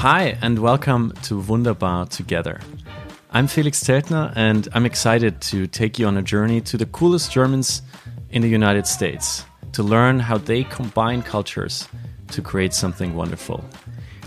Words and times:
Hi, 0.00 0.38
and 0.40 0.60
welcome 0.60 1.12
to 1.24 1.38
Wunderbar 1.38 2.06
Together. 2.06 2.58
I'm 3.32 3.46
Felix 3.46 3.84
Zeltner, 3.84 4.32
and 4.34 4.66
I'm 4.72 4.86
excited 4.86 5.42
to 5.42 5.66
take 5.66 5.98
you 5.98 6.06
on 6.06 6.16
a 6.16 6.22
journey 6.22 6.62
to 6.62 6.78
the 6.78 6.86
coolest 6.86 7.30
Germans 7.30 7.82
in 8.30 8.40
the 8.40 8.48
United 8.48 8.86
States 8.86 9.44
to 9.72 9.82
learn 9.82 10.18
how 10.18 10.38
they 10.38 10.64
combine 10.64 11.20
cultures 11.20 11.86
to 12.28 12.40
create 12.40 12.72
something 12.72 13.14
wonderful. 13.14 13.62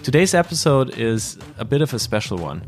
Today's 0.03 0.35
episode 0.35 0.95
is 0.95 1.39
a 1.57 1.65
bit 1.65 1.81
of 1.81 1.91
a 1.91 1.97
special 1.97 2.37
one. 2.37 2.63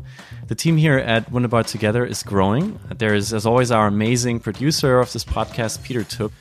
The 0.48 0.56
team 0.56 0.76
here 0.76 0.98
at 0.98 1.30
Wunderbar 1.30 1.62
Together 1.62 2.04
is 2.04 2.24
growing. 2.24 2.76
There 2.98 3.14
is, 3.14 3.32
as 3.32 3.46
always, 3.46 3.70
our 3.70 3.86
amazing 3.86 4.40
producer 4.40 4.98
of 4.98 5.12
this 5.12 5.24
podcast, 5.24 5.84
Peter 5.84 6.02
Tooke. 6.02 6.32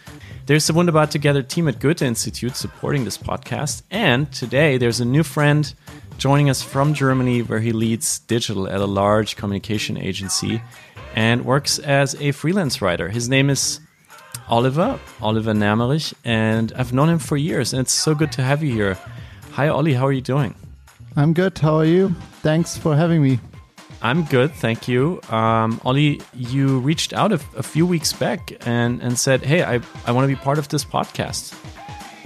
There's 0.48 0.66
the 0.66 0.74
Wunderbar 0.74 1.08
Together 1.08 1.44
team 1.44 1.68
at 1.68 1.80
Goethe 1.80 2.02
Institute 2.02 2.56
supporting 2.56 3.04
this 3.04 3.20
podcast. 3.20 3.84
And 3.92 4.32
today 4.32 4.80
there's 4.80 5.00
a 5.00 5.06
new 5.06 5.24
friend 5.24 5.72
joining 6.18 6.50
us 6.50 6.62
from 6.62 6.94
Germany 6.94 7.42
where 7.42 7.60
he 7.60 7.72
leads 7.72 8.20
digital 8.20 8.68
at 8.68 8.82
a 8.82 8.86
large 8.86 9.36
communication 9.36 9.98
agency 9.98 10.62
and 11.16 11.46
works 11.46 11.80
as 11.80 12.16
a 12.22 12.32
freelance 12.32 12.82
writer. 12.82 13.10
His 13.10 13.30
name 13.30 13.50
is 13.50 13.80
Oliver, 14.50 15.00
Oliver 15.22 15.54
Nermerich, 15.54 16.14
and 16.24 16.72
I've 16.76 16.94
known 16.94 17.10
him 17.10 17.20
for 17.20 17.38
years, 17.38 17.74
and 17.74 17.82
it's 17.82 17.94
so 17.94 18.14
good 18.14 18.32
to 18.34 18.44
have 18.44 18.62
you 18.62 18.72
here. 18.72 18.98
Hi, 19.54 19.68
Ollie, 19.70 19.94
how 19.94 20.06
are 20.06 20.12
you 20.12 20.22
doing? 20.22 20.54
I'm 21.16 21.34
good. 21.34 21.58
How 21.58 21.76
are 21.78 21.86
you? 21.86 22.10
Thanks 22.42 22.78
for 22.78 22.96
having 22.96 23.24
me. 23.24 23.40
I'm 24.02 24.24
good, 24.26 24.52
thank 24.52 24.88
you. 24.88 25.22
Um, 25.30 25.82
Ollie, 25.84 26.22
you 26.34 26.80
reached 26.80 27.14
out 27.14 27.32
a, 27.32 27.40
a, 27.56 27.64
few 27.64 27.88
weeks 27.88 28.14
back 28.14 28.52
and, 28.68 29.02
and 29.02 29.18
said, 29.18 29.42
Hey, 29.42 29.64
I, 29.64 29.80
I 30.06 30.12
want 30.12 30.30
to 30.30 30.36
be 30.36 30.36
part 30.36 30.60
of 30.60 30.68
this 30.68 30.86
podcast. 30.86 31.56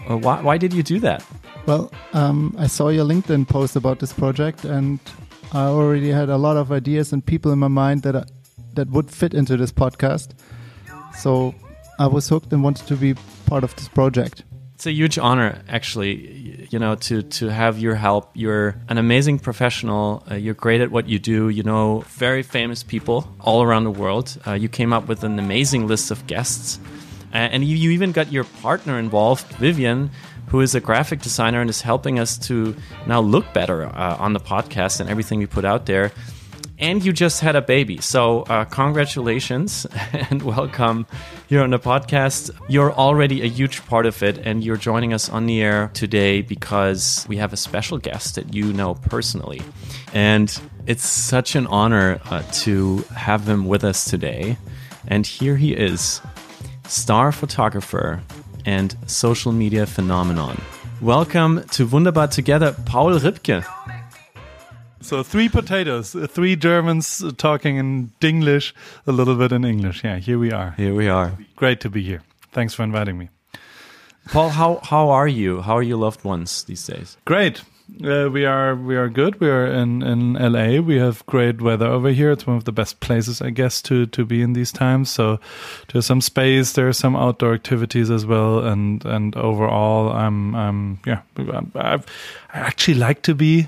Uh, 0.09 0.17
why, 0.17 0.41
why 0.41 0.57
did 0.57 0.73
you 0.73 0.83
do 0.83 0.99
that? 1.01 1.23
Well, 1.69 1.91
um, 2.13 2.55
I 2.57 2.65
saw 2.65 2.89
your 2.89 3.05
LinkedIn 3.05 3.47
post 3.47 3.75
about 3.75 3.99
this 3.99 4.11
project, 4.11 4.65
and 4.65 4.99
I 5.53 5.65
already 5.65 6.09
had 6.09 6.27
a 6.27 6.35
lot 6.35 6.57
of 6.57 6.71
ideas 6.71 7.13
and 7.13 7.23
people 7.23 7.51
in 7.51 7.59
my 7.59 7.67
mind 7.67 8.01
that, 8.01 8.15
uh, 8.15 8.23
that 8.73 8.89
would 8.89 9.11
fit 9.11 9.35
into 9.35 9.55
this 9.55 9.71
podcast. 9.71 10.29
So 11.15 11.53
I 11.99 12.07
was 12.07 12.27
hooked 12.27 12.51
and 12.53 12.63
wanted 12.63 12.87
to 12.87 12.95
be 12.95 13.13
part 13.45 13.63
of 13.63 13.75
this 13.75 13.87
project. 13.87 14.45
It's 14.73 14.87
a 14.87 14.91
huge 14.91 15.19
honor, 15.19 15.61
actually, 15.69 16.65
you 16.71 16.79
know, 16.79 16.95
to 16.95 17.21
to 17.21 17.49
have 17.49 17.77
your 17.77 17.93
help. 17.93 18.31
You're 18.33 18.81
an 18.87 18.97
amazing 18.97 19.37
professional. 19.37 20.23
Uh, 20.31 20.33
you're 20.43 20.55
great 20.55 20.81
at 20.81 20.89
what 20.89 21.07
you 21.07 21.19
do. 21.19 21.49
You 21.49 21.61
know 21.61 22.03
very 22.17 22.41
famous 22.41 22.81
people 22.81 23.27
all 23.39 23.61
around 23.61 23.83
the 23.83 23.91
world. 23.91 24.35
Uh, 24.47 24.53
you 24.53 24.69
came 24.69 24.91
up 24.91 25.07
with 25.07 25.23
an 25.23 25.37
amazing 25.37 25.85
list 25.85 26.09
of 26.09 26.25
guests, 26.25 26.79
uh, 27.31 27.37
and 27.53 27.63
you, 27.63 27.77
you 27.77 27.91
even 27.91 28.11
got 28.11 28.31
your 28.31 28.45
partner 28.63 28.97
involved, 28.97 29.45
Vivian, 29.59 30.09
who 30.49 30.61
is 30.61 30.75
a 30.75 30.79
graphic 30.79 31.21
designer 31.21 31.61
and 31.61 31.69
is 31.69 31.81
helping 31.81 32.19
us 32.19 32.37
to 32.37 32.75
now 33.07 33.21
look 33.21 33.53
better 33.53 33.85
uh, 33.85 34.17
on 34.19 34.33
the 34.33 34.39
podcast 34.39 34.99
and 34.99 35.09
everything 35.09 35.39
we 35.39 35.45
put 35.45 35.65
out 35.65 35.85
there 35.85 36.11
and 36.79 37.03
you 37.03 37.11
just 37.11 37.41
had 37.41 37.55
a 37.55 37.61
baby. 37.61 37.99
So, 37.99 38.43
uh, 38.43 38.63
congratulations 38.65 39.85
and 40.13 40.41
welcome 40.41 41.05
here 41.47 41.61
on 41.61 41.71
the 41.71 41.79
podcast. 41.79 42.51
You're 42.69 42.93
already 42.93 43.41
a 43.41 43.47
huge 43.47 43.85
part 43.85 44.05
of 44.05 44.23
it, 44.23 44.37
and 44.39 44.63
you're 44.63 44.77
joining 44.77 45.13
us 45.13 45.29
on 45.29 45.45
the 45.45 45.61
air 45.61 45.91
today 45.93 46.41
because 46.41 47.25
we 47.27 47.37
have 47.37 47.51
a 47.51 47.57
special 47.57 47.97
guest 47.97 48.35
that 48.35 48.53
you 48.53 48.71
know 48.71 48.95
personally. 48.95 49.61
And 50.13 50.57
it's 50.87 51.05
such 51.05 51.55
an 51.55 51.67
honor 51.67 52.21
uh, 52.25 52.43
to 52.63 52.99
have 53.13 53.47
him 53.47 53.67
with 53.67 53.83
us 53.83 54.05
today. 54.05 54.57
And 55.07 55.27
here 55.27 55.57
he 55.57 55.73
is, 55.73 56.21
star 56.87 57.31
photographer 57.31 58.23
and 58.65 58.95
social 59.07 59.51
media 59.51 59.85
phenomenon. 59.85 60.61
Welcome 61.01 61.63
to 61.71 61.85
Wunderbar 61.87 62.27
Together, 62.27 62.75
Paul 62.85 63.19
Ripke. 63.19 63.63
So 65.01 65.23
three 65.23 65.49
potatoes, 65.49 66.15
uh, 66.15 66.27
three 66.27 66.55
Germans 66.55 67.23
talking 67.37 67.77
in 67.77 68.11
Dinglish, 68.19 68.73
a 69.07 69.11
little 69.11 69.35
bit 69.35 69.51
in 69.51 69.63
English. 69.63 70.03
Yeah, 70.03 70.17
here 70.17 70.37
we 70.37 70.51
are. 70.51 70.71
Here 70.77 70.93
we 70.93 71.07
are. 71.07 71.37
Great 71.55 71.79
to 71.81 71.89
be 71.89 72.03
here. 72.03 72.21
Thanks 72.51 72.73
for 72.73 72.83
inviting 72.83 73.17
me. 73.17 73.29
Paul, 74.31 74.49
how 74.49 74.79
how 74.83 75.09
are 75.09 75.27
you? 75.27 75.61
How 75.61 75.77
are 75.77 75.83
your 75.83 75.97
loved 75.97 76.23
ones 76.23 76.63
these 76.65 76.85
days? 76.85 77.17
Great. 77.25 77.63
Uh, 78.03 78.29
we 78.31 78.45
are 78.45 78.75
we 78.75 78.95
are 78.95 79.09
good. 79.09 79.39
We 79.39 79.49
are 79.49 79.65
in 79.65 80.03
in 80.03 80.33
LA. 80.33 80.79
We 80.81 80.97
have 80.97 81.25
great 81.25 81.61
weather 81.61 81.87
over 81.87 82.09
here. 82.09 82.31
It's 82.31 82.45
one 82.45 82.55
of 82.55 82.65
the 82.65 82.71
best 82.71 82.99
places, 82.99 83.41
I 83.41 83.49
guess, 83.49 83.81
to 83.83 84.05
to 84.05 84.25
be 84.25 84.43
in 84.43 84.53
these 84.53 84.71
times. 84.71 85.09
So 85.09 85.39
there's 85.91 86.05
some 86.05 86.21
space. 86.21 86.73
There's 86.73 86.97
some 86.97 87.15
outdoor 87.15 87.55
activities 87.55 88.11
as 88.11 88.25
well, 88.25 88.59
and 88.59 89.03
and 89.03 89.35
overall, 89.35 90.11
I'm 90.11 90.55
I'm 90.55 90.99
yeah. 91.07 91.21
I've, 91.75 92.05
I 92.53 92.59
actually 92.59 92.99
like 92.99 93.23
to 93.23 93.33
be 93.33 93.67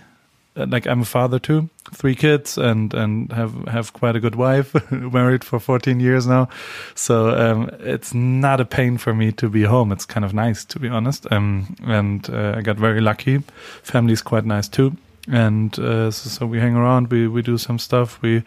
like 0.56 0.86
I'm 0.86 1.02
a 1.02 1.06
father 1.06 1.40
too, 1.40 1.70
three 1.94 2.16
kids, 2.16 2.58
and 2.58 2.94
and 2.94 3.32
have 3.32 3.54
have 3.68 3.94
quite 3.94 4.16
a 4.16 4.20
good 4.20 4.36
wife, 4.36 4.76
married 4.92 5.44
for 5.44 5.60
14 5.60 6.00
years 6.00 6.28
now. 6.28 6.50
So 6.96 7.30
um, 7.30 7.70
it's 7.80 8.14
not 8.14 8.60
a 8.60 8.66
pain 8.66 8.98
for 8.98 9.14
me 9.14 9.32
to 9.34 9.50
be 9.50 9.64
home. 9.64 9.92
It's 9.92 10.06
kind 10.06 10.26
of 10.26 10.34
nice 10.34 10.66
to 10.66 10.80
be 10.80 10.90
honest. 10.90 11.32
Um, 11.32 11.76
and 11.84 12.30
uh, 12.30 12.56
I 12.58 12.62
got 12.62 12.78
very 12.78 13.02
lucky. 13.02 13.44
Family's 13.84 14.22
quite 14.22 14.46
nice 14.46 14.68
too, 14.68 14.98
and 15.28 15.78
uh, 15.80 16.12
so, 16.12 16.30
so 16.30 16.46
we 16.46 16.60
hang 16.60 16.76
around. 16.76 17.12
We 17.12 17.28
we 17.28 17.42
do 17.42 17.58
some 17.58 17.80
stuff. 17.80 18.22
We 18.22 18.44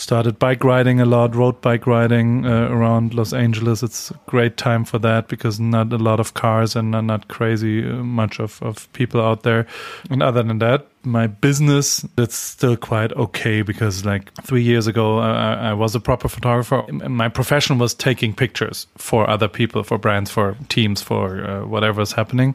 started 0.00 0.38
bike 0.38 0.64
riding 0.64 1.00
a 1.00 1.04
lot, 1.04 1.34
road 1.34 1.60
bike 1.60 1.86
riding 1.86 2.46
uh, 2.46 2.68
around 2.70 3.14
Los 3.14 3.32
Angeles. 3.32 3.82
It's 3.82 4.10
a 4.10 4.18
great 4.26 4.56
time 4.56 4.84
for 4.84 4.98
that 4.98 5.28
because 5.28 5.60
not 5.60 5.92
a 5.92 5.98
lot 5.98 6.20
of 6.20 6.34
cars 6.34 6.74
and 6.74 6.90
not, 6.90 7.04
not 7.04 7.28
crazy 7.28 7.86
uh, 7.86 7.96
much 7.96 8.40
of, 8.40 8.62
of 8.62 8.90
people 8.94 9.20
out 9.20 9.42
there. 9.42 9.66
And 10.08 10.22
other 10.22 10.42
than 10.42 10.58
that, 10.58 10.86
my 11.02 11.26
business 11.26 12.04
it's 12.18 12.36
still 12.36 12.76
quite 12.76 13.10
okay 13.12 13.62
because 13.62 14.04
like 14.04 14.32
three 14.42 14.62
years 14.62 14.86
ago 14.86 15.18
I, 15.18 15.70
I, 15.70 15.72
was 15.72 15.94
a 15.94 16.00
proper 16.00 16.28
photographer 16.28 16.84
my 16.92 17.30
profession 17.30 17.78
was 17.78 17.94
taking 17.94 18.34
pictures 18.34 18.86
for 18.98 19.28
other 19.28 19.48
people 19.48 19.82
for 19.82 19.96
brands 19.96 20.30
for 20.30 20.58
teams 20.68 21.00
for 21.00 21.42
uh, 21.42 21.64
whatever's 21.64 22.12
happening 22.12 22.54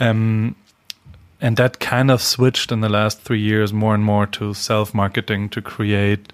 um, 0.00 0.54
and 1.40 1.56
that 1.56 1.80
kind 1.80 2.10
of 2.10 2.20
switched 2.20 2.70
in 2.70 2.80
the 2.80 2.88
last 2.88 3.20
three 3.20 3.40
years 3.40 3.72
more 3.72 3.94
and 3.94 4.04
more 4.04 4.26
to 4.26 4.54
self 4.54 4.94
marketing 4.94 5.48
to 5.50 5.62
create 5.62 6.32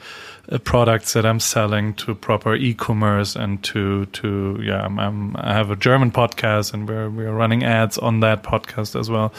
uh, 0.50 0.58
products 0.58 1.12
that 1.12 1.24
I'm 1.24 1.40
selling 1.40 1.94
to 1.94 2.14
proper 2.14 2.54
e-commerce 2.54 3.36
and 3.36 3.62
to 3.64 4.06
to 4.06 4.60
yeah 4.62 4.84
I'm, 4.84 4.98
I'm, 4.98 5.36
i 5.36 5.52
have 5.52 5.70
a 5.70 5.76
German 5.76 6.10
podcast 6.10 6.74
and 6.74 6.88
we're 6.88 7.08
we're 7.08 7.32
running 7.32 7.64
ads 7.64 7.98
on 7.98 8.20
that 8.20 8.42
podcast 8.42 8.98
as 8.98 9.10
well. 9.10 9.32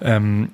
Um, 0.00 0.52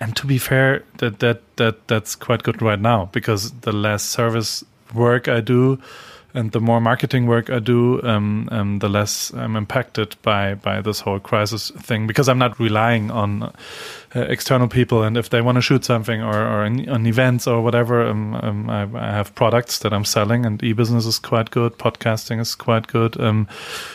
and 0.00 0.14
to 0.16 0.26
be 0.26 0.38
fair, 0.38 0.84
that 0.98 1.18
that 1.18 1.42
that 1.56 1.88
that's 1.88 2.14
quite 2.14 2.42
good 2.42 2.62
right 2.62 2.80
now 2.80 3.06
because 3.12 3.50
the 3.60 3.72
less 3.72 4.02
service 4.02 4.64
work 4.94 5.28
I 5.28 5.40
do, 5.40 5.80
and 6.34 6.52
the 6.52 6.60
more 6.60 6.80
marketing 6.80 7.26
work 7.26 7.50
I 7.50 7.58
do, 7.58 8.02
um, 8.02 8.48
um, 8.52 8.78
the 8.80 8.88
less 8.88 9.30
I'm 9.32 9.56
impacted 9.56 10.16
by 10.22 10.54
by 10.54 10.80
this 10.80 11.00
whole 11.00 11.20
crisis 11.20 11.70
thing 11.70 12.06
because 12.06 12.28
I'm 12.28 12.38
not 12.38 12.58
relying 12.60 13.10
on 13.10 13.52
uh, 14.14 14.20
external 14.20 14.68
people, 14.68 15.02
and 15.02 15.16
if 15.16 15.30
they 15.30 15.42
want 15.42 15.56
to 15.56 15.62
shoot 15.62 15.84
something 15.84 16.22
or, 16.22 16.34
or 16.34 16.64
on 16.64 17.06
events 17.06 17.46
or 17.46 17.60
whatever, 17.60 18.06
um, 18.06 18.34
um, 18.36 18.70
I, 18.70 18.82
I, 18.94 19.10
have 19.12 19.34
products 19.34 19.80
that 19.80 19.92
I'm 19.92 20.04
selling, 20.04 20.46
and 20.46 20.62
e-business 20.62 21.04
is 21.06 21.18
quite 21.18 21.50
good, 21.50 21.78
podcasting 21.78 22.40
is 22.40 22.54
quite 22.54 22.86
good. 22.86 23.20
Um, 23.20 23.48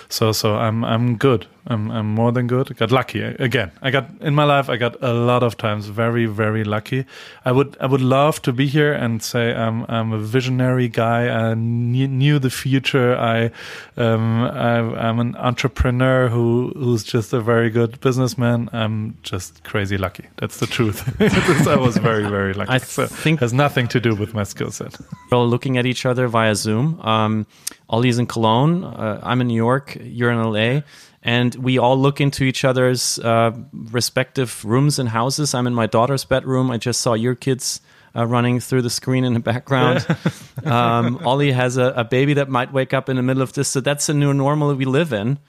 so 0.09 0.31
so 0.31 0.56
I'm 0.56 0.84
I'm 0.84 1.18
good. 1.18 1.47
I'm 1.66 1.90
I'm 1.91 2.07
more 2.07 2.31
than 2.31 2.47
good. 2.47 2.69
I 2.69 2.74
got 2.74 2.91
lucky 2.91 3.22
again. 3.22 3.72
I 3.81 3.90
got 3.90 4.06
in 4.19 4.35
my 4.35 4.44
life. 4.44 4.69
I 4.69 4.75
got 4.75 5.01
a 5.01 5.13
lot 5.13 5.44
of 5.44 5.57
times 5.57 5.88
very 5.88 6.25
very 6.25 6.63
lucky. 6.63 7.06
I 7.45 7.51
would 7.51 7.78
I 7.80 7.85
would 7.85 8.01
love 8.01 8.41
to 8.44 8.53
be 8.53 8.68
here 8.68 8.94
and 8.94 9.24
say 9.24 9.54
I'm 9.54 9.86
I'm 9.88 10.12
a 10.12 10.19
visionary 10.19 10.89
guy. 10.89 11.30
I 11.30 11.54
knew 11.54 12.38
the 12.38 12.50
future. 12.50 13.16
I 13.16 13.51
um 13.98 14.44
I, 14.44 14.77
I'm 15.07 15.19
an 15.19 15.36
entrepreneur 15.38 16.27
who 16.27 16.74
who's 16.75 17.04
just 17.04 17.31
a 17.33 17.39
very 17.39 17.69
good 17.69 18.00
businessman. 18.01 18.69
I'm 18.74 19.18
just 19.24 19.63
crazy 19.63 19.98
lucky. 20.03 20.25
That's 20.38 20.57
the 20.59 20.67
truth. 20.67 21.00
I 21.67 21.77
was 21.77 21.97
very, 21.97 22.27
very 22.29 22.53
lucky. 22.53 22.69
I 22.69 22.77
so 22.77 23.07
think 23.07 23.39
has 23.39 23.53
nothing 23.53 23.88
to 23.88 24.00
do 24.00 24.13
with 24.15 24.33
my 24.33 24.44
skill 24.44 24.71
set. 24.71 25.00
We're 25.31 25.38
all 25.38 25.47
looking 25.47 25.77
at 25.77 25.85
each 25.85 26.05
other 26.05 26.27
via 26.27 26.55
Zoom. 26.55 27.00
Um, 27.01 27.47
Ollie's 27.89 28.19
in 28.19 28.27
Cologne. 28.27 28.83
Uh, 28.83 29.19
I'm 29.23 29.39
in 29.41 29.47
New 29.47 29.61
York. 29.69 29.97
You're 30.01 30.31
in 30.31 30.39
LA. 30.44 30.81
And 31.23 31.55
we 31.55 31.77
all 31.77 31.97
look 31.97 32.19
into 32.19 32.44
each 32.44 32.65
other's 32.65 33.17
uh, 33.19 33.51
respective 33.71 34.65
rooms 34.65 35.00
and 35.00 35.07
houses. 35.07 35.53
I'm 35.53 35.67
in 35.67 35.73
my 35.73 35.88
daughter's 35.88 36.25
bedroom. 36.25 36.69
I 36.69 36.77
just 36.77 36.99
saw 36.99 37.13
your 37.13 37.35
kids 37.35 37.79
uh, 38.15 38.27
running 38.27 38.59
through 38.59 38.81
the 38.81 38.89
screen 38.89 39.23
in 39.23 39.33
the 39.33 39.39
background. 39.39 40.06
um, 40.65 41.25
Ollie 41.25 41.53
has 41.53 41.77
a, 41.77 41.94
a, 41.95 42.03
baby 42.03 42.33
that 42.35 42.49
might 42.49 42.73
wake 42.73 42.94
up 42.94 43.09
in 43.09 43.15
the 43.15 43.23
middle 43.23 43.41
of 43.41 43.53
this. 43.53 43.69
So 43.69 43.79
that's 43.79 44.09
a 44.09 44.13
new 44.13 44.33
normal 44.33 44.75
we 44.75 44.85
live 44.85 45.13
in. 45.13 45.39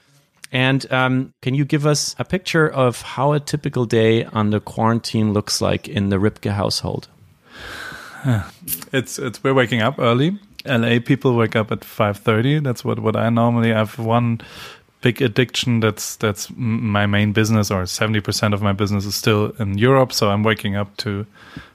And 0.55 0.89
um, 0.89 1.33
can 1.41 1.53
you 1.53 1.65
give 1.65 1.85
us 1.85 2.15
a 2.17 2.23
picture 2.23 2.65
of 2.65 3.01
how 3.01 3.33
a 3.33 3.41
typical 3.41 3.85
day 3.85 4.23
on 4.23 4.51
the 4.51 4.61
quarantine 4.61 5.33
looks 5.33 5.59
like 5.59 5.89
in 5.89 6.07
the 6.07 6.15
Ripke 6.15 6.49
household? 6.49 7.09
It's 8.93 9.19
it's 9.19 9.43
we're 9.43 9.53
waking 9.53 9.81
up 9.81 9.99
early. 9.99 10.39
LA 10.65 10.99
people 10.99 11.35
wake 11.35 11.57
up 11.57 11.71
at 11.71 11.83
five 11.83 12.17
thirty. 12.17 12.59
That's 12.59 12.85
what 12.85 12.99
what 12.99 13.17
I 13.17 13.29
normally 13.29 13.73
have 13.73 13.99
one 13.99 14.39
big 15.01 15.21
addiction. 15.21 15.81
That's 15.81 16.15
that's 16.15 16.49
my 16.55 17.05
main 17.05 17.33
business, 17.33 17.69
or 17.69 17.85
seventy 17.85 18.21
percent 18.21 18.53
of 18.53 18.61
my 18.61 18.73
business 18.73 19.05
is 19.05 19.13
still 19.13 19.53
in 19.59 19.77
Europe. 19.77 20.13
So 20.13 20.29
I'm 20.29 20.43
waking 20.43 20.77
up 20.77 20.95
to 20.97 21.25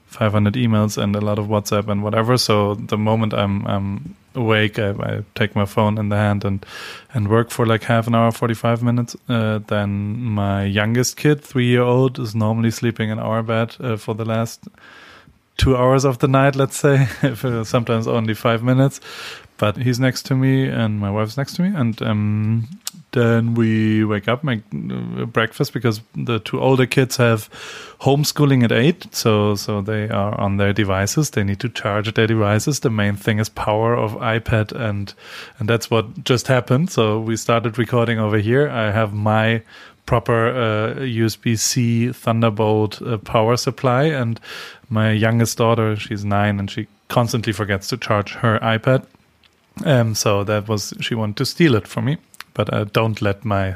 500 0.07 0.55
emails 0.55 0.97
and 1.01 1.15
a 1.15 1.21
lot 1.21 1.39
of 1.39 1.45
WhatsApp 1.47 1.87
and 1.87 2.03
whatever. 2.03 2.37
So 2.37 2.75
the 2.75 2.97
moment 2.97 3.33
I'm, 3.33 3.65
I'm 3.65 4.15
awake, 4.35 4.79
I, 4.79 4.91
I, 4.91 5.23
take 5.35 5.55
my 5.55 5.65
phone 5.65 5.97
in 5.97 6.09
the 6.09 6.15
hand 6.15 6.45
and 6.45 6.65
and 7.13 7.27
work 7.27 7.51
for 7.51 7.65
like 7.65 7.83
half 7.83 8.07
an 8.07 8.15
hour, 8.15 8.31
45 8.31 8.83
minutes. 8.83 9.15
Uh, 9.27 9.59
then 9.67 10.21
my 10.21 10.63
youngest 10.63 11.17
kid, 11.17 11.43
three 11.43 11.67
year 11.67 11.81
old, 11.81 12.19
is 12.19 12.35
normally 12.35 12.71
sleeping 12.71 13.09
in 13.09 13.19
our 13.19 13.43
bed 13.43 13.75
uh, 13.79 13.97
for 13.97 14.15
the 14.15 14.25
last 14.25 14.67
two 15.57 15.77
hours 15.77 16.05
of 16.05 16.19
the 16.19 16.27
night, 16.27 16.55
let's 16.55 16.77
say, 16.77 17.05
sometimes 17.63 18.07
only 18.07 18.33
five 18.33 18.63
minutes. 18.63 18.99
But 19.57 19.77
he's 19.77 19.99
next 19.99 20.23
to 20.23 20.35
me 20.35 20.67
and 20.67 20.99
my 20.99 21.11
wife's 21.11 21.37
next 21.37 21.55
to 21.57 21.61
me, 21.61 21.71
and 21.75 22.01
um, 22.01 22.67
then 23.13 23.55
we 23.55 24.05
wake 24.05 24.27
up, 24.27 24.43
make 24.43 24.61
uh, 24.73 25.25
breakfast 25.25 25.73
because 25.73 26.01
the 26.15 26.39
two 26.39 26.59
older 26.59 26.85
kids 26.85 27.17
have 27.17 27.49
homeschooling 27.99 28.63
at 28.63 28.71
eight, 28.71 29.13
so 29.13 29.55
so 29.55 29.81
they 29.81 30.09
are 30.09 30.39
on 30.39 30.57
their 30.57 30.73
devices. 30.73 31.31
They 31.31 31.43
need 31.43 31.59
to 31.59 31.69
charge 31.69 32.13
their 32.13 32.27
devices. 32.27 32.79
The 32.79 32.89
main 32.89 33.15
thing 33.15 33.39
is 33.39 33.49
power 33.49 33.95
of 33.95 34.13
iPad, 34.13 34.71
and 34.71 35.13
and 35.59 35.69
that's 35.69 35.91
what 35.91 36.23
just 36.23 36.47
happened. 36.47 36.89
So 36.89 37.19
we 37.19 37.35
started 37.35 37.77
recording 37.77 38.19
over 38.19 38.37
here. 38.37 38.69
I 38.69 38.91
have 38.91 39.13
my 39.13 39.61
proper 40.05 40.47
uh, 40.49 40.95
USB 41.01 41.57
C 41.57 42.11
Thunderbolt 42.11 43.01
uh, 43.01 43.17
power 43.17 43.57
supply, 43.57 44.03
and 44.03 44.39
my 44.89 45.11
youngest 45.11 45.57
daughter, 45.57 45.95
she's 45.95 46.25
nine, 46.25 46.59
and 46.59 46.69
she 46.71 46.87
constantly 47.07 47.53
forgets 47.53 47.87
to 47.89 47.97
charge 47.97 48.33
her 48.35 48.59
iPad. 48.59 49.05
Um, 49.85 50.15
so 50.15 50.43
that 50.43 50.67
was 50.67 50.93
she 50.99 51.15
wanted 51.15 51.37
to 51.37 51.45
steal 51.45 51.75
it 51.75 51.87
from 51.87 52.05
me, 52.05 52.17
but 52.53 52.73
uh, 52.73 52.85
don't 52.85 53.21
let 53.21 53.45
my 53.45 53.75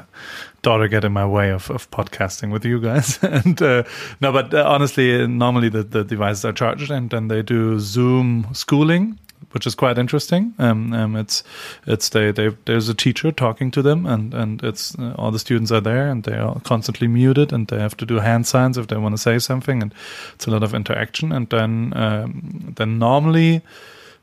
daughter 0.62 0.88
get 0.88 1.04
in 1.04 1.14
my 1.14 1.26
way 1.26 1.52
of, 1.52 1.70
of 1.70 1.90
podcasting 1.92 2.52
with 2.52 2.66
you 2.66 2.80
guys. 2.80 3.20
and 3.22 3.62
uh, 3.62 3.84
no, 4.22 4.32
but 4.32 4.54
uh, 4.54 4.64
honestly, 4.68 5.28
normally 5.28 5.70
the, 5.70 5.84
the 5.84 6.04
devices 6.04 6.46
are 6.46 6.54
charged, 6.54 6.92
and 6.92 7.10
then 7.10 7.28
they 7.28 7.42
do 7.42 7.80
Zoom 7.80 8.48
schooling 8.54 9.20
which 9.56 9.66
is 9.66 9.74
quite 9.74 9.98
interesting. 9.98 10.54
Um, 10.60 10.92
um, 10.92 11.16
it's 11.16 11.42
it's 11.88 12.10
they, 12.10 12.32
they 12.32 12.50
there's 12.66 12.90
a 12.90 12.94
teacher 12.94 13.32
talking 13.32 13.72
to 13.72 13.82
them, 13.82 14.06
and 14.06 14.34
and 14.34 14.62
it's 14.62 15.00
uh, 15.00 15.16
all 15.18 15.32
the 15.32 15.40
students 15.40 15.72
are 15.72 15.80
there, 15.80 16.10
and 16.10 16.26
they 16.26 16.36
are 16.36 16.60
constantly 16.66 17.08
muted, 17.08 17.54
and 17.54 17.66
they 17.68 17.80
have 17.80 17.96
to 17.98 18.06
do 18.06 18.16
hand 18.20 18.48
signs 18.48 18.78
if 18.78 18.88
they 18.88 18.98
want 18.98 19.16
to 19.16 19.22
say 19.22 19.40
something, 19.40 19.82
and 19.82 19.94
it's 20.34 20.46
a 20.46 20.52
lot 20.52 20.62
of 20.62 20.74
interaction. 20.74 21.32
And 21.32 21.50
then 21.50 21.94
um, 21.96 22.74
then 22.76 23.00
normally. 23.00 23.62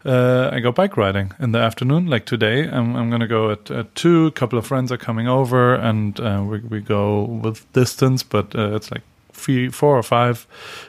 Uh, 0.05 0.51
I 0.53 0.61
go 0.61 0.73
bike 0.73 0.97
riding 0.97 1.33
in 1.39 1.53
the 1.53 1.61
afternoon. 1.61 2.07
Like 2.07 2.27
today, 2.27 2.69
I'm, 2.69 2.97
I'm 2.97 3.09
going 3.09 3.21
to 3.21 3.29
go 3.29 3.51
at, 3.51 3.71
at, 3.71 3.95
two. 3.95 4.27
A 4.27 4.31
couple 4.33 4.59
of 4.59 4.67
friends 4.67 4.91
are 4.91 4.97
coming 4.97 5.29
over, 5.29 5.75
and 5.75 6.19
uh, 6.19 6.45
we, 6.45 6.59
we 6.61 6.81
go 6.81 7.23
with 7.23 7.71
distance, 7.73 8.23
but 8.23 8.55
uh, 8.57 8.75
it's 8.75 8.91
like 8.91 9.03
three, 9.33 9.69
four 9.69 9.97
or 9.97 10.03
five 10.03 10.47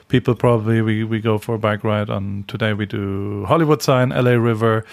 people 0.08 0.34
probably. 0.34 0.82
We 0.82 1.04
we 1.04 1.20
go 1.20 1.38
for 1.38 1.54
a 1.54 1.58
bike 1.58 1.84
ride 1.84 2.10
on 2.10 2.44
today. 2.48 2.72
We 2.72 2.86
do 2.86 3.44
Hollywood 3.46 3.82
Sign, 3.82 4.10
LA 4.10 4.32
River, 4.32 4.84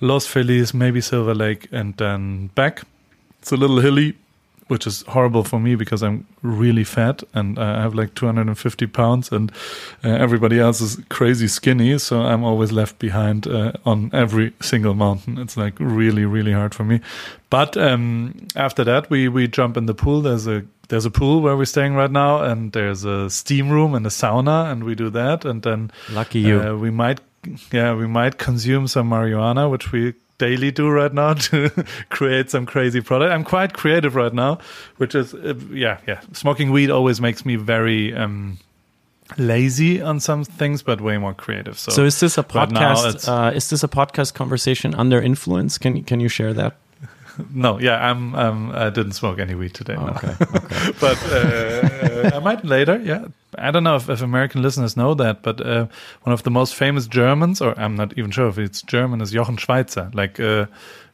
Los 0.00 0.26
Feliz, 0.26 0.74
maybe 0.74 1.00
Silver 1.00 1.34
Lake, 1.34 1.68
and 1.72 1.96
then 1.96 2.48
back. 2.48 2.82
It's 3.40 3.52
a 3.52 3.56
little 3.56 3.80
hilly, 3.80 4.14
which 4.68 4.86
is 4.86 5.02
horrible 5.08 5.44
for 5.44 5.60
me 5.60 5.74
because 5.74 6.02
I'm 6.02 6.26
really 6.42 6.84
fat 6.84 7.22
and 7.34 7.58
I 7.58 7.82
have 7.82 7.94
like 7.94 8.14
250 8.14 8.86
pounds, 8.86 9.32
and 9.32 9.52
uh, 10.04 10.08
everybody 10.08 10.58
else 10.58 10.80
is 10.80 11.00
crazy 11.08 11.48
skinny. 11.48 11.98
So 11.98 12.20
I'm 12.20 12.44
always 12.44 12.72
left 12.72 12.98
behind 12.98 13.46
uh, 13.46 13.72
on 13.84 14.10
every 14.12 14.52
single 14.60 14.94
mountain. 14.94 15.38
It's 15.38 15.56
like 15.56 15.74
really, 15.78 16.24
really 16.24 16.52
hard 16.52 16.74
for 16.74 16.84
me. 16.84 17.00
But 17.50 17.76
um, 17.76 18.46
after 18.56 18.84
that, 18.84 19.10
we 19.10 19.28
we 19.28 19.46
jump 19.46 19.76
in 19.76 19.86
the 19.86 19.94
pool. 19.94 20.22
There's 20.22 20.46
a 20.46 20.64
there's 20.88 21.06
a 21.06 21.10
pool 21.10 21.40
where 21.40 21.56
we're 21.56 21.64
staying 21.64 21.94
right 21.94 22.10
now, 22.10 22.42
and 22.42 22.72
there's 22.72 23.04
a 23.04 23.30
steam 23.30 23.70
room 23.70 23.94
and 23.94 24.06
a 24.06 24.10
sauna, 24.10 24.70
and 24.70 24.84
we 24.84 24.94
do 24.94 25.10
that. 25.10 25.44
And 25.44 25.62
then 25.62 25.90
lucky 26.10 26.40
you, 26.40 26.60
uh, 26.60 26.74
we 26.74 26.90
might, 26.90 27.20
yeah, 27.70 27.94
we 27.94 28.06
might 28.06 28.38
consume 28.38 28.86
some 28.88 29.10
marijuana, 29.10 29.70
which 29.70 29.92
we 29.92 30.14
daily 30.42 30.72
do 30.72 30.90
right 30.90 31.14
now 31.14 31.34
to 31.48 31.70
create 32.10 32.50
some 32.50 32.66
crazy 32.66 33.00
product. 33.00 33.32
I'm 33.32 33.44
quite 33.44 33.72
creative 33.72 34.16
right 34.16 34.34
now, 34.34 34.58
which 34.96 35.14
is 35.14 35.34
uh, 35.34 35.54
yeah, 35.70 35.98
yeah. 36.06 36.20
Smoking 36.32 36.72
weed 36.72 36.90
always 36.90 37.20
makes 37.20 37.44
me 37.46 37.56
very. 37.56 38.14
Um, 38.14 38.58
lazy 39.38 40.02
on 40.02 40.20
some 40.20 40.44
things, 40.44 40.82
but 40.82 41.00
way 41.00 41.16
more 41.16 41.32
creative. 41.32 41.78
So, 41.78 41.90
so 41.92 42.04
is 42.04 42.20
this 42.20 42.36
a 42.36 42.42
podcast? 42.42 43.26
Right 43.26 43.28
uh, 43.28 43.56
is 43.56 43.70
this 43.70 43.82
a 43.82 43.88
podcast 43.88 44.34
conversation 44.34 44.94
under 44.94 45.22
influence? 45.22 45.78
Can 45.78 46.02
can 46.04 46.20
you 46.20 46.28
share 46.28 46.52
that? 46.52 46.76
No, 47.52 47.78
yeah, 47.78 48.10
I'm. 48.10 48.34
Um, 48.34 48.72
I 48.74 48.90
didn't 48.90 49.12
smoke 49.12 49.38
any 49.38 49.54
weed 49.54 49.74
today. 49.74 49.94
Oh, 49.96 50.06
no. 50.06 50.12
Okay, 50.12 50.28
okay. 50.40 50.92
but 51.00 51.18
uh, 51.32 52.36
I 52.36 52.38
might 52.38 52.64
later. 52.64 53.00
Yeah, 53.02 53.26
I 53.58 53.70
don't 53.70 53.84
know 53.84 53.96
if, 53.96 54.08
if 54.08 54.22
American 54.22 54.62
listeners 54.62 54.96
know 54.96 55.14
that, 55.14 55.42
but 55.42 55.60
uh, 55.60 55.86
one 56.22 56.32
of 56.32 56.42
the 56.42 56.50
most 56.50 56.74
famous 56.74 57.06
Germans, 57.06 57.60
or 57.60 57.78
I'm 57.78 57.96
not 57.96 58.16
even 58.18 58.30
sure 58.30 58.48
if 58.48 58.58
it's 58.58 58.82
German, 58.82 59.20
is 59.20 59.32
Jochen 59.32 59.56
Schweizer. 59.56 60.14
Like. 60.14 60.40
Uh, 60.40 60.66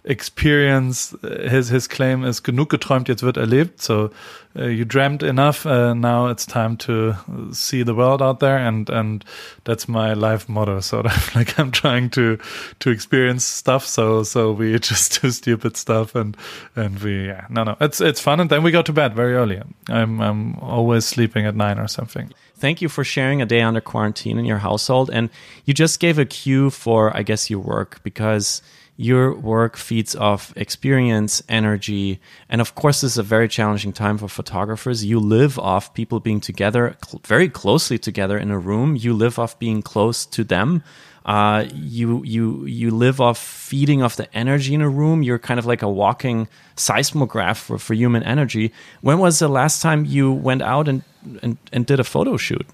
experience. 0.08 1.14
His 1.22 1.68
his 1.68 1.86
claim 1.86 2.24
is 2.24 2.42
genug 2.42 2.70
geträumt, 2.70 3.08
jetzt 3.08 3.22
wird 3.22 3.36
erlebt. 3.36 3.82
So 3.82 4.10
uh, 4.58 4.64
you 4.64 4.84
dreamt 4.84 5.22
enough. 5.22 5.66
Uh, 5.66 5.94
now 5.94 6.28
it's 6.28 6.46
time 6.46 6.76
to 6.78 7.14
see 7.52 7.82
the 7.84 7.94
world 7.94 8.22
out 8.22 8.40
there, 8.40 8.56
and 8.56 8.88
and 8.88 9.24
that's 9.64 9.86
my 9.86 10.14
life 10.14 10.48
motto. 10.48 10.76
Of 10.78 11.34
like 11.36 11.58
I'm 11.58 11.70
trying 11.70 12.10
to 12.10 12.38
to 12.80 12.90
experience 12.90 13.44
stuff. 13.44 13.86
So 13.86 14.22
so 14.22 14.52
we 14.52 14.78
just 14.78 15.20
do 15.20 15.30
stupid 15.30 15.76
stuff, 15.76 16.14
and 16.14 16.36
and 16.74 16.98
we 17.00 17.26
yeah 17.26 17.46
no 17.50 17.64
no 17.64 17.76
it's 17.80 18.00
it's 18.00 18.20
fun, 18.20 18.40
and 18.40 18.50
then 18.50 18.62
we 18.62 18.70
go 18.70 18.82
to 18.82 18.92
bed 18.92 19.14
very 19.14 19.34
early. 19.34 19.60
I'm 19.88 20.20
I'm 20.20 20.58
always 20.60 21.04
sleeping 21.04 21.46
at 21.46 21.54
nine 21.54 21.78
or 21.78 21.88
something. 21.88 22.32
Thank 22.56 22.82
you 22.82 22.88
for 22.88 23.04
sharing 23.04 23.40
a 23.40 23.46
day 23.46 23.60
under 23.60 23.80
quarantine 23.80 24.38
in 24.38 24.44
your 24.44 24.58
household, 24.58 25.10
and 25.10 25.28
you 25.64 25.74
just 25.74 26.00
gave 26.00 26.18
a 26.18 26.24
cue 26.24 26.70
for 26.70 27.14
I 27.16 27.22
guess 27.22 27.50
your 27.50 27.60
work 27.60 28.00
because 28.02 28.62
your 29.00 29.32
work 29.32 29.76
feeds 29.76 30.16
off 30.16 30.52
experience, 30.56 31.40
energy, 31.48 32.20
and 32.48 32.60
of 32.60 32.74
course, 32.74 33.00
this 33.00 33.12
is 33.12 33.18
a 33.18 33.22
very 33.22 33.46
challenging 33.46 33.92
time 33.92 34.18
for 34.18 34.26
photographers. 34.26 35.04
You 35.04 35.20
live 35.20 35.56
off 35.56 35.94
people 35.94 36.18
being 36.18 36.40
together, 36.40 36.96
cl 37.06 37.20
very 37.24 37.48
closely 37.48 37.96
together 37.96 38.36
in 38.36 38.50
a 38.50 38.58
room. 38.58 38.96
You 38.96 39.14
live 39.14 39.38
off 39.38 39.56
being 39.58 39.82
close 39.82 40.26
to 40.26 40.42
them. 40.42 40.82
Uh, 41.24 41.66
you 41.72 42.24
you 42.24 42.66
you 42.66 42.90
live 42.90 43.20
off 43.20 43.38
feeding 43.38 44.02
off 44.02 44.16
the 44.16 44.28
energy 44.34 44.74
in 44.74 44.82
a 44.82 44.88
room. 44.88 45.22
You're 45.22 45.38
kind 45.38 45.60
of 45.60 45.66
like 45.66 45.82
a 45.82 45.88
walking 45.88 46.48
seismograph 46.74 47.58
for, 47.58 47.78
for 47.78 47.94
human 47.94 48.24
energy. 48.24 48.72
When 49.00 49.20
was 49.20 49.38
the 49.38 49.48
last 49.48 49.80
time 49.80 50.06
you 50.06 50.32
went 50.32 50.62
out 50.62 50.88
and, 50.88 51.02
and, 51.42 51.56
and 51.72 51.86
did 51.86 52.00
a 52.00 52.04
photo 52.04 52.36
shoot? 52.36 52.66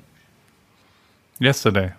Yesterday. 1.39 1.93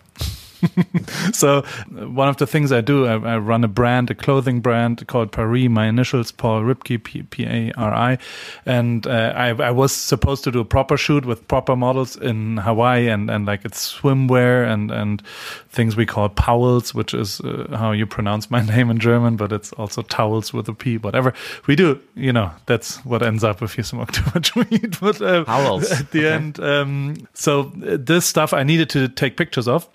so 1.34 1.62
one 1.90 2.28
of 2.28 2.38
the 2.38 2.48
things 2.48 2.72
I 2.72 2.82
do, 2.82 3.06
I, 3.06 3.14
I, 3.14 3.38
run 3.38 3.64
a 3.64 3.68
brand, 3.68 4.10
a 4.12 4.16
clothing 4.16 4.62
brand 4.62 5.06
called 5.08 5.32
Paris. 5.32 5.70
My 5.70 5.88
initials, 5.88 6.32
Paul 6.32 6.62
Ripke, 6.62 7.30
P 7.30 7.46
A 7.46 7.72
R 7.78 7.94
I, 7.94 8.18
and 8.66 9.06
uh, 9.08 9.34
I, 9.36 9.50
I, 9.50 9.72
was 9.72 9.92
supposed 9.92 10.44
to 10.46 10.52
do 10.52 10.60
a 10.60 10.66
proper 10.66 10.98
shoot 10.98 11.26
with 11.26 11.48
proper 11.48 11.76
models 11.76 12.16
in 12.16 12.58
Hawaii, 12.58 13.08
and 13.08 13.30
and 13.30 13.46
like 13.46 13.66
it's 13.66 13.94
swimwear 13.94 14.68
and 14.72 14.92
and 14.92 15.22
things 15.70 15.96
we 15.96 16.06
call 16.06 16.30
powels, 16.30 16.94
which 16.94 17.14
is 17.14 17.40
uh, 17.42 17.68
how 17.78 17.92
you 17.92 18.06
pronounce 18.06 18.50
my 18.52 18.62
name 18.76 18.90
in 18.90 19.00
German, 19.00 19.36
but 19.36 19.52
it's 19.52 19.72
also 19.74 20.02
towels 20.02 20.54
with 20.54 20.68
a 20.68 20.74
P. 20.74 20.98
Whatever 20.98 21.34
we 21.68 21.76
do, 21.76 22.00
you 22.16 22.34
know, 22.34 22.52
that's 22.66 22.98
what 23.06 23.22
ends 23.22 23.44
up 23.44 23.62
if 23.62 23.78
you 23.78 23.84
smoke 23.84 24.12
too 24.14 24.24
much 24.34 24.56
weed. 24.56 24.98
But 25.00 25.22
uh, 25.22 25.46
at 25.48 26.12
the 26.12 26.20
okay. 26.20 26.32
end, 26.32 26.60
um, 26.60 27.28
so 27.34 27.72
uh, 27.86 27.98
this 28.00 28.26
stuff 28.26 28.54
I 28.54 28.64
needed 28.64 28.90
to 28.92 29.08
take 29.08 29.38
pictures 29.38 29.68
of 29.68 29.88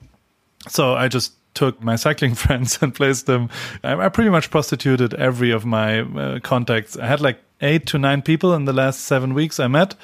so 0.69 0.95
I 0.95 1.09
just 1.09 1.33
took 1.55 1.83
my 1.83 1.97
cycling 1.97 2.35
friends 2.45 2.79
and 2.81 2.95
placed 2.95 3.27
them. 3.27 3.51
I, 3.83 4.07
I 4.07 4.09
pretty 4.09 4.31
much 4.31 4.51
prostituted 4.51 5.15
every 5.15 5.51
of 5.51 5.65
my 5.65 6.01
uh, 6.01 6.41
contacts. 6.41 6.97
I 6.97 7.07
had 7.07 7.21
like 7.21 7.39
eight 7.61 7.87
to 7.87 7.99
nine 7.99 8.23
people 8.23 8.55
in 8.55 8.65
the 8.65 8.73
last 8.73 9.01
seven 9.01 9.35
weeks 9.35 9.61
I 9.61 9.67
met, 9.67 9.95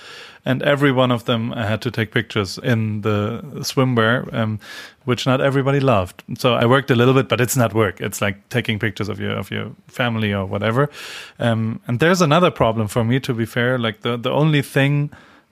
and 0.45 0.63
every 0.63 0.93
one 0.93 1.11
of 1.11 1.25
them 1.25 1.53
I 1.55 1.67
had 1.67 1.81
to 1.83 1.91
take 1.91 2.13
pictures 2.13 2.59
in 2.59 3.01
the 3.01 3.41
swimwear, 3.61 4.33
um, 4.35 4.61
which 5.05 5.27
not 5.27 5.41
everybody 5.41 5.81
loved. 5.81 6.23
So 6.39 6.55
I 6.55 6.67
worked 6.67 6.91
a 6.91 6.95
little 6.95 7.15
bit, 7.15 7.29
but 7.29 7.41
it's 7.41 7.57
not 7.57 7.75
work. 7.75 8.01
It's 8.01 8.21
like 8.21 8.49
taking 8.49 8.79
pictures 8.79 9.09
of 9.09 9.19
your 9.19 9.33
of 9.33 9.51
your 9.51 9.73
family 9.89 10.33
or 10.33 10.45
whatever. 10.47 10.91
Um, 11.39 11.81
and 11.87 11.99
there's 12.01 12.21
another 12.21 12.51
problem 12.51 12.89
for 12.89 13.05
me, 13.05 13.21
to 13.21 13.35
be 13.35 13.47
fair. 13.47 13.79
Like 13.79 14.03
the 14.03 14.17
the 14.17 14.31
only 14.31 14.63
thing 14.63 15.11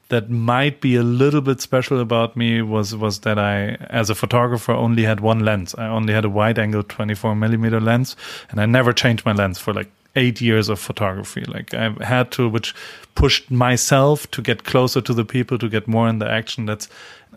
that 0.09 0.31
might 0.31 0.81
be 0.81 0.97
a 0.97 1.03
little 1.03 1.41
bit 1.41 1.61
special 1.61 2.01
about 2.01 2.37
me 2.37 2.63
was 2.63 2.95
was 2.95 3.21
that 3.21 3.39
I, 3.39 3.75
as 3.91 4.11
a 4.11 4.15
photographer, 4.15 4.73
only 4.73 5.05
had 5.05 5.21
one 5.21 5.41
lens. 5.41 5.75
I 5.77 5.87
only 5.87 6.13
had 6.13 6.25
a 6.25 6.31
wide 6.31 6.59
angle 6.59 6.83
24 6.83 7.35
millimeter 7.35 7.81
lens, 7.81 8.17
and 8.51 8.61
I 8.61 8.67
never 8.67 8.93
changed 8.93 9.25
my 9.25 9.33
lens 9.33 9.59
for 9.59 9.73
like 9.73 9.91
eight 10.17 10.41
years 10.41 10.69
of 10.69 10.79
photography. 10.79 11.45
Like 11.45 11.75
I 11.75 11.91
had 12.01 12.31
to, 12.33 12.49
which 12.49 12.75
pushed 13.15 13.51
myself 13.51 14.31
to 14.33 14.43
get 14.43 14.65
closer 14.65 15.01
to 15.01 15.15
the 15.15 15.25
people, 15.25 15.59
to 15.59 15.69
get 15.69 15.89
more 15.89 16.09
in 16.09 16.19
the 16.19 16.31
action. 16.31 16.67
That's 16.67 16.89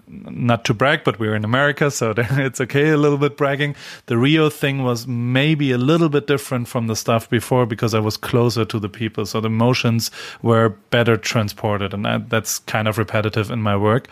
not 0.08 0.66
to 0.66 0.74
brag, 0.74 1.04
but 1.04 1.20
we 1.20 1.28
were 1.28 1.36
in 1.36 1.44
America, 1.44 1.92
so 1.92 2.14
it's 2.18 2.62
okay 2.62 2.90
a 2.90 2.98
little 2.98 3.18
bit 3.18 3.38
bragging. 3.38 3.76
The 4.06 4.18
Rio 4.18 4.50
thing 4.50 4.84
was 4.84 5.08
maybe 5.08 5.72
a 5.72 5.78
little 5.78 6.10
bit 6.10 6.28
different 6.28 6.68
from 6.68 6.88
the 6.88 6.96
stuff 6.96 7.30
before 7.30 7.66
because 7.66 7.94
I 7.94 8.00
was 8.00 8.18
closer 8.18 8.66
to 8.66 8.80
the 8.80 8.90
people, 8.90 9.26
so 9.26 9.42
the 9.42 9.48
emotions 9.48 10.12
were 10.42 10.70
better 10.90 11.18
transported, 11.18 11.94
and 11.94 12.06
that, 12.06 12.30
that's 12.30 12.60
kind 12.60 12.88
of 12.88 12.98
repetitive 12.98 13.52
in 13.52 13.62
my 13.62 13.76
work 13.76 14.08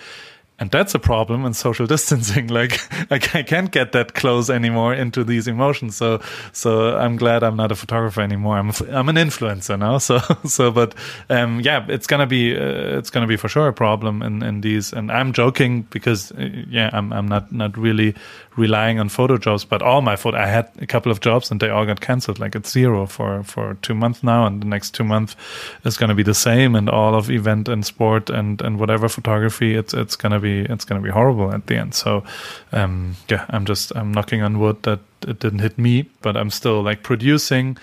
and 0.60 0.72
that's 0.72 0.96
a 0.96 1.00
problem 1.00 1.46
in 1.46 1.54
social 1.54 1.86
distancing 1.96 2.48
like 2.48 2.80
I 3.12 3.20
can't 3.20 3.72
get 3.72 3.92
that 3.92 4.14
close 4.14 4.50
anymore 4.50 4.94
into 4.94 5.24
these 5.24 5.48
emotions 5.48 5.96
so 5.96 6.22
so 6.54 6.98
i'm 6.98 7.16
glad 7.18 7.44
i'm 7.44 7.56
not 7.56 7.72
a 7.72 7.76
photographer 7.76 8.22
anymore 8.22 8.58
i'm 8.58 8.72
i'm 8.90 9.10
an 9.10 9.16
influencer 9.16 9.78
now 9.78 9.98
so 10.10 10.20
so 10.46 10.72
but 10.72 10.96
um, 11.30 11.60
yeah 11.62 11.86
it's 11.90 12.08
gonna 12.08 12.28
be 12.28 12.56
uh, 12.56 12.98
it's 12.98 13.10
gonna 13.10 13.28
be 13.28 13.36
for 13.36 13.50
sure 13.50 13.68
a 13.68 13.74
problem 13.74 14.22
in 14.22 14.44
in 14.44 14.62
these 14.62 14.94
and 14.94 15.12
i'm 15.12 15.34
joking 15.34 15.84
because 15.84 16.32
uh, 16.34 16.50
yeah 16.70 16.90
i'm 16.94 17.12
i'm 17.14 17.28
not 17.28 17.52
not 17.52 17.78
really 17.78 18.16
relying 18.58 19.00
on 19.00 19.10
photo 19.10 19.38
jobs, 19.38 19.66
but 19.66 19.82
all 19.82 20.02
my 20.02 20.16
photo, 20.16 20.38
I 20.38 20.46
had 20.46 20.70
a 20.80 20.88
couple 20.88 21.12
of 21.12 21.20
jobs 21.20 21.52
and 21.52 21.60
they 21.60 21.70
all 21.70 21.86
got 21.86 22.02
canceled. 22.02 22.40
Like 22.40 22.56
it's 22.56 22.72
zero 22.72 23.06
for, 23.06 23.44
for 23.44 23.78
two 23.82 23.94
months 23.94 24.24
now. 24.24 24.46
And 24.46 24.62
the 24.62 24.68
next 24.68 24.92
two 24.92 25.04
months 25.04 25.36
is 25.84 25.98
going 25.98 26.10
to 26.10 26.16
be 26.16 26.24
the 26.24 26.34
same. 26.34 26.76
And 26.76 26.90
all 26.90 27.16
of 27.16 27.30
event 27.30 27.68
and 27.68 27.86
sport 27.86 28.30
and, 28.30 28.62
and 28.62 28.80
whatever 28.80 29.10
photography, 29.10 29.76
it's, 29.76 29.94
it's 29.94 30.16
going 30.16 30.32
to 30.32 30.40
be, 30.46 30.74
it's 30.74 30.86
going 30.86 31.02
to 31.02 31.06
be 31.06 31.12
horrible 31.12 31.50
at 31.52 31.66
the 31.68 31.76
end. 31.84 31.94
So, 31.94 32.24
um, 32.72 33.16
yeah, 33.32 33.46
I'm 33.50 33.66
just, 33.66 33.92
I'm 33.96 34.12
knocking 34.12 34.42
on 34.42 34.60
wood 34.60 34.78
that 34.84 35.00
it 35.28 35.40
didn't 35.40 35.60
hit 35.60 35.78
me, 35.78 35.94
but 36.22 36.38
I'm 36.38 36.52
still 36.52 36.80
like 36.90 37.02
producing. 37.04 37.78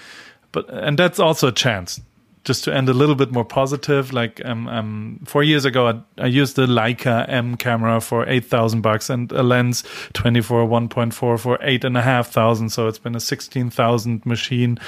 But, 0.53 0.65
and 0.69 0.99
that's 0.99 1.19
also 1.19 1.49
a 1.49 1.57
chance 1.67 2.01
just 2.45 2.65
to 2.65 2.75
end 2.75 2.89
a 2.89 2.93
little 2.93 3.15
bit 3.15 3.31
more 3.31 3.45
positive, 3.45 4.13
like 4.13 4.45
um, 4.45 4.67
um, 4.69 5.21
four 5.25 5.43
years 5.43 5.65
ago, 5.65 5.89
I, 5.89 6.23
I 6.23 6.27
used 6.27 6.57
the 6.57 6.67
Leica 6.67 7.29
M 7.29 7.57
camera 7.57 8.01
for 8.01 8.29
eight 8.29 8.47
thousand 8.47 8.81
bucks 8.81 9.11
and 9.11 9.31
a 9.33 9.43
lens 9.43 9.85
twenty 10.13 10.41
four 10.41 10.65
one 10.65 10.89
point 10.89 11.15
four 11.15 11.39
for 11.39 11.59
eight 11.63 11.85
and 11.85 11.97
a 11.97 12.03
half 12.03 12.31
thousand. 12.31 12.71
So 12.71 12.89
it's 12.89 12.99
been 12.99 13.15
a 13.15 13.21
sixteen 13.21 13.71
thousand 13.71 14.27
machine, 14.27 14.79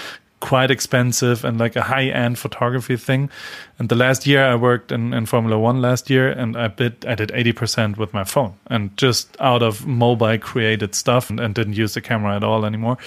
quite 0.44 0.70
expensive 0.70 1.42
and 1.42 1.58
like 1.58 1.74
a 1.74 1.80
high 1.80 2.04
end 2.04 2.38
photography 2.38 2.98
thing. 2.98 3.30
And 3.78 3.88
the 3.88 3.94
last 3.94 4.26
year 4.26 4.44
I 4.44 4.56
worked 4.56 4.92
in, 4.92 5.14
in 5.14 5.24
Formula 5.24 5.58
One 5.58 5.80
last 5.80 6.10
year, 6.10 6.28
and 6.28 6.54
I 6.54 6.68
bid 6.68 7.06
I 7.06 7.14
did 7.14 7.30
eighty 7.32 7.52
percent 7.52 7.96
with 7.96 8.12
my 8.12 8.24
phone 8.24 8.52
and 8.66 8.94
just 8.98 9.36
out 9.40 9.62
of 9.62 9.86
mobile 9.86 10.38
created 10.38 10.94
stuff 10.94 11.30
and, 11.30 11.40
and 11.40 11.54
didn't 11.54 11.78
use 11.78 11.94
the 11.94 12.02
camera 12.02 12.36
at 12.36 12.44
all 12.44 12.66
anymore, 12.66 12.98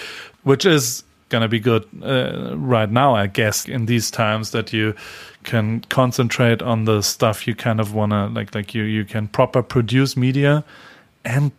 which 0.42 0.66
is 0.66 1.04
gonna 1.28 1.48
be 1.48 1.60
good 1.60 1.84
uh, 2.02 2.56
right 2.56 2.90
now, 2.90 3.14
I 3.14 3.28
guess, 3.28 3.68
in 3.68 3.86
these 3.86 4.10
times 4.10 4.50
that 4.50 4.72
you 4.72 4.94
can 5.44 5.80
concentrate 5.88 6.60
on 6.62 6.86
the 6.86 7.02
stuff 7.02 7.46
you 7.46 7.54
kind 7.54 7.80
of 7.80 7.94
wanna 7.94 8.28
like. 8.34 8.52
Like 8.52 8.74
you, 8.74 8.82
you 8.82 9.04
can 9.04 9.28
proper 9.28 9.62
produce 9.62 10.16
media, 10.16 10.64
and 11.24 11.52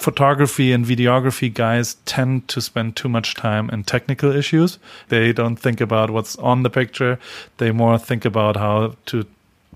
photography 0.00 0.72
and 0.72 0.84
videography 0.84 1.52
guys 1.52 1.94
tend 2.06 2.48
to 2.48 2.60
spend 2.60 2.96
too 2.96 3.08
much 3.08 3.34
time 3.34 3.68
in 3.70 3.84
technical 3.84 4.34
issues. 4.34 4.78
They 5.08 5.32
don't 5.32 5.56
think 5.56 5.80
about 5.80 6.10
what's 6.10 6.36
on 6.36 6.62
the 6.62 6.70
picture. 6.70 7.18
They 7.58 7.70
more 7.70 7.98
think 7.98 8.24
about 8.24 8.56
how 8.56 8.94
to 9.06 9.26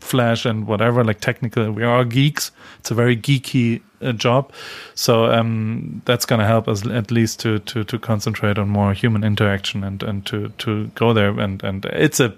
flash 0.00 0.44
and 0.44 0.66
whatever 0.66 1.04
like 1.04 1.20
technical 1.20 1.70
we 1.70 1.82
are 1.82 2.04
geeks 2.04 2.50
it's 2.80 2.90
a 2.90 2.94
very 2.94 3.16
geeky 3.16 3.80
uh, 4.02 4.12
job 4.12 4.52
so 4.94 5.26
um, 5.26 6.02
that's 6.04 6.26
going 6.26 6.40
to 6.40 6.44
help 6.44 6.66
us 6.66 6.84
at 6.88 7.10
least 7.10 7.38
to, 7.40 7.60
to 7.60 7.84
to 7.84 7.98
concentrate 7.98 8.58
on 8.58 8.68
more 8.68 8.92
human 8.92 9.22
interaction 9.22 9.84
and 9.84 10.02
and 10.02 10.26
to 10.26 10.48
to 10.58 10.88
go 10.96 11.12
there 11.12 11.38
and 11.38 11.62
and 11.62 11.84
it's 11.86 12.18
a 12.18 12.34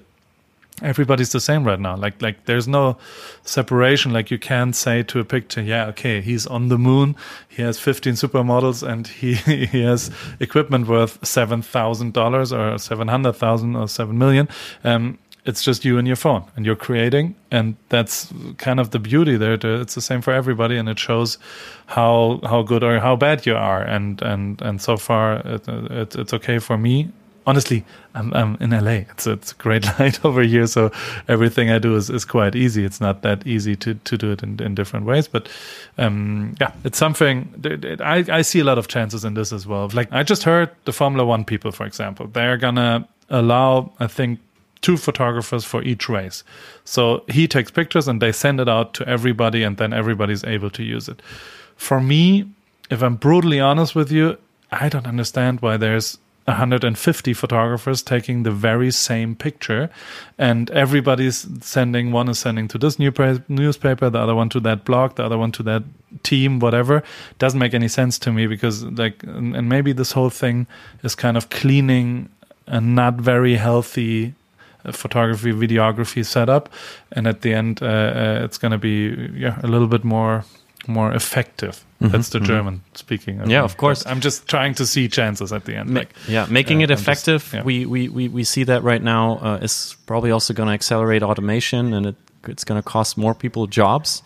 everybody's 0.82 1.32
the 1.32 1.40
same 1.40 1.64
right 1.64 1.80
now. 1.80 1.96
Like 1.96 2.20
like 2.20 2.44
there's 2.44 2.68
no 2.68 2.98
separation. 3.44 4.12
Like 4.12 4.30
you 4.30 4.38
can't 4.38 4.74
say 4.74 5.02
to 5.04 5.20
a 5.20 5.24
picture 5.24 5.62
yeah 5.62 5.86
okay 5.86 6.20
he's 6.20 6.46
on 6.46 6.68
the 6.68 6.78
moon 6.78 7.16
he 7.48 7.62
has 7.62 7.78
15 7.78 8.14
supermodels 8.14 8.86
and 8.86 9.06
he 9.06 9.34
he 9.66 9.82
has 9.82 10.10
equipment 10.40 10.86
worth 10.86 11.20
$7000 11.22 12.74
or 12.74 12.78
700000 12.78 13.76
or 13.76 13.88
7 13.88 14.18
million. 14.18 14.48
Um 14.84 15.18
it's 15.44 15.62
just 15.62 15.84
you 15.84 15.96
and 15.96 16.08
your 16.08 16.16
phone 16.16 16.44
and 16.56 16.66
you're 16.66 16.74
creating 16.74 17.36
and 17.52 17.76
that's 17.88 18.32
kind 18.58 18.80
of 18.80 18.90
the 18.90 18.98
beauty 18.98 19.36
there. 19.36 19.54
It's 19.54 19.94
the 19.94 20.00
same 20.00 20.20
for 20.20 20.32
everybody 20.32 20.76
and 20.76 20.88
it 20.88 20.98
shows 20.98 21.38
how 21.86 22.40
how 22.42 22.62
good 22.62 22.82
or 22.82 22.98
how 22.98 23.16
bad 23.16 23.46
you 23.46 23.54
are. 23.56 23.82
And 23.82 24.20
and 24.22 24.60
and 24.60 24.82
so 24.82 24.96
far 24.96 25.36
it, 25.36 25.68
it, 25.68 26.16
it's 26.16 26.34
okay 26.34 26.58
for 26.58 26.76
me 26.76 27.12
honestly 27.46 27.84
I'm, 28.14 28.32
I'm 28.34 28.56
in 28.60 28.70
la 28.70 28.90
it's 28.90 29.26
it's 29.26 29.52
a 29.52 29.54
great 29.54 29.84
light 29.98 30.24
over 30.24 30.42
here 30.42 30.66
so 30.66 30.90
everything 31.28 31.70
i 31.70 31.78
do 31.78 31.94
is, 31.96 32.10
is 32.10 32.24
quite 32.24 32.54
easy 32.54 32.84
it's 32.84 33.00
not 33.00 33.22
that 33.22 33.46
easy 33.46 33.76
to 33.76 33.94
to 33.94 34.18
do 34.18 34.32
it 34.32 34.42
in, 34.42 34.60
in 34.62 34.74
different 34.74 35.06
ways 35.06 35.28
but 35.28 35.48
um 35.98 36.54
yeah 36.60 36.72
it's 36.84 36.98
something 36.98 37.48
i 38.00 38.24
i 38.30 38.42
see 38.42 38.60
a 38.60 38.64
lot 38.64 38.78
of 38.78 38.88
chances 38.88 39.24
in 39.24 39.34
this 39.34 39.52
as 39.52 39.66
well 39.66 39.88
like 39.92 40.12
i 40.12 40.22
just 40.22 40.42
heard 40.42 40.70
the 40.84 40.92
formula 40.92 41.24
one 41.24 41.44
people 41.44 41.72
for 41.72 41.86
example 41.86 42.26
they're 42.28 42.56
gonna 42.56 43.06
allow 43.30 43.92
i 44.00 44.06
think 44.06 44.40
two 44.86 44.96
photographers 44.96 45.64
for 45.64 45.82
each 45.82 46.08
race. 46.08 46.44
So 46.84 47.24
he 47.28 47.48
takes 47.48 47.72
pictures 47.72 48.06
and 48.06 48.22
they 48.22 48.30
send 48.30 48.60
it 48.60 48.68
out 48.68 48.94
to 48.94 49.08
everybody, 49.08 49.64
and 49.64 49.76
then 49.76 49.92
everybody's 49.92 50.44
able 50.44 50.70
to 50.70 50.82
use 50.84 51.08
it. 51.08 51.20
For 51.76 52.00
me, 52.00 52.48
if 52.88 53.02
I'm 53.02 53.16
brutally 53.16 53.58
honest 53.58 53.96
with 53.96 54.12
you, 54.12 54.38
I 54.70 54.88
don't 54.88 55.06
understand 55.06 55.60
why 55.60 55.76
there's 55.76 56.18
150 56.46 57.34
photographers 57.34 58.02
taking 58.02 58.42
the 58.44 58.50
very 58.50 58.90
same 58.90 59.34
picture 59.34 59.90
and 60.38 60.70
everybody's 60.70 61.46
sending 61.64 62.12
one 62.12 62.28
is 62.28 62.38
sending 62.38 62.68
to 62.68 62.78
this 62.78 62.98
newspaper 62.98 64.08
the 64.08 64.18
other 64.18 64.34
one 64.34 64.48
to 64.48 64.60
that 64.60 64.84
blog 64.84 65.16
the 65.16 65.24
other 65.24 65.36
one 65.36 65.52
to 65.52 65.62
that 65.62 65.82
team 66.22 66.58
whatever. 66.60 67.02
Doesn't 67.38 67.58
make 67.58 67.74
any 67.74 67.88
sense 67.88 68.18
to 68.20 68.32
me 68.32 68.46
because 68.46 68.84
like 68.84 69.22
and 69.24 69.68
maybe 69.68 69.92
this 69.92 70.12
whole 70.12 70.30
thing 70.30 70.66
is 71.02 71.14
kind 71.14 71.36
of 71.36 71.50
cleaning 71.50 72.28
a 72.66 72.80
not 72.80 73.14
very 73.14 73.56
healthy 73.56 74.34
photography, 74.92 75.52
videography 75.52 76.24
setup, 76.24 76.68
and 77.12 77.26
at 77.26 77.42
the 77.42 77.52
end, 77.52 77.82
uh, 77.82 77.86
uh, 77.86 78.40
it's 78.44 78.58
going 78.58 78.72
to 78.72 78.78
be 78.78 79.30
yeah 79.34 79.60
a 79.62 79.66
little 79.66 79.88
bit 79.88 80.04
more 80.04 80.44
more 80.88 81.12
effective. 81.12 81.84
Mm-hmm, 82.00 82.12
That's 82.12 82.28
the 82.30 82.38
mm-hmm. 82.38 82.46
German 82.46 82.82
speaking. 82.94 83.50
yeah, 83.50 83.62
of 83.62 83.76
course. 83.76 84.04
I'm 84.06 84.20
just 84.20 84.48
trying 84.48 84.74
to 84.74 84.86
see 84.86 85.08
chances 85.08 85.52
at 85.52 85.64
the 85.64 85.76
end. 85.76 85.90
Ma- 85.90 86.00
like, 86.00 86.14
yeah, 86.28 86.46
making 86.50 86.82
uh, 86.82 86.84
it 86.84 86.90
effective. 86.90 87.42
Just, 87.42 87.54
yeah. 87.54 87.62
we, 87.62 87.86
we, 87.86 88.08
we, 88.08 88.28
we 88.28 88.44
see 88.44 88.64
that 88.64 88.82
right 88.82 89.02
now 89.02 89.38
uh, 89.38 89.58
is 89.62 89.96
probably 90.06 90.30
also 90.30 90.52
going 90.52 90.68
to 90.68 90.74
accelerate 90.74 91.22
automation 91.22 91.94
and 91.94 92.06
it, 92.06 92.16
it's 92.46 92.64
going 92.64 92.80
to 92.80 92.86
cost 92.86 93.16
more 93.16 93.34
people 93.34 93.66
jobs. 93.66 94.22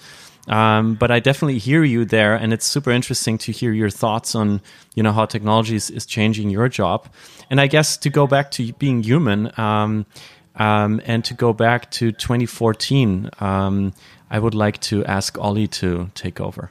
Um, 0.49 0.95
but 0.95 1.11
I 1.11 1.21
definitely 1.21 1.59
hear 1.59 1.85
you 1.85 2.05
there, 2.05 2.35
and 2.35 2.53
it's 2.53 2.67
super 2.67 2.91
interesting 2.91 3.39
to 3.39 3.53
hear 3.53 3.73
your 3.73 3.91
thoughts 3.91 4.35
on 4.35 4.61
you 4.95 5.03
know 5.03 5.13
how 5.13 5.27
technology 5.27 5.77
is, 5.77 5.91
is 5.91 6.07
changing 6.07 6.51
your 6.51 6.69
job. 6.69 7.07
And 7.51 7.61
I 7.61 7.67
guess 7.67 7.97
to 7.99 8.11
go 8.11 8.27
back 8.27 8.51
to 8.53 8.73
being 8.75 9.03
human, 9.03 9.53
um, 9.59 10.07
um, 10.57 11.01
and 11.05 11.25
to 11.27 11.35
go 11.35 11.53
back 11.53 11.91
to 11.93 12.13
2014, 12.13 13.31
um, 13.41 13.93
I 14.31 14.39
would 14.39 14.55
like 14.55 14.81
to 14.83 15.05
ask 15.05 15.39
Ollie 15.39 15.69
to 15.69 16.11
take 16.15 16.41
over. 16.41 16.71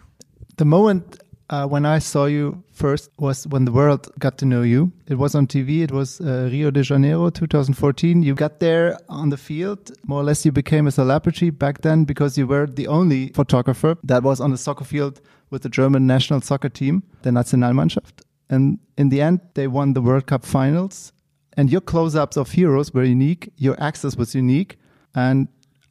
The 0.57 0.65
moment 0.65 1.19
uh, 1.49 1.65
when 1.67 1.85
I 1.85 1.99
saw 1.99 2.25
you 2.25 2.63
first 2.71 3.09
was 3.17 3.47
when 3.47 3.65
the 3.65 3.71
world 3.71 4.07
got 4.19 4.37
to 4.37 4.45
know 4.45 4.61
you. 4.61 4.91
It 5.07 5.15
was 5.15 5.35
on 5.35 5.47
TV. 5.47 5.81
It 5.81 5.91
was 5.91 6.21
uh, 6.21 6.47
Rio 6.51 6.71
de 6.71 6.83
Janeiro 6.83 7.29
2014. 7.29 8.23
You 8.23 8.35
got 8.35 8.59
there 8.59 8.97
on 9.09 9.29
the 9.29 9.37
field. 9.37 9.91
More 10.05 10.21
or 10.21 10.23
less, 10.23 10.45
you 10.45 10.51
became 10.51 10.85
a 10.87 10.91
celebrity 10.91 11.49
back 11.49 11.81
then 11.81 12.03
because 12.03 12.37
you 12.37 12.45
were 12.45 12.67
the 12.67 12.87
only 12.87 13.29
photographer 13.29 13.97
that 14.03 14.23
was 14.23 14.39
on 14.39 14.51
the 14.51 14.57
soccer 14.57 14.85
field 14.85 15.21
with 15.49 15.63
the 15.63 15.69
German 15.69 16.05
national 16.05 16.41
soccer 16.41 16.69
team, 16.69 17.03
the 17.23 17.31
Nationalmannschaft. 17.31 18.21
And 18.49 18.79
in 18.97 19.09
the 19.09 19.21
end, 19.21 19.41
they 19.55 19.67
won 19.67 19.93
the 19.93 20.01
World 20.01 20.27
Cup 20.27 20.45
finals 20.45 21.13
and 21.59 21.69
your 21.69 21.81
close-ups 21.81 22.37
of 22.37 22.51
heroes 22.51 22.93
were 22.93 23.03
unique. 23.03 23.51
Your 23.57 23.75
access 23.81 24.15
was 24.15 24.33
unique, 24.33 24.77
and 25.13 25.49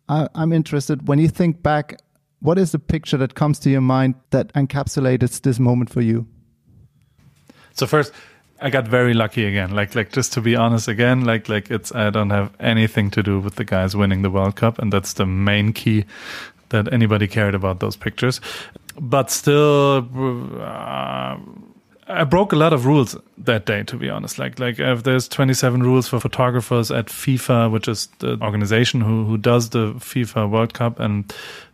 I, 0.09 0.29
I'm 0.35 0.53
interested 0.53 1.09
when 1.09 1.19
you 1.19 1.29
think 1.29 1.63
back. 1.63 2.01
What 2.41 2.57
is 2.57 2.71
the 2.71 2.79
picture 2.79 3.17
that 3.17 3.35
comes 3.35 3.59
to 3.61 3.71
your 3.71 3.81
mind 3.81 4.15
that 4.31 4.53
encapsulates 4.55 5.41
this 5.43 5.59
moment 5.59 5.91
for 5.91 6.01
you? 6.01 6.27
So 7.73 7.87
first, 7.87 8.13
I 8.61 8.71
got 8.71 8.89
very 8.89 9.15
lucky 9.15 9.45
again. 9.45 9.71
Like 9.71 9.95
like 9.95 10.13
just 10.13 10.33
to 10.35 10.41
be 10.41 10.57
honest 10.57 10.89
again, 10.89 11.25
like 11.25 11.49
like 11.49 11.71
it's 11.71 11.95
I 11.95 12.11
don't 12.11 12.31
have 12.31 12.53
anything 12.61 13.11
to 13.13 13.23
do 13.23 13.41
with 13.41 13.55
the 13.55 13.65
guys 13.65 13.95
winning 13.95 14.23
the 14.23 14.31
World 14.31 14.57
Cup, 14.57 14.79
and 14.79 14.93
that's 14.93 15.15
the 15.15 15.27
main 15.27 15.73
key 15.73 16.05
that 16.71 16.93
anybody 16.93 17.27
cared 17.27 17.55
about 17.55 17.81
those 17.81 17.97
pictures. 17.97 18.41
But 19.01 19.31
still, 19.31 20.09
uh, 20.61 21.39
I 22.11 22.25
broke 22.25 22.53
a 22.53 22.57
lot 22.57 22.73
of 22.73 22.87
rules 22.87 23.17
that 23.37 23.67
day, 23.67 23.83
to 23.83 23.97
be 23.97 24.09
honest. 24.09 24.39
Like, 24.39 24.59
like 24.59 24.79
if 24.79 25.03
there's 25.03 25.29
27 25.29 25.83
rules 25.83 26.09
for 26.09 26.19
photographers 26.19 26.91
at 26.91 27.07
FIFA, 27.07 27.71
which 27.71 27.87
is 27.87 28.09
the 28.21 28.39
organization 28.41 29.03
who 29.03 29.25
who 29.25 29.37
does 29.37 29.71
the 29.71 29.93
FIFA 29.95 30.51
World 30.51 30.73
Cup, 30.73 30.99
and 30.99 31.33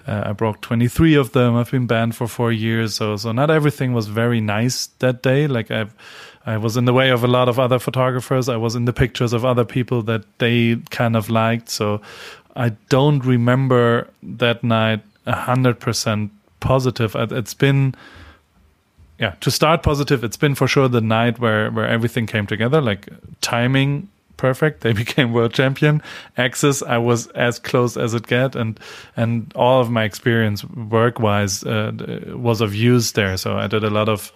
uh, 0.09 0.25
I 0.26 0.33
broke 0.33 0.61
23 0.61 1.14
of 1.14 1.33
them. 1.33 1.55
I've 1.55 1.71
been 1.71 1.87
banned 1.87 2.17
for 2.17 2.26
four 2.26 2.50
years, 2.50 2.95
so 2.95 3.17
so 3.17 3.31
not 3.31 3.50
everything 3.50 3.93
was 3.93 4.09
very 4.09 4.41
nice 4.41 4.88
that 4.99 5.23
day. 5.23 5.47
Like 5.47 5.71
I, 5.71 5.87
I 6.45 6.57
was 6.57 6.76
in 6.76 6.85
the 6.85 6.93
way 6.93 7.11
of 7.11 7.23
a 7.23 7.29
lot 7.29 7.49
of 7.49 7.61
other 7.61 7.79
photographers. 7.79 8.49
I 8.49 8.57
was 8.57 8.75
in 8.75 8.87
the 8.87 8.93
pictures 8.93 9.33
of 9.33 9.45
other 9.45 9.64
people 9.64 10.03
that 10.03 10.25
they 10.38 10.76
kind 10.91 11.14
of 11.17 11.31
liked. 11.31 11.69
So 11.69 12.00
I 12.57 12.71
don't 12.88 13.25
remember 13.25 14.09
that 14.23 14.64
night 14.64 15.00
hundred 15.26 15.79
percent 15.79 16.33
positive, 16.61 17.14
it's 17.14 17.55
been 17.55 17.95
yeah 19.25 19.35
to 19.40 19.50
start 19.50 19.83
positive 19.83 20.25
it's 20.26 20.40
been 20.45 20.54
for 20.54 20.69
sure 20.69 20.88
the 20.88 21.00
night 21.00 21.38
where 21.38 21.71
where 21.71 21.88
everything 21.97 22.26
came 22.26 22.47
together 22.47 22.81
like 22.90 23.09
timing 23.40 24.09
perfect 24.37 24.81
they 24.81 24.93
became 25.04 25.33
world 25.33 25.52
champion. 25.54 26.02
Access 26.37 26.83
i 26.83 26.99
was 26.99 27.21
as 27.28 27.59
close 27.59 27.97
as 27.97 28.14
it 28.14 28.26
get 28.26 28.57
and 28.57 28.81
and 29.16 29.52
all 29.54 29.81
of 29.81 29.90
my 29.90 30.04
experience 30.04 30.64
work 30.64 31.19
wise 31.19 31.64
uh, 31.64 31.93
was 32.49 32.61
of 32.61 32.75
use 32.75 33.12
there. 33.12 33.37
So 33.37 33.57
i 33.57 33.66
did 33.66 33.85
a 33.85 33.90
lot 33.90 34.09
of 34.09 34.33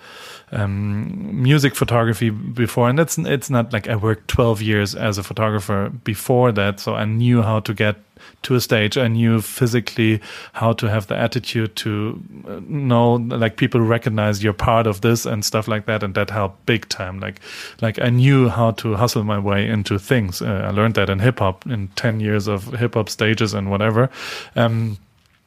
um, 0.50 1.42
music 1.42 1.74
photography 1.74 2.30
before, 2.30 2.88
and 2.88 2.98
it's 2.98 3.18
it's 3.18 3.50
not 3.50 3.72
like 3.72 3.88
I 3.88 3.96
worked 3.96 4.28
twelve 4.28 4.62
years 4.62 4.94
as 4.94 5.18
a 5.18 5.22
photographer 5.22 5.90
before 6.04 6.52
that, 6.52 6.80
so 6.80 6.94
I 6.94 7.04
knew 7.04 7.42
how 7.42 7.60
to 7.60 7.74
get 7.74 7.96
to 8.42 8.54
a 8.54 8.60
stage. 8.60 8.96
I 8.96 9.08
knew 9.08 9.40
physically 9.40 10.20
how 10.52 10.72
to 10.74 10.88
have 10.88 11.06
the 11.06 11.16
attitude 11.16 11.76
to 11.76 12.22
uh, 12.46 12.60
know, 12.66 13.14
like 13.14 13.56
people 13.56 13.80
recognize 13.80 14.42
you're 14.42 14.52
part 14.52 14.86
of 14.86 15.00
this 15.00 15.26
and 15.26 15.44
stuff 15.44 15.68
like 15.68 15.86
that, 15.86 16.02
and 16.02 16.14
that 16.14 16.30
helped 16.30 16.64
big 16.66 16.88
time. 16.88 17.20
Like, 17.20 17.40
like 17.80 18.00
I 18.00 18.10
knew 18.10 18.48
how 18.48 18.72
to 18.72 18.94
hustle 18.94 19.24
my 19.24 19.38
way 19.38 19.68
into 19.68 19.98
things. 19.98 20.42
Uh, 20.42 20.66
I 20.66 20.70
learned 20.70 20.94
that 20.94 21.10
in 21.10 21.18
hip 21.18 21.38
hop 21.38 21.66
in 21.66 21.88
ten 21.96 22.20
years 22.20 22.48
of 22.48 22.74
hip 22.74 22.94
hop 22.94 23.08
stages 23.08 23.54
and 23.54 23.70
whatever. 23.70 24.10
Um, 24.56 24.98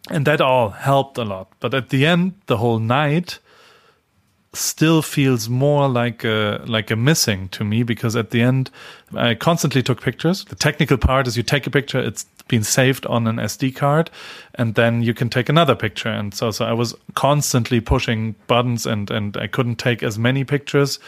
and 0.09 0.25
that 0.25 0.41
all 0.41 0.69
helped 0.69 1.17
a 1.17 1.23
lot. 1.23 1.47
But 1.59 1.73
at 1.73 1.89
the 1.89 2.05
end, 2.05 2.33
the 2.47 2.57
whole 2.57 2.79
night, 2.79 3.39
still 4.53 5.01
feels 5.01 5.48
more 5.48 5.88
like 5.88 6.25
a 6.25 6.62
like 6.65 6.91
a 6.91 6.96
missing 6.96 7.48
to 7.50 7.63
me 7.63 7.84
because 7.84 8.15
at 8.17 8.31
the 8.31 8.41
end 8.41 8.70
I 9.15 9.34
constantly 9.36 9.81
took 9.81 10.01
pictures. 10.01 10.43
The 10.46 10.55
technical 10.55 10.98
part 10.98 11.27
is 11.27 11.38
you 11.38 11.43
take 11.43 11.67
a 11.67 11.72
picture, 11.72 12.00
it's 12.00 12.25
been 12.48 12.63
saved 12.63 13.05
on 13.05 13.27
an 13.27 13.38
SD 13.38 13.75
card, 13.75 14.10
and 14.55 14.75
then 14.75 15.03
you 15.03 15.13
can 15.13 15.29
take 15.29 15.48
another 15.48 15.75
picture. 15.75 16.10
And 16.10 16.34
so 16.34 16.51
so 16.51 16.65
I 16.65 16.74
was 16.74 16.93
constantly 17.13 17.79
pushing 17.79 18.36
buttons 18.48 18.86
and 18.86 19.10
and 19.10 19.38
I 19.38 19.48
couldn't 19.48 19.77
take 19.77 20.03
as 20.03 20.20
many 20.20 20.43
pictures, 20.43 21.00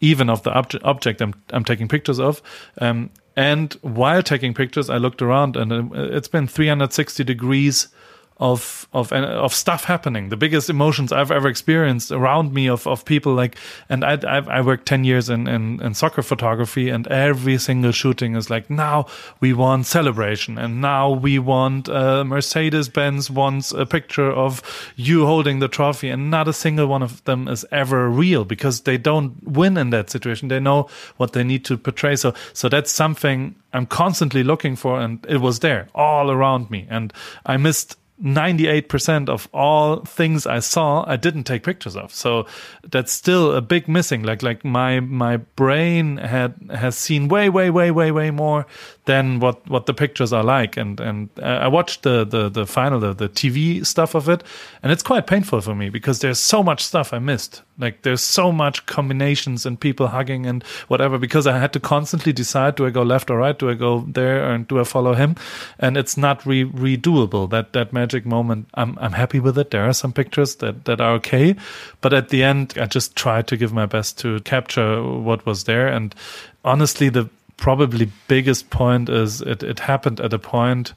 even 0.00 0.30
of 0.30 0.44
the 0.44 0.50
obje- 0.52 0.80
object 0.84 1.20
I'm 1.20 1.34
I'm 1.50 1.64
taking 1.64 1.88
pictures 1.88 2.20
of. 2.20 2.42
Um, 2.80 3.10
and 3.36 3.72
while 3.82 4.22
taking 4.22 4.54
pictures, 4.54 4.88
I 4.88 4.98
looked 4.98 5.20
around 5.20 5.56
and 5.56 5.72
uh, 5.72 5.84
it's 5.94 6.28
been 6.28 6.46
360 6.46 7.24
degrees 7.24 7.88
of 8.38 8.88
of 8.92 9.12
of 9.12 9.54
stuff 9.54 9.84
happening. 9.84 10.28
The 10.28 10.36
biggest 10.36 10.68
emotions 10.68 11.12
i've 11.12 11.30
ever 11.30 11.48
experienced 11.48 12.10
around 12.10 12.52
me 12.52 12.68
of 12.68 12.86
of 12.86 13.04
people 13.04 13.34
like 13.34 13.56
and 13.88 14.04
i 14.04 14.14
i, 14.26 14.38
I 14.38 14.60
worked 14.60 14.86
10 14.86 15.04
years 15.04 15.28
in, 15.28 15.46
in, 15.46 15.80
in 15.80 15.94
soccer 15.94 16.22
photography 16.22 16.88
and 16.88 17.06
every 17.08 17.58
single 17.58 17.92
shooting 17.92 18.34
is 18.34 18.50
like 18.50 18.68
now 18.68 19.06
we 19.40 19.52
want 19.52 19.86
celebration 19.86 20.58
and 20.58 20.80
now 20.80 21.10
we 21.10 21.38
want 21.38 21.88
uh, 21.88 22.24
mercedes 22.24 22.88
benz 22.88 23.30
wants 23.30 23.72
a 23.72 23.86
picture 23.86 24.30
of 24.30 24.62
you 24.96 25.26
holding 25.26 25.60
the 25.60 25.68
trophy 25.68 26.08
and 26.08 26.30
not 26.30 26.48
a 26.48 26.52
single 26.52 26.86
one 26.86 27.02
of 27.02 27.22
them 27.24 27.48
is 27.48 27.64
ever 27.70 28.08
real 28.08 28.44
because 28.44 28.82
they 28.82 28.98
don't 28.98 29.42
win 29.46 29.76
in 29.76 29.90
that 29.90 30.10
situation. 30.10 30.48
They 30.48 30.60
know 30.60 30.88
what 31.16 31.32
they 31.32 31.44
need 31.44 31.64
to 31.66 31.76
portray. 31.76 32.16
So 32.16 32.34
so 32.52 32.68
that's 32.68 32.90
something 32.90 33.54
i'm 33.72 33.86
constantly 33.86 34.42
looking 34.42 34.76
for 34.76 35.00
and 35.00 35.24
it 35.28 35.38
was 35.38 35.58
there 35.58 35.88
all 35.94 36.30
around 36.30 36.70
me 36.70 36.86
and 36.88 37.12
i 37.44 37.56
missed 37.56 37.96
98% 38.22 39.28
of 39.28 39.48
all 39.52 40.04
things 40.04 40.46
I 40.46 40.60
saw, 40.60 41.04
I 41.06 41.16
didn't 41.16 41.44
take 41.44 41.64
pictures 41.64 41.96
of. 41.96 42.14
So 42.14 42.46
that's 42.88 43.12
still 43.12 43.52
a 43.52 43.60
big 43.60 43.88
missing. 43.88 44.22
Like, 44.22 44.42
like 44.42 44.64
my, 44.64 45.00
my 45.00 45.38
brain 45.38 46.18
had, 46.18 46.54
has 46.72 46.96
seen 46.96 47.28
way, 47.28 47.48
way, 47.48 47.70
way, 47.70 47.90
way, 47.90 48.12
way 48.12 48.30
more 48.30 48.66
than 49.06 49.38
what, 49.38 49.68
what 49.68 49.86
the 49.86 49.94
pictures 49.94 50.32
are 50.32 50.42
like. 50.42 50.76
And, 50.76 50.98
and 50.98 51.28
I 51.42 51.68
watched 51.68 52.02
the, 52.02 52.24
the, 52.24 52.48
the 52.48 52.66
final, 52.66 53.00
the, 53.00 53.12
the 53.12 53.28
TV 53.28 53.84
stuff 53.84 54.14
of 54.14 54.28
it. 54.28 54.42
And 54.82 54.90
it's 54.90 55.02
quite 55.02 55.26
painful 55.26 55.60
for 55.60 55.74
me 55.74 55.90
because 55.90 56.20
there's 56.20 56.38
so 56.38 56.62
much 56.62 56.82
stuff 56.82 57.12
I 57.12 57.18
missed. 57.18 57.62
Like 57.78 58.02
there's 58.02 58.20
so 58.20 58.52
much 58.52 58.86
combinations 58.86 59.66
and 59.66 59.78
people 59.78 60.06
hugging 60.06 60.46
and 60.46 60.62
whatever 60.88 61.18
because 61.18 61.46
I 61.46 61.58
had 61.58 61.72
to 61.72 61.80
constantly 61.80 62.32
decide 62.32 62.76
do 62.76 62.86
I 62.86 62.90
go 62.90 63.02
left 63.02 63.30
or 63.30 63.38
right, 63.38 63.58
do 63.58 63.68
I 63.68 63.74
go 63.74 64.04
there 64.08 64.48
and 64.48 64.66
do 64.68 64.78
I 64.80 64.84
follow 64.84 65.14
him? 65.14 65.34
And 65.78 65.96
it's 65.96 66.16
not 66.16 66.46
re 66.46 66.64
redoable. 66.64 67.50
That 67.50 67.72
that 67.72 67.92
magic 67.92 68.24
moment. 68.24 68.68
I'm 68.74 68.96
I'm 69.00 69.12
happy 69.12 69.40
with 69.40 69.58
it. 69.58 69.72
There 69.72 69.84
are 69.84 69.92
some 69.92 70.12
pictures 70.12 70.56
that 70.56 70.84
that 70.84 71.00
are 71.00 71.14
okay, 71.14 71.56
but 72.00 72.12
at 72.12 72.28
the 72.28 72.44
end 72.44 72.74
I 72.80 72.86
just 72.86 73.16
tried 73.16 73.48
to 73.48 73.56
give 73.56 73.72
my 73.72 73.86
best 73.86 74.18
to 74.20 74.38
capture 74.40 75.02
what 75.02 75.44
was 75.44 75.64
there. 75.64 75.88
And 75.88 76.14
honestly, 76.64 77.08
the 77.08 77.28
probably 77.56 78.10
biggest 78.28 78.70
point 78.70 79.08
is 79.08 79.40
it 79.40 79.62
it 79.62 79.80
happened 79.80 80.20
at 80.20 80.32
a 80.32 80.38
point 80.38 80.94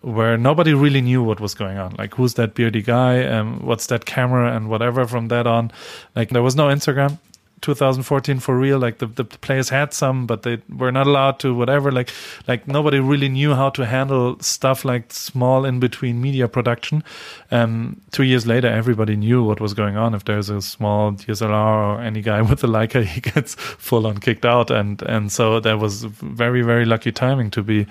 where 0.00 0.36
nobody 0.36 0.74
really 0.74 1.00
knew 1.00 1.22
what 1.22 1.40
was 1.40 1.54
going 1.54 1.76
on. 1.78 1.94
Like, 1.98 2.14
who's 2.14 2.34
that 2.34 2.54
beardy 2.54 2.82
guy? 2.82 3.24
Um, 3.24 3.60
what's 3.66 3.86
that 3.88 4.04
camera? 4.04 4.54
And 4.54 4.68
whatever 4.68 5.06
from 5.06 5.28
that 5.28 5.46
on. 5.46 5.72
Like, 6.14 6.30
there 6.30 6.42
was 6.42 6.54
no 6.54 6.66
Instagram. 6.66 7.18
2014 7.60 8.38
for 8.38 8.56
real 8.56 8.78
like 8.78 8.98
the, 8.98 9.06
the 9.06 9.24
players 9.24 9.68
had 9.68 9.92
some 9.92 10.26
but 10.26 10.42
they 10.42 10.58
were 10.68 10.92
not 10.92 11.06
allowed 11.06 11.38
to 11.38 11.54
whatever 11.54 11.90
like 11.90 12.10
like 12.46 12.68
nobody 12.68 13.00
really 13.00 13.28
knew 13.28 13.54
how 13.54 13.68
to 13.70 13.84
handle 13.84 14.38
stuff 14.40 14.84
like 14.84 15.12
small 15.12 15.64
in 15.64 15.80
between 15.80 16.20
media 16.20 16.48
production. 16.48 17.02
Um 17.50 18.00
two 18.12 18.22
years 18.22 18.46
later 18.46 18.68
everybody 18.68 19.16
knew 19.16 19.42
what 19.42 19.60
was 19.60 19.74
going 19.74 19.96
on. 19.96 20.14
If 20.14 20.24
there's 20.24 20.50
a 20.50 20.62
small 20.62 21.12
DSLR 21.12 21.96
or 21.96 22.00
any 22.00 22.22
guy 22.22 22.42
with 22.50 22.62
a 22.64 22.68
Leica 22.68 23.04
he 23.04 23.20
gets 23.20 23.54
full 23.54 24.06
on 24.06 24.18
kicked 24.18 24.44
out. 24.44 24.70
And 24.70 25.02
and 25.02 25.32
so 25.32 25.60
that 25.60 25.78
was 25.78 26.04
very 26.04 26.62
very 26.62 26.84
lucky 26.84 27.12
timing 27.12 27.50
to 27.52 27.62
be 27.62 27.86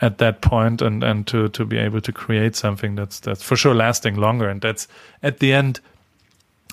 at 0.00 0.18
that 0.18 0.42
point 0.42 0.82
and 0.82 1.02
and 1.02 1.26
to 1.28 1.48
to 1.50 1.64
be 1.64 1.78
able 1.78 2.00
to 2.00 2.12
create 2.12 2.54
something 2.54 2.94
that's 2.96 3.20
that's 3.20 3.42
for 3.42 3.56
sure 3.56 3.74
lasting 3.74 4.16
longer. 4.16 4.48
And 4.48 4.60
that's 4.60 4.88
at 5.22 5.38
the 5.38 5.52
end 5.52 5.80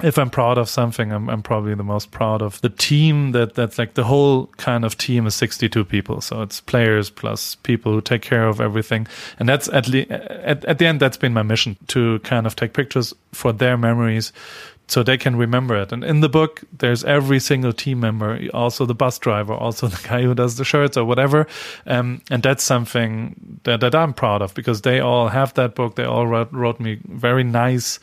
if 0.02 0.18
I'm 0.18 0.32
proud 0.32 0.58
of 0.58 0.68
something, 0.68 1.12
I'm, 1.12 1.30
I'm 1.30 1.44
probably 1.44 1.76
the 1.76 1.84
most 1.84 2.10
proud 2.10 2.42
of 2.42 2.60
the 2.62 2.70
team 2.70 3.32
that 3.34 3.54
that's 3.54 3.78
like 3.78 3.94
the 3.94 4.04
whole 4.04 4.48
kind 4.58 4.86
of 4.86 4.98
team 4.98 5.28
is 5.28 5.36
62 5.36 5.86
people. 5.86 6.20
So 6.20 6.42
it's 6.42 6.62
players 6.62 7.12
plus 7.12 7.56
people 7.56 7.94
who 7.94 8.02
take 8.02 8.24
care 8.24 8.48
of 8.48 8.60
everything. 8.60 9.08
And 9.38 9.48
that's 9.48 9.70
at, 9.70 9.88
le- 9.88 10.08
at, 10.10 10.66
at 10.66 10.80
the 10.80 10.88
end, 10.88 11.00
that's 11.00 11.18
been 11.18 11.34
my 11.34 11.44
mission 11.44 11.78
to 11.88 12.20
kind 12.20 12.48
of 12.48 12.56
take 12.56 12.74
pictures 12.74 13.14
for 13.34 13.54
their 13.54 13.78
memories 13.78 14.34
so 14.88 15.04
they 15.04 15.18
can 15.18 15.36
remember 15.36 15.76
it. 15.76 15.92
And 15.92 16.04
in 16.04 16.22
the 16.22 16.30
book, 16.30 16.64
there's 16.80 17.04
every 17.04 17.40
single 17.40 17.72
team 17.72 18.00
member, 18.00 18.40
also 18.54 18.86
the 18.86 18.96
bus 18.96 19.20
driver, 19.20 19.54
also 19.54 19.88
the 19.90 20.08
guy 20.08 20.24
who 20.24 20.34
does 20.34 20.56
the 20.58 20.66
shirts 20.66 20.98
or 20.98 21.06
whatever. 21.06 21.48
Um, 21.86 22.22
and 22.32 22.42
that's 22.42 22.64
something 22.64 23.60
that, 23.64 23.82
that 23.82 23.94
I'm 23.94 24.14
proud 24.14 24.42
of 24.42 24.56
because 24.56 24.82
they 24.82 25.00
all 25.00 25.28
have 25.28 25.54
that 25.54 25.76
book. 25.76 25.96
They 25.96 26.04
all 26.04 26.26
wrote, 26.26 26.52
wrote 26.52 26.80
me 26.80 27.00
very 27.06 27.44
nice 27.44 28.00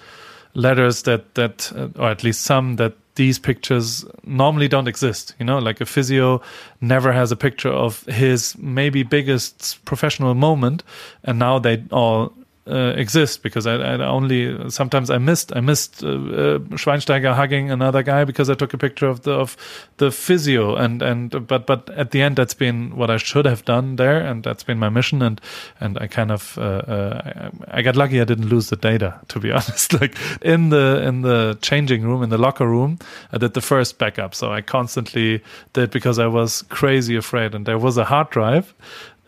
letters 0.54 1.02
that 1.02 1.34
that 1.34 1.72
uh, 1.74 1.88
or 1.96 2.10
at 2.10 2.24
least 2.24 2.42
some 2.42 2.76
that 2.76 2.94
these 3.16 3.38
pictures 3.38 4.04
normally 4.24 4.68
don't 4.68 4.88
exist 4.88 5.34
you 5.38 5.44
know? 5.44 5.58
Like 5.58 5.80
a 5.80 5.86
physio 5.86 6.40
never 6.80 7.12
has 7.12 7.32
a 7.32 7.36
picture 7.36 7.70
of 7.70 8.04
his 8.04 8.56
maybe 8.58 9.02
biggest 9.02 9.84
professional 9.84 10.34
moment 10.34 10.82
and 11.24 11.38
now 11.38 11.58
they 11.58 11.84
all 11.90 12.32
uh, 12.70 12.94
exist 12.96 13.42
because 13.42 13.66
I, 13.66 13.74
I, 13.74 13.94
only 14.06 14.70
sometimes 14.70 15.10
I 15.10 15.18
missed 15.18 15.54
I 15.56 15.60
missed 15.60 16.02
uh, 16.04 16.08
uh, 16.08 16.58
Schweinsteiger 16.76 17.34
hugging 17.34 17.70
another 17.70 18.02
guy 18.02 18.24
because 18.24 18.48
I 18.48 18.54
took 18.54 18.72
a 18.72 18.78
picture 18.78 19.06
of 19.06 19.22
the 19.22 19.32
of 19.32 19.56
the 19.96 20.10
physio. 20.10 20.76
And 20.76 21.02
and 21.02 21.46
but 21.46 21.66
but 21.66 21.90
at 21.90 22.10
the 22.12 22.22
end 22.22 22.36
that's 22.36 22.54
been 22.54 22.96
what 22.96 23.10
I 23.10 23.16
should 23.16 23.44
have 23.46 23.64
done 23.64 23.96
there 23.96 24.20
and 24.20 24.44
that's 24.44 24.62
been 24.62 24.78
my 24.78 24.88
mission. 24.88 25.22
And 25.22 25.40
and 25.80 25.98
I 25.98 26.06
kind 26.06 26.30
of 26.30 26.56
uh, 26.58 26.62
uh, 26.62 27.50
I, 27.68 27.78
I 27.78 27.82
got 27.82 27.96
lucky 27.96 28.20
I 28.20 28.24
didn't 28.24 28.48
lose 28.48 28.68
the 28.68 28.76
data 28.76 29.20
to 29.28 29.40
be 29.40 29.50
honest. 29.58 30.00
Like 30.00 30.16
in 30.40 30.70
the 30.70 31.02
in 31.04 31.22
the 31.22 31.58
changing 31.62 32.02
room 32.02 32.22
in 32.22 32.30
the 32.30 32.38
locker 32.38 32.68
room 32.68 32.98
I 33.32 33.38
did 33.38 33.54
the 33.54 33.60
first 33.60 33.98
backup. 33.98 34.34
So 34.34 34.52
I 34.52 34.60
constantly 34.60 35.42
did 35.72 35.90
because 35.90 36.18
I 36.18 36.26
was 36.26 36.62
crazy 36.62 37.16
afraid. 37.16 37.54
And 37.54 37.66
there 37.66 37.78
was 37.78 37.96
a 37.96 38.04
hard 38.04 38.30
drive 38.30 38.74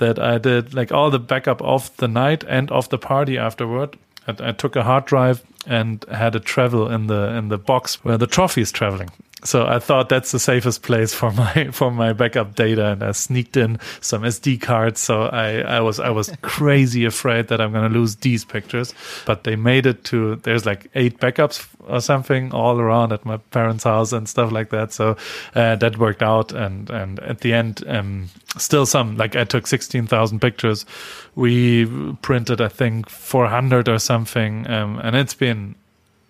that 0.03 0.19
I 0.19 0.39
did 0.39 0.75
like 0.75 0.93
all 0.93 1.11
the 1.11 1.19
backup 1.19 1.63
of 1.63 1.97
the 1.97 2.09
night 2.09 2.45
and 2.49 2.71
of 2.71 2.89
the 2.89 2.99
party 2.99 3.39
afterward. 3.39 3.97
I, 4.27 4.49
I 4.49 4.53
took 4.53 4.77
a 4.77 4.83
hard 4.83 5.05
drive 5.07 5.43
and 5.67 6.05
had 6.11 6.35
a 6.35 6.41
travel 6.41 6.91
in 6.91 7.07
the 7.07 7.23
in 7.39 7.49
the 7.49 7.59
box 7.59 8.05
where 8.05 8.19
the 8.19 8.27
trophy 8.27 8.61
is 8.61 8.73
traveling 8.73 9.11
so 9.45 9.67
I 9.67 9.81
thought 9.81 10.09
that's 10.09 10.31
the 10.31 10.39
safest 10.39 10.83
place 10.83 11.13
for 11.13 11.33
my 11.33 11.69
for 11.73 11.91
my 11.91 12.13
backup 12.13 12.55
data, 12.55 12.93
and 12.93 13.03
I 13.03 13.13
sneaked 13.13 13.57
in 13.57 13.79
some 14.01 14.23
SD 14.23 14.61
cards. 14.61 15.01
So 15.01 15.23
I, 15.25 15.61
I 15.61 15.81
was 15.81 15.99
I 15.99 16.11
was 16.11 16.33
crazy 16.43 17.05
afraid 17.05 17.49
that 17.49 17.61
I'm 17.61 17.73
going 17.73 17.91
to 17.91 17.99
lose 17.99 18.17
these 18.17 18.45
pictures, 18.45 18.95
but 19.27 19.45
they 19.45 19.57
made 19.57 19.87
it 19.87 20.05
to. 20.05 20.37
There's 20.37 20.65
like 20.65 20.91
eight 20.95 21.19
backups 21.19 21.67
or 21.89 22.01
something 22.01 22.53
all 22.53 22.79
around 22.79 23.13
at 23.13 23.25
my 23.25 23.37
parents' 23.37 23.85
house 23.85 24.13
and 24.13 24.29
stuff 24.29 24.53
like 24.53 24.71
that. 24.71 24.93
So 24.93 25.17
uh, 25.55 25.77
that 25.77 25.99
worked 25.99 26.23
out, 26.23 26.53
and 26.53 26.89
and 26.91 27.19
at 27.21 27.41
the 27.41 27.53
end, 27.53 27.83
um, 27.89 28.29
still 28.59 28.87
some 28.87 29.17
like 29.17 29.35
I 29.35 29.45
took 29.45 29.67
sixteen 29.67 30.07
thousand 30.07 30.41
pictures. 30.41 30.87
We 31.35 31.87
printed 32.23 32.61
I 32.61 32.69
think 32.69 33.09
four 33.09 33.49
hundred 33.49 33.89
or 33.89 33.99
something, 33.99 34.71
um, 34.71 35.01
and 35.03 35.17
it's 35.17 35.35
been 35.35 35.75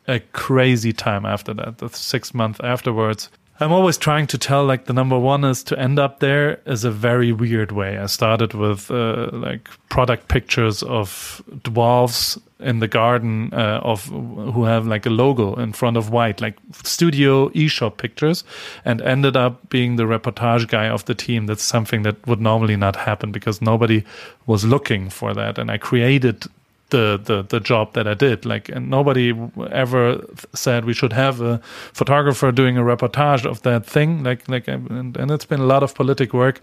a 0.08 0.20
crazy 0.32 0.92
time 0.92 1.24
after 1.24 1.54
that. 1.54 1.78
The 1.78 1.88
six 1.88 2.34
months 2.34 2.60
afterwards. 2.62 3.30
I'm 3.60 3.72
always 3.72 3.96
trying 3.96 4.26
to 4.28 4.38
tell 4.38 4.64
like 4.64 4.86
the 4.86 4.92
number 4.92 5.18
one 5.18 5.44
is 5.44 5.62
to 5.64 5.78
end 5.78 5.98
up 5.98 6.18
there 6.18 6.60
is 6.66 6.84
a 6.84 6.90
very 6.90 7.32
weird 7.32 7.70
way. 7.70 7.96
I 7.96 8.06
started 8.06 8.54
with 8.54 8.90
uh, 8.90 9.28
like 9.32 9.68
product 9.88 10.26
pictures 10.26 10.82
of 10.82 11.42
dwarves 11.48 12.40
in 12.58 12.80
the 12.80 12.88
garden 12.88 13.50
uh, 13.52 13.80
of 13.82 14.06
who 14.06 14.64
have 14.64 14.86
like 14.86 15.06
a 15.06 15.10
logo 15.10 15.54
in 15.54 15.72
front 15.72 15.96
of 15.96 16.10
white, 16.10 16.40
like 16.40 16.56
studio 16.82 17.50
e-shop 17.54 17.98
pictures, 17.98 18.42
and 18.84 19.00
ended 19.02 19.36
up 19.36 19.68
being 19.68 19.96
the 19.96 20.04
reportage 20.04 20.66
guy 20.66 20.88
of 20.88 21.04
the 21.04 21.14
team. 21.14 21.46
That's 21.46 21.62
something 21.62 22.02
that 22.02 22.26
would 22.26 22.40
normally 22.40 22.76
not 22.76 22.96
happen 22.96 23.30
because 23.30 23.62
nobody 23.62 24.02
was 24.46 24.64
looking 24.64 25.10
for 25.10 25.34
that, 25.34 25.58
and 25.58 25.70
I 25.70 25.78
created 25.78 26.46
the 26.92 27.20
the 27.22 27.42
the 27.42 27.61
job 27.61 27.94
that 27.94 28.07
I 28.07 28.14
did. 28.14 28.46
Like, 28.46 28.68
and 28.68 28.88
nobody 28.88 29.35
ever 29.70 30.24
said 30.55 30.85
we 30.85 30.94
should 30.94 31.12
have 31.12 31.40
a 31.40 31.59
photographer 31.92 32.52
doing 32.52 32.78
a 32.78 32.83
reportage 32.83 33.44
of 33.44 33.62
that 33.62 33.85
thing. 33.85 34.22
Like, 34.22 34.48
like, 34.48 34.68
and, 34.68 35.16
and 35.16 35.31
it's 35.31 35.46
been 35.46 35.61
a 35.61 35.66
lot 35.66 35.83
of 35.83 35.94
politic 35.94 36.33
work. 36.33 36.61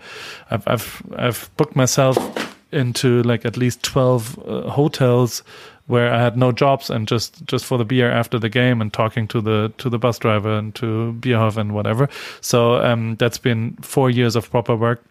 I've 0.50 0.66
I've 0.68 1.04
I've 1.18 1.50
booked 1.58 1.76
myself 1.76 2.18
into 2.72 3.24
like 3.24 3.46
at 3.46 3.58
least 3.58 3.84
twelve 3.84 4.40
uh, 4.48 4.70
hotels 4.70 5.44
where 5.88 6.14
I 6.14 6.22
had 6.22 6.38
no 6.38 6.52
jobs 6.52 6.90
and 6.92 7.08
just 7.08 7.44
just 7.48 7.66
for 7.66 7.78
the 7.78 7.86
beer 7.86 8.12
after 8.12 8.40
the 8.40 8.50
game 8.50 8.82
and 8.82 8.94
talking 8.94 9.28
to 9.30 9.42
the 9.42 9.74
to 9.78 9.90
the 9.90 9.98
bus 9.98 10.20
driver 10.20 10.58
and 10.58 10.76
to 10.76 11.16
Bierhoff 11.20 11.58
and 11.58 11.74
whatever. 11.74 12.08
So 12.42 12.76
um, 12.76 13.16
that's 13.16 13.40
been 13.40 13.76
four 13.82 14.10
years 14.12 14.36
of 14.36 14.50
proper 14.52 14.76
work. 14.76 15.04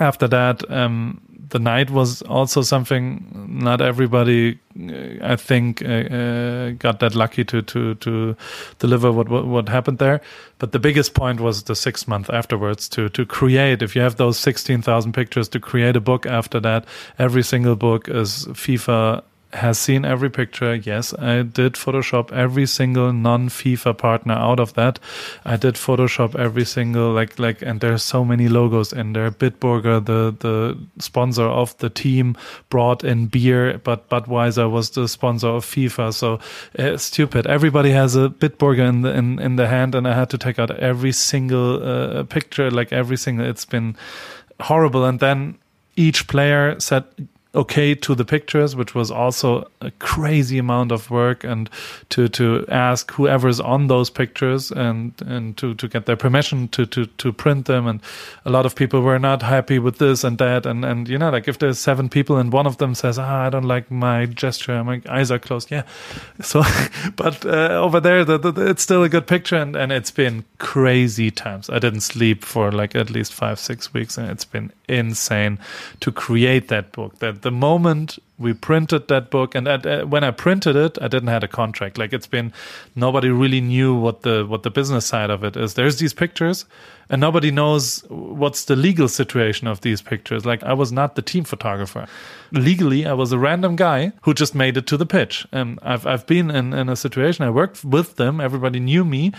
After 0.00 0.28
that, 0.28 0.68
um, 0.70 1.20
the 1.54 1.60
night 1.60 1.88
was 1.88 2.20
also 2.22 2.62
something 2.62 3.24
not 3.48 3.80
everybody 3.80 4.58
uh, 4.76 5.34
I 5.34 5.36
think 5.36 5.82
uh, 5.82 5.88
uh, 5.88 6.70
got 6.70 6.98
that 6.98 7.14
lucky 7.14 7.44
to 7.44 7.62
to 7.62 7.94
to 7.94 8.36
deliver 8.80 9.12
what, 9.12 9.28
what 9.28 9.46
what 9.46 9.68
happened 9.68 9.98
there. 9.98 10.20
But 10.58 10.72
the 10.72 10.80
biggest 10.80 11.14
point 11.14 11.40
was 11.40 11.62
the 11.62 11.76
6 11.76 12.08
month 12.08 12.28
afterwards 12.28 12.88
to 12.88 13.08
to 13.08 13.24
create. 13.24 13.82
If 13.82 13.94
you 13.94 14.02
have 14.02 14.16
those 14.16 14.36
16,000 14.36 15.12
pictures 15.12 15.48
to 15.50 15.60
create 15.60 15.94
a 15.94 16.00
book 16.00 16.26
after 16.26 16.58
that 16.60 16.86
every 17.20 17.44
single 17.44 17.76
book 17.76 18.08
is 18.08 18.46
FIFA 18.46 19.22
has 19.54 19.78
seen 19.78 20.04
every 20.04 20.30
picture. 20.30 20.74
Yes, 20.74 21.14
I 21.14 21.42
did 21.42 21.74
Photoshop 21.74 22.32
every 22.32 22.66
single 22.66 23.12
non-FIFA 23.12 23.96
partner 23.96 24.34
out 24.34 24.60
of 24.60 24.74
that. 24.74 24.98
I 25.44 25.56
did 25.56 25.74
Photoshop 25.74 26.38
every 26.38 26.64
single 26.64 27.12
like 27.12 27.38
like, 27.38 27.62
and 27.62 27.80
there's 27.80 28.02
so 28.02 28.24
many 28.24 28.48
logos 28.48 28.92
in 28.92 29.12
there. 29.12 29.30
Bitburger, 29.30 30.04
the 30.04 30.34
the 30.38 30.78
sponsor 30.98 31.44
of 31.44 31.76
the 31.78 31.90
team, 31.90 32.36
brought 32.68 33.04
in 33.04 33.26
beer, 33.26 33.78
but 33.78 34.08
Budweiser 34.08 34.70
was 34.70 34.90
the 34.90 35.08
sponsor 35.08 35.48
of 35.48 35.64
FIFA. 35.64 36.12
So 36.12 36.40
uh, 36.78 36.96
stupid. 36.96 37.46
Everybody 37.46 37.90
has 37.90 38.16
a 38.16 38.28
Bitburger 38.28 38.88
in 38.88 39.02
the 39.02 39.14
in 39.14 39.38
in 39.38 39.56
the 39.56 39.68
hand, 39.68 39.94
and 39.94 40.06
I 40.06 40.14
had 40.14 40.30
to 40.30 40.38
take 40.38 40.58
out 40.58 40.70
every 40.78 41.12
single 41.12 41.82
uh, 41.82 42.24
picture, 42.24 42.70
like 42.70 42.92
every 42.92 43.16
single. 43.16 43.46
It's 43.46 43.64
been 43.64 43.96
horrible, 44.60 45.04
and 45.04 45.20
then 45.20 45.58
each 45.96 46.26
player 46.26 46.78
said 46.80 47.04
okay 47.54 47.94
to 47.94 48.14
the 48.14 48.24
pictures, 48.24 48.74
which 48.74 48.94
was 48.94 49.10
also 49.10 49.70
a 49.80 49.90
crazy 49.92 50.58
amount 50.58 50.92
of 50.92 51.10
work, 51.10 51.44
and 51.44 51.70
to 52.10 52.28
to 52.28 52.64
ask 52.68 53.10
whoever's 53.12 53.60
on 53.60 53.86
those 53.86 54.10
pictures 54.10 54.70
and 54.70 55.12
and 55.26 55.56
to 55.56 55.74
to 55.74 55.88
get 55.88 56.06
their 56.06 56.16
permission 56.16 56.68
to 56.68 56.86
to 56.86 57.06
to 57.06 57.32
print 57.32 57.66
them. 57.66 57.86
And 57.86 58.00
a 58.44 58.50
lot 58.50 58.66
of 58.66 58.74
people 58.74 59.02
were 59.02 59.18
not 59.18 59.42
happy 59.42 59.78
with 59.78 59.98
this 59.98 60.24
and 60.24 60.38
that, 60.38 60.66
and 60.66 60.84
and 60.84 61.08
you 61.08 61.18
know 61.18 61.30
like 61.30 61.48
if 61.48 61.58
there's 61.58 61.78
seven 61.78 62.08
people 62.08 62.36
and 62.36 62.52
one 62.52 62.66
of 62.66 62.78
them 62.78 62.94
says, 62.94 63.18
ah, 63.18 63.46
I 63.46 63.50
don't 63.50 63.64
like 63.64 63.90
my 63.90 64.26
gesture, 64.26 64.82
my 64.84 65.00
eyes 65.08 65.30
are 65.30 65.38
closed, 65.38 65.70
yeah. 65.70 65.82
So, 66.40 66.62
but 67.16 67.44
uh, 67.46 67.80
over 67.80 68.00
there, 68.00 68.24
the, 68.24 68.38
the, 68.38 68.68
it's 68.68 68.82
still 68.82 69.02
a 69.02 69.08
good 69.08 69.26
picture, 69.26 69.56
and 69.56 69.76
and 69.76 69.92
it's 69.92 70.10
been 70.10 70.44
crazy 70.58 71.30
times. 71.30 71.70
I 71.70 71.78
didn't 71.78 72.00
sleep 72.00 72.44
for 72.44 72.72
like 72.72 72.94
at 72.94 73.10
least 73.10 73.32
five 73.32 73.58
six 73.58 73.94
weeks, 73.94 74.18
and 74.18 74.30
it's 74.30 74.44
been 74.44 74.72
insane 74.88 75.58
to 76.00 76.12
create 76.12 76.68
that 76.68 76.92
book. 76.92 77.18
That 77.18 77.42
the 77.42 77.50
moment 77.50 78.18
we 78.38 78.52
printed 78.52 79.08
that 79.08 79.30
book 79.30 79.54
and 79.54 79.68
at, 79.68 79.86
uh, 79.86 80.04
when 80.04 80.24
i 80.24 80.30
printed 80.30 80.74
it 80.76 80.98
i 81.00 81.08
didn't 81.08 81.28
have 81.28 81.44
a 81.44 81.48
contract. 81.48 81.98
Like 81.98 82.12
it's 82.12 82.26
been 82.26 82.52
nobody 82.96 83.28
really 83.28 83.60
knew 83.60 83.94
what 83.94 84.22
the 84.22 84.44
what 84.44 84.62
the 84.62 84.70
business 84.70 85.06
side 85.06 85.30
of 85.30 85.44
it 85.44 85.56
is. 85.56 85.74
There's 85.74 85.98
these 85.98 86.14
pictures 86.14 86.64
and 87.10 87.20
nobody 87.20 87.50
knows 87.50 88.02
what's 88.08 88.64
the 88.64 88.76
legal 88.76 89.08
situation 89.08 89.68
of 89.68 89.82
these 89.82 90.02
pictures. 90.02 90.44
Like 90.44 90.62
i 90.64 90.72
was 90.72 90.90
not 90.90 91.14
the 91.14 91.22
team 91.22 91.44
photographer. 91.44 92.06
Legally 92.50 93.06
i 93.06 93.12
was 93.12 93.30
a 93.32 93.38
random 93.38 93.76
guy 93.76 94.12
who 94.22 94.34
just 94.34 94.54
made 94.54 94.76
it 94.76 94.86
to 94.88 94.96
the 94.96 95.06
pitch. 95.06 95.46
And 95.52 95.78
i've, 95.82 96.06
I've 96.06 96.26
been 96.26 96.50
in, 96.50 96.72
in 96.72 96.88
a 96.88 96.96
situation 96.96 97.44
i 97.44 97.50
worked 97.50 97.84
with 97.84 98.16
them 98.16 98.40
everybody 98.40 98.80
knew 98.80 99.04
me 99.04 99.32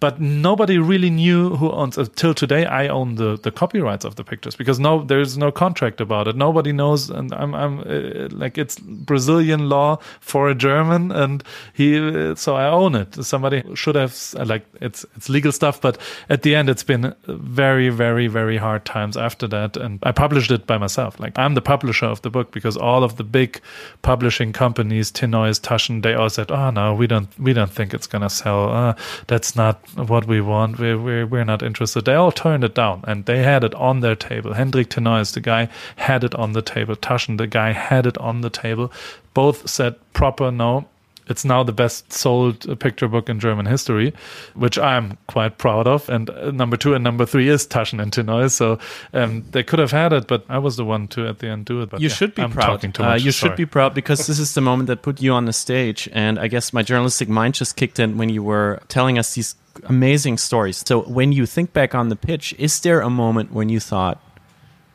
but 0.00 0.20
nobody 0.20 0.78
really 0.78 1.10
knew 1.10 1.56
who 1.56 1.70
owns 1.70 1.98
until 1.98 2.32
today 2.32 2.64
i 2.64 2.88
own 2.88 3.16
the 3.16 3.36
the 3.36 3.50
copyrights 3.50 4.04
of 4.04 4.16
the 4.16 4.24
pictures 4.24 4.56
because 4.56 4.78
no 4.80 5.02
there's 5.04 5.36
no 5.36 5.50
contract 5.52 6.00
about 6.00 6.28
it. 6.28 6.36
Nobody 6.36 6.72
knows 6.72 7.10
and 7.10 7.32
i'm 7.34 7.54
i'm 7.54 7.80
uh, 7.80 8.28
like 8.32 8.58
it's 8.58 8.78
brazilian 8.78 9.68
law 9.68 9.98
for 10.20 10.48
a 10.48 10.54
german 10.54 11.12
and 11.12 11.44
he 11.72 12.34
so 12.36 12.56
i 12.56 12.66
own 12.66 12.94
it 12.94 13.14
somebody 13.24 13.62
should 13.74 13.94
have 13.94 14.16
like 14.46 14.64
it's 14.80 15.04
it's 15.16 15.28
legal 15.28 15.52
stuff 15.52 15.80
but 15.80 15.98
at 16.28 16.42
the 16.42 16.54
end 16.54 16.68
it's 16.68 16.82
been 16.82 17.14
very 17.26 17.88
very 17.88 18.26
very 18.26 18.56
hard 18.56 18.84
times 18.84 19.16
after 19.16 19.46
that 19.46 19.76
and 19.76 19.98
i 20.02 20.12
published 20.12 20.50
it 20.50 20.66
by 20.66 20.78
myself 20.78 21.18
like 21.20 21.38
i'm 21.38 21.54
the 21.54 21.62
publisher 21.62 22.06
of 22.06 22.22
the 22.22 22.30
book 22.30 22.50
because 22.52 22.76
all 22.76 23.04
of 23.04 23.16
the 23.16 23.24
big 23.24 23.60
publishing 24.02 24.52
companies 24.52 25.10
teNeues 25.12 25.60
taschen 25.60 26.02
they 26.02 26.14
all 26.14 26.30
said 26.30 26.50
oh 26.50 26.70
no 26.70 26.94
we 26.94 27.06
don't 27.06 27.28
we 27.38 27.52
don't 27.52 27.70
think 27.70 27.94
it's 27.94 28.06
gonna 28.06 28.30
sell 28.30 28.70
uh, 28.70 28.94
that's 29.26 29.54
not 29.56 29.80
what 29.96 30.26
we 30.26 30.40
want. 30.40 30.78
We're, 30.78 30.98
we're, 30.98 31.26
we're 31.26 31.44
not 31.44 31.62
interested. 31.62 32.04
They 32.04 32.14
all 32.14 32.32
turned 32.32 32.64
it 32.64 32.74
down 32.74 33.04
and 33.06 33.24
they 33.26 33.42
had 33.42 33.64
it 33.64 33.74
on 33.74 34.00
their 34.00 34.14
table. 34.14 34.54
Hendrik 34.54 34.90
teNeues, 34.90 35.34
the 35.34 35.40
guy, 35.40 35.68
had 35.96 36.24
it 36.24 36.34
on 36.34 36.52
the 36.52 36.62
table. 36.62 36.96
Taschen, 36.96 37.38
the 37.38 37.46
guy, 37.46 37.72
had 37.72 38.06
it 38.06 38.18
on 38.22 38.40
the 38.40 38.50
table. 38.50 38.92
Both 39.34 39.68
said 39.68 39.94
proper 40.12 40.50
no. 40.50 40.86
It's 41.28 41.44
now 41.44 41.62
the 41.62 41.72
best 41.72 42.12
sold 42.12 42.66
picture 42.80 43.06
book 43.06 43.28
in 43.28 43.38
German 43.38 43.64
history, 43.66 44.12
which 44.54 44.76
I'm 44.76 45.16
quite 45.28 45.56
proud 45.56 45.86
of. 45.86 46.08
And 46.08 46.28
uh, 46.28 46.50
number 46.50 46.76
two 46.76 46.94
and 46.94 47.04
number 47.04 47.24
three 47.24 47.48
is 47.48 47.64
Taschen 47.66 48.02
and 48.02 48.10
teNeues. 48.12 48.50
So 48.50 48.78
um, 49.14 49.44
they 49.52 49.62
could 49.62 49.78
have 49.78 49.92
had 49.92 50.12
it, 50.12 50.26
but 50.26 50.44
I 50.48 50.58
was 50.58 50.76
the 50.76 50.84
one 50.84 51.06
to 51.08 51.28
at 51.28 51.38
the 51.38 51.46
end 51.46 51.64
do 51.64 51.80
it. 51.82 51.90
But 51.90 52.00
you 52.00 52.08
yeah, 52.08 52.14
should 52.14 52.34
be 52.34 52.42
I'm 52.42 52.50
proud. 52.50 52.66
Talking 52.66 52.92
too 52.92 53.04
Uh, 53.04 53.14
you 53.14 53.30
Sorry. 53.30 53.50
should 53.50 53.56
be 53.56 53.66
proud 53.66 53.94
because 53.94 54.26
this 54.26 54.40
is 54.40 54.54
the 54.54 54.60
moment 54.60 54.88
that 54.88 55.02
put 55.02 55.22
you 55.22 55.32
on 55.32 55.44
the 55.44 55.52
stage. 55.52 56.08
And 56.12 56.38
I 56.40 56.48
guess 56.48 56.72
my 56.72 56.82
journalistic 56.82 57.28
mind 57.28 57.54
just 57.54 57.76
kicked 57.76 58.00
in 58.00 58.18
when 58.18 58.28
you 58.28 58.42
were 58.42 58.80
telling 58.88 59.16
us 59.16 59.34
these 59.34 59.54
amazing 59.84 60.38
stories. 60.38 60.82
So 60.84 61.02
when 61.02 61.30
you 61.32 61.46
think 61.46 61.72
back 61.72 61.94
on 61.94 62.08
the 62.08 62.16
pitch, 62.16 62.52
is 62.58 62.80
there 62.80 63.00
a 63.00 63.08
moment 63.08 63.52
when 63.52 63.68
you 63.68 63.78
thought, 63.80 64.20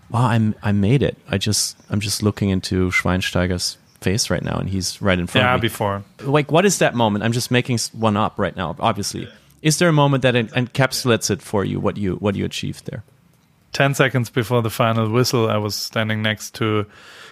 "Wow, 0.10 0.28
I'm 0.28 0.56
I 0.64 0.72
made 0.72 1.04
it. 1.04 1.18
I 1.30 1.38
just 1.38 1.78
I'm 1.90 2.00
just 2.00 2.22
looking 2.24 2.50
into 2.50 2.90
Schweinsteiger's 2.92 3.78
face 4.02 4.30
right 4.30 4.44
now, 4.44 4.58
and 4.58 4.70
he's 4.70 5.02
right 5.02 5.18
in 5.20 5.28
front 5.28 5.44
Yeah, 5.46 5.56
of 5.56 5.62
me." 5.62 5.68
before. 5.68 6.04
like, 6.24 6.52
what 6.52 6.66
is 6.66 6.78
that 6.80 6.96
moment? 6.96 7.24
I'm 7.26 7.32
just 7.34 7.52
making 7.52 7.80
one 7.94 8.16
up 8.18 8.38
right 8.38 8.56
now. 8.56 8.76
Obviously, 8.80 9.28
is 9.62 9.80
there 9.80 9.90
a 9.90 9.94
moment 9.94 10.22
that 10.24 10.36
encapsulates 10.36 11.30
it 11.32 11.42
for 11.42 11.66
you? 11.66 11.80
What 11.80 11.98
you 11.98 12.16
what 12.16 12.36
you 12.36 12.46
achieved 12.46 12.86
there? 12.86 13.04
10 13.74 13.94
seconds 13.96 14.30
before 14.32 14.62
the 14.64 14.70
final 14.70 15.10
whistle, 15.12 15.50
I 15.50 15.58
was 15.58 15.76
standing 15.76 16.22
next 16.24 16.56
to, 16.56 16.86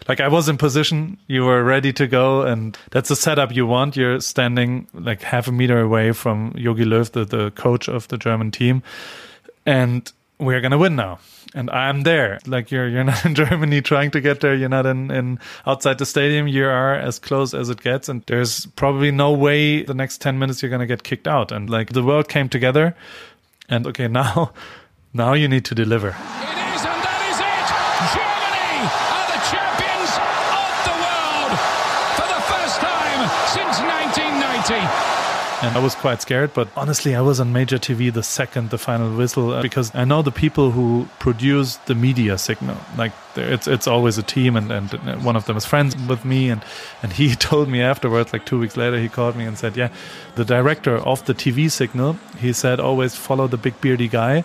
like, 0.07 0.19
I 0.19 0.27
was 0.27 0.47
in 0.49 0.57
position. 0.57 1.17
You 1.27 1.43
were 1.45 1.63
ready 1.63 1.91
to 1.93 2.05
go. 2.07 2.41
And 2.43 2.77
that's 2.91 3.09
the 3.09 3.15
setup 3.15 3.55
you 3.55 3.65
want. 3.65 3.95
You're 3.95 4.19
standing 4.19 4.85
like 4.93 5.21
half 5.23 5.47
a 5.47 5.51
meter 5.51 5.79
away 5.79 6.11
from 6.11 6.51
Jogi 6.51 6.83
Löw, 6.85 7.09
the, 7.09 7.25
the 7.25 7.51
coach 7.51 7.87
of 7.87 8.09
the 8.09 8.17
German 8.17 8.51
team. 8.51 8.83
And 9.65 10.11
we're 10.37 10.61
going 10.61 10.71
to 10.73 10.77
win 10.77 10.95
now. 10.95 11.19
And 11.55 11.69
I'm 11.69 12.01
there. 12.01 12.39
Like 12.45 12.69
you're, 12.69 12.87
you're 12.89 13.05
not 13.05 13.25
in 13.25 13.33
Germany 13.33 13.81
trying 13.81 14.11
to 14.11 14.21
get 14.21 14.41
there. 14.41 14.53
You're 14.53 14.69
not 14.69 14.85
in, 14.85 15.09
in 15.09 15.39
outside 15.65 15.97
the 15.97 16.05
stadium. 16.05 16.49
You 16.49 16.65
are 16.65 16.95
as 16.95 17.17
close 17.17 17.53
as 17.53 17.69
it 17.69 17.81
gets. 17.81 18.09
And 18.09 18.23
there's 18.27 18.65
probably 18.75 19.09
no 19.09 19.31
way 19.31 19.83
the 19.83 19.93
next 19.93 20.19
10 20.19 20.37
minutes 20.37 20.61
you're 20.61 20.77
to 20.77 20.85
get 20.85 21.03
kicked 21.03 21.29
out. 21.29 21.53
And 21.53 21.69
like 21.69 21.93
the 21.93 22.03
world 22.03 22.27
came 22.27 22.49
together 22.49 22.93
and 23.69 23.87
okay, 23.87 24.07
now, 24.21 24.51
now 25.13 25.33
you 25.33 25.47
need 25.47 25.65
to 25.65 25.75
deliver. 25.75 26.09
It 26.09 26.59
is, 26.75 26.83
and 26.83 26.99
that 27.01 27.21
is 27.31 27.39
it. 27.39 27.67
Germany 28.11 28.83
are 29.15 29.27
the 29.31 29.39
champions 29.47 30.11
of 30.59 30.69
the 30.85 30.95
world 30.99 31.51
for 32.19 32.27
the 32.29 32.41
first 32.51 32.77
time 32.83 33.21
since 33.55 33.79
1990. 33.79 35.23
And 35.65 35.75
I 35.75 35.79
was 35.79 35.95
quite 35.95 36.21
scared, 36.21 36.53
but 36.53 36.67
honestly, 36.77 37.15
I 37.15 37.21
was 37.21 37.39
on 37.39 37.51
major 37.51 37.79
TV 37.79 38.13
the 38.13 38.21
second 38.21 38.69
the 38.69 38.77
final 38.77 39.09
whistle 39.17 39.51
uh, 39.51 39.63
because 39.63 39.89
I 39.95 40.05
know 40.05 40.21
the 40.21 40.31
people 40.31 40.69
who 40.69 41.07
produce 41.17 41.77
the 41.87 41.95
media 41.95 42.37
signal. 42.37 42.77
Like 42.95 43.13
it's 43.35 43.67
it's 43.67 43.87
always 43.87 44.19
a 44.19 44.23
team, 44.23 44.55
and, 44.57 44.71
and 44.71 45.25
one 45.25 45.35
of 45.35 45.45
them 45.45 45.57
is 45.57 45.65
friends 45.65 45.97
with 46.07 46.23
me, 46.23 46.51
and 46.51 46.63
and 47.01 47.13
he 47.13 47.33
told 47.49 47.67
me 47.67 47.81
afterwards, 47.81 48.31
like 48.31 48.45
two 48.45 48.59
weeks 48.59 48.77
later, 48.77 48.99
he 48.99 49.09
called 49.09 49.35
me 49.35 49.45
and 49.45 49.57
said, 49.57 49.75
yeah, 49.75 49.89
the 50.35 50.45
director 50.45 50.97
of 50.97 51.25
the 51.25 51.33
TV 51.33 51.71
signal, 51.71 52.19
he 52.37 52.53
said 52.53 52.79
always 52.79 53.15
follow 53.15 53.47
the 53.47 53.57
big 53.57 53.81
beardy 53.81 54.07
guy. 54.07 54.43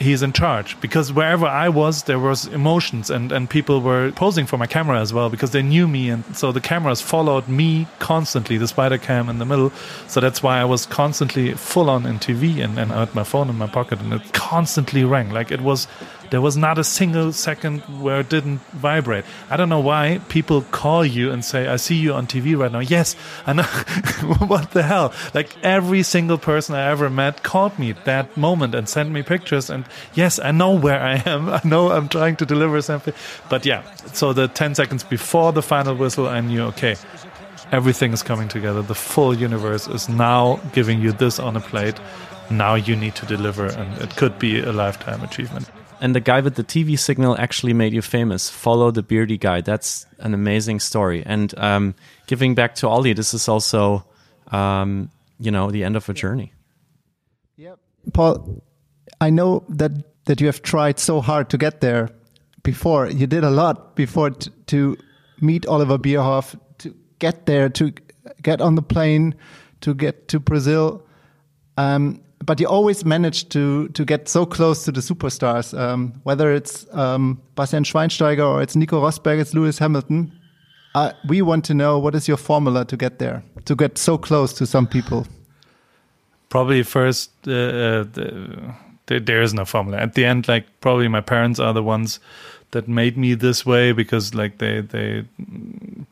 He's 0.00 0.22
in 0.22 0.32
charge 0.32 0.78
because 0.80 1.12
wherever 1.12 1.46
I 1.46 1.68
was, 1.68 2.02
there 2.04 2.18
was 2.18 2.46
emotions 2.46 3.10
and, 3.10 3.30
and 3.30 3.48
people 3.48 3.80
were 3.80 4.10
posing 4.12 4.44
for 4.44 4.58
my 4.58 4.66
camera 4.66 5.00
as 5.00 5.12
well 5.12 5.30
because 5.30 5.52
they 5.52 5.62
knew 5.62 5.86
me. 5.86 6.10
And 6.10 6.24
so 6.36 6.52
the 6.52 6.60
cameras 6.60 7.00
followed 7.00 7.48
me 7.48 7.86
constantly, 8.00 8.58
the 8.58 8.68
spider 8.68 8.98
cam 8.98 9.28
in 9.28 9.38
the 9.38 9.44
middle. 9.44 9.70
So 10.08 10.20
that's 10.20 10.42
why 10.42 10.58
I 10.60 10.64
was 10.64 10.86
constantly 10.86 11.52
full 11.54 11.88
on 11.88 12.06
in 12.06 12.18
TV 12.18 12.62
and, 12.62 12.78
and 12.78 12.92
I 12.92 13.00
had 13.00 13.14
my 13.14 13.24
phone 13.24 13.48
in 13.48 13.56
my 13.56 13.68
pocket 13.68 14.00
and 14.00 14.12
it 14.12 14.32
constantly 14.32 15.04
rang. 15.04 15.30
Like 15.30 15.50
it 15.50 15.60
was 15.60 15.86
There 16.34 16.40
was 16.40 16.56
not 16.56 16.80
a 16.80 16.82
single 16.82 17.32
second 17.32 17.78
where 18.02 18.18
it 18.18 18.28
didn't 18.28 18.60
vibrate. 18.72 19.24
I 19.50 19.56
don't 19.56 19.68
know 19.68 19.78
why 19.78 20.20
people 20.28 20.62
call 20.62 21.06
you 21.06 21.30
and 21.30 21.44
say, 21.44 21.68
I 21.68 21.76
see 21.76 21.94
you 21.94 22.12
on 22.12 22.26
TV 22.26 22.58
right 22.58 22.72
now. 22.72 22.80
Yes, 22.80 23.14
I 23.46 23.52
know. 23.52 23.62
what 24.48 24.72
the 24.72 24.82
hell? 24.82 25.12
Like 25.32 25.56
every 25.62 26.02
single 26.02 26.36
person 26.36 26.74
I 26.74 26.90
ever 26.90 27.08
met 27.08 27.44
called 27.44 27.78
me 27.78 27.92
that 28.02 28.36
moment 28.36 28.74
and 28.74 28.88
sent 28.88 29.12
me 29.12 29.22
pictures. 29.22 29.70
And 29.70 29.84
yes, 30.14 30.40
I 30.40 30.50
know 30.50 30.72
where 30.72 31.00
I 31.00 31.22
am. 31.24 31.48
I 31.58 31.60
know 31.62 31.92
I'm 31.92 32.08
trying 32.08 32.34
to 32.38 32.44
deliver 32.44 32.82
something. 32.82 33.14
But 33.48 33.64
yeah, 33.64 33.84
so 34.12 34.32
the 34.32 34.48
10 34.48 34.74
seconds 34.74 35.04
before 35.04 35.52
the 35.52 35.62
final 35.62 35.94
whistle, 35.94 36.26
I 36.26 36.40
knew, 36.40 36.62
okay, 36.62 36.96
everything 37.70 38.12
is 38.12 38.24
coming 38.24 38.48
together. 38.48 38.82
The 38.82 38.96
full 38.96 39.36
universe 39.36 39.86
is 39.86 40.08
now 40.08 40.56
giving 40.72 41.00
you 41.00 41.12
this 41.12 41.38
on 41.38 41.56
a 41.56 41.60
plate. 41.60 42.00
Now 42.50 42.74
you 42.74 42.96
need 42.96 43.14
to 43.14 43.26
deliver, 43.26 43.66
and 43.66 44.02
it 44.02 44.16
could 44.16 44.36
be 44.40 44.58
a 44.58 44.72
lifetime 44.72 45.22
achievement. 45.22 45.70
And 46.04 46.14
the 46.14 46.20
guy 46.20 46.42
with 46.42 46.56
the 46.56 46.64
TV 46.64 46.98
signal 46.98 47.34
actually 47.38 47.72
made 47.72 47.94
you 47.94 48.02
famous. 48.02 48.50
Follow 48.50 48.90
the 48.90 49.02
beardy 49.02 49.38
guy. 49.38 49.62
That's 49.62 50.04
an 50.18 50.34
amazing 50.34 50.80
story. 50.80 51.22
And 51.24 51.58
um, 51.58 51.94
giving 52.26 52.54
back 52.54 52.74
to 52.74 52.88
Ollie, 52.88 53.14
this 53.14 53.32
is 53.32 53.48
also, 53.48 54.04
um, 54.48 55.10
you 55.40 55.50
know, 55.50 55.70
the 55.70 55.82
end 55.82 55.96
of 55.96 56.06
a 56.10 56.12
journey. 56.12 56.52
Yep. 57.56 57.78
Paul, 58.12 58.62
I 59.22 59.30
know 59.30 59.64
that 59.70 59.92
that 60.26 60.42
you 60.42 60.46
have 60.46 60.60
tried 60.60 60.98
so 60.98 61.22
hard 61.22 61.48
to 61.48 61.56
get 61.56 61.80
there 61.80 62.10
before. 62.62 63.08
You 63.08 63.26
did 63.26 63.42
a 63.42 63.50
lot 63.50 63.96
before 63.96 64.28
to 64.28 64.98
meet 65.40 65.64
Oliver 65.64 65.96
Bierhoff, 65.96 66.54
to 66.80 66.94
get 67.18 67.46
there, 67.46 67.70
to 67.70 67.94
get 68.42 68.60
on 68.60 68.74
the 68.74 68.82
plane, 68.82 69.34
to 69.80 69.94
get 69.94 70.28
to 70.28 70.38
Brazil. 70.38 71.02
Um, 71.78 72.20
but 72.44 72.60
you 72.60 72.66
always 72.66 73.04
manage 73.04 73.48
to 73.50 73.88
to 73.88 74.04
get 74.04 74.28
so 74.28 74.46
close 74.46 74.84
to 74.84 74.92
the 74.92 75.00
superstars, 75.00 75.76
um, 75.78 76.12
whether 76.24 76.52
it's 76.52 76.86
um, 76.92 77.40
Bastian 77.54 77.84
Schweinsteiger 77.84 78.46
or 78.46 78.62
it's 78.62 78.76
Nico 78.76 79.00
Rosberg, 79.00 79.40
it's 79.40 79.54
Lewis 79.54 79.78
Hamilton. 79.78 80.32
Uh, 80.94 81.12
we 81.28 81.42
want 81.42 81.64
to 81.64 81.74
know 81.74 81.98
what 81.98 82.14
is 82.14 82.28
your 82.28 82.36
formula 82.36 82.84
to 82.84 82.96
get 82.96 83.18
there, 83.18 83.42
to 83.64 83.74
get 83.74 83.98
so 83.98 84.16
close 84.16 84.52
to 84.52 84.66
some 84.66 84.86
people. 84.86 85.26
Probably 86.50 86.84
first, 86.84 87.30
uh, 87.48 87.50
uh, 87.50 88.04
the, 88.12 88.74
there 89.06 89.42
is 89.42 89.52
no 89.52 89.64
formula. 89.64 89.98
At 89.98 90.14
the 90.14 90.24
end, 90.24 90.46
like 90.46 90.66
probably 90.80 91.08
my 91.08 91.20
parents 91.20 91.58
are 91.58 91.72
the 91.72 91.82
ones 91.82 92.20
that 92.74 92.86
made 92.86 93.16
me 93.16 93.34
this 93.34 93.64
way 93.64 93.92
because 93.92 94.34
like 94.34 94.58
they 94.58 94.82
they 94.82 95.24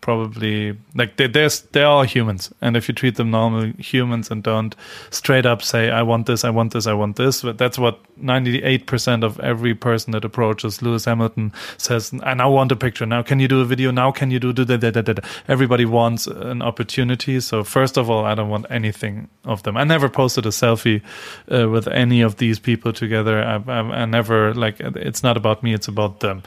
probably 0.00 0.76
like 0.94 1.16
they 1.16 1.26
they're 1.26 1.50
they're 1.72 1.86
all 1.86 2.02
humans. 2.02 2.52
And 2.60 2.76
if 2.76 2.88
you 2.88 2.94
treat 2.94 3.16
them 3.16 3.30
normal 3.30 3.72
humans 3.78 4.30
and 4.30 4.42
don't 4.42 4.74
straight 5.10 5.46
up 5.46 5.62
say 5.62 5.90
i 5.90 6.02
want 6.02 6.26
this 6.26 6.44
i 6.44 6.50
want 6.50 6.72
this 6.72 6.86
i 6.86 6.92
want 6.92 7.16
this 7.16 7.42
but 7.42 7.58
that's 7.58 7.78
what 7.78 7.98
98% 8.22 9.24
of 9.24 9.40
every 9.40 9.74
person 9.74 10.12
that 10.12 10.24
approaches 10.24 10.82
lewis 10.82 11.04
hamilton 11.04 11.52
says 11.76 12.12
i 12.22 12.34
now 12.34 12.50
want 12.50 12.72
a 12.72 12.76
picture. 12.76 13.06
Now 13.06 13.22
can 13.22 13.40
you 13.40 13.48
do 13.48 13.60
a 13.60 13.64
video? 13.64 13.90
Now 13.90 14.12
can 14.12 14.30
you 14.30 14.38
do 14.38 14.52
da, 14.52 14.64
da, 14.64 14.90
da, 14.90 15.00
da, 15.02 15.22
everybody 15.48 15.84
wants 15.84 16.26
an 16.26 16.62
opportunity. 16.62 17.40
So 17.40 17.64
first 17.64 17.96
of 17.96 18.10
all 18.10 18.24
i 18.24 18.34
don't 18.34 18.48
want 18.48 18.66
anything 18.70 19.28
of 19.44 19.62
them. 19.62 19.76
I 19.76 19.84
never 19.84 20.08
posted 20.08 20.46
a 20.46 20.50
selfie 20.50 21.02
uh, 21.50 21.68
with 21.68 21.88
any 21.88 22.20
of 22.22 22.36
these 22.36 22.58
people 22.58 22.92
together. 22.92 23.42
I, 23.42 23.56
I, 23.66 23.80
I 24.02 24.04
never 24.04 24.54
like 24.54 24.80
it's 24.80 25.22
not 25.22 25.36
about 25.36 25.62
me 25.62 25.74
it's 25.74 25.88
about 25.88 26.20
them 26.20 26.42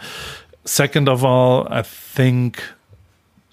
second 0.66 1.08
of 1.08 1.24
all 1.24 1.68
i 1.70 1.82
think 1.82 2.62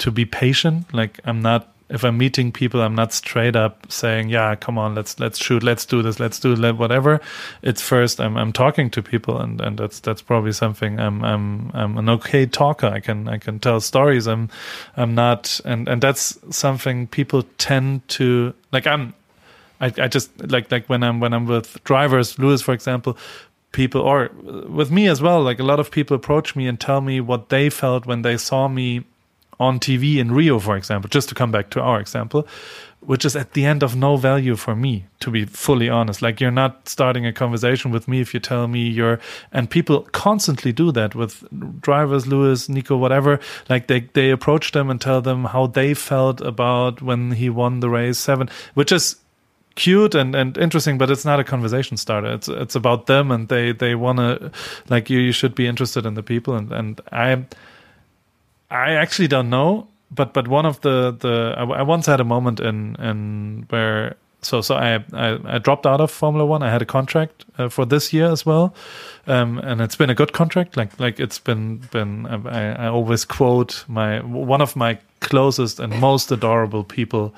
to 0.03 0.11
be 0.11 0.25
patient. 0.25 0.93
Like 0.93 1.21
I'm 1.25 1.41
not 1.41 1.69
if 1.88 2.05
I'm 2.05 2.17
meeting 2.17 2.53
people, 2.53 2.81
I'm 2.81 2.95
not 2.95 3.12
straight 3.12 3.55
up 3.55 3.93
saying, 3.93 4.31
"Yeah, 4.31 4.55
come 4.57 4.79
on, 4.79 4.95
let's 4.95 5.21
let's 5.21 5.38
shoot, 5.38 5.62
let's 5.62 5.85
do 5.85 6.03
this, 6.03 6.19
let's 6.19 6.41
do 6.41 6.57
whatever." 6.75 7.21
It's 7.62 7.83
first 7.83 8.21
I'm 8.21 8.37
I'm 8.37 8.53
talking 8.53 8.91
to 8.91 9.03
people, 9.03 9.38
and 9.38 9.61
and 9.61 9.79
that's 9.79 10.01
that's 10.01 10.23
probably 10.23 10.53
something 10.53 10.99
I'm 10.99 11.23
I'm 11.25 11.71
I'm 11.75 11.99
an 11.99 12.09
okay 12.09 12.47
talker. 12.47 12.87
I 12.87 13.01
can 13.01 13.29
I 13.29 13.38
can 13.38 13.61
tell 13.61 13.81
stories. 13.81 14.27
I'm 14.27 14.49
I'm 14.97 15.15
not, 15.15 15.61
and 15.65 15.88
and 15.88 16.03
that's 16.03 16.38
something 16.51 17.07
people 17.07 17.45
tend 17.59 18.09
to 18.17 18.55
like. 18.73 18.87
I'm 18.87 19.15
I 19.81 19.93
I 19.99 20.09
just 20.09 20.31
like 20.51 20.73
like 20.73 20.88
when 20.88 21.03
I'm 21.03 21.21
when 21.21 21.33
I'm 21.33 21.47
with 21.47 21.83
drivers, 21.85 22.38
Lewis, 22.38 22.62
for 22.62 22.73
example. 22.73 23.17
People, 23.73 24.03
or 24.03 24.31
with 24.69 24.91
me 24.91 25.09
as 25.09 25.23
well, 25.23 25.43
like 25.43 25.59
a 25.59 25.65
lot 25.65 25.81
of 25.81 25.91
people 25.91 26.15
approach 26.15 26.55
me 26.55 26.67
and 26.67 26.79
tell 26.79 27.01
me 27.01 27.21
what 27.21 27.49
they 27.49 27.71
felt 27.71 28.07
when 28.07 28.23
they 28.23 28.37
saw 28.37 28.69
me 28.69 29.05
on 29.59 29.79
TV 29.79 30.17
in 30.19 30.33
Rio, 30.33 30.59
for 30.59 30.77
example, 30.77 31.09
just 31.09 31.29
to 31.29 31.35
come 31.35 31.53
back 31.53 31.71
to 31.71 31.81
our 31.81 32.01
example, 32.01 32.47
which 33.01 33.25
is 33.25 33.37
at 33.37 33.53
the 33.53 33.65
end 33.65 33.83
of 33.83 33.95
no 33.95 34.17
value 34.17 34.57
for 34.57 34.75
me, 34.75 35.07
to 35.21 35.31
be 35.31 35.45
fully 35.45 35.89
honest. 35.89 36.21
Like 36.21 36.41
you're 36.41 36.51
not 36.51 36.89
starting 36.89 37.27
a 37.27 37.33
conversation 37.33 37.93
with 37.93 38.09
me 38.09 38.21
if 38.21 38.35
you 38.35 38.41
tell 38.41 38.67
me 38.67 38.89
you're, 38.89 39.21
and 39.53 39.71
people 39.71 40.03
constantly 40.13 40.73
do 40.73 40.91
that 40.93 41.15
with 41.15 41.45
drivers, 41.81 42.27
Lewis, 42.27 42.69
Nico, 42.69 42.97
whatever. 42.97 43.39
Like 43.69 43.87
they, 43.87 44.01
they 44.01 44.31
approach 44.31 44.73
them 44.73 44.91
and 44.91 45.01
tell 45.01 45.21
them 45.21 45.45
how 45.45 45.69
they 45.69 45.95
felt 45.95 46.41
about 46.41 47.03
when 47.03 47.33
he 47.33 47.49
won 47.49 47.81
the 47.81 47.91
race 47.91 48.19
seven, 48.19 48.49
which 48.75 48.91
is 48.93 49.17
cute 49.75 50.15
and, 50.15 50.35
and 50.35 50.59
interesting, 50.59 50.99
but 50.99 51.11
it's 51.11 51.25
not 51.25 51.41
a 51.41 51.45
conversation 51.45 51.97
starter. 51.97 52.33
It's, 52.33 52.49
it's 52.49 52.75
about 52.75 53.07
them 53.07 53.31
and 53.31 53.49
they, 53.49 53.73
they 53.73 53.95
want 53.95 54.19
to, 54.19 54.51
like 54.89 55.11
you, 55.11 55.19
you 55.19 55.33
should 55.33 55.55
be 55.55 55.67
interested 55.67 56.07
in 56.07 56.15
the 56.15 56.23
people. 56.23 56.55
And, 56.55 56.73
and 56.73 57.01
I, 57.11 57.45
I 58.71 58.93
actually 58.93 59.29
don't 59.29 59.51
know, 59.51 59.89
but 60.11 60.33
but 60.33 60.49
one 60.49 60.67
of 60.67 60.81
the 60.81 61.17
the 61.19 61.55
I, 61.57 61.63
I 61.63 61.83
once 61.83 62.07
had 62.07 62.21
a 62.21 62.25
moment 62.25 62.61
in 62.61 62.97
in 62.97 63.67
where 63.69 64.17
so 64.41 64.61
so 64.61 64.75
I, 64.75 65.05
I, 65.13 65.39
I 65.45 65.59
dropped 65.59 65.87
out 65.87 66.01
of 66.01 66.11
Formula 66.11 66.45
One. 66.45 66.63
I 66.63 66.71
had 66.71 66.83
a 66.83 66.87
contract 66.87 67.45
uh, 67.59 67.69
for 67.69 67.87
this 67.87 68.13
year 68.13 68.31
as 68.31 68.45
well, 68.45 68.75
um, 69.27 69.59
and 69.59 69.81
it's 69.81 69.97
been 69.97 70.11
a 70.11 70.15
good 70.15 70.33
contract. 70.33 70.77
Like 70.77 70.99
like 70.99 71.21
it's 71.21 71.39
been 71.39 71.79
been 71.91 72.27
I, 72.27 72.85
I 72.85 72.89
always 72.89 73.25
quote 73.25 73.85
my 73.89 74.21
one 74.21 74.61
of 74.61 74.77
my 74.77 74.99
closest 75.21 75.81
and 75.81 76.01
most 76.01 76.33
adorable 76.33 76.85
people 76.85 77.35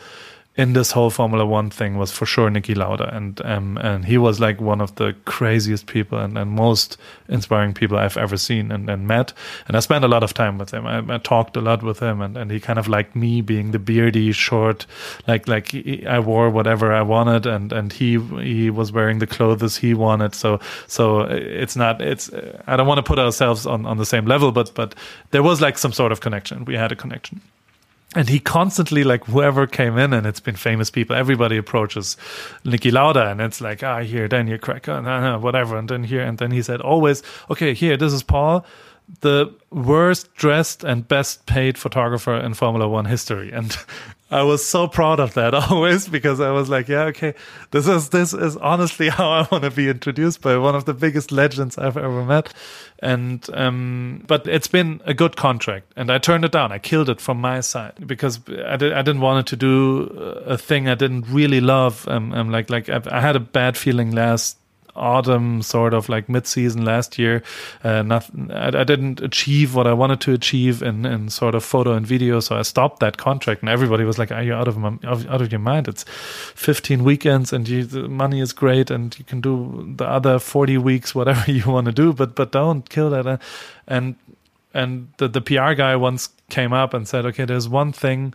in 0.57 0.73
this 0.73 0.93
whole 0.93 1.11
Formula 1.11 1.45
One 1.45 1.69
thing 1.69 1.99
was 1.99 2.13
for 2.13 2.27
sure 2.27 2.49
Niki 2.49 2.77
Lauda, 2.77 3.15
and 3.15 3.41
um, 3.45 3.77
and 3.79 4.05
he 4.05 4.17
was 4.19 4.39
like 4.39 4.61
one 4.61 4.81
of 4.81 4.95
the 4.95 5.15
craziest 5.25 5.87
people 5.87 6.19
and, 6.19 6.39
and 6.39 6.53
most 6.53 6.97
inspiring 7.29 7.75
people 7.75 7.99
I've 7.99 8.17
ever 8.17 8.37
seen 8.37 8.71
and, 8.71 8.89
and 8.89 9.09
met. 9.09 9.33
And 9.67 9.77
I 9.77 9.81
spent 9.81 10.05
a 10.05 10.09
lot 10.09 10.23
of 10.23 10.33
time 10.33 10.57
with 10.57 10.73
him. 10.73 10.87
I, 10.87 11.03
I 11.15 11.19
talked 11.19 11.57
a 11.57 11.61
lot 11.61 11.83
with 11.83 11.99
him, 11.99 12.21
and, 12.21 12.37
and 12.37 12.53
he 12.53 12.61
kind 12.61 12.79
of 12.79 12.87
liked 12.87 13.17
me 13.17 13.41
being 13.41 13.73
the 13.73 13.81
beardy, 13.81 14.31
short, 14.31 14.87
like 15.27 15.49
like 15.49 15.73
he, 15.73 16.07
I 16.07 16.21
wore 16.21 16.51
whatever 16.51 16.93
I 16.93 17.03
wanted, 17.03 17.47
and 17.47 17.73
and 17.73 17.93
he 17.93 18.21
he 18.21 18.71
was 18.71 18.93
wearing 18.93 19.19
the 19.19 19.27
clothes 19.27 19.77
he 19.77 19.93
wanted. 19.93 20.37
So 20.37 20.61
so 20.87 21.23
it's 21.23 21.75
not 21.75 22.01
it's 22.01 22.31
I 22.69 22.77
don't 22.77 22.87
want 22.87 22.99
to 22.99 23.03
put 23.03 23.19
ourselves 23.19 23.67
on 23.67 23.87
on 23.87 23.97
the 23.97 24.07
same 24.07 24.27
level, 24.27 24.53
but 24.53 24.73
but 24.75 24.95
there 25.33 25.43
was 25.43 25.61
like 25.61 25.79
some 25.79 25.93
sort 25.93 26.13
of 26.13 26.21
connection. 26.21 26.65
We 26.65 26.75
had 26.75 26.93
a 26.93 26.97
connection 26.97 27.41
and 28.15 28.29
he 28.29 28.39
constantly 28.39 29.05
like 29.05 29.25
whoever 29.25 29.67
came 29.67 29.99
in 29.99 30.13
and 30.13 30.27
it's 30.27 30.41
been 30.41 30.57
famous 30.57 30.91
people 30.91 31.17
everybody 31.17 31.57
approaches 31.57 32.17
Niki 32.65 32.93
Lauda 32.93 33.31
and 33.31 33.41
it's 33.41 33.61
like 33.61 33.83
ah 33.83 34.01
here 34.01 34.29
then 34.29 34.47
you 34.47 34.59
crack 34.59 34.89
on 34.89 35.07
ah, 35.07 35.39
whatever 35.39 35.77
and 35.77 35.89
then 35.89 36.05
here 36.05 36.23
and 36.23 36.39
then 36.39 36.51
he 36.51 36.63
said 36.63 36.81
always 36.81 37.23
okay 37.51 37.75
here 37.75 37.97
this 37.97 38.13
is 38.13 38.23
Paul 38.23 38.65
the 39.21 39.55
worst 39.71 40.35
dressed 40.35 40.83
and 40.85 41.07
best 41.07 41.47
paid 41.47 41.77
photographer 41.77 42.35
in 42.35 42.55
Formula 42.55 42.89
One 42.89 43.05
history. 43.05 43.53
And 43.53 43.77
I 44.35 44.43
was 44.43 44.67
so 44.67 44.89
proud 44.89 45.21
of 45.21 45.35
that 45.35 45.55
always 45.71 46.09
because 46.09 46.41
I 46.41 46.51
was 46.51 46.69
like, 46.69 46.89
yeah, 46.89 47.05
okay, 47.05 47.35
this 47.71 47.87
is, 47.87 48.09
this 48.09 48.35
is 48.35 48.57
honestly 48.57 49.09
how 49.19 49.31
I 49.31 49.49
want 49.51 49.63
to 49.63 49.71
be 49.71 49.89
introduced 49.89 50.41
by 50.41 50.57
one 50.57 50.75
of 50.75 50.87
the 50.87 50.93
biggest 50.93 51.31
legends 51.31 51.79
I've 51.79 51.97
ever 51.97 52.25
met. 52.25 52.53
And, 52.99 53.49
um, 53.55 54.25
but 54.27 54.49
it's 54.49 54.67
been 54.67 55.01
a 55.05 55.15
good 55.15 55.37
contract 55.37 55.93
and 55.95 56.11
I 56.11 56.19
turned 56.19 56.45
it 56.45 56.51
down. 56.51 56.73
I 56.73 56.79
killed 56.79 57.09
it 57.09 57.21
from 57.21 57.41
my 57.41 57.61
side 57.61 57.95
because 58.05 58.41
I, 58.67 58.77
did, 58.77 58.93
I 58.93 59.03
didn't 59.03 59.21
want 59.21 59.47
it 59.47 59.51
to 59.51 59.57
do 59.57 60.03
a 60.47 60.59
thing 60.59 60.89
I 60.89 60.97
didn't 60.97 61.29
really 61.29 61.61
love. 61.61 62.09
Um, 62.09 62.33
um 62.33 62.51
like, 62.51 62.71
like 62.71 62.89
I, 62.89 63.03
I 63.07 63.21
had 63.21 63.37
a 63.37 63.41
bad 63.41 63.77
feeling 63.77 64.11
last 64.11 64.59
autumn, 64.97 65.63
sort 65.63 65.95
of 65.95 66.09
like 66.09 66.29
mid-season 66.29 66.85
last 66.85 67.19
year. 67.19 67.43
Uh, 67.83 68.03
nothing, 68.03 68.51
I, 68.51 68.69
I, 68.69 68.85
didn't 68.85 69.21
achieve 69.21 69.75
what 69.75 69.87
I 69.87 69.93
wanted 69.93 70.21
to 70.23 70.33
achieve 70.33 70.83
in, 70.83 71.05
in 71.05 71.29
sort 71.31 71.55
of 71.55 71.65
photo 71.65 71.93
and 71.93 72.07
video, 72.07 72.41
so 72.41 72.57
I 72.57 72.63
stopped 72.63 73.01
that 73.01 73.17
contract. 73.17 73.63
And 73.63 73.69
everybody 73.69 74.05
was 74.05 74.19
like, 74.19 74.31
"Are 74.31 74.43
you 74.43 74.55
out 74.55 74.69
of 74.69 74.79
out 75.05 75.41
of 75.43 75.53
your 75.53 75.59
mind? 75.59 75.89
It's 75.89 76.05
15 76.05 77.05
weekends, 77.05 77.53
and 77.53 77.69
you, 77.69 77.85
the 77.85 78.09
money 78.09 78.41
is 78.41 78.53
great, 78.53 78.91
and 78.91 79.17
you 79.19 79.25
can 79.25 79.41
do 79.41 79.95
the 79.97 80.07
other 80.07 80.39
40 80.39 80.79
weeks, 80.79 81.15
whatever 81.15 81.51
you 81.51 81.71
want 81.71 81.87
to 81.87 81.93
do, 81.93 82.13
but 82.13 82.35
but 82.35 82.53
don't 82.53 82.89
kill 82.89 83.11
that." 83.11 83.41
And 83.87 84.17
and 84.73 85.09
the 85.19 85.29
the 85.29 85.41
PR 85.41 85.75
guy 85.75 85.97
once 85.97 86.29
came 86.51 86.73
up 86.73 86.95
and 86.95 87.09
said, 87.09 87.27
"Okay, 87.27 87.45
there's 87.45 87.69
one 87.69 87.93
thing." 87.93 88.35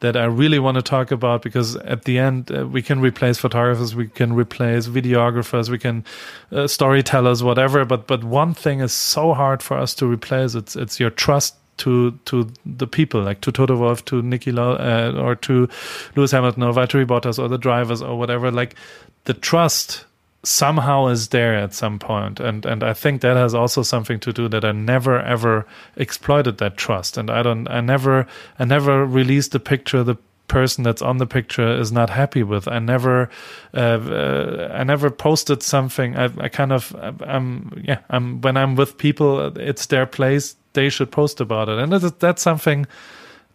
That 0.00 0.16
I 0.16 0.24
really 0.24 0.58
want 0.58 0.76
to 0.76 0.82
talk 0.82 1.10
about 1.10 1.42
because 1.42 1.76
at 1.76 2.04
the 2.04 2.18
end 2.18 2.50
uh, 2.50 2.66
we 2.66 2.82
can 2.82 3.00
replace 3.00 3.38
photographers, 3.38 3.94
we 3.94 4.08
can 4.08 4.32
replace 4.32 4.86
videographers, 4.86 5.68
we 5.68 5.78
can 5.78 6.04
uh, 6.52 6.66
storytellers, 6.66 7.42
whatever. 7.42 7.84
But 7.84 8.06
but 8.06 8.24
one 8.24 8.54
thing 8.54 8.80
is 8.80 8.92
so 8.92 9.34
hard 9.34 9.62
for 9.62 9.76
us 9.76 9.94
to 9.96 10.06
replace. 10.06 10.54
It's 10.54 10.74
it's 10.74 10.98
your 10.98 11.10
trust 11.10 11.56
to 11.78 12.12
to 12.26 12.50
the 12.64 12.86
people, 12.86 13.22
like 13.22 13.40
to 13.42 13.52
Toto 13.52 13.76
Wolff, 13.76 14.04
to 14.06 14.22
Niki 14.22 14.56
uh, 14.56 15.18
or 15.20 15.34
to 15.36 15.68
Lewis 16.16 16.30
Hamilton 16.30 16.62
or 16.62 16.72
Valtteri 16.72 17.06
Bottas 17.06 17.38
or 17.38 17.48
the 17.48 17.58
drivers 17.58 18.02
or 18.02 18.18
whatever. 18.18 18.50
Like 18.50 18.76
the 19.24 19.34
trust 19.34 20.06
somehow 20.42 21.06
is 21.08 21.28
there 21.28 21.54
at 21.54 21.74
some 21.74 21.98
point. 21.98 22.40
And 22.40 22.64
and 22.64 22.82
I 22.82 22.94
think 22.94 23.20
that 23.20 23.36
has 23.36 23.54
also 23.54 23.82
something 23.82 24.20
to 24.20 24.32
do 24.32 24.48
that 24.48 24.64
I 24.64 24.72
never 24.72 25.20
ever 25.20 25.66
exploited 25.96 26.58
that 26.58 26.76
trust. 26.76 27.16
And 27.16 27.30
I 27.30 27.42
don't 27.42 27.68
I 27.68 27.80
never 27.80 28.26
I 28.58 28.64
never 28.64 29.04
released 29.04 29.54
a 29.54 29.60
picture 29.60 30.02
the 30.02 30.16
person 30.48 30.82
that's 30.82 31.02
on 31.02 31.18
the 31.18 31.26
picture 31.26 31.78
is 31.78 31.92
not 31.92 32.10
happy 32.10 32.42
with. 32.42 32.66
I 32.66 32.78
never 32.78 33.30
uh, 33.74 33.80
uh, 33.80 34.72
I 34.74 34.84
never 34.84 35.10
posted 35.10 35.62
something. 35.62 36.16
I, 36.16 36.30
I 36.38 36.48
kind 36.48 36.72
of 36.72 36.94
I'm 37.20 37.82
yeah 37.84 37.98
I'm 38.08 38.40
when 38.40 38.56
I'm 38.56 38.76
with 38.76 38.96
people 38.98 39.56
it's 39.56 39.86
their 39.86 40.06
place. 40.06 40.56
They 40.72 40.88
should 40.88 41.10
post 41.10 41.40
about 41.40 41.68
it. 41.68 41.78
And 41.78 41.92
that's, 41.92 42.10
that's 42.18 42.42
something 42.42 42.86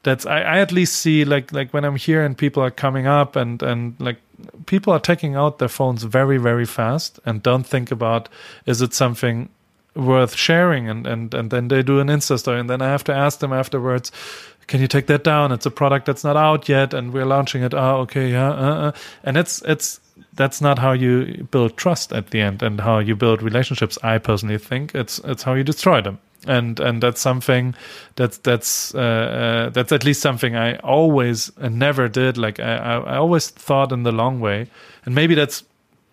that's 0.04 0.26
I, 0.26 0.42
I 0.42 0.60
at 0.60 0.72
least 0.72 0.98
see 0.98 1.26
like 1.26 1.52
like 1.52 1.74
when 1.74 1.84
I'm 1.84 1.96
here 1.96 2.24
and 2.24 2.38
people 2.38 2.62
are 2.64 2.72
coming 2.72 3.08
up 3.08 3.36
and 3.36 3.62
and 3.64 3.96
like 4.00 4.18
people 4.66 4.94
are 4.94 5.00
taking 5.00 5.36
out 5.36 5.60
their 5.60 5.70
phones 5.70 6.04
very 6.04 6.38
very 6.38 6.66
fast 6.66 7.20
and 7.26 7.44
don't 7.44 7.66
think 7.66 7.92
about 7.92 8.30
is 8.66 8.82
it 8.82 8.94
something 8.94 9.50
worth 9.96 10.36
sharing? 10.36 10.90
And 10.90 11.08
and 11.08 11.34
and 11.34 11.52
then 11.52 11.68
they 11.68 11.84
do 11.84 12.00
an 12.00 12.08
insta 12.08 12.38
story 12.40 12.60
and 12.60 12.70
then 12.70 12.82
i 12.82 12.88
have 12.88 13.04
to 13.06 13.14
ask 13.14 13.40
them 13.40 13.54
afterwards 13.54 14.12
can 14.68 14.82
you 14.82 14.88
take 14.88 15.06
that 15.06 15.24
down? 15.24 15.52
It's 15.52 15.68
a 15.68 15.72
product 15.72 16.08
that's 16.08 16.24
not 16.24 16.36
out 16.36 16.68
yet 16.68 16.92
and 16.92 17.14
we're 17.14 17.26
launching 17.26 17.62
it. 17.62 17.76
Oh 17.76 17.98
okay 18.02 18.32
yeah 18.32 18.50
uh, 18.50 18.76
uh. 18.76 18.92
and 19.24 19.38
it's 19.38 19.62
it's 19.64 20.00
that's 20.34 20.62
not 20.62 20.80
how 20.80 20.92
you 20.92 21.48
build 21.52 21.78
trust 21.78 22.12
at 22.12 22.32
the 22.32 22.42
end 22.42 22.64
and 22.64 22.82
how 22.82 23.00
you 23.00 23.16
build 23.16 23.42
relationships 23.42 23.98
i 24.04 24.18
personally 24.18 24.58
think. 24.58 24.96
It's 24.96 25.20
it's 25.20 25.44
how 25.44 25.54
you 25.54 25.64
destroy 25.64 26.02
them 26.02 26.20
and 26.46 26.80
and 26.80 27.02
that's 27.02 27.22
something 27.22 27.76
that's 28.16 28.38
that's 28.40 28.94
uh, 28.96 29.00
uh, 29.00 29.70
that's 29.70 29.92
at 29.92 30.04
least 30.04 30.22
something 30.22 30.56
I 30.56 30.78
always 30.78 31.52
and 31.58 31.80
never 31.80 32.08
did. 32.08 32.38
Like 32.38 32.60
I, 32.60 32.76
I 32.76 33.18
always 33.18 33.50
thought 33.50 33.92
in 33.92 34.04
the 34.04 34.12
long 34.12 34.40
way, 34.40 34.68
and 35.06 35.16
maybe 35.16 35.36
that's 35.36 35.64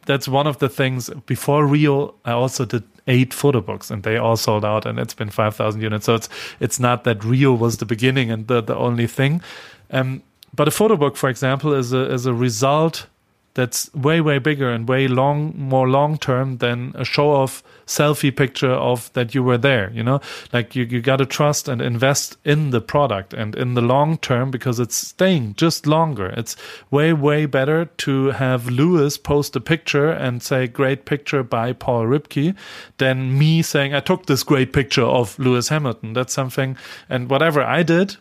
that's 0.07 0.29
one 0.29 0.47
of 0.47 0.59
the 0.59 0.68
things. 0.68 1.11
Before 1.27 1.66
Rio, 1.66 2.14
I 2.25 2.33
also 2.33 2.64
did 2.64 2.85
eight 3.07 3.35
photo 3.35 3.61
books, 3.61 3.90
and 3.90 4.03
they 4.03 4.16
all 4.16 4.37
sold 4.37 4.64
out, 4.64 4.87
and 4.87 4.99
it's 4.99 5.14
been 5.14 5.31
five 5.31 5.55
thousand 5.55 5.83
units. 5.83 6.07
So 6.07 6.14
it's 6.14 6.29
it's 6.61 6.81
not 6.81 7.05
that 7.05 7.25
Rio 7.25 7.53
was 7.53 7.79
the 7.79 7.87
beginning 7.87 8.31
and 8.31 8.47
the 8.47 8.61
the 8.61 8.77
only 8.77 9.07
thing. 9.07 9.42
Um, 9.90 10.23
but 10.55 10.68
a 10.68 10.71
photo 10.71 10.97
book, 10.97 11.16
for 11.16 11.29
example, 11.29 11.73
is 11.73 11.92
a 11.92 12.12
is 12.12 12.27
a 12.27 12.35
result 12.35 13.07
that's 13.55 13.93
way 13.95 14.21
way 14.21 14.38
bigger 14.38 14.71
and 14.71 14.88
way 14.88 15.07
long 15.07 15.53
more 15.57 15.88
long 15.88 16.17
term 16.19 16.59
than 16.59 16.93
a 16.95 17.05
show 17.05 17.31
off 17.31 17.62
selfie 17.87 18.35
picture 18.35 18.71
of 18.73 19.12
that 19.12 19.35
you 19.35 19.43
were 19.43 19.59
there 19.59 19.91
you 19.93 20.03
know? 20.03 20.21
Like 20.53 20.75
you, 20.75 20.85
you 20.85 21.01
got 21.01 21.17
to 21.17 21.27
trust 21.27 21.69
and 21.69 21.81
invest 21.81 22.37
in 22.45 22.71
the 22.71 22.81
product 22.81 23.35
and 23.35 23.55
in 23.55 23.75
the 23.75 23.81
long 23.81 24.19
term 24.19 24.51
because 24.51 24.81
it's 24.81 24.97
staying 24.97 25.55
just 25.55 25.87
longer. 25.87 26.29
It's 26.37 26.57
way 26.91 27.12
way 27.12 27.47
better 27.47 27.87
to 27.87 28.27
have 28.31 28.69
lewis 28.69 29.19
post 29.19 29.57
a 29.57 29.61
picture 29.61 30.11
and 30.11 30.43
say 30.43 30.67
great 30.67 31.05
picture 31.05 31.43
by 31.43 31.73
paul 31.73 32.05
ripke 32.05 32.55
than 32.99 33.38
me 33.38 33.62
saying 33.62 33.95
i 33.95 34.01
took 34.01 34.27
this 34.27 34.43
great 34.43 34.73
picture 34.73 35.03
of 35.05 35.38
lewis 35.38 35.69
hamilton. 35.69 36.12
That's 36.12 36.33
something 36.33 36.77
and 37.09 37.29
whatever 37.29 37.62
i 37.62 37.83
did 37.83 38.17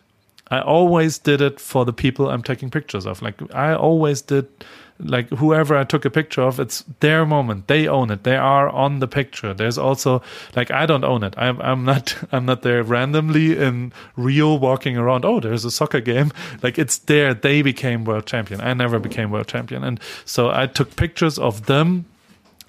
i 0.50 0.60
always 0.60 1.17
did 1.17 1.41
it 1.41 1.60
for 1.60 1.86
the 1.86 1.94
people 1.94 2.30
i'm 2.30 2.44
taking 2.44 2.70
pictures 2.70 3.06
of. 3.06 3.22
Like 3.22 3.36
i 3.54 3.74
always 3.74 4.22
did 4.22 4.48
like 5.03 5.29
whoever 5.29 5.75
I 5.75 5.83
took 5.83 6.05
a 6.05 6.09
picture 6.09 6.41
of, 6.41 6.59
it's 6.59 6.83
their 6.99 7.25
moment. 7.25 7.67
They 7.67 7.87
own 7.87 8.11
it. 8.11 8.23
They 8.23 8.35
are 8.35 8.69
on 8.69 8.99
the 8.99 9.07
picture. 9.07 9.53
There's 9.53 9.77
also 9.77 10.21
like 10.55 10.71
I 10.71 10.85
don't 10.85 11.03
own 11.03 11.23
it. 11.23 11.33
I'm 11.37 11.61
I'm 11.61 11.85
not 11.85 12.15
I'm 12.31 12.45
not 12.45 12.61
there 12.61 12.83
randomly 12.83 13.57
in 13.57 13.93
Rio 14.15 14.55
walking 14.55 14.97
around. 14.97 15.25
Oh, 15.25 15.39
there's 15.39 15.65
a 15.65 15.71
soccer 15.71 16.01
game. 16.01 16.31
Like 16.61 16.77
it's 16.77 16.97
there. 16.97 17.33
They 17.33 17.61
became 17.61 18.05
world 18.05 18.25
champion. 18.25 18.61
I 18.61 18.73
never 18.73 18.99
became 18.99 19.31
world 19.31 19.47
champion, 19.47 19.83
and 19.83 19.99
so 20.25 20.49
I 20.49 20.67
took 20.67 20.95
pictures 20.95 21.37
of 21.37 21.65
them 21.65 22.05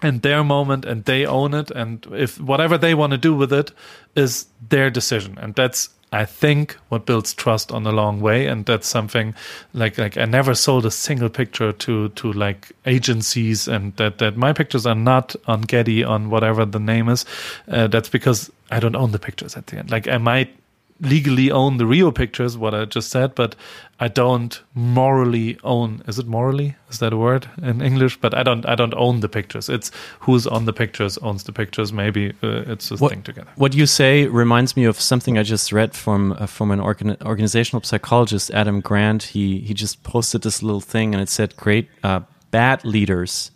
and 0.02 0.22
their 0.22 0.42
moment, 0.42 0.84
and 0.84 1.04
they 1.04 1.24
own 1.24 1.54
it. 1.54 1.70
And 1.70 2.06
if 2.12 2.40
whatever 2.40 2.76
they 2.76 2.94
want 2.94 3.12
to 3.12 3.18
do 3.18 3.34
with 3.34 3.52
it 3.52 3.72
is 4.16 4.46
their 4.68 4.90
decision, 4.90 5.38
and 5.40 5.54
that's 5.54 5.90
I 6.12 6.26
think 6.26 6.76
what 6.90 7.06
builds 7.06 7.32
trust 7.32 7.72
on 7.72 7.84
the 7.84 7.92
long 7.92 8.20
way, 8.20 8.46
and 8.46 8.66
that's 8.66 8.86
something 8.86 9.34
like 9.72 9.96
like 9.96 10.18
I 10.18 10.26
never 10.26 10.54
sold 10.54 10.84
a 10.84 10.90
single 10.90 11.30
picture 11.30 11.72
to 11.72 12.10
to 12.10 12.32
like 12.32 12.72
agencies, 12.84 13.66
and 13.66 13.96
that 13.96 14.18
that 14.18 14.36
my 14.36 14.52
pictures 14.52 14.86
are 14.86 14.94
not 14.94 15.34
on 15.46 15.62
Getty 15.62 16.04
on 16.04 16.28
whatever 16.28 16.66
the 16.66 16.78
name 16.78 17.08
is. 17.08 17.24
Uh, 17.66 17.86
that's 17.86 18.10
because 18.10 18.50
I 18.70 18.78
don't 18.78 18.96
own 18.96 19.12
the 19.12 19.18
pictures 19.18 19.56
at 19.56 19.68
the 19.68 19.78
end. 19.78 19.90
Like 19.90 20.06
I 20.06 20.18
might 20.18 20.54
legally 21.02 21.50
own 21.50 21.76
the 21.78 21.84
Rio 21.84 22.12
pictures, 22.12 22.56
what 22.56 22.74
I 22.74 22.84
just 22.84 23.10
said, 23.10 23.34
but 23.34 23.56
I 23.98 24.08
don't 24.08 24.60
morally 24.74 25.58
own. 25.64 26.02
Is 26.06 26.18
it 26.18 26.26
morally? 26.26 26.76
Is 26.90 26.98
that 27.00 27.12
a 27.12 27.16
word 27.16 27.48
in 27.60 27.82
English? 27.82 28.20
But 28.20 28.34
I 28.34 28.42
don't. 28.42 28.64
I 28.66 28.74
don't 28.74 28.94
own 28.94 29.20
the 29.20 29.28
pictures. 29.28 29.68
It's 29.68 29.90
who's 30.20 30.46
on 30.46 30.64
the 30.64 30.72
pictures 30.72 31.18
owns 31.18 31.44
the 31.44 31.52
pictures. 31.52 31.92
Maybe 31.92 32.30
uh, 32.42 32.72
it's 32.72 32.90
a 32.90 32.96
what, 32.96 33.10
thing 33.12 33.22
together. 33.22 33.50
What 33.56 33.74
you 33.74 33.86
say 33.86 34.26
reminds 34.26 34.76
me 34.76 34.84
of 34.84 35.00
something 35.00 35.36
I 35.36 35.42
just 35.42 35.72
read 35.72 35.94
from 35.94 36.32
uh, 36.32 36.46
from 36.46 36.70
an 36.70 36.80
organ 36.80 37.16
organizational 37.24 37.82
psychologist, 37.82 38.50
Adam 38.52 38.80
Grant. 38.80 39.22
He 39.24 39.60
he 39.60 39.74
just 39.74 40.02
posted 40.04 40.42
this 40.42 40.62
little 40.62 40.80
thing, 40.80 41.14
and 41.14 41.22
it 41.22 41.28
said, 41.28 41.56
"Great 41.56 41.88
uh, 42.02 42.20
bad 42.50 42.84
leaders 42.84 43.50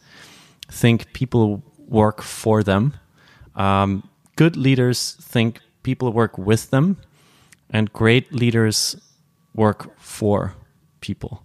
think 0.70 1.12
people 1.12 1.62
work 1.88 2.22
for 2.22 2.62
them. 2.62 2.94
Um, 3.54 4.09
good 4.35 4.56
leaders 4.56 5.16
think 5.22 5.61
people 5.82 6.12
work 6.12 6.37
with 6.38 6.70
them." 6.70 6.96
And 7.70 7.92
great 7.92 8.33
leaders 8.33 8.96
work 9.55 9.98
for 9.98 10.55
people. 11.00 11.42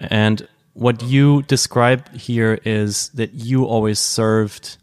And 0.00 0.46
what 0.74 1.02
you 1.02 1.42
describe 1.42 2.14
here 2.14 2.58
is 2.64 3.10
that 3.10 3.34
you 3.34 3.64
always 3.64 3.98
served 3.98 4.78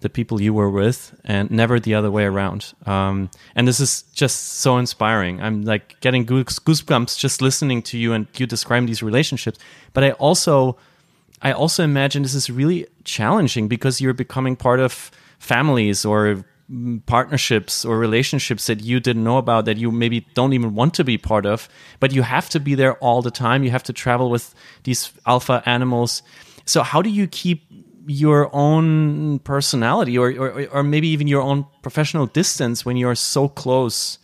the 0.00 0.08
people 0.08 0.40
you 0.40 0.54
were 0.54 0.70
with 0.70 1.18
and 1.24 1.50
never 1.50 1.80
the 1.80 1.94
other 1.94 2.10
way 2.10 2.24
around. 2.24 2.72
Um, 2.86 3.30
and 3.56 3.66
this 3.66 3.80
is 3.80 4.02
just 4.14 4.60
so 4.60 4.78
inspiring. 4.78 5.40
I'm 5.40 5.62
like 5.62 6.00
getting 6.00 6.24
goosebumps 6.24 7.18
just 7.18 7.42
listening 7.42 7.82
to 7.82 7.98
you 7.98 8.12
and 8.12 8.26
you 8.36 8.46
describe 8.46 8.86
these 8.86 9.02
relationships. 9.02 9.58
But 9.92 10.04
I 10.04 10.12
also, 10.12 10.76
I 11.42 11.52
also 11.52 11.82
imagine 11.82 12.22
this 12.22 12.34
is 12.34 12.48
really 12.48 12.86
challenging 13.04 13.66
because 13.66 14.00
you're 14.00 14.14
becoming 14.14 14.54
part 14.54 14.78
of 14.78 15.10
families 15.40 16.04
or 16.04 16.44
partnerships 17.06 17.84
or 17.84 17.98
relationships 17.98 18.66
that 18.66 18.82
you 18.82 19.00
didn't 19.00 19.24
know 19.24 19.38
about 19.38 19.64
that 19.64 19.78
you 19.78 19.90
maybe 19.90 20.26
don't 20.34 20.52
even 20.52 20.74
want 20.74 20.92
to 20.92 21.02
be 21.02 21.16
part 21.16 21.46
of 21.46 21.66
but 21.98 22.12
you 22.12 22.22
have 22.22 22.48
to 22.50 22.60
be 22.60 22.74
there 22.74 22.94
all 22.98 23.22
the 23.22 23.30
time. 23.30 23.64
You 23.64 23.70
have 23.70 23.84
to 23.84 23.92
travel 23.92 24.28
with 24.30 24.54
these 24.84 25.10
alpha 25.26 25.62
animals. 25.64 26.22
So 26.66 26.82
how 26.82 27.00
do 27.00 27.08
you 27.08 27.26
keep 27.26 27.64
your 28.06 28.54
own 28.54 29.38
personality 29.40 30.18
or, 30.18 30.30
or, 30.30 30.66
or 30.66 30.82
maybe 30.82 31.08
even 31.08 31.26
your 31.26 31.42
own 31.42 31.66
professional 31.82 32.26
distance 32.26 32.84
when 32.84 32.96
you're 32.96 33.14
so 33.14 33.48
close 33.48 34.18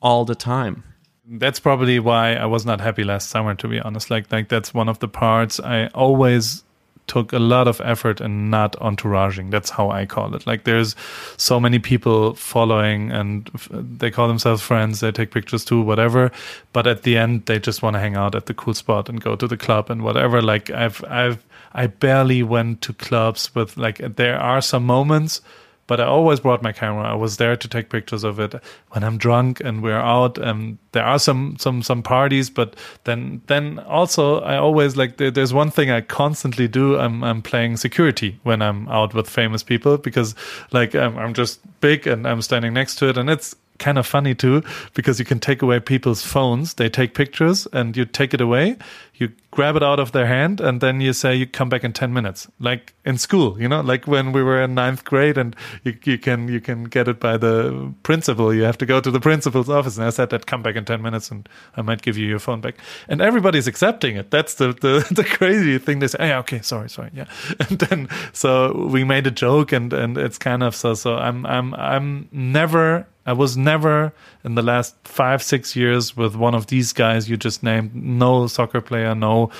all 0.00 0.24
the 0.24 0.36
time? 0.36 0.84
That's 1.26 1.60
probably 1.60 1.98
why 1.98 2.34
I 2.34 2.46
was 2.46 2.64
not 2.64 2.80
happy 2.80 3.04
last 3.04 3.28
summer 3.28 3.54
to 3.56 3.68
be 3.68 3.80
honest. 3.80 4.08
Like 4.08 4.30
like 4.30 4.48
that's 4.48 4.72
one 4.72 4.88
of 4.88 5.00
the 5.00 5.08
parts 5.08 5.58
I 5.58 5.88
always 5.88 6.62
took 7.08 7.32
a 7.32 7.38
lot 7.38 7.66
of 7.66 7.80
effort 7.80 8.20
and 8.20 8.50
not 8.50 8.72
entouraging. 8.80 9.50
That's 9.50 9.70
how 9.70 9.90
I 9.90 10.06
call 10.06 10.34
it. 10.34 10.46
Like 10.46 10.64
there's 10.64 10.94
so 11.36 11.58
many 11.58 11.78
people 11.78 12.34
following 12.34 13.10
and 13.10 13.46
they 13.70 14.10
call 14.10 14.28
themselves 14.28 14.62
friends. 14.62 15.00
They 15.00 15.10
take 15.10 15.30
pictures 15.30 15.64
too, 15.64 15.80
whatever. 15.80 16.30
But 16.72 16.86
at 16.86 17.02
the 17.02 17.16
end, 17.16 17.46
they 17.46 17.58
just 17.58 17.82
want 17.82 17.94
to 17.94 18.00
hang 18.00 18.16
out 18.16 18.34
at 18.34 18.46
the 18.46 18.54
cool 18.54 18.74
spot 18.74 19.08
and 19.08 19.20
go 19.20 19.34
to 19.34 19.48
the 19.48 19.56
club 19.56 19.90
and 19.90 20.02
whatever. 20.02 20.40
Like 20.40 20.70
I've, 20.70 21.02
I've, 21.04 21.44
I 21.72 21.88
barely 21.88 22.42
went 22.42 22.82
to 22.82 22.92
clubs 22.92 23.54
with 23.54 23.76
like, 23.76 23.98
there 24.16 24.38
are 24.38 24.60
some 24.60 24.84
moments 24.84 25.40
but 25.88 26.00
I 26.00 26.04
always 26.04 26.38
brought 26.38 26.62
my 26.62 26.70
camera. 26.70 27.02
I 27.04 27.14
was 27.14 27.38
there 27.38 27.56
to 27.56 27.66
take 27.66 27.88
pictures 27.88 28.22
of 28.22 28.38
it 28.38 28.54
when 28.90 29.02
I'm 29.02 29.18
drunk 29.18 29.60
and 29.64 29.82
we're 29.82 29.98
out. 29.98 30.38
And 30.38 30.78
there 30.92 31.02
are 31.02 31.18
some 31.18 31.56
some 31.58 31.82
some 31.82 32.02
parties, 32.02 32.50
but 32.50 32.76
then 33.04 33.40
then 33.48 33.80
also 33.80 34.40
I 34.42 34.56
always 34.58 34.96
like 34.96 35.16
there's 35.16 35.52
one 35.52 35.70
thing 35.70 35.90
I 35.90 36.02
constantly 36.02 36.68
do. 36.68 36.96
I'm 36.98 37.24
I'm 37.24 37.42
playing 37.42 37.78
security 37.78 38.38
when 38.44 38.62
I'm 38.62 38.86
out 38.88 39.14
with 39.14 39.28
famous 39.28 39.62
people 39.64 39.96
because 39.98 40.34
like 40.70 40.94
I'm, 40.94 41.18
I'm 41.18 41.34
just 41.34 41.60
big 41.80 42.06
and 42.06 42.28
I'm 42.28 42.42
standing 42.42 42.74
next 42.74 42.96
to 42.96 43.08
it, 43.08 43.16
and 43.16 43.30
it's 43.30 43.56
kind 43.78 43.96
of 43.96 44.06
funny 44.06 44.34
too 44.34 44.62
because 44.94 45.18
you 45.18 45.24
can 45.24 45.38
take 45.38 45.62
away 45.62 45.78
people's 45.78 46.20
phones 46.20 46.74
they 46.74 46.88
take 46.88 47.14
pictures 47.14 47.66
and 47.72 47.96
you 47.96 48.04
take 48.04 48.34
it 48.34 48.40
away 48.40 48.76
you 49.18 49.32
grab 49.50 49.76
it 49.76 49.82
out 49.82 49.98
of 49.98 50.12
their 50.12 50.26
hand 50.26 50.60
and 50.60 50.80
then 50.80 51.00
you 51.00 51.12
say 51.12 51.34
you 51.34 51.46
come 51.46 51.68
back 51.68 51.84
in 51.84 51.92
10 51.92 52.12
minutes. 52.12 52.48
Like 52.60 52.94
in 53.04 53.18
school 53.18 53.60
you 53.60 53.68
know 53.68 53.80
like 53.80 54.06
when 54.06 54.32
we 54.32 54.42
were 54.42 54.62
in 54.62 54.74
ninth 54.74 55.04
grade 55.04 55.36
and 55.36 55.54
you, 55.84 55.96
you 56.04 56.18
can 56.18 56.48
you 56.48 56.60
can 56.60 56.84
get 56.84 57.08
it 57.08 57.20
by 57.20 57.36
the 57.36 57.92
principal. 58.02 58.54
You 58.54 58.62
have 58.62 58.78
to 58.78 58.86
go 58.86 59.00
to 59.00 59.10
the 59.10 59.20
principal's 59.20 59.68
office. 59.68 59.96
And 59.96 60.06
i 60.06 60.10
said 60.10 60.30
that 60.30 60.46
come 60.46 60.62
back 60.62 60.76
in 60.76 60.84
10 60.84 61.02
minutes 61.02 61.30
and 61.30 61.48
i 61.76 61.82
might 61.82 62.02
give 62.02 62.16
you 62.16 62.26
your 62.26 62.38
phone 62.38 62.60
back. 62.60 62.76
And 63.08 63.20
everybody's 63.20 63.66
accepting 63.66 64.16
it. 64.16 64.30
That's 64.30 64.54
the 64.54 64.72
the, 64.72 65.06
the 65.14 65.24
crazy 65.24 65.78
thing. 65.78 65.98
They 65.98 66.08
say 66.08 66.18
hey, 66.18 66.34
okay 66.34 66.60
sorry 66.60 66.88
sorry 66.88 67.10
yeah. 67.14 67.26
And 67.68 67.78
then 67.78 68.08
so 68.32 68.86
we 68.86 69.04
made 69.04 69.26
a 69.26 69.30
joke 69.30 69.72
and 69.72 69.92
and 69.92 70.16
it's 70.16 70.38
kind 70.38 70.62
of 70.62 70.74
so 70.74 70.94
so 70.94 71.16
i'm 71.16 71.44
i'm 71.46 71.74
i'm 71.74 72.28
never 72.32 73.06
I 73.28 73.32
was 73.32 73.58
never 73.58 74.14
in 74.44 74.54
the 74.54 74.62
last 74.62 74.96
five, 75.04 75.42
six 75.42 75.74
years 75.74 76.16
with 76.16 76.34
one 76.34 76.54
of 76.54 76.66
these 76.66 76.92
guys 76.92 77.28
you 77.28 77.36
just 77.36 77.62
named. 77.62 77.94
No 77.94 78.46
soccer 78.46 78.80
player, 78.80 79.14
no, 79.14 79.50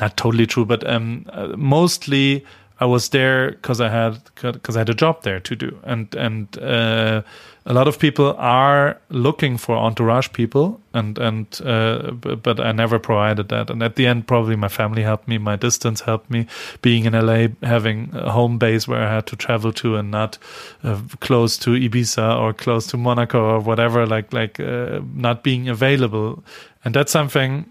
not 0.00 0.16
totally 0.16 0.46
true, 0.46 0.64
but 0.64 0.88
um, 0.88 1.26
uh, 1.30 1.48
mostly 1.56 2.44
I 2.84 2.86
was 2.86 3.08
there 3.08 3.52
because 3.52 3.80
I 3.80 3.88
had 3.88 4.18
because 4.34 4.76
I 4.76 4.80
had 4.80 4.90
a 4.90 4.94
job 4.94 5.22
there 5.22 5.40
to 5.40 5.56
do, 5.56 5.78
and 5.84 6.14
and 6.14 6.58
uh, 6.58 7.22
a 7.64 7.72
lot 7.72 7.88
of 7.88 7.98
people 7.98 8.34
are 8.36 9.00
looking 9.08 9.56
for 9.58 9.74
entourage 9.74 10.28
people, 10.32 10.78
and 10.92 11.18
and 11.18 11.46
uh, 11.64 12.10
but 12.10 12.60
I 12.60 12.72
never 12.72 12.98
provided 12.98 13.48
that. 13.48 13.70
And 13.70 13.82
at 13.82 13.96
the 13.96 14.06
end, 14.06 14.26
probably 14.26 14.56
my 14.56 14.68
family 14.68 15.02
helped 15.02 15.26
me, 15.28 15.38
my 15.38 15.56
distance 15.56 16.02
helped 16.02 16.28
me. 16.30 16.46
Being 16.82 17.06
in 17.06 17.14
LA, 17.14 17.48
having 17.62 18.10
a 18.12 18.30
home 18.30 18.58
base 18.58 18.86
where 18.86 19.00
I 19.00 19.14
had 19.14 19.26
to 19.28 19.36
travel 19.36 19.72
to, 19.72 19.96
and 19.96 20.10
not 20.10 20.38
uh, 20.82 21.00
close 21.20 21.56
to 21.58 21.70
Ibiza 21.70 22.38
or 22.38 22.52
close 22.52 22.86
to 22.88 22.98
Monaco 22.98 23.40
or 23.40 23.60
whatever, 23.60 24.06
like 24.06 24.30
like 24.34 24.60
uh, 24.60 25.00
not 25.14 25.42
being 25.42 25.70
available, 25.70 26.44
and 26.84 26.94
that's 26.94 27.12
something 27.12 27.64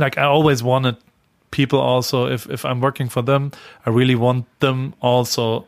like 0.00 0.18
I 0.18 0.24
always 0.24 0.62
wanted 0.62 0.96
people 1.54 1.78
also 1.78 2.26
if 2.26 2.50
if 2.50 2.64
I'm 2.64 2.80
working 2.80 3.08
for 3.08 3.22
them, 3.22 3.52
I 3.86 3.90
really 3.90 4.16
want 4.16 4.46
them 4.58 4.94
also 5.00 5.66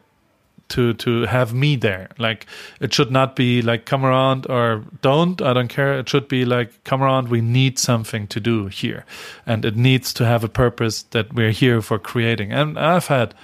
to 0.68 0.94
to 0.94 1.26
have 1.26 1.54
me 1.54 1.76
there. 1.76 2.08
Like 2.18 2.46
it 2.80 2.92
should 2.92 3.10
not 3.10 3.36
be 3.36 3.62
like 3.62 3.84
come 3.86 4.04
around 4.04 4.46
or 4.50 4.82
don't. 5.00 5.40
I 5.40 5.52
don't 5.52 5.68
care. 5.68 5.98
It 5.98 6.08
should 6.08 6.28
be 6.28 6.44
like 6.44 6.82
come 6.84 7.02
around. 7.02 7.28
We 7.28 7.40
need 7.40 7.78
something 7.78 8.26
to 8.28 8.40
do 8.40 8.66
here, 8.66 9.04
and 9.46 9.64
it 9.64 9.76
needs 9.76 10.12
to 10.14 10.24
have 10.24 10.44
a 10.44 10.48
purpose 10.48 11.04
that 11.10 11.32
we're 11.32 11.52
here 11.52 11.80
for 11.80 11.98
creating. 11.98 12.52
And 12.52 12.78
I've 12.78 13.06
had 13.06 13.34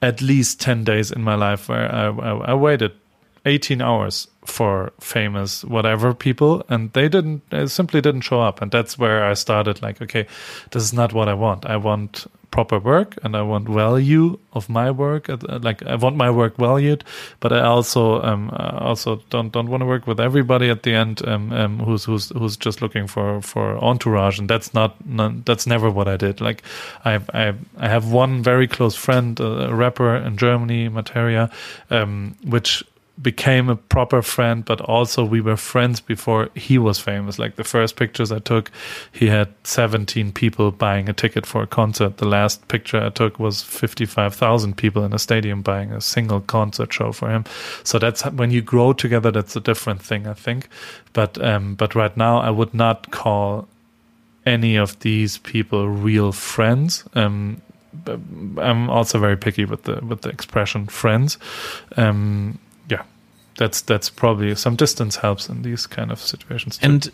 at 0.00 0.20
least 0.20 0.60
ten 0.60 0.84
days 0.84 1.10
in 1.10 1.22
my 1.22 1.34
life 1.34 1.68
where 1.68 1.92
I, 1.92 2.06
I, 2.08 2.52
I 2.52 2.54
waited 2.54 2.92
18 3.44 3.80
hours 3.82 4.28
for 4.44 4.92
famous 5.00 5.64
whatever 5.64 6.14
people 6.14 6.64
and 6.68 6.92
they 6.92 7.08
didn't 7.08 7.48
they 7.50 7.66
simply 7.66 8.00
didn't 8.00 8.22
show 8.22 8.40
up. 8.40 8.60
And 8.60 8.70
that's 8.70 8.98
where 8.98 9.24
i 9.24 9.34
started 9.34 9.82
like 9.82 10.00
okay 10.02 10.26
this 10.70 10.82
is 10.82 10.92
not 10.92 11.12
what 11.12 11.28
i 11.28 11.34
want. 11.34 11.66
I 11.66 11.76
want 11.76 12.26
proper 12.52 12.78
work 12.78 13.18
and 13.24 13.34
i 13.34 13.42
want 13.42 13.66
value 13.66 14.38
of 14.52 14.68
my 14.68 14.90
work 14.90 15.28
uh, 15.28 15.38
like 15.62 15.82
i 15.86 15.96
want 15.96 16.14
my 16.14 16.30
work 16.30 16.54
valued 16.58 17.02
but 17.40 17.50
i 17.50 17.60
also 17.60 18.22
um 18.22 18.50
uh, 18.52 18.78
also 18.78 19.16
don't 19.30 19.52
don't 19.52 19.68
want 19.68 19.80
to 19.80 19.86
work 19.86 20.06
with 20.06 20.20
everybody 20.20 20.68
at 20.68 20.82
the 20.82 20.92
end 20.92 21.26
um, 21.26 21.50
um 21.52 21.78
who's 21.80 22.04
who's 22.04 22.28
who's 22.36 22.56
just 22.56 22.82
looking 22.82 23.06
for 23.06 23.40
for 23.40 23.78
entourage 23.78 24.38
and 24.38 24.50
that's 24.50 24.74
not, 24.74 24.94
not 25.06 25.44
that's 25.46 25.66
never 25.66 25.90
what 25.90 26.06
i 26.06 26.16
did. 26.16 26.40
Like 26.40 26.62
i 27.04 27.14
i 27.32 27.54
i 27.78 27.88
have 27.88 28.12
one 28.12 28.42
very 28.42 28.68
close 28.68 28.94
friend 28.94 29.40
a 29.40 29.74
rapper 29.74 30.14
in 30.14 30.36
germany 30.36 30.90
Marteria 30.90 31.50
um 31.90 32.36
which 32.44 32.84
became 33.20 33.68
a 33.68 33.76
proper 33.76 34.22
friend, 34.22 34.64
but 34.64 34.80
also 34.80 35.24
we 35.24 35.40
were 35.40 35.56
friends 35.56 36.00
before 36.00 36.48
he 36.54 36.78
was 36.78 36.98
famous. 36.98 37.38
Like 37.38 37.56
the 37.56 37.64
first 37.64 37.96
pictures 37.96 38.32
I 38.32 38.38
took, 38.38 38.70
he 39.12 39.26
had 39.26 39.52
17 39.64 40.32
people 40.32 40.70
buying 40.70 41.08
a 41.08 41.12
ticket 41.12 41.44
for 41.44 41.62
a 41.62 41.66
concert. 41.66 42.16
The 42.16 42.26
last 42.26 42.66
picture 42.68 43.00
I 43.00 43.10
took 43.10 43.38
was 43.38 43.62
55,000 43.62 44.76
people 44.76 45.04
in 45.04 45.12
a 45.12 45.18
stadium 45.18 45.60
buying 45.60 45.92
a 45.92 46.00
single 46.00 46.40
concert 46.40 46.92
show 46.92 47.12
for 47.12 47.30
him. 47.30 47.44
So 47.84 47.98
that's 47.98 48.22
when 48.22 48.50
you 48.50 48.62
grow 48.62 48.92
together, 48.92 49.30
that's 49.30 49.56
a 49.56 49.60
different 49.60 50.02
thing, 50.02 50.26
I 50.26 50.34
think. 50.34 50.68
But, 51.12 51.42
um, 51.42 51.74
but 51.74 51.94
right 51.94 52.16
now 52.16 52.38
I 52.38 52.50
would 52.50 52.72
not 52.72 53.10
call 53.10 53.68
any 54.46 54.76
of 54.76 54.98
these 55.00 55.38
people 55.38 55.88
real 55.88 56.32
friends. 56.32 57.04
Um, 57.14 57.60
I'm 58.06 58.88
also 58.88 59.18
very 59.18 59.36
picky 59.36 59.66
with 59.66 59.82
the 59.82 60.00
with 60.02 60.22
the 60.22 60.30
expression 60.30 60.86
friends. 60.86 61.36
Um, 61.96 62.58
that's 63.56 63.80
that's 63.80 64.10
probably 64.10 64.54
some 64.54 64.76
distance 64.76 65.16
helps 65.16 65.48
in 65.48 65.62
these 65.62 65.86
kind 65.86 66.10
of 66.10 66.18
situations. 66.20 66.78
Too. 66.78 66.86
And 66.86 67.12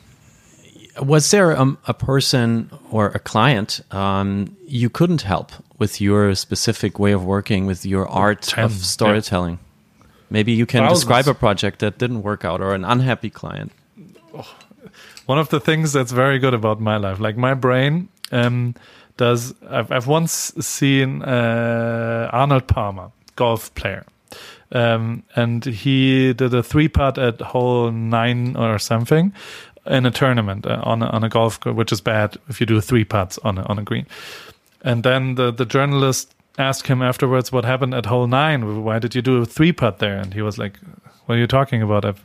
was 1.00 1.30
there 1.30 1.56
um, 1.56 1.78
a 1.86 1.94
person 1.94 2.70
or 2.90 3.06
a 3.08 3.18
client 3.18 3.80
um, 3.90 4.56
you 4.66 4.90
couldn't 4.90 5.22
help 5.22 5.52
with 5.78 6.00
your 6.00 6.34
specific 6.34 6.98
way 6.98 7.12
of 7.12 7.24
working 7.24 7.66
with 7.66 7.86
your 7.86 8.08
art 8.08 8.42
Ten, 8.42 8.64
of 8.64 8.72
storytelling? 8.72 9.58
Yeah. 9.58 10.06
Maybe 10.30 10.52
you 10.52 10.66
can 10.66 10.82
Thousands. 10.82 11.00
describe 11.00 11.28
a 11.28 11.34
project 11.34 11.78
that 11.78 11.98
didn't 11.98 12.22
work 12.22 12.44
out 12.44 12.60
or 12.60 12.74
an 12.74 12.84
unhappy 12.84 13.30
client. 13.30 13.72
One 15.26 15.38
of 15.38 15.48
the 15.48 15.60
things 15.60 15.92
that's 15.92 16.12
very 16.12 16.38
good 16.38 16.54
about 16.54 16.80
my 16.80 16.96
life, 16.96 17.20
like 17.20 17.36
my 17.36 17.54
brain, 17.54 18.08
um, 18.32 18.74
does. 19.16 19.54
I've, 19.68 19.92
I've 19.92 20.06
once 20.06 20.52
seen 20.60 21.22
uh, 21.22 22.30
Arnold 22.32 22.66
Palmer, 22.66 23.10
golf 23.36 23.74
player. 23.74 24.04
Um, 24.72 25.22
and 25.34 25.64
he 25.64 26.32
did 26.34 26.52
a 26.52 26.62
three 26.62 26.88
putt 26.88 27.16
at 27.18 27.40
hole 27.40 27.90
nine 27.90 28.56
or 28.56 28.78
something 28.78 29.32
in 29.86 30.04
a 30.04 30.10
tournament 30.10 30.66
uh, 30.66 30.80
on 30.82 31.02
a, 31.02 31.06
on 31.06 31.24
a 31.24 31.28
golf 31.28 31.58
course, 31.58 31.74
which 31.74 31.92
is 31.92 32.00
bad 32.00 32.36
if 32.48 32.60
you 32.60 32.66
do 32.66 32.80
three 32.80 33.04
putts 33.04 33.38
on 33.38 33.58
a, 33.58 33.62
on 33.62 33.78
a 33.78 33.82
green. 33.82 34.06
And 34.82 35.02
then 35.02 35.34
the 35.36 35.50
the 35.50 35.64
journalist 35.64 36.34
asked 36.58 36.86
him 36.86 37.02
afterwards 37.02 37.50
what 37.50 37.64
happened 37.64 37.94
at 37.94 38.06
hole 38.06 38.26
nine. 38.26 38.84
Why 38.84 38.98
did 38.98 39.14
you 39.14 39.22
do 39.22 39.38
a 39.42 39.46
three 39.46 39.72
putt 39.72 39.98
there? 39.98 40.16
And 40.16 40.34
he 40.34 40.42
was 40.42 40.58
like, 40.58 40.78
"What 41.26 41.36
are 41.36 41.38
you 41.38 41.46
talking 41.46 41.82
about? 41.82 42.04
I've 42.04 42.22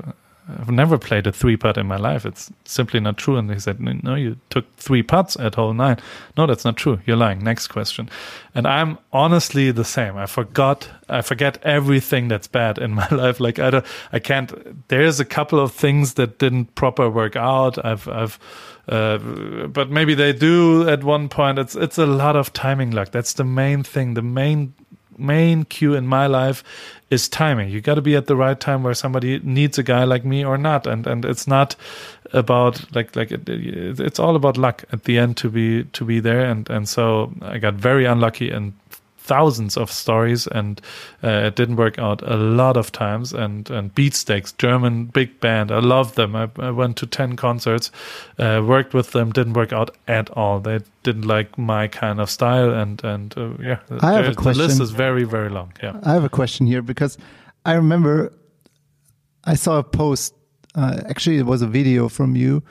I've 0.47 0.69
never 0.69 0.97
played 0.97 1.25
a 1.25 1.31
three 1.31 1.55
putt 1.55 1.77
in 1.77 1.87
my 1.87 1.95
life. 1.95 2.25
It's 2.25 2.51
simply 2.65 2.99
not 2.99 3.17
true. 3.17 3.37
And 3.37 3.49
he 3.49 3.59
said, 3.59 3.79
No, 3.79 4.15
you 4.15 4.37
took 4.49 4.75
three 4.75 5.01
putts 5.01 5.39
at 5.39 5.55
hole 5.55 5.73
nine. 5.73 5.97
No, 6.35 6.45
that's 6.45 6.65
not 6.65 6.75
true. 6.75 6.99
You're 7.05 7.17
lying. 7.17 7.43
Next 7.43 7.67
question. 7.67 8.09
And 8.53 8.67
I'm 8.67 8.97
honestly 9.13 9.71
the 9.71 9.85
same. 9.85 10.17
I 10.17 10.25
forgot, 10.25 10.89
I 11.07 11.21
forget 11.21 11.59
everything 11.63 12.27
that's 12.27 12.47
bad 12.47 12.77
in 12.77 12.91
my 12.95 13.07
life. 13.09 13.39
Like 13.39 13.57
I 13.59 13.69
don't, 13.69 13.85
I 14.11 14.19
can't, 14.19 14.87
there's 14.89 15.19
a 15.19 15.25
couple 15.25 15.59
of 15.59 15.71
things 15.71 16.15
that 16.15 16.39
didn't 16.39 16.75
proper 16.75 17.09
work 17.09 17.37
out. 17.37 17.83
I've, 17.83 18.07
I've, 18.09 18.37
uh, 18.89 19.17
but 19.67 19.89
maybe 19.89 20.13
they 20.13 20.33
do 20.33 20.89
at 20.89 21.05
one 21.05 21.29
point. 21.29 21.57
It's, 21.57 21.75
it's 21.75 21.97
a 21.97 22.05
lot 22.05 22.35
of 22.35 22.51
timing 22.51 22.91
luck. 22.91 23.11
That's 23.11 23.33
the 23.33 23.45
main 23.45 23.83
thing. 23.83 24.13
The 24.15 24.21
main 24.21 24.73
main 25.17 25.65
cue 25.65 25.93
in 25.93 26.07
my 26.07 26.27
life 26.27 26.63
is 27.09 27.29
timing. 27.29 27.69
You 27.69 27.81
got 27.81 27.95
to 27.95 28.01
be 28.01 28.15
at 28.15 28.27
the 28.27 28.35
right 28.35 28.59
time 28.59 28.83
where 28.83 28.93
somebody 28.93 29.39
needs 29.39 29.77
a 29.77 29.83
guy 29.83 30.03
like 30.03 30.25
me 30.25 30.43
or 30.43 30.57
not, 30.57 30.87
and 30.87 31.07
and 31.07 31.25
it's 31.25 31.47
not 31.47 31.75
about 32.31 32.95
like 32.95 33.15
like 33.15 33.31
it, 33.31 33.47
it's 33.47 34.19
all 34.19 34.35
about 34.35 34.57
luck 34.57 34.83
at 34.91 35.03
the 35.03 35.17
end 35.17 35.37
to 35.37 35.49
be 35.49 35.83
to 35.83 36.05
be 36.05 36.19
there. 36.19 36.45
And 36.45 36.69
and 36.69 36.89
so 36.89 37.31
I 37.41 37.59
got 37.59 37.75
very 37.75 38.05
unlucky 38.05 38.49
and 38.49 38.73
thousands 39.23 39.77
of 39.77 39.89
stories 39.89 40.47
and 40.47 40.81
uh, 41.23 41.47
it 41.47 41.55
didn't 41.55 41.77
work 41.77 41.97
out 41.97 42.21
a 42.23 42.35
lot 42.35 42.75
of 42.77 42.91
times 42.91 43.33
and 43.33 43.69
and 43.69 43.95
beatsteaks 43.95 44.51
german 44.57 45.05
big 45.05 45.39
band 45.39 45.71
i 45.71 45.79
love 45.79 46.15
them 46.15 46.35
i, 46.35 46.49
I 46.57 46.71
went 46.71 46.97
to 46.97 47.05
10 47.05 47.35
concerts 47.35 47.91
uh, 48.39 48.61
worked 48.65 48.93
with 48.93 49.11
them 49.11 49.31
didn't 49.31 49.53
work 49.53 49.71
out 49.71 49.95
at 50.07 50.29
all 50.31 50.59
they 50.59 50.79
didn't 51.03 51.25
like 51.25 51.57
my 51.57 51.87
kind 51.87 52.19
of 52.19 52.29
style 52.29 52.71
and 52.73 53.03
and 53.03 53.33
uh, 53.37 53.49
yeah 53.61 53.79
I 54.01 54.13
have 54.13 54.27
a 54.27 54.35
question 54.35 54.61
the 54.61 54.67
list 54.67 54.81
is 54.81 54.91
very 54.91 55.23
very 55.23 55.49
long 55.49 55.71
yeah 55.81 55.99
I 56.03 56.13
have 56.13 56.25
a 56.25 56.29
question 56.29 56.67
here 56.67 56.81
because 56.81 57.17
I 57.65 57.73
remember 57.73 58.33
I 59.45 59.55
saw 59.55 59.79
a 59.79 59.83
post. 59.83 60.33
Uh, 60.75 61.01
actually, 61.07 61.37
it 61.37 61.45
was 61.45 61.61
a 61.61 61.67
video 61.67 62.09
from 62.09 62.35
you 62.35 62.63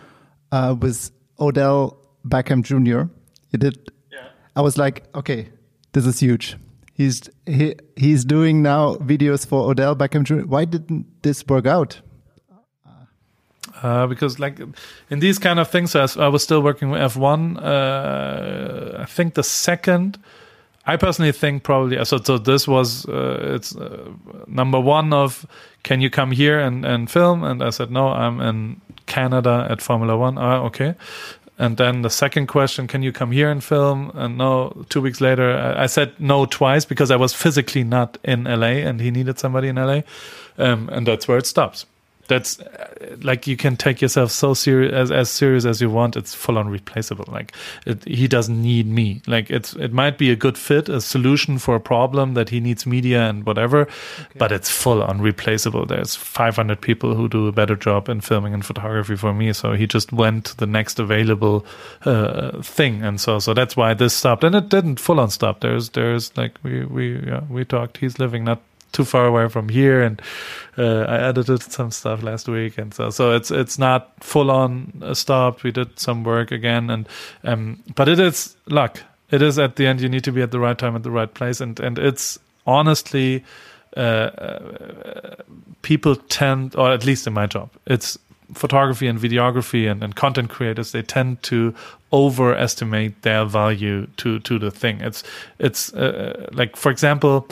uh, 0.51 0.75
with 0.79 1.11
Odell 1.39 1.99
Beckham 2.27 2.63
Jr. 2.63 3.11
You 3.51 3.59
did. 3.59 3.93
Yeah. 4.11 4.29
I 4.57 4.63
was 4.63 4.77
like, 4.79 5.05
okay, 5.15 5.51
this 5.93 6.07
is 6.07 6.21
huge. 6.21 6.57
He's 6.95 7.23
he, 7.47 7.75
he's 7.97 8.25
doing 8.25 8.63
now 8.63 8.97
videos 8.97 9.47
for 9.47 9.71
Odell 9.71 9.97
Beckham 9.97 10.25
Jr. 10.25 10.47
Why 10.47 10.65
didn't 10.65 11.07
this 11.23 11.47
work 11.47 11.67
out? 11.67 12.01
uh, 13.83 14.07
because 14.07 14.39
like 14.39 14.61
in 15.11 15.19
these 15.19 15.39
kind 15.39 15.59
of 15.59 15.69
things 15.69 15.95
i 15.95 16.29
was 16.29 16.43
still 16.43 16.63
working 16.63 16.91
with 16.91 17.01
f1 17.01 17.59
uh, 17.63 19.03
i 19.03 19.05
think 19.05 19.35
the 19.35 19.43
second 19.43 20.19
i 20.87 20.97
personally 20.97 21.33
think 21.33 21.63
probably 21.63 22.03
so, 22.05 22.19
so 22.19 22.39
this 22.39 22.67
was 22.67 23.07
uh, 23.09 23.55
it's 23.55 23.77
uh, 23.77 24.11
number 24.47 24.81
one 24.81 25.13
of 25.13 25.47
can 25.83 26.01
you 26.01 26.11
come 26.11 26.31
here 26.31 26.59
and, 26.59 26.85
and 26.85 27.11
film 27.11 27.43
and 27.43 27.63
i 27.63 27.71
said 27.71 27.91
no 27.91 28.09
i'm 28.09 28.41
in 28.41 28.81
canada 29.07 29.67
at 29.69 29.83
formula 29.83 30.17
one 30.17 30.39
ah, 30.39 30.61
okay 30.63 30.95
and 31.59 31.77
then 31.77 32.03
the 32.03 32.11
second 32.11 32.47
question 32.47 32.87
can 32.87 33.03
you 33.03 33.13
come 33.13 33.31
here 33.33 33.51
and 33.51 33.63
film? 33.63 34.11
And 34.15 34.39
no 34.39 34.85
two 34.89 35.01
weeks 35.01 35.21
later 35.21 35.75
i, 35.77 35.87
said 35.87 36.13
no 36.19 36.47
twice 36.47 36.85
because 36.85 37.11
i 37.11 37.17
was 37.17 37.35
physically 37.35 37.85
not 37.85 38.19
in 38.25 38.45
la 38.45 38.67
and 38.67 39.01
he 39.01 39.11
needed 39.11 39.39
somebody 39.39 39.69
in 39.69 39.77
la 39.77 40.01
um, 40.59 40.89
and 40.91 41.07
that's 41.07 41.29
where 41.29 41.39
it 41.39 41.47
stops 41.47 41.87
that's 42.33 42.61
uh, 42.61 43.17
like 43.23 43.47
you 43.47 43.57
can 43.57 43.77
take 43.77 44.01
yourself 44.01 44.31
so 44.31 44.55
serious 44.55 44.93
as, 44.93 45.11
as 45.11 45.29
serious 45.29 45.65
as 45.65 45.81
you 45.81 45.91
want 45.91 46.17
it's 46.17 46.35
full 46.35 46.57
on 46.59 46.69
replaceable. 46.69 47.27
Like 47.29 47.53
it, 47.87 48.05
he 48.05 48.27
doesn't 48.27 48.61
need 48.61 48.87
me. 48.87 49.21
Like 49.27 49.51
it's 49.51 49.75
it 49.75 49.93
might 49.93 50.17
be 50.17 50.31
a 50.31 50.37
good 50.37 50.57
fit 50.57 50.89
a 50.89 51.01
solution 51.01 51.59
for 51.59 51.77
a 51.77 51.81
problem 51.81 52.35
that 52.35 52.49
he 52.49 52.61
needs 52.61 52.87
media 52.87 53.29
and 53.29 53.45
whatever 53.45 53.87
but 54.39 54.51
it's 54.51 54.71
full 54.71 55.03
on 55.03 55.21
replaceable. 55.21 55.85
There's 55.87 56.17
500 56.17 56.81
people 56.81 57.15
who 57.15 57.29
do 57.29 57.49
a 57.49 57.53
better 57.53 57.77
job 57.77 58.09
in 58.09 58.21
filming 58.21 58.55
and 58.55 58.65
photography 58.65 59.17
for 59.17 59.35
me 59.35 59.53
so 59.53 59.73
he 59.73 59.87
just 59.87 60.13
went 60.13 60.47
to 60.47 60.57
the 60.57 60.67
next 60.67 60.99
available 60.99 61.67
uh, 62.05 62.63
thing. 62.63 63.03
And 63.03 63.21
so 63.21 63.39
so 63.39 63.53
that's 63.53 63.77
why 63.77 63.95
this 63.95 64.15
stopped. 64.15 64.45
And 64.45 64.55
it 64.55 64.69
didn't 64.69 65.01
full 65.01 65.21
on 65.21 65.31
stop. 65.31 65.61
There's 65.61 65.91
there's 65.91 66.35
like 66.37 66.59
we 66.63 66.85
we 66.85 67.19
yeah, 67.27 67.43
we 67.51 67.65
talked. 67.65 67.99
He's 67.99 68.19
living 68.19 68.45
not 68.45 68.63
too 68.93 69.05
far 69.05 69.27
away 69.27 69.49
from 69.49 69.69
here 69.69 70.03
and 70.03 70.21
uh, 70.79 71.03
I 71.03 71.29
edited 71.29 71.63
some 71.63 71.91
stuff 71.91 72.23
last 72.23 72.49
week 72.49 72.79
and 72.79 72.93
so 72.95 73.11
so 73.11 73.35
it's 73.35 73.51
it's 73.51 73.79
not 73.79 74.13
full 74.21 74.51
on 74.51 75.03
uh, 75.03 75.15
stopped. 75.15 75.65
We 75.65 75.73
did 75.73 75.99
some 75.99 76.25
work 76.25 76.53
again 76.53 76.91
and 76.91 77.09
um 77.45 77.83
but 77.95 78.09
it 78.09 78.19
is 78.19 78.57
luck. 78.67 79.03
It 79.31 79.43
is 79.43 79.59
at 79.59 79.77
the 79.77 79.87
end 79.87 80.01
you 80.01 80.09
need 80.09 80.25
to 80.25 80.33
be 80.33 80.43
at 80.43 80.51
the 80.51 80.61
right 80.61 80.79
time 80.79 80.97
at 80.97 81.03
the 81.03 81.11
right 81.11 81.33
place 81.33 81.61
and 81.61 81.79
and 81.81 81.99
it's 81.99 82.39
honestly 82.67 83.45
uh, 83.97 84.01
uh, 84.01 85.35
people 85.83 86.17
tend 86.17 86.75
or 86.77 86.93
at 86.93 87.05
least 87.05 87.27
in 87.27 87.33
my 87.35 87.47
job 87.47 87.71
it's 87.87 88.19
photography 88.55 89.07
and 89.07 89.19
videography 89.19 89.91
and, 89.91 90.03
and 90.03 90.15
content 90.15 90.51
creators 90.51 90.93
they 90.93 91.03
tend 91.03 91.43
to 91.43 91.75
overestimate 92.13 93.23
their 93.23 93.45
value 93.45 94.07
to 94.19 94.39
to 94.41 94.59
the 94.59 94.71
thing. 94.71 95.01
It's 95.01 95.23
it's 95.59 95.93
uh, 95.95 96.49
like 96.53 96.77
for 96.77 96.91
example 96.91 97.49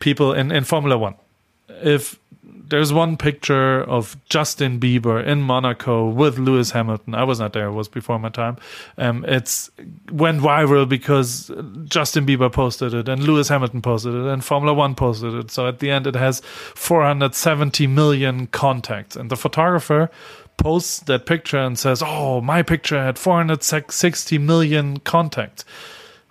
people 0.00 0.32
in 0.32 0.52
in 0.52 0.64
formula 0.64 0.96
1 0.98 1.14
if 1.82 2.18
there's 2.68 2.92
one 2.92 3.16
picture 3.16 3.82
of 3.82 4.16
Justin 4.28 4.78
Bieber 4.78 5.24
in 5.24 5.40
Monaco 5.40 6.08
with 6.08 6.38
Lewis 6.38 6.72
Hamilton. 6.72 7.14
I 7.14 7.24
was 7.24 7.40
not 7.40 7.52
there; 7.52 7.68
it 7.68 7.72
was 7.72 7.88
before 7.88 8.18
my 8.18 8.28
time. 8.28 8.56
Um, 8.96 9.24
it's 9.26 9.70
went 10.10 10.40
viral 10.40 10.88
because 10.88 11.50
Justin 11.84 12.26
Bieber 12.26 12.52
posted 12.52 12.94
it, 12.94 13.08
and 13.08 13.22
Lewis 13.22 13.48
Hamilton 13.48 13.82
posted 13.82 14.14
it, 14.14 14.26
and 14.26 14.44
Formula 14.44 14.74
One 14.74 14.94
posted 14.94 15.34
it. 15.34 15.50
So 15.50 15.66
at 15.66 15.78
the 15.78 15.90
end, 15.90 16.06
it 16.06 16.16
has 16.16 16.40
470 16.40 17.86
million 17.86 18.46
contacts, 18.48 19.16
and 19.16 19.30
the 19.30 19.36
photographer 19.36 20.10
posts 20.56 21.00
that 21.00 21.24
picture 21.24 21.58
and 21.58 21.78
says, 21.78 22.02
"Oh, 22.04 22.40
my 22.40 22.62
picture 22.62 23.02
had 23.02 23.18
460 23.18 24.38
million 24.38 24.98
contacts," 25.00 25.64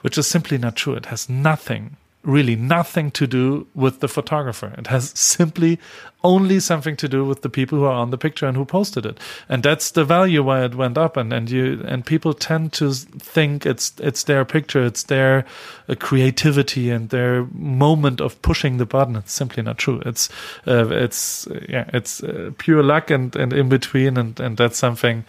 which 0.02 0.18
is 0.18 0.28
simply 0.28 0.58
not 0.58 0.76
true. 0.76 0.94
It 0.94 1.08
has 1.08 1.30
nothing 1.30 1.98
really 2.28 2.58
nothing 2.58 3.10
to 3.10 3.26
do 3.26 3.66
with 3.74 4.02
the 4.02 4.08
photographer. 4.08 4.76
It 4.78 4.88
has 4.88 5.12
simply 5.16 5.80
only 6.24 6.60
something 6.60 6.98
to 6.98 7.08
do 7.08 7.24
with 7.24 7.42
the 7.42 7.50
people 7.50 7.78
who 7.78 7.86
are 7.86 7.94
on 7.94 8.12
the 8.12 8.18
picture 8.18 8.46
and 8.46 8.58
who 8.58 8.66
posted 8.66 9.06
it. 9.06 9.18
And 9.48 9.64
that's 9.64 9.92
the 9.92 10.04
value 10.04 10.44
why 10.44 10.66
it 10.66 10.76
went 10.76 10.98
up. 10.98 11.16
And, 11.16 11.32
and 11.32 11.50
you, 11.50 11.82
and 11.88 12.06
people 12.06 12.34
tend 12.34 12.74
to 12.74 12.92
think 12.92 13.66
it's, 13.66 13.94
it's 14.00 14.24
their 14.24 14.44
picture, 14.44 14.86
it's 14.86 15.04
their 15.04 15.46
uh, 15.88 15.96
creativity 15.96 16.90
and 16.90 17.10
their 17.10 17.46
moment 17.54 18.20
of 18.20 18.42
pushing 18.42 18.78
the 18.78 18.86
button. 18.86 19.16
It's 19.16 19.32
simply 19.34 19.64
not 19.64 19.78
true. 19.78 20.02
It's, 20.06 20.30
uh, 20.68 20.90
it's, 20.90 21.48
yeah, 21.70 21.90
it's 21.94 22.22
uh, 22.22 22.52
pure 22.58 22.84
luck 22.84 23.10
and, 23.10 23.34
and 23.38 23.54
in 23.54 23.70
between. 23.70 24.18
And, 24.18 24.38
and 24.40 24.58
that's 24.58 24.78
something, 24.78 25.24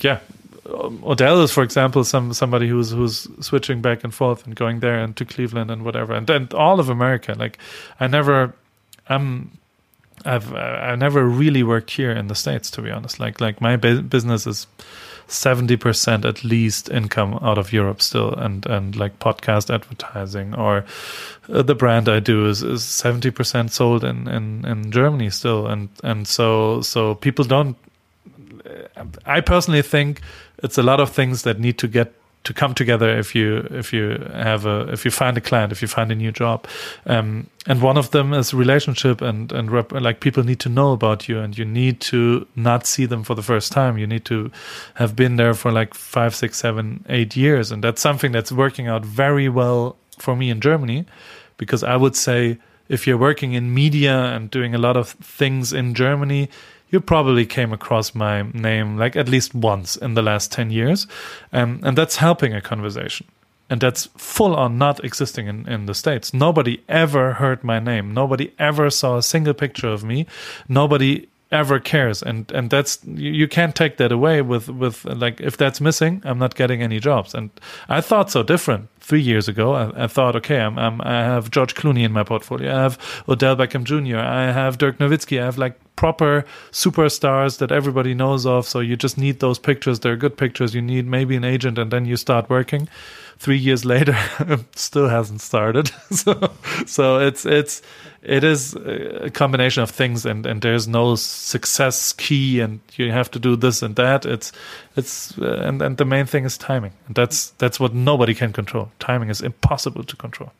yeah, 0.00 0.20
Odell 0.66 1.42
is, 1.42 1.52
for 1.52 1.62
example, 1.62 2.04
some 2.04 2.32
somebody 2.32 2.68
who's 2.68 2.90
who's 2.90 3.28
switching 3.40 3.82
back 3.82 4.04
and 4.04 4.14
forth 4.14 4.46
and 4.46 4.54
going 4.54 4.80
there 4.80 4.98
and 4.98 5.14
to 5.16 5.24
Cleveland 5.24 5.70
and 5.70 5.84
whatever, 5.84 6.14
and 6.14 6.26
then 6.26 6.48
all 6.54 6.80
of 6.80 6.88
America. 6.88 7.34
Like, 7.36 7.58
I 8.00 8.06
never, 8.06 8.54
I'm, 9.08 9.50
I've 10.24 10.52
I 10.54 10.94
never 10.94 11.24
really 11.24 11.62
worked 11.62 11.90
here 11.90 12.12
in 12.12 12.28
the 12.28 12.34
states, 12.34 12.70
to 12.72 12.82
be 12.82 12.90
honest. 12.90 13.20
Like 13.20 13.40
like 13.40 13.60
my 13.60 13.76
business 13.76 14.46
is 14.46 14.66
seventy 15.26 15.76
percent 15.76 16.24
at 16.24 16.44
least 16.44 16.88
income 16.88 17.38
out 17.42 17.58
of 17.58 17.72
Europe 17.72 18.00
still, 18.00 18.32
and 18.34 18.64
and 18.66 18.96
like 18.96 19.18
podcast 19.18 19.72
advertising 19.72 20.54
or 20.54 20.84
uh, 21.48 21.62
the 21.62 21.74
brand 21.74 22.08
I 22.08 22.20
do 22.20 22.46
is 22.46 22.62
is 22.62 22.84
seventy 22.84 23.30
percent 23.30 23.72
sold 23.72 24.02
in, 24.04 24.28
in 24.28 24.64
in 24.64 24.90
Germany 24.90 25.30
still, 25.30 25.66
and 25.66 25.88
and 26.02 26.26
so 26.26 26.80
so 26.80 27.14
people 27.14 27.44
don't. 27.44 27.76
I 29.26 29.40
personally 29.40 29.82
think 29.82 30.22
it's 30.64 30.78
a 30.78 30.82
lot 30.82 30.98
of 31.00 31.10
things 31.10 31.42
that 31.42 31.60
need 31.60 31.78
to 31.78 31.88
get 31.88 32.12
to 32.44 32.52
come 32.52 32.74
together 32.74 33.08
if 33.18 33.34
you 33.34 33.66
if 33.70 33.92
you 33.92 34.18
have 34.34 34.66
a 34.66 34.92
if 34.92 35.04
you 35.04 35.10
find 35.10 35.38
a 35.38 35.40
client 35.40 35.72
if 35.72 35.80
you 35.80 35.88
find 35.88 36.10
a 36.12 36.14
new 36.14 36.32
job. 36.32 36.66
Um, 37.06 37.46
and 37.66 37.80
one 37.80 37.96
of 37.96 38.10
them 38.10 38.34
is 38.34 38.52
relationship 38.52 39.22
and 39.22 39.52
and 39.52 39.70
rep, 39.70 39.92
like 39.92 40.20
people 40.20 40.42
need 40.42 40.60
to 40.60 40.68
know 40.68 40.92
about 40.92 41.28
you 41.28 41.38
and 41.38 41.56
you 41.56 41.64
need 41.64 42.00
to 42.12 42.46
not 42.56 42.86
see 42.86 43.06
them 43.06 43.24
for 43.24 43.34
the 43.34 43.42
first 43.42 43.72
time. 43.72 43.96
You 43.96 44.06
need 44.06 44.24
to 44.26 44.50
have 44.94 45.14
been 45.14 45.36
there 45.36 45.54
for 45.54 45.70
like 45.72 45.94
five 45.94 46.34
six 46.34 46.58
seven 46.58 47.04
eight 47.08 47.36
years. 47.36 47.72
And 47.72 47.82
that's 47.84 48.02
something 48.02 48.32
that's 48.32 48.52
working 48.52 48.88
out 48.88 49.04
very 49.04 49.48
well 49.48 49.96
for 50.18 50.36
me 50.36 50.50
in 50.50 50.60
germany 50.60 51.04
because 51.56 51.82
i 51.82 51.96
would 51.96 52.16
say 52.16 52.58
if 52.88 53.06
you're 53.06 53.18
working 53.18 53.54
in 53.54 53.72
media 53.72 54.14
and 54.34 54.50
doing 54.50 54.74
a 54.74 54.78
lot 54.78 54.96
of 54.96 55.10
things 55.10 55.72
in 55.72 55.94
germany 55.94 56.48
you 56.90 57.00
probably 57.00 57.46
came 57.46 57.72
across 57.72 58.14
my 58.14 58.42
name 58.52 58.96
like 58.96 59.16
at 59.16 59.28
least 59.28 59.54
once 59.54 59.96
in 59.96 60.14
the 60.14 60.22
last 60.22 60.52
10 60.52 60.70
years. 60.70 61.06
Um, 61.52 61.80
and 61.82 61.98
that's 61.98 62.16
helping 62.16 62.54
a 62.54 62.60
conversation. 62.60 63.26
And 63.70 63.80
that's 63.80 64.06
full 64.16 64.54
on 64.54 64.78
not 64.78 65.02
existing 65.04 65.46
in, 65.46 65.68
in 65.68 65.86
the 65.86 65.94
States. 65.94 66.34
Nobody 66.34 66.82
ever 66.88 67.34
heard 67.34 67.64
my 67.64 67.80
name. 67.80 68.12
Nobody 68.12 68.52
ever 68.58 68.90
saw 68.90 69.16
a 69.16 69.22
single 69.22 69.54
picture 69.54 69.88
of 69.88 70.04
me. 70.04 70.26
Nobody 70.68 71.28
ever 71.54 71.78
cares. 71.78 72.22
And 72.22 72.50
and 72.52 72.68
that's 72.68 72.98
you, 73.04 73.30
you, 73.30 73.48
can't 73.48 73.74
take 73.74 73.96
that 73.98 74.10
away 74.12 74.42
with 74.42 74.68
with 74.68 75.04
like 75.04 75.40
if 75.40 75.56
that's 75.56 75.80
missing 75.80 76.20
i'm 76.24 76.38
not 76.38 76.54
getting 76.56 76.82
any 76.82 76.98
jobs. 76.98 77.32
And 77.34 77.50
i 77.88 78.00
thought 78.00 78.30
so 78.30 78.42
different 78.42 78.88
three 79.00 79.20
years 79.22 79.48
ago. 79.48 79.72
I, 79.72 80.04
I 80.04 80.06
thought 80.08 80.34
okay 80.36 80.60
I'm, 80.60 80.78
I'm, 80.78 81.00
i 81.00 81.22
have 81.32 81.50
george 81.50 81.74
clooney 81.74 82.04
in 82.04 82.12
my 82.12 82.24
portfolio. 82.24 82.74
I 82.74 82.82
have 82.82 82.98
odell 83.28 83.56
beckham 83.56 83.84
jr 83.84 84.18
i 84.18 84.52
have 84.52 84.78
dirk 84.78 84.98
nowitzki. 84.98 85.40
I 85.40 85.44
have 85.44 85.58
like 85.58 85.78
proper 85.96 86.44
superstars 86.72 87.58
that 87.58 87.70
everybody 87.70 88.14
knows 88.14 88.44
of. 88.46 88.66
So 88.66 88.80
you 88.80 88.96
just 88.96 89.16
need 89.16 89.40
those 89.40 89.58
pictures. 89.58 90.00
They're 90.00 90.16
good 90.16 90.36
pictures. 90.36 90.74
You 90.74 90.82
need 90.82 91.06
maybe 91.06 91.36
an 91.36 91.44
agent 91.44 91.78
and 91.78 91.90
then 91.90 92.04
you 92.04 92.16
start 92.16 92.50
working. 92.50 92.88
Three 93.38 93.58
years 93.58 93.84
later 93.94 94.16
still 94.74 95.08
hasn't 95.08 95.40
started. 95.40 95.90
So 96.10 96.52
so 96.86 97.18
it's 97.18 97.44
it's 97.46 97.82
it 98.24 98.42
is 98.42 98.74
a 98.74 99.30
combination 99.30 99.82
of 99.82 99.90
things 99.90 100.24
and 100.26 100.46
and 100.46 100.62
there's 100.62 100.88
no 100.88 101.14
success 101.14 102.12
key 102.12 102.60
and 102.60 102.80
you 102.96 103.12
have 103.12 103.30
to 103.30 103.38
do 103.38 103.56
this 103.56 103.82
and 103.82 103.96
that. 103.96 104.24
It's 104.24 104.52
it's 104.96 105.38
uh, 105.38 105.62
and 105.64 105.82
and 105.82 105.96
the 105.96 106.04
main 106.04 106.26
thing 106.26 106.44
is 106.44 106.58
timing. 106.58 106.92
And 107.06 107.14
that's 107.14 107.50
that's 107.58 107.78
what 107.78 107.94
nobody 107.94 108.34
can 108.34 108.52
control. 108.52 108.90
Timing 108.98 109.30
is 109.30 109.40
impossible 109.40 110.04
to 110.04 110.16
control. 110.16 110.52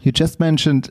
You 0.00 0.12
just 0.12 0.38
mentioned 0.40 0.90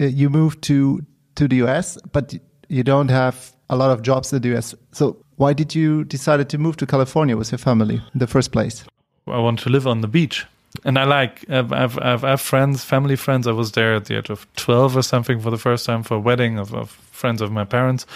uh, 0.00 0.06
you 0.06 0.30
moved 0.30 0.62
to 0.62 1.04
to 1.36 1.48
the 1.48 1.56
US 1.56 1.98
but 2.12 2.34
you 2.68 2.82
don't 2.82 3.10
have 3.10 3.52
a 3.68 3.76
lot 3.76 3.90
of 3.90 4.02
jobs 4.02 4.32
in 4.32 4.42
the 4.42 4.56
US 4.56 4.74
so 4.92 5.16
why 5.36 5.52
did 5.52 5.74
you 5.74 6.04
decided 6.04 6.48
to 6.50 6.58
move 6.58 6.76
to 6.76 6.86
California 6.86 7.36
with 7.36 7.50
your 7.52 7.58
family 7.58 7.94
in 7.94 8.18
the 8.18 8.26
first 8.26 8.52
place? 8.52 8.84
I 9.26 9.38
want 9.38 9.60
to 9.60 9.70
live 9.70 9.86
on 9.86 10.00
the 10.00 10.08
beach 10.08 10.46
and 10.84 10.98
I 10.98 11.04
like 11.04 11.48
I've, 11.50 11.72
I've, 11.72 12.24
I've, 12.24 12.40
friends, 12.40 12.84
family 12.84 13.16
friends. 13.16 13.46
I 13.46 13.52
was 13.52 13.72
there 13.72 13.94
at 13.94 14.04
the 14.06 14.18
age 14.18 14.30
of 14.30 14.46
twelve 14.54 14.96
or 14.96 15.02
something 15.02 15.40
for 15.40 15.50
the 15.50 15.58
first 15.58 15.84
time 15.86 16.02
for 16.02 16.14
a 16.14 16.20
wedding 16.20 16.58
of, 16.58 16.74
of 16.74 16.90
friends 16.90 17.40
of 17.40 17.50
my 17.50 17.64
parents, 17.64 18.06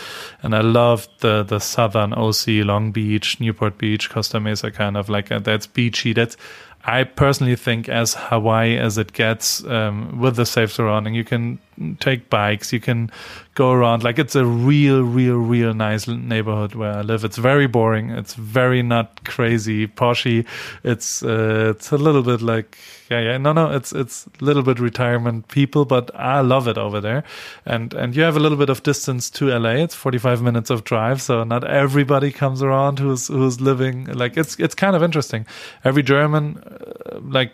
and 0.43 0.55
I 0.55 0.61
loved 0.61 1.09
the 1.21 1.43
the 1.43 1.59
southern 1.59 2.13
OC, 2.13 2.65
Long 2.65 2.93
Beach, 2.93 3.41
Newport 3.41 3.77
Beach, 3.79 4.09
Costa 4.09 4.41
Mesa, 4.41 4.71
kind 4.71 4.97
of 4.97 5.09
like 5.09 5.33
uh, 5.33 5.41
that's 5.41 5.67
beachy. 5.67 6.13
That's 6.13 6.37
I 6.85 7.05
personally 7.05 7.57
think 7.57 7.89
as 7.89 8.15
Hawaii 8.15 8.77
as 8.77 8.99
it 8.99 9.13
gets 9.13 9.65
um, 9.65 10.21
with 10.21 10.37
the 10.37 10.47
safe 10.47 10.73
surrounding. 10.73 11.15
You 11.15 11.25
can 11.25 11.59
take 11.99 12.31
bikes, 12.31 12.73
you 12.73 12.81
can 12.81 13.11
go 13.55 13.73
around. 13.73 14.03
Like 14.03 14.19
it's 14.19 14.35
a 14.35 14.45
real, 14.45 15.03
real, 15.03 15.37
real 15.37 15.75
nice 15.75 16.07
neighborhood 16.09 16.75
where 16.75 16.93
I 16.93 17.01
live. 17.03 17.25
It's 17.25 17.37
very 17.37 17.67
boring. 17.67 18.11
It's 18.11 18.35
very 18.35 18.83
not 18.83 19.25
crazy, 19.25 19.87
poshy. 19.87 20.47
It's 20.83 21.23
uh, 21.23 21.73
it's 21.75 21.93
a 21.93 21.97
little 21.97 22.23
bit 22.23 22.43
like 22.43 22.77
yeah, 23.11 23.21
yeah. 23.21 23.39
No, 23.39 23.53
no. 23.53 23.71
It's 23.71 23.93
it's 23.93 24.27
a 24.41 24.45
little 24.45 24.63
bit 24.63 24.79
retirement 24.81 25.49
people, 25.49 25.85
but 25.85 26.11
I 26.15 26.41
love 26.41 26.69
it 26.69 26.79
over 26.79 27.01
there. 27.01 27.23
And 27.65 27.95
and 27.95 28.17
you 28.17 28.23
have 28.23 28.37
a 28.37 28.41
little 28.41 28.59
bit 28.59 28.71
of 28.71 28.83
distance 28.83 29.31
to 29.31 29.57
LA. 29.57 29.83
It's 29.85 29.95
forty 29.95 30.19
five 30.19 30.43
minutes 30.43 30.71
of 30.71 30.85
drive, 30.85 31.23
so 31.23 31.45
not 31.45 31.65
everybody 31.65 32.33
comes 32.33 32.63
around 32.63 32.99
who's 32.99 33.29
who's 33.29 33.61
living 33.61 34.07
like 34.07 34.37
it's 34.37 34.59
it's 34.59 34.75
kind 34.75 34.97
of 34.97 35.03
interesting. 35.03 35.47
Every 35.85 36.03
German, 36.03 36.59
uh, 36.59 37.21
like 37.23 37.53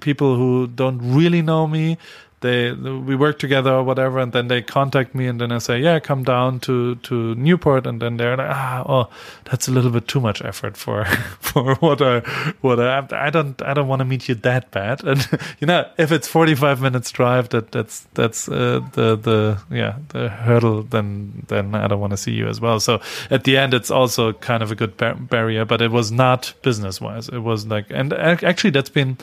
people 0.00 0.36
who 0.36 0.66
don't 0.66 0.98
really 1.00 1.42
know 1.42 1.66
me 1.66 1.96
they 2.42 2.72
we 2.72 3.16
work 3.16 3.38
together 3.38 3.70
or 3.72 3.82
whatever, 3.82 4.18
and 4.18 4.32
then 4.32 4.48
they 4.48 4.60
contact 4.62 5.14
me, 5.14 5.26
and 5.26 5.40
then 5.40 5.50
I 5.52 5.58
say, 5.58 5.78
yeah, 5.80 5.98
come 6.00 6.22
down 6.24 6.60
to 6.60 6.96
to 6.96 7.34
Newport, 7.36 7.86
and 7.86 8.02
then 8.02 8.18
they're 8.18 8.36
like, 8.36 8.50
ah, 8.50 8.84
oh, 8.86 9.08
that's 9.44 9.68
a 9.68 9.70
little 9.70 9.90
bit 9.90 10.06
too 10.06 10.20
much 10.20 10.42
effort 10.44 10.76
for 10.76 11.04
for 11.40 11.74
what 11.76 12.02
I 12.02 12.20
what 12.60 12.78
I 12.80 13.06
I 13.12 13.30
don't 13.30 13.60
I 13.62 13.74
don't 13.74 13.88
want 13.88 14.00
to 14.00 14.04
meet 14.04 14.28
you 14.28 14.34
that 14.36 14.70
bad, 14.70 15.02
and 15.10 15.26
you 15.60 15.66
know, 15.66 15.88
if 15.96 16.12
it's 16.12 16.28
forty 16.28 16.54
five 16.54 16.82
minutes 16.82 17.10
drive, 17.10 17.48
that 17.50 17.72
that's 17.72 18.06
that's 18.14 18.48
uh, 18.48 18.80
the 18.92 19.16
the 19.16 19.58
yeah 19.70 19.96
the 20.08 20.28
hurdle, 20.28 20.82
then 20.82 21.44
then 21.48 21.74
I 21.74 21.86
don't 21.88 22.00
want 22.00 22.12
to 22.12 22.16
see 22.16 22.32
you 22.32 22.48
as 22.48 22.60
well. 22.60 22.80
So 22.80 23.00
at 23.30 23.44
the 23.44 23.56
end, 23.56 23.74
it's 23.74 23.90
also 23.90 24.32
kind 24.34 24.62
of 24.62 24.70
a 24.70 24.74
good 24.74 24.96
bar- 24.96 25.14
barrier, 25.14 25.64
but 25.64 25.80
it 25.80 25.90
was 25.90 26.12
not 26.12 26.52
business 26.62 27.00
wise. 27.00 27.28
It 27.28 27.38
was 27.38 27.66
like, 27.66 27.86
and 27.90 28.12
actually, 28.12 28.70
that's 28.70 28.90
been 28.90 29.16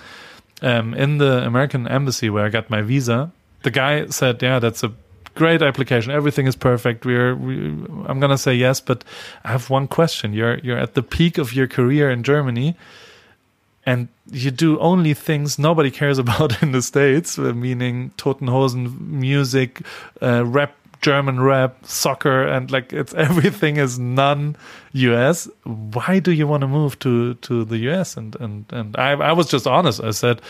um, 0.62 0.94
in 0.94 1.18
the 1.18 1.46
American 1.46 1.88
embassy 1.88 2.30
where 2.30 2.46
I 2.46 2.50
got 2.50 2.70
my 2.70 2.82
visa, 2.82 3.32
the 3.64 3.72
guy 3.72 4.08
said, 4.08 4.42
"Yeah, 4.42 4.60
that's 4.60 4.84
a 4.84 4.92
great 5.36 5.62
application. 5.62 6.12
Everything 6.12 6.48
is 6.48 6.56
perfect. 6.56 7.06
We're, 7.06 7.36
we, 7.36 7.56
I'm 8.08 8.20
gonna 8.20 8.38
say 8.38 8.54
yes, 8.54 8.82
but 8.82 9.04
I 9.44 9.52
have 9.52 9.70
one 9.70 9.88
question. 9.88 10.34
You're 10.34 10.60
you're 10.60 10.78
at 10.78 10.94
the 10.94 11.04
peak 11.04 11.38
of 11.38 11.54
your 11.54 11.68
career 11.68 12.12
in 12.12 12.24
Germany, 12.24 12.76
and 13.86 14.08
you 14.32 14.52
do 14.52 14.78
only 14.80 15.14
things 15.14 15.58
nobody 15.58 15.92
cares 15.92 16.18
about 16.26 16.62
in 16.62 16.72
the 16.72 16.82
states, 16.82 17.38
meaning 17.38 18.12
Toten 18.18 18.50
Hosen 18.50 18.98
music, 19.00 19.82
uh, 20.22 20.46
rap 20.46 20.76
German 21.02 21.40
rap, 21.40 21.86
soccer, 21.86 22.44
and 22.44 22.70
like 22.72 22.94
it's 22.94 23.14
everything 23.28 23.78
is 23.78 23.98
non-US. 24.00 25.48
Why 25.64 26.20
do 26.20 26.32
you 26.32 26.48
want 26.48 26.62
to 26.62 26.68
move 26.68 27.00
to 27.00 27.36
to 27.36 27.66
the 27.66 27.78
US? 27.90 28.18
And 28.18 28.36
and 28.40 28.66
and 28.72 28.98
I 28.98 29.12
I 29.12 29.32
was 29.32 29.48
just 29.48 29.68
honest. 29.68 30.02
I 30.04 30.12
said 30.12 30.42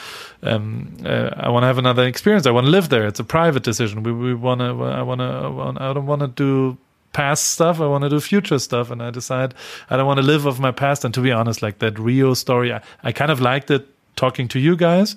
um, 0.44 0.98
uh, 1.06 1.32
I 1.36 1.50
want 1.50 1.64
to 1.64 1.68
have 1.68 1.78
another 1.78 2.06
experience. 2.06 2.46
I 2.48 2.52
want 2.52 2.66
to 2.66 2.72
live 2.72 2.90
there. 2.90 3.06
It's 3.08 3.20
a 3.20 3.24
private 3.24 3.64
decision. 3.64 4.04
We 4.04 4.12
we 4.12 4.34
want 4.34 4.62
to. 4.62 4.84
I 4.84 5.02
want 5.02 5.22
to. 5.22 5.84
I 5.84 5.94
don't 5.94 6.08
want 6.08 6.22
to 6.22 6.28
do 6.28 6.78
past 7.14 7.52
stuff. 7.52 7.82
I 7.82 7.88
want 7.88 8.04
to 8.04 8.10
do 8.10 8.20
future 8.20 8.60
stuff. 8.60 8.92
And 8.92 9.02
I 9.02 9.10
decide 9.10 9.54
I 9.90 9.98
don't 9.98 10.06
want 10.08 10.20
to 10.20 10.26
live 10.26 10.46
off 10.48 10.60
my 10.60 10.72
past. 10.72 11.06
And 11.06 11.14
to 11.14 11.22
be 11.22 11.32
honest, 11.32 11.62
like 11.62 11.80
that 11.80 12.00
Rio 12.00 12.34
story, 12.34 12.74
I, 12.74 12.82
I 13.04 13.12
kind 13.12 13.32
of 13.32 13.42
liked 13.42 13.72
it 13.72 13.88
talking 14.16 14.48
to 14.50 14.60
you 14.60 14.76
guys, 14.76 15.16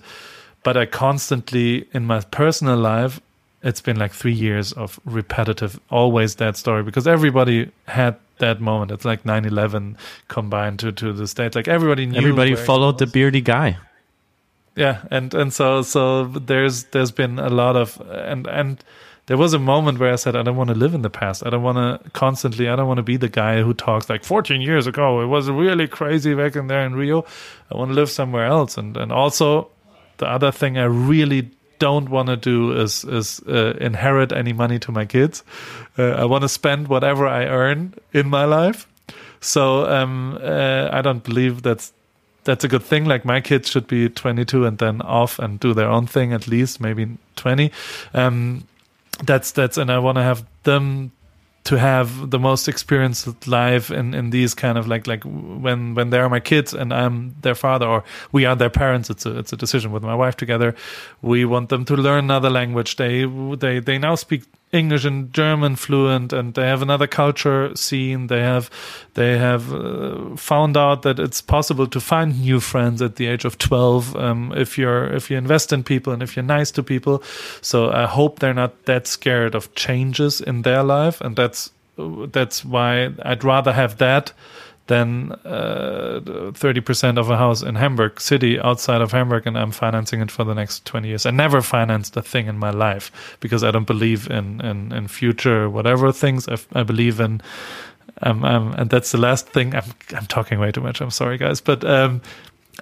but 0.62 0.76
I 0.76 0.86
constantly 0.86 1.88
in 1.92 2.06
my 2.06 2.20
personal 2.20 2.76
life, 2.76 3.20
it's 3.62 3.80
been 3.80 3.96
like 3.96 4.12
three 4.12 4.32
years 4.32 4.72
of 4.72 4.98
repetitive, 5.04 5.78
always 5.90 6.36
that 6.36 6.56
story 6.56 6.82
because 6.82 7.06
everybody 7.06 7.70
had 7.86 8.16
that 8.38 8.60
moment. 8.60 8.90
It's 8.90 9.04
like 9.04 9.24
9 9.24 9.44
11 9.44 9.96
combined 10.28 10.80
to, 10.80 10.92
to 10.92 11.12
the 11.12 11.26
state. 11.28 11.54
Like 11.54 11.68
everybody 11.68 12.06
knew. 12.06 12.18
Everybody 12.18 12.54
followed 12.56 12.98
the 12.98 13.06
beardy 13.06 13.40
guy. 13.40 13.78
Yeah. 14.74 15.02
And, 15.10 15.32
and 15.34 15.52
so, 15.52 15.82
so 15.82 16.24
there's, 16.24 16.84
there's 16.84 17.10
been 17.10 17.38
a 17.38 17.50
lot 17.50 17.76
of, 17.76 18.00
and, 18.10 18.46
and, 18.46 18.82
there 19.26 19.36
was 19.36 19.54
a 19.54 19.58
moment 19.58 20.00
where 20.00 20.12
I 20.12 20.16
said, 20.16 20.34
I 20.34 20.42
don't 20.42 20.56
want 20.56 20.70
to 20.70 20.74
live 20.74 20.94
in 20.94 21.02
the 21.02 21.08
past. 21.08 21.46
I 21.46 21.50
don't 21.50 21.62
want 21.62 21.78
to 21.78 22.10
constantly, 22.10 22.68
I 22.68 22.74
don't 22.74 22.88
want 22.88 22.98
to 22.98 23.04
be 23.04 23.16
the 23.16 23.28
guy 23.28 23.62
who 23.62 23.72
talks 23.72 24.10
like 24.10 24.24
14 24.24 24.60
years 24.60 24.88
ago. 24.88 25.20
It 25.20 25.26
was 25.26 25.48
really 25.48 25.86
crazy 25.86 26.34
back 26.34 26.56
in 26.56 26.66
there 26.66 26.84
in 26.84 26.96
Rio. 26.96 27.24
I 27.70 27.76
want 27.76 27.90
to 27.90 27.94
live 27.94 28.10
somewhere 28.10 28.46
else. 28.46 28.76
And, 28.76 28.96
and 28.96 29.12
also 29.12 29.70
the 30.18 30.26
other 30.26 30.50
thing 30.50 30.76
I 30.76 30.84
really 30.84 31.50
don't 31.82 32.08
want 32.10 32.28
to 32.28 32.36
do 32.36 32.72
is, 32.80 33.04
is 33.04 33.40
uh, 33.48 33.74
inherit 33.80 34.32
any 34.32 34.52
money 34.52 34.78
to 34.78 34.92
my 34.92 35.04
kids. 35.04 35.42
Uh, 35.98 36.22
I 36.22 36.24
want 36.24 36.42
to 36.42 36.48
spend 36.48 36.86
whatever 36.86 37.26
I 37.26 37.46
earn 37.46 37.94
in 38.12 38.28
my 38.30 38.44
life. 38.44 38.86
So, 39.40 39.86
um, 39.90 40.38
uh, 40.40 40.88
I 40.92 41.02
don't 41.02 41.24
believe 41.24 41.62
that's, 41.62 41.92
that's 42.44 42.62
a 42.64 42.68
good 42.68 42.84
thing. 42.84 43.04
Like 43.06 43.24
my 43.24 43.40
kids 43.40 43.68
should 43.68 43.88
be 43.88 44.08
22 44.08 44.64
and 44.64 44.78
then 44.78 45.02
off 45.02 45.40
and 45.40 45.58
do 45.58 45.74
their 45.74 45.88
own 45.88 46.06
thing 46.06 46.32
at 46.32 46.46
least, 46.46 46.80
maybe 46.80 47.18
20. 47.34 47.72
Um, 48.14 48.68
that's 49.24 49.52
that's 49.52 49.78
and 49.78 49.90
I 49.90 49.98
want 49.98 50.16
to 50.16 50.22
have 50.22 50.44
them 50.62 51.12
to 51.64 51.78
have 51.78 52.30
the 52.30 52.38
most 52.38 52.68
experienced 52.68 53.46
life 53.46 53.90
in 53.90 54.14
in 54.14 54.30
these 54.30 54.54
kind 54.54 54.76
of 54.76 54.88
like 54.88 55.06
like 55.06 55.22
when 55.24 55.94
when 55.94 56.10
they're 56.10 56.28
my 56.28 56.40
kids 56.40 56.74
and 56.74 56.92
I'm 56.92 57.34
their 57.42 57.54
father 57.54 57.86
or 57.86 58.04
we 58.32 58.44
are 58.44 58.56
their 58.56 58.70
parents 58.70 59.10
it's 59.10 59.26
a 59.26 59.38
it's 59.38 59.52
a 59.52 59.56
decision 59.56 59.92
with 59.92 60.02
my 60.02 60.14
wife 60.14 60.36
together. 60.36 60.74
We 61.20 61.44
want 61.44 61.68
them 61.68 61.84
to 61.84 61.96
learn 61.96 62.24
another 62.24 62.50
language. 62.50 62.96
They 62.96 63.24
they 63.56 63.78
they 63.78 63.98
now 63.98 64.16
speak 64.16 64.44
English 64.72 65.04
and 65.04 65.32
German 65.34 65.76
fluent 65.76 66.32
and 66.32 66.54
they 66.54 66.66
have 66.66 66.80
another 66.80 67.06
culture 67.06 67.76
scene. 67.76 68.28
They 68.28 68.40
have 68.40 68.70
they 69.14 69.36
have 69.36 69.72
uh, 69.72 70.34
found 70.36 70.76
out 70.76 71.02
that 71.02 71.18
it's 71.18 71.42
possible 71.42 71.86
to 71.86 72.00
find 72.00 72.40
new 72.40 72.58
friends 72.58 73.02
at 73.02 73.16
the 73.16 73.26
age 73.26 73.44
of 73.44 73.58
12 73.58 74.16
um, 74.16 74.52
if 74.56 74.78
you're 74.78 75.12
if 75.12 75.30
you 75.30 75.36
invest 75.36 75.72
in 75.72 75.84
people 75.84 76.12
and 76.12 76.22
if 76.22 76.36
you're 76.36 76.42
nice 76.42 76.70
to 76.72 76.82
people. 76.82 77.22
So 77.60 77.90
I 77.90 78.06
hope 78.06 78.38
they're 78.38 78.54
not 78.54 78.86
that 78.86 79.06
scared 79.06 79.54
of 79.54 79.74
changes 79.74 80.40
in 80.40 80.62
their 80.62 80.82
life 80.82 81.20
and 81.20 81.36
that's 81.36 81.70
that's 81.96 82.64
why 82.64 83.10
I'd 83.22 83.44
rather 83.44 83.72
have 83.74 83.98
that 83.98 84.32
than 84.86 85.32
uh, 85.44 86.20
30% 86.24 87.18
of 87.18 87.30
a 87.30 87.36
house 87.36 87.62
in 87.62 87.76
Hamburg 87.76 88.20
city 88.20 88.58
outside 88.58 89.00
of 89.00 89.12
Hamburg 89.12 89.46
and 89.46 89.56
I'm 89.56 89.70
financing 89.70 90.20
it 90.20 90.30
for 90.30 90.44
the 90.44 90.54
next 90.54 90.84
20 90.84 91.08
years. 91.08 91.24
I 91.24 91.30
never 91.30 91.62
financed 91.62 92.16
a 92.16 92.22
thing 92.22 92.46
in 92.46 92.58
my 92.58 92.70
life 92.70 93.36
because 93.40 93.62
I 93.62 93.70
don't 93.70 93.86
believe 93.86 94.28
in, 94.30 94.60
in, 94.60 94.92
in 94.92 95.08
future 95.08 95.70
whatever 95.70 96.10
things. 96.12 96.48
I, 96.48 96.58
I 96.72 96.82
believe 96.82 97.20
in, 97.20 97.40
um, 98.22 98.44
um, 98.44 98.74
and 98.76 98.90
that's 98.90 99.12
the 99.12 99.18
last 99.18 99.48
thing. 99.48 99.74
I'm, 99.74 99.84
I'm 100.16 100.26
talking 100.26 100.58
way 100.58 100.72
too 100.72 100.80
much. 100.80 101.00
I'm 101.00 101.10
sorry, 101.10 101.38
guys. 101.38 101.60
But 101.60 101.84
um, 101.84 102.20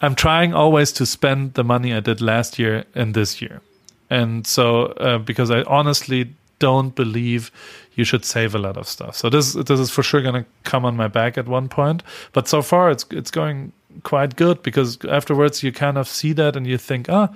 I'm 0.01 0.15
trying 0.15 0.55
always 0.55 0.93
to 0.93 1.07
spend 1.07 1.55
the 1.55 1.65
money 1.65 1.93
I 1.93 2.01
did 2.01 2.21
last 2.23 2.59
year 2.59 2.85
in 2.95 3.13
this 3.13 3.43
year. 3.43 3.61
And 4.09 4.47
so, 4.47 4.87
uh, 4.87 5.19
because 5.19 5.51
I 5.51 5.63
honestly 5.63 6.35
don't 6.61 6.95
believe 6.95 7.51
you 7.95 8.05
should 8.05 8.25
save 8.25 8.55
a 8.55 8.59
lot 8.59 8.77
of 8.77 8.87
stuff. 8.87 9.17
So 9.17 9.29
this 9.29 9.55
this 9.55 9.81
is 9.81 9.91
for 9.91 10.05
sure 10.05 10.23
going 10.23 10.45
to 10.45 10.51
come 10.63 10.85
on 10.85 10.97
my 10.97 11.09
back 11.09 11.37
at 11.37 11.49
one 11.49 11.69
point. 11.69 12.05
But 12.33 12.47
so 12.47 12.63
far, 12.63 12.91
it's 12.91 13.05
it's 13.11 13.33
going 13.33 13.73
quite 14.05 14.37
good 14.37 14.63
because 14.63 14.99
afterwards 15.07 15.65
you 15.65 15.73
kind 15.73 15.99
of 15.99 16.07
see 16.07 16.33
that 16.35 16.57
and 16.57 16.67
you 16.67 16.79
think, 16.79 17.09
ah, 17.09 17.29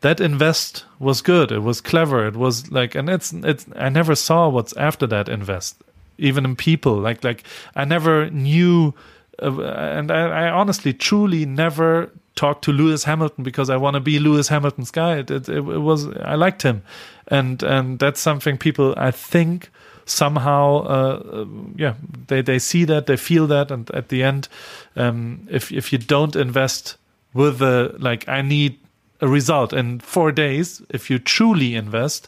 that 0.00 0.20
invest 0.20 0.84
was 0.98 1.20
good. 1.20 1.50
It 1.52 1.62
was 1.62 1.80
clever. 1.80 2.26
It 2.26 2.36
was 2.36 2.70
like, 2.70 2.94
and 2.94 3.10
it's 3.10 3.32
it's. 3.32 3.66
I 3.76 3.88
never 3.88 4.14
saw 4.14 4.48
what's 4.48 4.76
after 4.76 5.06
that 5.08 5.28
invest, 5.28 5.82
even 6.18 6.44
in 6.44 6.56
people. 6.56 6.94
Like 6.94 7.24
like 7.24 7.44
I 7.74 7.84
never 7.84 8.30
knew, 8.30 8.94
uh, 9.42 9.60
and 9.62 10.10
I, 10.10 10.46
I 10.46 10.50
honestly 10.50 10.92
truly 10.92 11.44
never 11.44 12.10
talked 12.40 12.64
to 12.64 12.72
Lewis 12.72 13.04
Hamilton 13.04 13.44
because 13.44 13.68
I 13.68 13.76
want 13.76 13.94
to 13.94 14.00
be 14.00 14.18
Lewis 14.18 14.48
Hamilton's 14.48 14.90
guy. 14.90 15.18
It, 15.18 15.30
it, 15.30 15.46
it 15.46 15.60
was 15.60 16.08
I 16.24 16.36
liked 16.36 16.62
him, 16.62 16.82
and 17.28 17.62
and 17.62 17.98
that's 17.98 18.18
something 18.18 18.56
people 18.56 18.94
I 18.96 19.10
think 19.10 19.70
somehow 20.06 20.82
uh, 20.96 21.44
yeah 21.76 21.94
they 22.28 22.40
they 22.42 22.58
see 22.58 22.86
that 22.86 23.06
they 23.06 23.16
feel 23.16 23.46
that 23.46 23.70
and 23.70 23.90
at 23.90 24.08
the 24.08 24.22
end 24.22 24.48
um, 24.96 25.46
if 25.50 25.70
if 25.70 25.92
you 25.92 25.98
don't 25.98 26.34
invest 26.34 26.96
with 27.34 27.58
the 27.58 27.94
like 27.98 28.26
I 28.26 28.42
need 28.42 28.78
a 29.20 29.28
result 29.28 29.72
in 29.72 30.00
4 30.00 30.32
days 30.32 30.82
if 30.88 31.10
you 31.10 31.18
truly 31.18 31.74
invest 31.74 32.26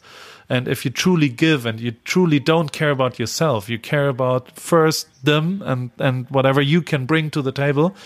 and 0.48 0.68
if 0.68 0.84
you 0.84 0.90
truly 0.90 1.30
give 1.30 1.66
and 1.66 1.80
you 1.80 1.92
truly 2.04 2.38
don't 2.38 2.70
care 2.70 2.90
about 2.90 3.18
yourself 3.18 3.70
you 3.70 3.78
care 3.78 4.08
about 4.08 4.50
first 4.60 5.08
them 5.24 5.62
and 5.64 5.90
and 5.98 6.28
whatever 6.30 6.60
you 6.60 6.82
can 6.82 7.06
bring 7.06 7.30
to 7.30 7.42
the 7.42 7.52
table 7.52 7.96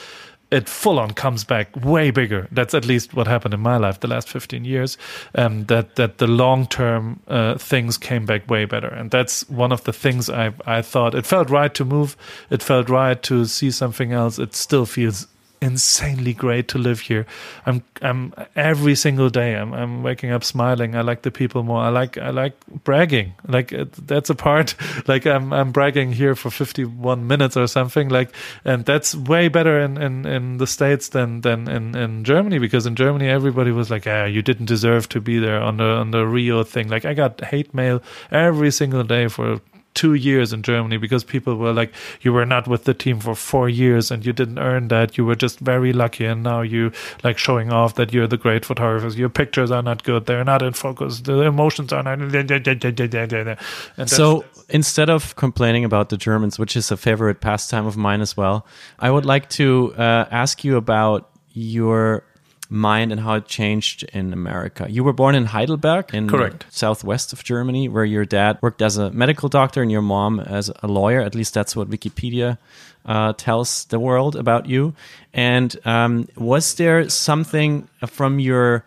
it 0.50 0.68
full 0.68 0.98
on 0.98 1.10
comes 1.12 1.44
back 1.44 1.74
way 1.84 2.10
bigger. 2.10 2.46
That's 2.52 2.74
at 2.74 2.84
least 2.84 3.14
what 3.14 3.26
happened 3.26 3.54
in 3.54 3.60
my 3.60 3.78
life 3.78 4.00
the 4.00 4.08
last 4.08 4.28
15 4.28 4.64
years. 4.64 4.96
Um, 5.34 5.64
that 5.64 5.96
that 5.96 6.18
the 6.18 6.26
long 6.26 6.66
term 6.66 7.20
uh, 7.26 7.58
things 7.58 7.98
came 7.98 8.26
back 8.26 8.48
way 8.48 8.64
better, 8.64 8.88
and 8.88 9.10
that's 9.10 9.48
one 9.48 9.72
of 9.72 9.84
the 9.84 9.92
things 9.92 10.30
I 10.30 10.52
I 10.64 10.82
thought 10.82 11.14
it 11.14 11.26
felt 11.26 11.50
right 11.50 11.74
to 11.74 11.84
move. 11.84 12.16
It 12.50 12.62
felt 12.62 12.88
right 12.88 13.20
to 13.24 13.44
see 13.46 13.70
something 13.70 14.12
else. 14.12 14.38
It 14.38 14.54
still 14.54 14.86
feels 14.86 15.26
insanely 15.60 16.32
great 16.32 16.68
to 16.68 16.78
live 16.78 17.00
here. 17.00 17.26
I'm 17.64 17.82
I'm 18.02 18.32
every 18.54 18.94
single 18.94 19.30
day 19.30 19.54
I'm 19.54 19.72
I'm 19.72 20.02
waking 20.02 20.30
up 20.30 20.44
smiling. 20.44 20.94
I 20.94 21.00
like 21.00 21.22
the 21.22 21.30
people 21.30 21.62
more. 21.62 21.80
I 21.80 21.88
like 21.88 22.18
I 22.18 22.30
like 22.30 22.54
bragging. 22.84 23.34
Like 23.46 23.72
that's 24.06 24.30
a 24.30 24.34
part. 24.34 24.74
Like 25.06 25.26
I'm 25.26 25.52
I'm 25.52 25.72
bragging 25.72 26.12
here 26.12 26.34
for 26.34 26.50
51 26.50 27.26
minutes 27.26 27.56
or 27.56 27.66
something. 27.66 28.08
Like 28.08 28.30
and 28.64 28.84
that's 28.84 29.14
way 29.14 29.48
better 29.48 29.78
in 29.78 29.96
in, 30.00 30.26
in 30.26 30.56
the 30.56 30.66
states 30.66 31.10
than 31.10 31.42
than 31.42 31.68
in 31.68 31.94
in 31.94 32.24
Germany 32.24 32.58
because 32.58 32.86
in 32.86 32.96
Germany 32.96 33.28
everybody 33.28 33.70
was 33.70 33.90
like, 33.90 34.06
ah, 34.06 34.24
you 34.24 34.42
didn't 34.42 34.66
deserve 34.66 35.08
to 35.10 35.20
be 35.20 35.38
there 35.38 35.60
on 35.60 35.76
the 35.76 35.84
on 35.84 36.10
the 36.10 36.26
Rio 36.26 36.64
thing. 36.64 36.88
Like 36.88 37.04
I 37.04 37.14
got 37.14 37.40
hate 37.40 37.72
mail 37.74 38.02
every 38.30 38.70
single 38.70 39.04
day 39.04 39.28
for 39.28 39.60
two 39.96 40.14
years 40.14 40.52
in 40.52 40.62
Germany 40.62 40.98
because 40.98 41.24
people 41.24 41.56
were 41.56 41.72
like, 41.72 41.92
you 42.20 42.32
were 42.32 42.46
not 42.46 42.68
with 42.68 42.84
the 42.84 42.94
team 42.94 43.18
for 43.18 43.34
four 43.34 43.68
years 43.68 44.10
and 44.12 44.24
you 44.24 44.32
didn't 44.32 44.58
earn 44.58 44.88
that. 44.88 45.16
You 45.18 45.24
were 45.24 45.34
just 45.34 45.58
very 45.58 45.92
lucky, 45.92 46.24
and 46.24 46.44
now 46.44 46.60
you 46.60 46.92
like 47.24 47.38
showing 47.38 47.72
off 47.72 47.94
that 47.94 48.12
you're 48.12 48.28
the 48.28 48.36
great 48.36 48.64
photographer. 48.64 49.08
Your 49.18 49.28
pictures 49.30 49.70
are 49.70 49.82
not 49.82 50.04
good; 50.04 50.26
they're 50.26 50.44
not 50.44 50.62
in 50.62 50.74
focus. 50.74 51.20
The 51.20 51.40
emotions 51.40 51.92
are 51.92 52.02
not. 52.02 52.18
And 53.96 54.10
so 54.10 54.44
instead 54.68 55.10
of 55.10 55.34
complaining 55.36 55.84
about 55.84 56.10
the 56.10 56.16
Germans, 56.16 56.58
which 56.58 56.76
is 56.76 56.90
a 56.90 56.96
favorite 56.96 57.40
pastime 57.40 57.86
of 57.86 57.96
mine 57.96 58.20
as 58.20 58.36
well, 58.36 58.66
I 58.98 59.10
would 59.10 59.24
like 59.24 59.48
to 59.50 59.94
uh, 59.96 60.26
ask 60.30 60.64
you 60.64 60.76
about 60.76 61.30
your 61.52 62.22
mind 62.68 63.12
and 63.12 63.20
how 63.20 63.34
it 63.34 63.46
changed 63.46 64.02
in 64.12 64.32
America. 64.32 64.86
You 64.88 65.04
were 65.04 65.12
born 65.12 65.34
in 65.34 65.46
Heidelberg, 65.46 66.12
in 66.12 66.28
Correct. 66.28 66.66
southwest 66.70 67.32
of 67.32 67.44
Germany, 67.44 67.88
where 67.88 68.04
your 68.04 68.24
dad 68.24 68.58
worked 68.60 68.82
as 68.82 68.96
a 68.96 69.10
medical 69.10 69.48
doctor 69.48 69.82
and 69.82 69.90
your 69.90 70.02
mom 70.02 70.40
as 70.40 70.70
a 70.82 70.88
lawyer. 70.88 71.20
At 71.20 71.34
least 71.34 71.54
that's 71.54 71.76
what 71.76 71.88
Wikipedia 71.88 72.58
uh, 73.04 73.34
tells 73.34 73.84
the 73.86 74.00
world 74.00 74.36
about 74.36 74.66
you. 74.66 74.94
And 75.32 75.76
um, 75.84 76.28
was 76.36 76.74
there 76.74 77.08
something 77.08 77.88
from 78.06 78.40
your 78.40 78.84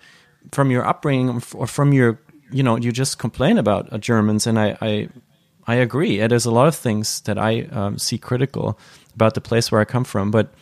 from 0.51 0.71
your 0.71 0.85
upbringing 0.85 1.41
or 1.53 1.67
from 1.67 1.93
your 1.93 2.19
you 2.51 2.63
know 2.63 2.75
you 2.77 2.91
just 2.91 3.19
complain 3.19 3.57
about 3.57 3.91
uh, 3.93 3.97
Germans, 3.97 4.47
and 4.47 4.59
I, 4.59 4.77
I 4.81 5.09
I 5.67 5.75
agree. 5.75 6.25
There's 6.25 6.45
a 6.45 6.51
lot 6.51 6.67
of 6.67 6.75
things 6.75 7.21
that 7.21 7.37
I 7.37 7.61
um, 7.71 7.97
see 7.97 8.17
critical 8.17 8.77
about 9.15 9.35
the 9.35 9.41
place 9.41 9.71
where 9.71 9.79
I 9.79 9.85
come 9.85 10.03
from, 10.03 10.31
but 10.31 10.53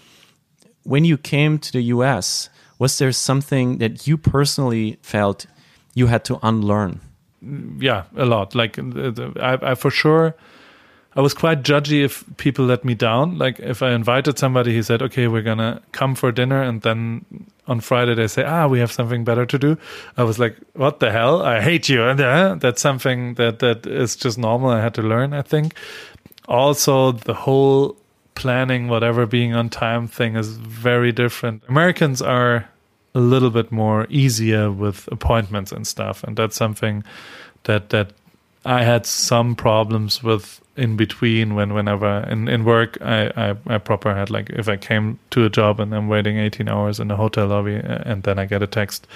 when 0.84 1.04
you 1.04 1.18
came 1.18 1.60
to 1.60 1.72
the 1.72 1.82
U.S 1.82 2.50
was 2.80 2.98
there 2.98 3.12
something 3.12 3.78
that 3.80 4.08
you 4.08 4.18
personally 4.18 4.98
felt 5.02 5.48
you 5.94 6.08
had 6.08 6.24
to 6.26 6.40
unlearn? 6.44 7.00
Yeah, 7.80 8.04
a 8.16 8.26
lot. 8.26 8.56
Like 8.56 8.80
I, 8.80 9.58
I 9.62 9.76
for 9.76 9.92
sure, 9.92 10.36
I 11.16 11.22
was 11.22 11.34
quite 11.34 11.64
judgy 11.64 12.04
if 12.04 12.24
people 12.38 12.66
let 12.66 12.84
me 12.84 12.94
down. 12.94 13.38
Like 13.38 13.60
if 13.60 13.82
I 13.82 13.92
invited 13.92 14.38
somebody, 14.38 14.74
he 14.74 14.84
said, 14.84 15.02
"Okay, 15.02 15.28
we're 15.28 15.44
gonna 15.44 15.82
come 15.92 16.16
for 16.16 16.32
dinner," 16.32 16.62
and 16.62 16.82
then 16.82 17.26
on 17.68 17.80
Friday 17.80 18.16
they 18.16 18.28
say, 18.28 18.44
"Ah, 18.44 18.68
we 18.68 18.80
have 18.80 18.92
something 18.92 19.24
better 19.24 19.46
to 19.46 19.58
do." 19.58 19.78
I 20.18 20.24
was 20.24 20.40
like, 20.40 20.58
"What 20.74 21.00
the 21.00 21.12
hell? 21.12 21.42
I 21.42 21.62
hate 21.62 21.90
you!" 21.90 22.04
And 22.04 22.20
uh, 22.20 22.56
that's 22.60 22.82
something 22.82 23.36
that 23.36 23.60
that 23.60 23.86
is 23.86 24.16
just 24.16 24.38
normal. 24.38 24.70
I 24.70 24.82
had 24.82 24.94
to 24.96 25.02
learn. 25.02 25.34
I 25.34 25.42
think. 25.42 25.74
Also, 26.48 27.12
the 27.12 27.34
whole 27.34 27.98
planning, 28.38 28.88
whatever 28.88 29.26
being 29.26 29.54
on 29.54 29.68
time 29.68 30.08
thing 30.08 30.36
is 30.36 30.58
very 30.58 31.12
different. 31.12 31.64
Americans 31.68 32.22
are 32.22 32.70
a 33.16 33.20
little 33.20 33.50
bit 33.50 33.72
more 33.72 34.06
easier 34.10 34.72
with 34.72 35.10
appointments 35.12 35.72
and 35.72 35.86
stuff, 35.88 36.24
and 36.24 36.38
that's 36.38 36.56
something 36.56 37.04
that 37.64 37.90
that 37.90 38.12
I 38.64 38.84
had 38.84 39.06
some 39.06 39.56
problems 39.56 40.22
with 40.22 40.62
in 40.76 40.96
between 40.96 41.56
when 41.56 41.74
whenever 41.74 42.20
in, 42.30 42.48
in 42.48 42.64
work 42.64 42.98
I, 43.02 43.32
I, 43.36 43.56
I 43.66 43.78
proper 43.80 44.14
had 44.14 44.30
like 44.30 44.52
if 44.52 44.70
I 44.70 44.78
came 44.78 45.18
to 45.32 45.44
a 45.44 45.50
job 45.50 45.80
and 45.80 45.94
I'm 45.96 46.08
waiting 46.08 46.38
18 46.38 46.70
hours 46.70 47.00
in 47.00 47.10
a 47.10 47.16
hotel 47.16 47.48
lobby 47.48 47.76
and 47.84 48.22
then 48.22 48.38
I 48.38 48.46
get 48.46 48.62
a 48.62 48.68
text 48.68 49.08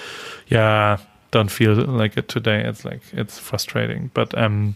yeah 0.47 0.97
don't 1.29 1.51
feel 1.51 1.75
like 1.75 2.17
it 2.17 2.27
today 2.27 2.63
it's 2.63 2.83
like 2.83 3.01
it's 3.13 3.37
frustrating 3.37 4.09
but 4.15 4.35
um 4.35 4.73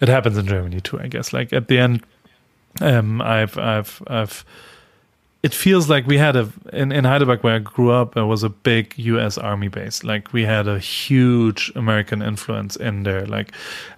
it 0.00 0.08
happens 0.08 0.38
in 0.38 0.46
Germany 0.46 0.80
too 0.80 0.98
I 0.98 1.08
guess 1.08 1.34
like 1.34 1.52
at 1.52 1.68
the 1.68 1.78
end 1.78 2.02
um 2.80 3.20
I've 3.20 3.58
I've 3.58 4.02
I've 4.06 4.44
it 5.42 5.52
feels 5.52 5.90
like 5.90 6.06
we 6.06 6.18
had 6.18 6.36
a 6.36 6.52
in, 6.72 6.92
in 6.92 7.04
Heidelberg 7.04 7.42
where 7.42 7.56
I 7.56 7.58
grew 7.58 7.90
up 7.90 8.14
there 8.14 8.26
was 8.26 8.44
a 8.44 8.48
big 8.48 8.94
US 8.96 9.36
army 9.36 9.66
base. 9.66 10.04
Like 10.04 10.32
we 10.32 10.44
had 10.44 10.68
a 10.68 10.78
huge 10.78 11.72
American 11.74 12.22
influence 12.22 12.76
in 12.76 13.02
there. 13.02 13.26
Like 13.26 13.50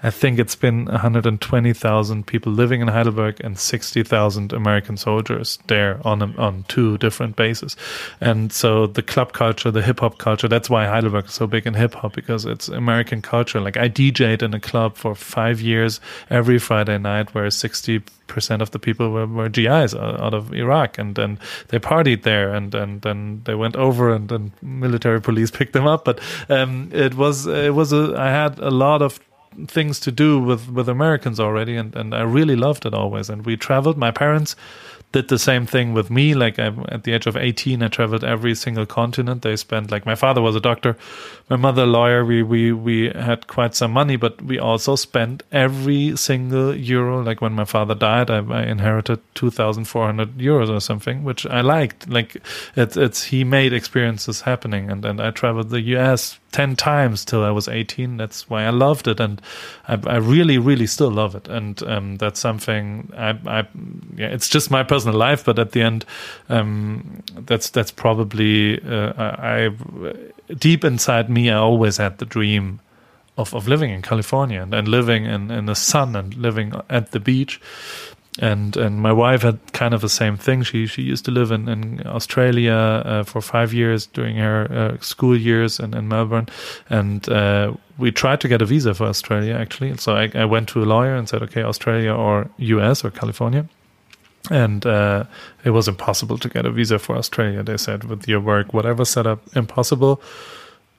I 0.02 0.10
think 0.10 0.38
it's 0.38 0.56
been 0.56 0.86
120,000 0.86 2.26
people 2.26 2.50
living 2.50 2.80
in 2.80 2.88
Heidelberg 2.88 3.40
and 3.44 3.58
60,000 3.58 4.54
American 4.54 4.96
soldiers 4.96 5.58
there 5.66 6.00
on 6.02 6.22
on 6.38 6.64
two 6.68 6.96
different 6.96 7.36
bases. 7.36 7.76
And 8.22 8.50
so 8.50 8.86
the 8.86 9.02
club 9.02 9.34
culture 9.34 9.70
the 9.70 9.82
hip 9.82 10.00
hop 10.00 10.16
culture 10.16 10.48
that's 10.48 10.70
why 10.70 10.86
Heidelberg 10.86 11.26
is 11.26 11.34
so 11.34 11.46
big 11.46 11.66
in 11.66 11.74
hip 11.74 11.92
hop 11.92 12.14
because 12.14 12.46
it's 12.46 12.68
American 12.68 13.20
culture. 13.20 13.60
Like 13.60 13.76
I 13.76 13.90
DJed 13.90 14.42
in 14.42 14.54
a 14.54 14.60
club 14.60 14.96
for 14.96 15.14
5 15.14 15.60
years 15.60 16.00
every 16.30 16.58
Friday 16.58 16.96
night 16.96 17.34
where 17.34 17.50
60 17.50 18.02
percent 18.26 18.62
of 18.62 18.70
the 18.70 18.78
people 18.78 19.10
were, 19.10 19.26
were 19.26 19.48
GIs 19.48 19.94
out 19.94 20.34
of 20.34 20.52
Iraq, 20.52 20.98
and 20.98 21.14
then 21.14 21.38
they 21.68 21.78
partied 21.78 22.22
there, 22.22 22.52
and 22.52 22.74
and 22.74 23.02
then 23.02 23.42
they 23.44 23.54
went 23.54 23.76
over, 23.76 24.12
and 24.12 24.28
then 24.28 24.52
military 24.62 25.20
police 25.20 25.50
picked 25.58 25.72
them 25.72 25.86
up. 25.86 26.04
But 26.04 26.20
um, 26.48 26.90
it 26.92 27.14
was 27.14 27.46
it 27.46 27.74
was 27.74 27.92
a 27.92 28.14
I 28.16 28.30
had 28.30 28.58
a 28.58 28.70
lot 28.70 29.02
of 29.02 29.20
things 29.68 30.00
to 30.00 30.10
do 30.10 30.38
with 30.38 30.70
with 30.70 30.88
Americans 30.88 31.40
already, 31.40 31.76
and 31.76 31.94
and 31.96 32.14
I 32.14 32.22
really 32.22 32.56
loved 32.56 32.86
it 32.86 32.94
always. 32.94 33.30
And 33.30 33.44
we 33.46 33.56
traveled. 33.56 33.96
My 33.96 34.10
parents 34.10 34.56
did 35.14 35.28
the 35.28 35.38
same 35.38 35.64
thing 35.64 35.94
with 35.94 36.10
me. 36.10 36.34
Like 36.34 36.58
I'm 36.58 36.84
at 36.88 37.04
the 37.04 37.12
age 37.12 37.26
of 37.26 37.36
18, 37.36 37.84
I 37.84 37.88
traveled 37.88 38.24
every 38.24 38.56
single 38.56 38.84
continent. 38.84 39.42
They 39.42 39.54
spent 39.54 39.92
like 39.92 40.04
my 40.04 40.16
father 40.16 40.42
was 40.42 40.56
a 40.56 40.60
doctor, 40.60 40.96
my 41.48 41.54
mother 41.54 41.84
a 41.84 41.86
lawyer. 41.86 42.24
We 42.24 42.42
we 42.42 42.72
we 42.72 43.10
had 43.10 43.46
quite 43.46 43.76
some 43.76 43.92
money, 43.92 44.16
but 44.16 44.42
we 44.42 44.58
also 44.58 44.96
spent 44.96 45.44
every 45.52 46.16
single 46.16 46.74
euro. 46.74 47.22
Like 47.22 47.40
when 47.40 47.52
my 47.52 47.64
father 47.64 47.94
died, 47.94 48.28
I, 48.28 48.38
I 48.38 48.64
inherited 48.64 49.20
2,400 49.36 50.36
euros 50.36 50.68
or 50.68 50.80
something, 50.80 51.22
which 51.22 51.46
I 51.46 51.60
liked. 51.60 52.08
Like 52.08 52.42
it's 52.74 52.96
it's 52.96 53.22
he 53.22 53.44
made 53.44 53.72
experiences 53.72 54.40
happening, 54.40 54.90
and 54.90 55.04
and 55.04 55.20
I 55.20 55.30
traveled 55.30 55.70
the 55.70 55.80
U.S. 55.94 56.40
10 56.54 56.76
times 56.76 57.24
till 57.24 57.42
I 57.42 57.50
was 57.50 57.66
18. 57.66 58.16
That's 58.16 58.48
why 58.48 58.62
I 58.62 58.70
loved 58.70 59.08
it. 59.08 59.18
And 59.18 59.42
I, 59.88 59.98
I 60.06 60.16
really, 60.18 60.56
really 60.56 60.86
still 60.86 61.10
love 61.10 61.34
it. 61.34 61.48
And 61.48 61.82
um, 61.82 62.16
that's 62.16 62.38
something 62.38 63.12
I, 63.16 63.30
I, 63.44 63.68
yeah, 64.14 64.28
it's 64.28 64.48
just 64.48 64.70
my 64.70 64.84
personal 64.84 65.03
life. 65.12 65.44
But 65.44 65.58
at 65.58 65.72
the 65.72 65.82
end, 65.82 66.04
um, 66.48 67.22
that's, 67.34 67.70
that's 67.70 67.90
probably, 67.90 68.82
uh, 68.82 69.12
I, 69.16 69.66
I, 69.66 70.54
deep 70.54 70.84
inside 70.84 71.30
me, 71.30 71.50
I 71.50 71.56
always 71.56 71.96
had 71.96 72.18
the 72.18 72.26
dream 72.26 72.80
of, 73.36 73.54
of 73.54 73.66
living 73.66 73.90
in 73.90 74.02
California 74.02 74.62
and, 74.62 74.72
and 74.74 74.88
living 74.88 75.24
in, 75.24 75.50
in 75.50 75.66
the 75.66 75.74
sun 75.74 76.14
and 76.16 76.34
living 76.34 76.72
at 76.88 77.10
the 77.10 77.20
beach 77.20 77.60
and 78.40 78.76
and 78.76 79.00
my 79.00 79.12
wife 79.12 79.42
had 79.42 79.58
kind 79.72 79.94
of 79.94 80.00
the 80.00 80.08
same 80.08 80.36
thing. 80.36 80.62
She 80.62 80.86
she 80.86 81.02
used 81.02 81.24
to 81.26 81.30
live 81.30 81.50
in 81.50 81.68
in 81.68 82.02
Australia 82.06 82.72
uh, 82.72 83.22
for 83.22 83.40
five 83.40 83.72
years 83.72 84.06
during 84.06 84.36
her 84.36 84.66
uh, 84.72 85.00
school 85.00 85.36
years 85.36 85.78
in, 85.78 85.94
in 85.94 86.08
Melbourne, 86.08 86.48
and 86.90 87.28
uh, 87.28 87.74
we 87.98 88.10
tried 88.10 88.40
to 88.40 88.48
get 88.48 88.60
a 88.60 88.64
visa 88.64 88.94
for 88.94 89.04
Australia 89.04 89.54
actually. 89.54 89.96
So 89.98 90.14
I, 90.16 90.30
I 90.34 90.44
went 90.44 90.68
to 90.70 90.82
a 90.82 90.86
lawyer 90.86 91.14
and 91.14 91.28
said, 91.28 91.42
okay, 91.42 91.62
Australia 91.62 92.12
or 92.12 92.48
US 92.58 93.04
or 93.04 93.10
California. 93.10 93.68
And 94.50 94.84
uh, 94.84 95.24
it 95.64 95.70
was 95.70 95.88
impossible 95.88 96.38
to 96.38 96.48
get 96.48 96.66
a 96.66 96.70
visa 96.70 96.98
for 96.98 97.16
Australia. 97.16 97.62
They 97.62 97.78
said, 97.78 98.04
with 98.04 98.28
your 98.28 98.40
work, 98.40 98.74
whatever 98.74 99.04
setup, 99.04 99.40
impossible. 99.56 100.20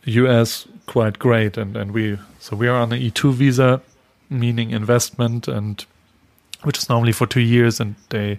US, 0.06 0.68
quite 0.88 1.20
great. 1.20 1.58
And, 1.58 1.78
and 1.78 1.92
we, 1.92 2.18
so 2.40 2.56
we 2.56 2.68
are 2.68 2.78
on 2.78 2.92
an 2.92 3.00
E2 3.00 3.34
visa, 3.34 3.82
meaning 4.30 4.72
investment 4.72 5.48
and 5.48 5.86
which 6.66 6.78
is 6.78 6.90
normally 6.90 7.14
for 7.14 7.28
two 7.28 7.40
years, 7.40 7.80
and 7.80 7.96
they 8.10 8.38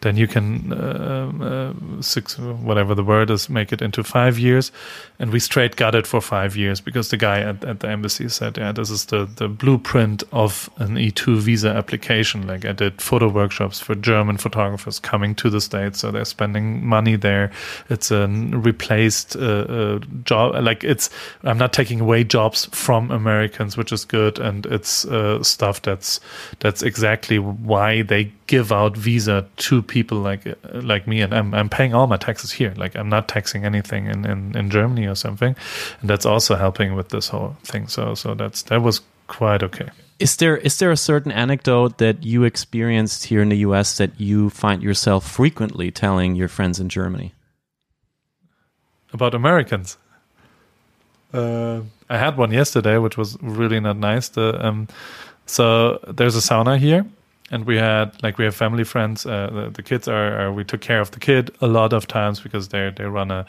then 0.00 0.16
you 0.16 0.26
can 0.26 0.72
uh, 0.72 1.32
uh, 1.40 2.02
six 2.02 2.38
whatever 2.38 2.94
the 2.94 3.04
word 3.04 3.30
is 3.30 3.48
make 3.48 3.72
it 3.72 3.82
into 3.82 4.02
five 4.02 4.38
years, 4.38 4.72
and 5.18 5.32
we 5.32 5.40
straight 5.40 5.76
got 5.76 5.94
it 5.94 6.06
for 6.06 6.20
five 6.20 6.56
years 6.56 6.80
because 6.80 7.08
the 7.08 7.16
guy 7.16 7.40
at, 7.40 7.64
at 7.64 7.80
the 7.80 7.88
embassy 7.88 8.28
said, 8.28 8.56
yeah, 8.58 8.72
this 8.72 8.90
is 8.90 9.06
the 9.06 9.28
the 9.36 9.48
blueprint 9.48 10.22
of 10.32 10.68
an 10.78 10.98
E 10.98 11.10
two 11.10 11.40
visa 11.40 11.68
application. 11.68 12.46
Like 12.46 12.64
I 12.64 12.72
did 12.72 13.00
photo 13.00 13.28
workshops 13.28 13.80
for 13.80 13.94
German 13.94 14.36
photographers 14.36 15.00
coming 15.00 15.34
to 15.36 15.50
the 15.50 15.60
states, 15.60 16.00
so 16.00 16.10
they're 16.10 16.24
spending 16.24 16.86
money 16.86 17.16
there. 17.16 17.50
It's 17.88 18.10
a 18.10 18.26
replaced 18.26 19.36
uh, 19.36 19.40
uh, 19.68 19.98
job, 20.24 20.62
like 20.64 20.84
it's 20.84 21.10
I'm 21.44 21.58
not 21.58 21.72
taking 21.72 22.00
away 22.00 22.24
jobs 22.24 22.68
from 22.72 23.10
Americans, 23.10 23.76
which 23.76 23.92
is 23.92 24.04
good, 24.04 24.38
and 24.38 24.66
it's 24.66 25.04
uh, 25.04 25.42
stuff 25.42 25.82
that's 25.82 26.20
that's 26.60 26.82
exactly 26.82 27.38
why 27.68 28.02
they 28.02 28.32
give 28.46 28.72
out 28.72 28.96
visa 28.96 29.46
to 29.56 29.82
people 29.82 30.18
like 30.18 30.42
like 30.72 31.06
me. 31.06 31.20
And 31.20 31.34
I'm 31.34 31.54
I'm 31.54 31.68
paying 31.68 31.94
all 31.94 32.06
my 32.06 32.16
taxes 32.16 32.50
here. 32.50 32.74
Like 32.76 32.96
I'm 32.96 33.08
not 33.08 33.28
taxing 33.28 33.64
anything 33.64 34.06
in, 34.06 34.24
in, 34.24 34.56
in 34.56 34.70
Germany 34.70 35.06
or 35.06 35.14
something. 35.14 35.54
And 36.00 36.10
that's 36.10 36.26
also 36.26 36.56
helping 36.56 36.96
with 36.96 37.10
this 37.10 37.28
whole 37.28 37.56
thing. 37.62 37.86
So 37.86 38.14
so 38.14 38.34
that's 38.34 38.62
that 38.62 38.82
was 38.82 39.02
quite 39.28 39.62
okay. 39.62 39.90
Is 40.18 40.36
there 40.36 40.56
is 40.56 40.78
there 40.78 40.90
a 40.90 40.96
certain 40.96 41.30
anecdote 41.30 41.98
that 41.98 42.24
you 42.24 42.44
experienced 42.44 43.26
here 43.26 43.42
in 43.42 43.50
the 43.50 43.58
US 43.58 43.98
that 43.98 44.18
you 44.18 44.50
find 44.50 44.82
yourself 44.82 45.30
frequently 45.30 45.90
telling 45.90 46.34
your 46.34 46.48
friends 46.48 46.80
in 46.80 46.88
Germany? 46.88 47.34
About 49.12 49.34
Americans? 49.34 49.96
Uh, 51.32 51.82
I 52.08 52.16
had 52.16 52.38
one 52.38 52.52
yesterday 52.52 52.96
which 52.96 53.18
was 53.18 53.36
really 53.42 53.80
not 53.80 53.98
nice. 53.98 54.30
The 54.30 54.66
um, 54.66 54.88
so 55.44 55.98
there's 56.08 56.34
a 56.34 56.40
sauna 56.40 56.78
here 56.78 57.04
and 57.50 57.64
we 57.66 57.76
had 57.76 58.22
like 58.22 58.38
we 58.38 58.44
have 58.44 58.54
family 58.54 58.84
friends. 58.84 59.24
Uh, 59.24 59.50
the, 59.52 59.70
the, 59.70 59.82
kids 59.82 60.08
are, 60.08 60.40
are, 60.40 60.52
we 60.52 60.64
took 60.64 60.80
care 60.80 61.00
of 61.00 61.10
the 61.12 61.20
kid 61.20 61.50
a 61.60 61.66
lot 61.66 61.92
of 61.92 62.06
times 62.06 62.40
because 62.40 62.68
they 62.68 62.90
they 62.94 63.04
run 63.04 63.30
a 63.30 63.46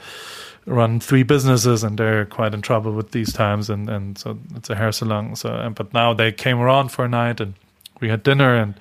run 0.66 1.00
three 1.00 1.24
businesses 1.24 1.84
and 1.84 1.98
they're 1.98 2.26
quite 2.26 2.54
in 2.54 2.62
trouble 2.62 2.92
with 2.94 3.12
these 3.12 3.34
times 3.34 3.70
and 3.70 3.90
and 3.90 4.18
so 4.18 4.38
it's 4.56 4.70
a 4.70 4.76
hair 4.76 4.92
salon. 4.92 5.36
So 5.36 5.54
and, 5.54 5.76
but 5.76 5.94
now 5.94 6.14
they 6.14 6.32
came 6.32 6.60
around 6.60 6.90
for 6.92 7.06
a 7.06 7.10
night 7.10 7.42
and 7.42 7.54
we 8.00 8.10
had 8.10 8.24
dinner 8.24 8.56
and. 8.56 8.76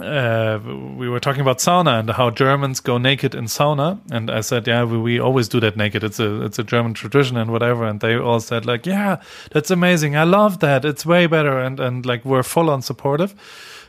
Uh, 0.00 0.60
we 0.96 1.08
were 1.08 1.18
talking 1.18 1.40
about 1.40 1.58
sauna 1.58 1.98
and 1.98 2.10
how 2.10 2.30
Germans 2.30 2.78
go 2.78 2.96
naked 2.96 3.34
in 3.34 3.46
sauna, 3.46 3.98
and 4.12 4.30
I 4.30 4.40
said, 4.40 4.68
"Yeah, 4.68 4.84
we, 4.84 4.96
we 4.96 5.18
always 5.18 5.48
do 5.48 5.58
that 5.60 5.76
naked. 5.76 6.04
It's 6.04 6.20
a 6.20 6.42
it's 6.42 6.60
a 6.60 6.62
German 6.62 6.94
tradition 6.94 7.36
and 7.36 7.50
whatever." 7.50 7.84
And 7.84 8.00
they 8.00 8.16
all 8.16 8.38
said, 8.38 8.64
"Like, 8.64 8.86
yeah, 8.86 9.20
that's 9.50 9.68
amazing. 9.68 10.16
I 10.16 10.22
love 10.22 10.60
that. 10.60 10.84
It's 10.84 11.04
way 11.04 11.26
better." 11.26 11.58
And 11.58 11.80
and 11.80 12.06
like 12.06 12.24
we're 12.24 12.44
full 12.44 12.70
on 12.70 12.82
supportive 12.82 13.34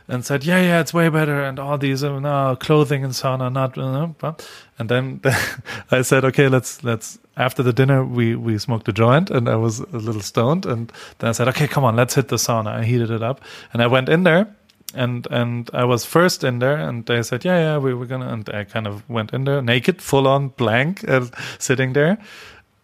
and 0.08 0.24
said, 0.24 0.44
"Yeah, 0.44 0.60
yeah, 0.60 0.80
it's 0.80 0.92
way 0.94 1.08
better," 1.08 1.42
and 1.42 1.58
all 1.58 1.78
these 1.78 2.02
uh, 2.04 2.18
no, 2.18 2.56
clothing 2.56 3.04
and 3.04 3.12
sauna, 3.12 3.52
not. 3.52 3.78
Uh, 3.78 4.32
and 4.78 4.88
then 4.88 5.20
I 5.90 6.02
said, 6.02 6.24
"Okay, 6.24 6.48
let's 6.48 6.82
let's." 6.84 7.18
After 7.36 7.62
the 7.62 7.72
dinner, 7.72 8.04
we 8.04 8.34
we 8.36 8.58
smoked 8.58 8.88
a 8.88 8.92
joint, 8.92 9.30
and 9.30 9.48
I 9.48 9.56
was 9.56 9.80
a 9.80 9.98
little 9.98 10.20
stoned. 10.20 10.66
And 10.66 10.92
then 11.18 11.30
I 11.30 11.32
said, 11.32 11.48
"Okay, 11.48 11.66
come 11.66 11.84
on, 11.84 11.96
let's 11.96 12.14
hit 12.14 12.28
the 12.28 12.36
sauna." 12.36 12.68
I 12.68 12.84
heated 12.84 13.10
it 13.10 13.22
up, 13.22 13.40
and 13.72 13.82
I 13.82 13.86
went 13.86 14.08
in 14.08 14.24
there, 14.24 14.54
and 14.94 15.26
and 15.30 15.70
I 15.72 15.84
was 15.84 16.04
first 16.04 16.44
in 16.44 16.58
there, 16.58 16.76
and 16.76 17.06
they 17.06 17.22
said, 17.22 17.44
"Yeah, 17.44 17.58
yeah, 17.58 17.78
we 17.78 17.94
were 17.94 18.06
gonna," 18.06 18.28
and 18.28 18.48
I 18.50 18.64
kind 18.64 18.86
of 18.86 19.08
went 19.08 19.32
in 19.32 19.44
there 19.44 19.62
naked, 19.62 20.02
full 20.02 20.26
on 20.26 20.48
blank, 20.48 21.08
uh, 21.08 21.26
sitting 21.58 21.94
there. 21.94 22.18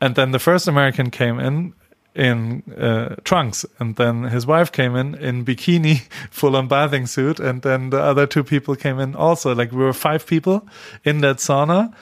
And 0.00 0.14
then 0.14 0.30
the 0.30 0.38
first 0.38 0.68
American 0.68 1.10
came 1.10 1.40
in 1.40 1.74
in 2.18 2.64
uh, 2.76 3.14
trunks, 3.22 3.64
and 3.78 3.94
then 3.94 4.24
his 4.24 4.44
wife 4.44 4.72
came 4.72 4.96
in 4.96 5.14
in 5.14 5.44
bikini, 5.44 6.02
full 6.30 6.56
on 6.56 6.66
bathing 6.66 7.06
suit, 7.06 7.38
and 7.38 7.62
then 7.62 7.90
the 7.90 8.02
other 8.02 8.26
two 8.26 8.42
people 8.42 8.74
came 8.74 8.98
in 8.98 9.14
also. 9.14 9.54
Like 9.54 9.70
we 9.70 9.78
were 9.78 9.92
five 9.92 10.26
people 10.26 10.68
in 11.04 11.20
that 11.20 11.36
sauna, 11.36 11.94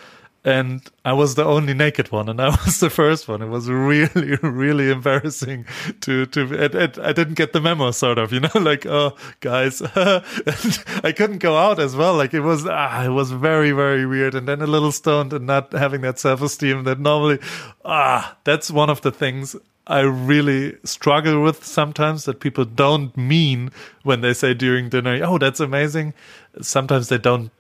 and 0.42 0.80
I 1.04 1.12
was 1.12 1.34
the 1.34 1.44
only 1.44 1.74
naked 1.74 2.12
one, 2.12 2.30
and 2.30 2.40
I 2.40 2.48
was 2.64 2.80
the 2.80 2.88
first 2.88 3.28
one. 3.28 3.42
It 3.42 3.48
was 3.48 3.68
really, 3.68 4.36
really 4.42 4.90
embarrassing 4.90 5.66
to 6.00 6.24
to. 6.24 6.64
It, 6.64 6.74
it, 6.74 6.98
I 6.98 7.12
didn't 7.12 7.34
get 7.34 7.52
the 7.52 7.60
memo, 7.60 7.90
sort 7.90 8.16
of, 8.16 8.32
you 8.32 8.40
know, 8.40 8.48
like 8.54 8.86
oh 8.86 9.14
guys, 9.40 9.82
I 9.82 11.12
couldn't 11.14 11.38
go 11.38 11.58
out 11.58 11.78
as 11.78 11.94
well. 11.94 12.14
Like 12.14 12.32
it 12.32 12.40
was, 12.40 12.66
ah, 12.66 13.04
it 13.04 13.10
was 13.10 13.32
very, 13.32 13.72
very 13.72 14.06
weird, 14.06 14.34
and 14.34 14.48
then 14.48 14.62
a 14.62 14.66
little 14.66 14.92
stoned 14.92 15.34
and 15.34 15.46
not 15.46 15.74
having 15.74 16.00
that 16.00 16.18
self 16.18 16.40
esteem 16.40 16.84
that 16.84 17.00
normally, 17.00 17.38
ah, 17.84 18.38
that's 18.44 18.70
one 18.70 18.88
of 18.88 19.02
the 19.02 19.12
things 19.12 19.56
I 19.86 20.00
really 20.00 20.76
struggle 20.84 21.42
with 21.42 21.64
sometimes 21.64 22.24
that 22.24 22.40
people 22.40 22.64
don't 22.64 23.16
mean 23.16 23.70
when 24.02 24.20
they 24.20 24.34
say 24.34 24.52
during 24.52 24.88
dinner, 24.88 25.20
oh, 25.24 25.38
that's 25.38 25.60
amazing. 25.60 26.12
Sometimes 26.60 27.08
they 27.08 27.18
don't 27.18 27.52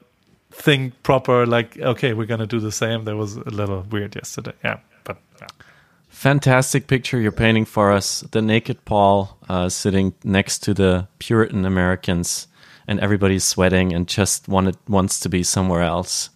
think 0.50 1.00
proper, 1.04 1.46
like, 1.46 1.78
okay, 1.78 2.14
we're 2.14 2.26
going 2.26 2.40
to 2.40 2.46
do 2.46 2.58
the 2.58 2.72
same. 2.72 3.04
That 3.04 3.16
was 3.16 3.36
a 3.36 3.50
little 3.50 3.86
weird 3.90 4.16
yesterday. 4.16 4.54
Yeah. 4.64 4.78
But 5.04 5.18
yeah. 5.40 5.46
Fantastic 6.08 6.88
picture 6.88 7.20
you're 7.20 7.30
painting 7.30 7.64
for 7.64 7.92
us. 7.92 8.22
The 8.32 8.42
naked 8.42 8.84
Paul 8.84 9.36
uh, 9.48 9.68
sitting 9.68 10.14
next 10.24 10.60
to 10.64 10.74
the 10.74 11.06
Puritan 11.18 11.64
Americans, 11.64 12.48
and 12.88 12.98
everybody's 13.00 13.44
sweating 13.44 13.92
and 13.92 14.08
just 14.08 14.48
wanted, 14.48 14.76
wants 14.88 15.20
to 15.20 15.28
be 15.28 15.42
somewhere 15.42 15.82
else. 15.82 16.30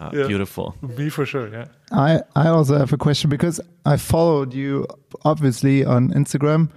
Uh, 0.00 0.10
yeah. 0.14 0.26
Beautiful. 0.26 0.74
Me 0.80 1.10
for 1.10 1.26
sure. 1.26 1.48
Yeah. 1.48 1.66
I 1.92 2.22
I 2.34 2.48
also 2.48 2.78
have 2.78 2.92
a 2.92 2.96
question 2.96 3.28
because 3.28 3.60
I 3.84 3.98
followed 3.98 4.54
you 4.54 4.86
obviously 5.24 5.84
on 5.84 6.10
Instagram, 6.12 6.70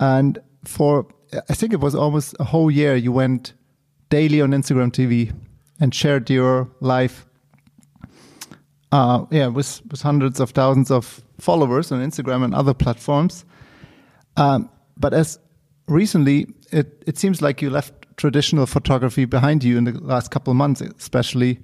and 0.00 0.38
for 0.64 1.06
I 1.48 1.54
think 1.54 1.72
it 1.72 1.80
was 1.80 1.94
almost 1.94 2.34
a 2.40 2.44
whole 2.44 2.70
year 2.70 2.96
you 2.96 3.12
went 3.12 3.52
daily 4.08 4.40
on 4.40 4.50
Instagram 4.50 4.90
TV 4.90 5.32
and 5.78 5.94
shared 5.94 6.28
your 6.28 6.68
life. 6.80 7.24
Uh, 8.90 9.24
yeah, 9.30 9.46
with 9.46 9.80
with 9.90 10.02
hundreds 10.02 10.40
of 10.40 10.50
thousands 10.50 10.90
of 10.90 11.22
followers 11.38 11.92
on 11.92 12.00
Instagram 12.00 12.42
and 12.44 12.52
other 12.54 12.74
platforms. 12.74 13.44
Um, 14.36 14.68
but 14.96 15.14
as 15.14 15.38
recently, 15.86 16.48
it 16.72 17.04
it 17.06 17.16
seems 17.16 17.40
like 17.40 17.62
you 17.62 17.70
left 17.70 17.94
traditional 18.16 18.66
photography 18.66 19.24
behind 19.24 19.62
you 19.62 19.78
in 19.78 19.84
the 19.84 19.92
last 19.92 20.32
couple 20.32 20.50
of 20.50 20.56
months, 20.56 20.80
especially 20.80 21.60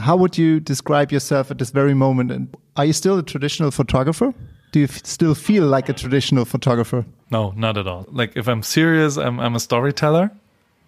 how 0.00 0.16
would 0.16 0.36
you 0.38 0.60
describe 0.60 1.12
yourself 1.12 1.50
at 1.50 1.58
this 1.58 1.70
very 1.70 1.94
moment? 1.94 2.30
And 2.30 2.56
are 2.76 2.84
you 2.84 2.92
still 2.92 3.18
a 3.18 3.22
traditional 3.22 3.70
photographer? 3.70 4.34
Do 4.72 4.80
you 4.80 4.86
still 4.86 5.34
feel 5.34 5.64
like 5.66 5.88
a 5.88 5.92
traditional 5.92 6.44
photographer? 6.44 7.04
No, 7.30 7.52
not 7.56 7.76
at 7.76 7.86
all. 7.86 8.06
Like 8.10 8.36
if 8.36 8.48
I'm 8.48 8.62
serious, 8.62 9.16
I'm 9.16 9.40
I'm 9.40 9.54
a 9.54 9.60
storyteller, 9.60 10.30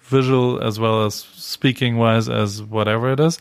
visual 0.02 0.62
as 0.62 0.78
well 0.78 1.04
as 1.04 1.14
speaking 1.14 1.96
wise 1.96 2.28
as 2.28 2.62
whatever 2.62 3.12
it 3.12 3.20
is. 3.20 3.38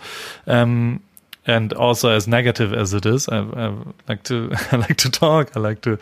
Um, 0.48 1.02
and 1.48 1.74
also 1.74 2.10
as 2.10 2.28
negative 2.28 2.74
as 2.74 2.94
it 2.94 3.06
is, 3.06 3.28
I, 3.30 3.40
I 3.40 3.74
like 4.08 4.24
to 4.24 4.52
I 4.72 4.78
like 4.78 4.98
to 4.98 5.10
talk. 5.10 5.52
I 5.56 5.60
like 5.60 5.82
to 5.82 5.98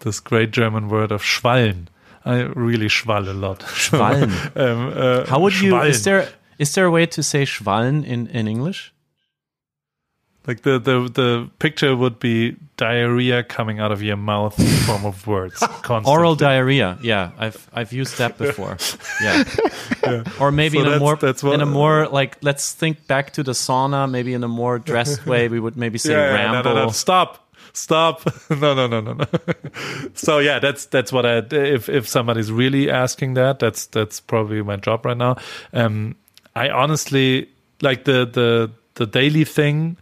this 0.00 0.20
great 0.20 0.50
German 0.50 0.88
word 0.88 1.12
of 1.12 1.22
schwallen. 1.22 1.86
I 2.24 2.40
really 2.54 2.88
schwall 2.88 3.28
a 3.28 3.32
lot. 3.32 3.60
Schwallen. 3.60 4.30
um, 4.56 4.92
uh, 4.96 5.26
How 5.26 5.40
would 5.40 5.52
schwallen. 5.52 5.84
you? 5.84 5.90
Is 5.90 6.04
there 6.04 6.28
is 6.58 6.74
there 6.74 6.86
a 6.86 6.90
way 6.90 7.06
to 7.06 7.22
say 7.22 7.44
schwallen 7.44 8.04
in 8.04 8.26
in 8.28 8.48
English? 8.48 8.93
Like 10.46 10.60
the, 10.60 10.78
the 10.78 11.08
the 11.08 11.50
picture 11.58 11.96
would 11.96 12.18
be 12.18 12.56
diarrhea 12.76 13.42
coming 13.42 13.80
out 13.80 13.92
of 13.92 14.02
your 14.02 14.16
mouth 14.16 14.58
in 14.58 14.66
form 14.66 15.06
of 15.06 15.26
words. 15.26 15.58
Constantly. 15.58 16.12
Oral 16.12 16.34
diarrhea. 16.34 16.98
Yeah, 17.02 17.30
I've 17.38 17.66
I've 17.72 17.92
used 17.94 18.18
that 18.18 18.36
before. 18.36 18.76
Yeah. 19.22 19.44
yeah. 20.02 20.24
Or 20.40 20.50
maybe 20.50 20.78
so 20.78 20.84
in 20.84 20.92
a 20.92 20.98
more 20.98 21.16
that's 21.16 21.42
in 21.42 21.60
a 21.60 21.66
more 21.66 22.08
like 22.08 22.36
let's 22.42 22.72
think 22.72 23.06
back 23.06 23.32
to 23.34 23.42
the 23.42 23.52
sauna. 23.52 24.10
Maybe 24.10 24.34
in 24.34 24.44
a 24.44 24.48
more 24.48 24.78
dressed 24.78 25.24
way, 25.32 25.48
we 25.48 25.60
would 25.60 25.76
maybe 25.76 25.98
say 25.98 26.12
yeah, 26.12 26.34
ramble. 26.34 26.70
No, 26.70 26.74
no, 26.74 26.84
no. 26.86 26.90
Stop. 26.90 27.40
Stop! 27.72 28.22
no, 28.50 28.74
no, 28.74 28.86
no, 28.86 29.00
no, 29.00 29.14
no. 29.14 29.26
so 30.14 30.38
yeah, 30.38 30.58
that's 30.58 30.86
that's 30.86 31.10
what 31.10 31.24
I. 31.24 31.38
If 31.50 31.88
if 31.88 32.06
somebody's 32.06 32.52
really 32.52 32.90
asking 32.90 33.34
that, 33.34 33.58
that's 33.58 33.86
that's 33.86 34.20
probably 34.20 34.62
my 34.62 34.76
job 34.76 35.06
right 35.06 35.16
now. 35.16 35.36
Um, 35.72 36.16
I 36.54 36.68
honestly 36.70 37.48
like 37.80 38.04
the 38.04 38.26
the 38.26 38.70
the 38.94 39.06
daily 39.06 39.44
thing 39.44 39.96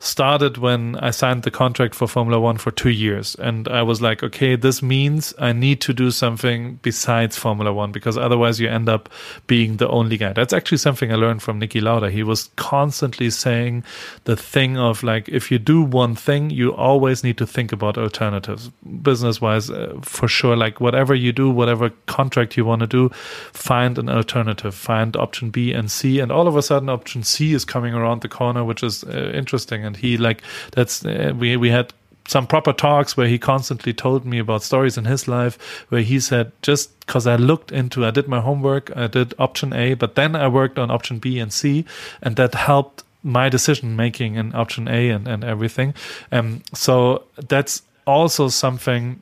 started 0.00 0.58
when 0.58 0.94
I 0.96 1.10
signed 1.10 1.42
the 1.42 1.50
contract 1.50 1.94
for 1.94 2.06
Formula 2.06 2.40
One 2.40 2.56
for 2.56 2.70
two 2.70 2.90
years. 2.90 3.34
And 3.36 3.66
I 3.66 3.82
was 3.82 4.00
like, 4.00 4.22
okay, 4.22 4.54
this 4.54 4.80
means 4.80 5.34
I 5.38 5.52
need 5.52 5.80
to 5.82 5.92
do 5.92 6.12
something 6.12 6.78
besides 6.82 7.36
Formula 7.36 7.72
One 7.72 7.90
because 7.90 8.16
otherwise 8.16 8.60
you 8.60 8.68
end 8.68 8.88
up 8.88 9.08
being 9.48 9.78
the 9.78 9.88
only 9.88 10.16
guy. 10.16 10.32
That's 10.32 10.52
actually 10.52 10.78
something 10.78 11.12
I 11.12 11.16
learned 11.16 11.42
from 11.42 11.60
Niki 11.60 11.82
Lauda. 11.82 12.10
He 12.10 12.22
was 12.22 12.50
constantly 12.54 13.30
saying 13.30 13.82
the 14.24 14.36
thing 14.36 14.78
of 14.78 15.02
like, 15.02 15.28
if 15.28 15.50
you 15.50 15.58
do 15.58 15.82
one 15.82 16.14
thing, 16.14 16.50
you 16.50 16.74
always 16.74 17.24
need 17.24 17.38
to 17.38 17.46
think 17.46 17.72
about 17.72 17.98
alternatives, 17.98 18.70
business 19.02 19.40
wise, 19.40 19.68
uh, 19.68 19.98
for 20.02 20.28
sure. 20.28 20.56
Like, 20.56 20.80
whatever 20.80 21.14
you 21.14 21.32
do, 21.32 21.50
whatever 21.50 21.90
contract 22.06 22.56
you 22.56 22.64
want 22.64 22.80
to 22.80 22.86
do, 22.86 23.08
find 23.52 23.98
an 23.98 24.08
alternative, 24.08 24.74
find 24.74 25.16
option 25.16 25.50
B 25.50 25.72
and 25.72 25.90
C. 25.90 26.20
And 26.20 26.30
all 26.30 26.46
of 26.46 26.56
a 26.56 26.62
sudden, 26.62 26.88
option 26.88 27.24
C 27.24 27.52
is 27.52 27.64
coming 27.64 27.94
around 27.94 28.22
the 28.22 28.28
corner, 28.28 28.62
which 28.64 28.82
is 28.84 29.02
uh, 29.04 29.32
interesting 29.34 29.87
and 29.88 29.96
he 29.96 30.16
like 30.16 30.42
that's 30.72 31.04
uh, 31.04 31.32
we 31.36 31.56
we 31.56 31.70
had 31.70 31.92
some 32.28 32.46
proper 32.46 32.74
talks 32.74 33.16
where 33.16 33.26
he 33.26 33.38
constantly 33.38 33.94
told 33.94 34.26
me 34.26 34.38
about 34.38 34.62
stories 34.62 34.98
in 34.98 35.06
his 35.06 35.26
life 35.26 35.58
where 35.88 36.02
he 36.02 36.20
said 36.20 36.52
just 36.62 36.98
because 37.00 37.26
I 37.26 37.36
looked 37.36 37.72
into 37.72 38.04
I 38.04 38.10
did 38.10 38.28
my 38.28 38.40
homework 38.40 38.96
I 38.96 39.06
did 39.06 39.34
option 39.38 39.72
A 39.72 39.94
but 39.94 40.14
then 40.14 40.36
I 40.36 40.46
worked 40.46 40.78
on 40.78 40.90
option 40.90 41.18
B 41.18 41.40
and 41.40 41.52
C 41.52 41.84
and 42.22 42.36
that 42.36 42.54
helped 42.54 43.02
my 43.22 43.48
decision 43.48 43.96
making 43.96 44.36
in 44.36 44.54
option 44.54 44.88
A 44.88 45.08
and, 45.08 45.26
and 45.26 45.42
everything 45.42 45.94
um 46.30 46.62
so 46.74 47.24
that's 47.48 47.82
also 48.06 48.48
something 48.48 49.20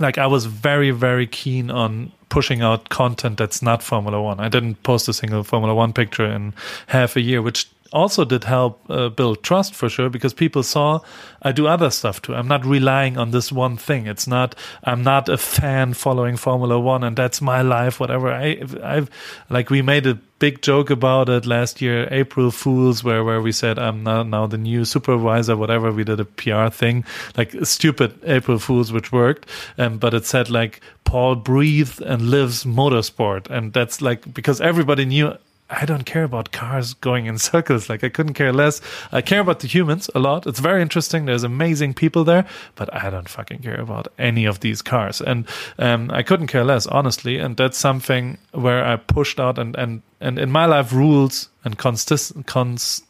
like 0.00 0.16
I 0.16 0.28
was 0.28 0.46
very 0.46 0.92
very 0.92 1.26
keen 1.26 1.70
on 1.70 2.12
pushing 2.28 2.62
out 2.62 2.88
content 2.88 3.38
that's 3.38 3.62
not 3.62 3.82
Formula 3.82 4.20
One. 4.20 4.40
I 4.40 4.48
didn't 4.48 4.82
post 4.82 5.08
a 5.08 5.12
single 5.12 5.42
Formula 5.44 5.74
One 5.74 5.92
picture 5.92 6.26
in 6.26 6.54
half 6.86 7.16
a 7.16 7.20
year, 7.20 7.42
which 7.42 7.68
also 7.92 8.24
did 8.24 8.44
help 8.44 8.84
uh, 8.88 9.08
build 9.08 9.42
trust 9.42 9.74
for 9.74 9.88
sure 9.88 10.10
because 10.10 10.34
people 10.34 10.62
saw 10.62 11.00
I 11.40 11.52
do 11.52 11.66
other 11.66 11.90
stuff 11.90 12.20
too. 12.20 12.34
I'm 12.34 12.48
not 12.48 12.64
relying 12.64 13.16
on 13.16 13.30
this 13.30 13.52
one 13.52 13.76
thing. 13.76 14.06
It's 14.06 14.26
not 14.26 14.54
I'm 14.84 15.02
not 15.02 15.28
a 15.28 15.38
fan 15.38 15.94
following 15.94 16.36
Formula 16.36 16.78
1 16.78 17.04
and 17.04 17.16
that's 17.16 17.40
my 17.40 17.62
life 17.62 18.00
whatever. 18.00 18.32
I 18.32 18.62
I've 18.82 19.10
like 19.48 19.70
we 19.70 19.82
made 19.82 20.06
a 20.06 20.18
big 20.38 20.62
joke 20.62 20.90
about 20.90 21.28
it 21.28 21.46
last 21.46 21.80
year 21.80 22.08
April 22.10 22.50
Fools 22.50 23.02
where 23.02 23.24
where 23.24 23.40
we 23.40 23.52
said 23.52 23.78
I'm 23.78 24.02
now, 24.04 24.22
now 24.22 24.46
the 24.46 24.58
new 24.58 24.84
supervisor 24.84 25.56
whatever 25.56 25.90
we 25.90 26.04
did 26.04 26.20
a 26.20 26.24
PR 26.24 26.68
thing 26.68 27.04
like 27.36 27.54
stupid 27.64 28.18
April 28.24 28.58
Fools 28.58 28.92
which 28.92 29.12
worked 29.12 29.48
um, 29.78 29.98
but 29.98 30.14
it 30.14 30.26
said 30.26 30.50
like 30.50 30.80
Paul 31.04 31.36
breathes 31.36 32.00
and 32.00 32.30
lives 32.30 32.64
motorsport 32.64 33.48
and 33.50 33.72
that's 33.72 34.02
like 34.02 34.32
because 34.32 34.60
everybody 34.60 35.04
knew 35.04 35.36
I 35.70 35.84
don't 35.84 36.04
care 36.04 36.24
about 36.24 36.50
cars 36.50 36.94
going 36.94 37.26
in 37.26 37.38
circles. 37.52 37.88
Like 37.88 38.02
I 38.02 38.08
couldn't 38.08 38.34
care 38.34 38.52
less. 38.52 38.80
I 39.12 39.20
care 39.20 39.40
about 39.40 39.60
the 39.60 39.68
humans 39.68 40.10
a 40.14 40.18
lot. 40.18 40.46
It's 40.46 40.60
very 40.60 40.82
interesting. 40.82 41.26
There's 41.26 41.44
amazing 41.44 41.94
people 41.94 42.24
there, 42.24 42.46
but 42.74 42.92
I 42.94 43.10
don't 43.10 43.28
fucking 43.28 43.60
care 43.60 43.80
about 43.80 44.08
any 44.18 44.44
of 44.44 44.60
these 44.60 44.82
cars. 44.82 45.20
And 45.20 45.46
um, 45.78 46.10
I 46.10 46.22
couldn't 46.22 46.46
care 46.46 46.64
less, 46.64 46.86
honestly. 46.86 47.38
And 47.38 47.56
that's 47.56 47.78
something 47.78 48.38
where 48.52 48.84
I 48.84 48.96
pushed 48.96 49.38
out 49.38 49.58
and 49.58 49.76
and 49.76 50.02
and 50.20 50.38
in 50.38 50.50
my 50.50 50.66
life, 50.66 50.92
rules 50.92 51.48
and 51.64 51.78
consist 51.78 52.32
cons 52.46 53.02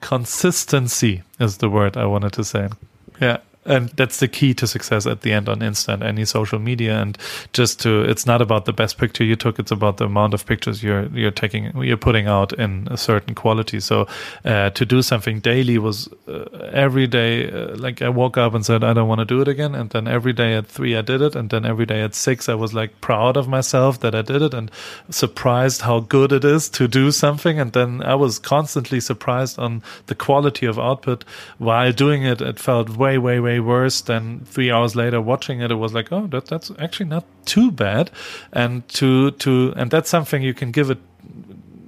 consistency 0.00 1.22
is 1.40 1.58
the 1.58 1.70
word 1.70 1.96
I 1.96 2.04
wanted 2.04 2.32
to 2.34 2.44
say. 2.44 2.68
Yeah 3.20 3.38
and 3.64 3.88
that's 3.90 4.20
the 4.20 4.28
key 4.28 4.54
to 4.54 4.66
success 4.66 5.06
at 5.06 5.22
the 5.22 5.32
end 5.32 5.48
on 5.48 5.60
Insta 5.60 5.94
and 5.94 6.02
any 6.02 6.24
social 6.24 6.58
media. 6.58 7.00
And 7.00 7.18
just 7.52 7.80
to, 7.82 8.02
it's 8.02 8.26
not 8.26 8.42
about 8.42 8.64
the 8.64 8.72
best 8.72 8.98
picture 8.98 9.24
you 9.24 9.36
took; 9.36 9.58
it's 9.58 9.70
about 9.70 9.96
the 9.96 10.04
amount 10.04 10.34
of 10.34 10.46
pictures 10.46 10.82
you're 10.82 11.06
you're 11.06 11.30
taking, 11.30 11.76
you're 11.82 11.96
putting 11.96 12.26
out 12.26 12.52
in 12.52 12.88
a 12.90 12.96
certain 12.96 13.34
quality. 13.34 13.80
So 13.80 14.06
uh, 14.44 14.70
to 14.70 14.84
do 14.84 15.02
something 15.02 15.40
daily 15.40 15.78
was 15.78 16.08
uh, 16.28 16.44
every 16.72 17.06
day. 17.06 17.50
Uh, 17.50 17.76
like 17.76 18.02
I 18.02 18.08
woke 18.08 18.36
up 18.36 18.54
and 18.54 18.64
said, 18.64 18.84
I 18.84 18.92
don't 18.92 19.08
want 19.08 19.20
to 19.20 19.24
do 19.24 19.40
it 19.40 19.48
again, 19.48 19.74
and 19.74 19.90
then 19.90 20.06
every 20.08 20.32
day 20.32 20.54
at 20.54 20.66
three 20.66 20.96
I 20.96 21.02
did 21.02 21.22
it, 21.22 21.34
and 21.34 21.50
then 21.50 21.64
every 21.64 21.86
day 21.86 22.02
at 22.02 22.14
six 22.14 22.48
I 22.48 22.54
was 22.54 22.74
like 22.74 23.00
proud 23.00 23.36
of 23.36 23.48
myself 23.48 24.00
that 24.00 24.14
I 24.14 24.22
did 24.22 24.42
it, 24.42 24.54
and 24.54 24.70
surprised 25.10 25.82
how 25.82 26.00
good 26.00 26.32
it 26.32 26.44
is 26.44 26.68
to 26.70 26.88
do 26.88 27.10
something. 27.10 27.58
And 27.58 27.72
then 27.72 28.02
I 28.02 28.14
was 28.14 28.38
constantly 28.38 29.00
surprised 29.00 29.58
on 29.58 29.82
the 30.06 30.14
quality 30.14 30.66
of 30.66 30.78
output 30.78 31.24
while 31.58 31.92
doing 31.92 32.22
it. 32.24 32.40
It 32.40 32.58
felt 32.58 32.90
way, 32.90 33.18
way, 33.18 33.40
way 33.40 33.53
way 33.54 33.60
worse. 33.60 34.00
than 34.02 34.44
three 34.44 34.70
hours 34.70 34.94
later, 34.94 35.20
watching 35.20 35.60
it, 35.60 35.70
it 35.70 35.76
was 35.76 35.92
like, 35.92 36.12
oh, 36.12 36.26
that, 36.28 36.46
that's 36.46 36.70
actually 36.78 37.06
not 37.06 37.24
too 37.44 37.70
bad. 37.70 38.10
And 38.52 38.86
to 39.00 39.30
to 39.30 39.72
and 39.76 39.90
that's 39.90 40.10
something 40.10 40.42
you 40.42 40.54
can 40.54 40.70
give 40.70 40.90
it 40.90 40.98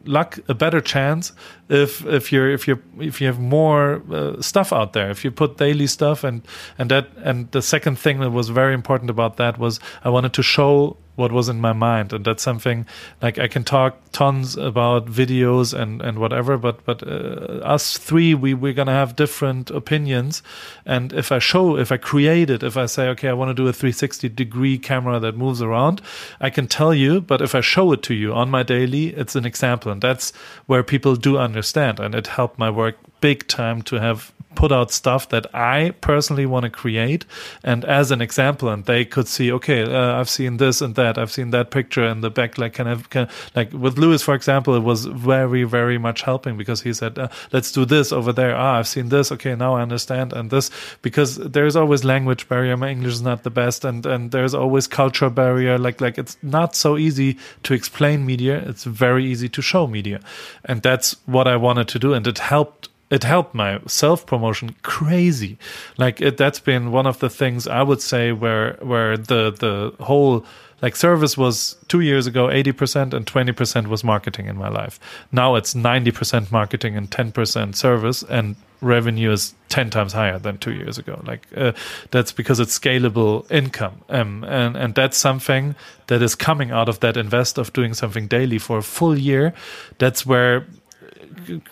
luck 0.08 0.38
a 0.48 0.54
better 0.54 0.80
chance 0.80 1.32
if 1.68 2.06
if 2.06 2.30
you're 2.30 2.48
if 2.52 2.68
you're 2.68 2.80
if 3.00 3.20
you 3.20 3.26
have 3.26 3.40
more 3.40 4.00
uh, 4.12 4.40
stuff 4.40 4.72
out 4.72 4.92
there 4.92 5.10
if 5.10 5.24
you 5.24 5.32
put 5.32 5.56
daily 5.56 5.88
stuff 5.88 6.22
and 6.22 6.42
and 6.78 6.92
that 6.92 7.08
and 7.24 7.50
the 7.50 7.60
second 7.60 7.98
thing 7.98 8.20
that 8.20 8.30
was 8.30 8.48
very 8.48 8.72
important 8.72 9.10
about 9.10 9.36
that 9.36 9.58
was 9.58 9.80
I 10.04 10.10
wanted 10.10 10.32
to 10.34 10.42
show 10.42 10.96
what 11.16 11.32
was 11.32 11.48
in 11.48 11.60
my 11.60 11.72
mind. 11.72 12.12
And 12.12 12.24
that's 12.24 12.42
something 12.42 12.86
like 13.20 13.38
i 13.38 13.48
can 13.48 13.64
talk 13.64 13.96
tons 14.12 14.56
about 14.56 15.06
videos 15.06 15.78
and 15.78 16.00
and 16.00 16.18
whatever 16.18 16.56
but 16.56 16.84
but 16.84 17.02
uh, 17.02 17.60
us 17.74 17.98
three 17.98 18.34
we 18.34 18.54
we're 18.54 18.72
gonna 18.72 18.92
have 18.92 19.16
different 19.16 19.70
opinions. 19.70 20.42
And 20.84 21.12
if 21.12 21.32
i 21.32 21.38
show 21.38 21.76
if 21.76 21.90
i 21.90 21.96
create 21.96 22.50
it 22.50 22.62
if 22.62 22.76
i 22.76 22.86
say 22.86 23.08
okay 23.08 23.28
i 23.28 23.32
want 23.32 23.50
to 23.50 23.54
do 23.54 23.68
a 23.68 23.72
360 23.72 24.28
degree 24.28 24.78
camera 24.78 25.18
that 25.18 25.36
moves 25.36 25.60
around 25.62 26.00
i 26.40 26.50
can 26.50 26.66
tell 26.66 26.94
you 26.94 27.20
but 27.20 27.40
if 27.40 27.54
i 27.54 27.60
show 27.60 27.92
it 27.92 28.02
to 28.02 28.14
you 28.14 28.32
on 28.32 28.50
my 28.50 28.62
daily 28.62 29.08
it's 29.08 29.34
an 29.36 29.46
example. 29.46 29.90
And 29.90 30.00
that's 30.00 30.32
where 30.66 30.82
people 30.82 31.16
do 31.16 31.38
understand 31.38 31.98
and 32.00 32.14
it 32.14 32.26
helped 32.26 32.58
my 32.58 32.70
work 32.70 32.96
big 33.20 33.46
time 33.48 33.82
to 33.82 33.96
have 33.96 34.32
put 34.56 34.72
out 34.72 34.90
stuff 34.90 35.28
that 35.28 35.46
I 35.54 35.90
personally 36.00 36.46
want 36.46 36.64
to 36.64 36.70
create, 36.70 37.24
and 37.62 37.84
as 37.84 38.10
an 38.10 38.20
example, 38.20 38.68
and 38.68 38.84
they 38.84 39.04
could 39.04 39.28
see, 39.28 39.52
okay, 39.52 39.82
uh, 39.82 40.18
I've 40.18 40.30
seen 40.30 40.56
this 40.56 40.80
and 40.80 40.94
that, 40.96 41.18
I've 41.18 41.30
seen 41.30 41.50
that 41.50 41.70
picture 41.70 42.04
in 42.04 42.22
the 42.22 42.30
back, 42.30 42.58
like 42.58 42.72
kind 42.72 42.88
of, 42.88 43.06
of 43.14 43.52
like 43.54 43.72
with 43.72 43.98
Lewis, 43.98 44.22
for 44.22 44.34
example, 44.34 44.74
it 44.74 44.82
was 44.82 45.04
very, 45.04 45.62
very 45.64 45.98
much 45.98 46.22
helping 46.22 46.56
because 46.56 46.80
he 46.80 46.92
said, 46.92 47.18
uh, 47.18 47.28
let's 47.52 47.70
do 47.70 47.84
this 47.84 48.10
over 48.12 48.32
there. 48.32 48.56
Ah, 48.56 48.78
I've 48.78 48.88
seen 48.88 49.10
this. 49.10 49.30
Okay, 49.30 49.54
now 49.54 49.74
I 49.74 49.82
understand, 49.82 50.32
and 50.32 50.50
this 50.50 50.70
because 51.02 51.36
there's 51.36 51.76
always 51.76 52.02
language 52.04 52.48
barrier. 52.48 52.76
My 52.76 52.88
English 52.88 53.14
is 53.14 53.22
not 53.22 53.42
the 53.42 53.50
best, 53.50 53.84
and 53.84 54.06
and 54.06 54.30
there's 54.30 54.54
always 54.54 54.86
culture 54.86 55.30
barrier. 55.30 55.78
Like 55.78 56.00
like 56.00 56.18
it's 56.18 56.36
not 56.42 56.74
so 56.74 56.96
easy 56.96 57.36
to 57.64 57.74
explain 57.74 58.24
media. 58.24 58.58
It's 58.66 58.84
very 58.84 59.26
easy 59.26 59.48
to 59.50 59.62
show 59.62 59.86
media, 59.86 60.20
and 60.64 60.82
that's 60.82 61.16
what 61.26 61.46
I 61.46 61.56
wanted 61.56 61.88
to 61.88 61.98
do, 61.98 62.14
and 62.14 62.26
it 62.26 62.38
helped 62.38 62.88
it 63.10 63.22
helped 63.22 63.54
my 63.54 63.80
self 63.86 64.26
promotion 64.26 64.74
crazy. 64.82 65.58
Like 65.96 66.20
it, 66.20 66.36
that's 66.36 66.60
been 66.60 66.90
one 66.90 67.06
of 67.06 67.20
the 67.20 67.30
things 67.30 67.66
I 67.66 67.82
would 67.82 68.02
say 68.02 68.32
where 68.32 68.74
where 68.82 69.16
the 69.16 69.52
the 69.52 70.04
whole 70.04 70.44
like 70.82 70.96
service 70.96 71.38
was 71.38 71.76
two 71.88 72.00
years 72.00 72.26
ago 72.26 72.48
80% 72.48 73.14
and 73.14 73.24
20% 73.24 73.86
was 73.86 74.04
marketing 74.04 74.46
in 74.46 74.56
my 74.56 74.68
life. 74.68 75.00
Now 75.32 75.54
it's 75.54 75.72
90% 75.72 76.52
marketing 76.52 76.96
and 76.96 77.10
10% 77.10 77.74
service 77.74 78.22
and 78.24 78.56
revenue 78.82 79.32
is 79.32 79.54
10 79.70 79.88
times 79.88 80.12
higher 80.12 80.38
than 80.38 80.58
two 80.58 80.72
years 80.72 80.98
ago. 80.98 81.22
Like 81.24 81.46
uh, 81.56 81.72
that's 82.10 82.30
because 82.30 82.60
it's 82.60 82.78
scalable 82.78 83.50
income. 83.50 84.02
Um, 84.10 84.44
and 84.44 84.76
and 84.76 84.94
that's 84.94 85.16
something 85.16 85.74
that 86.08 86.20
is 86.20 86.34
coming 86.34 86.70
out 86.70 86.88
of 86.88 87.00
that 87.00 87.16
invest 87.16 87.56
of 87.56 87.72
doing 87.72 87.94
something 87.94 88.26
daily 88.26 88.58
for 88.58 88.78
a 88.78 88.82
full 88.82 89.18
year. 89.18 89.54
That's 89.98 90.26
where 90.26 90.66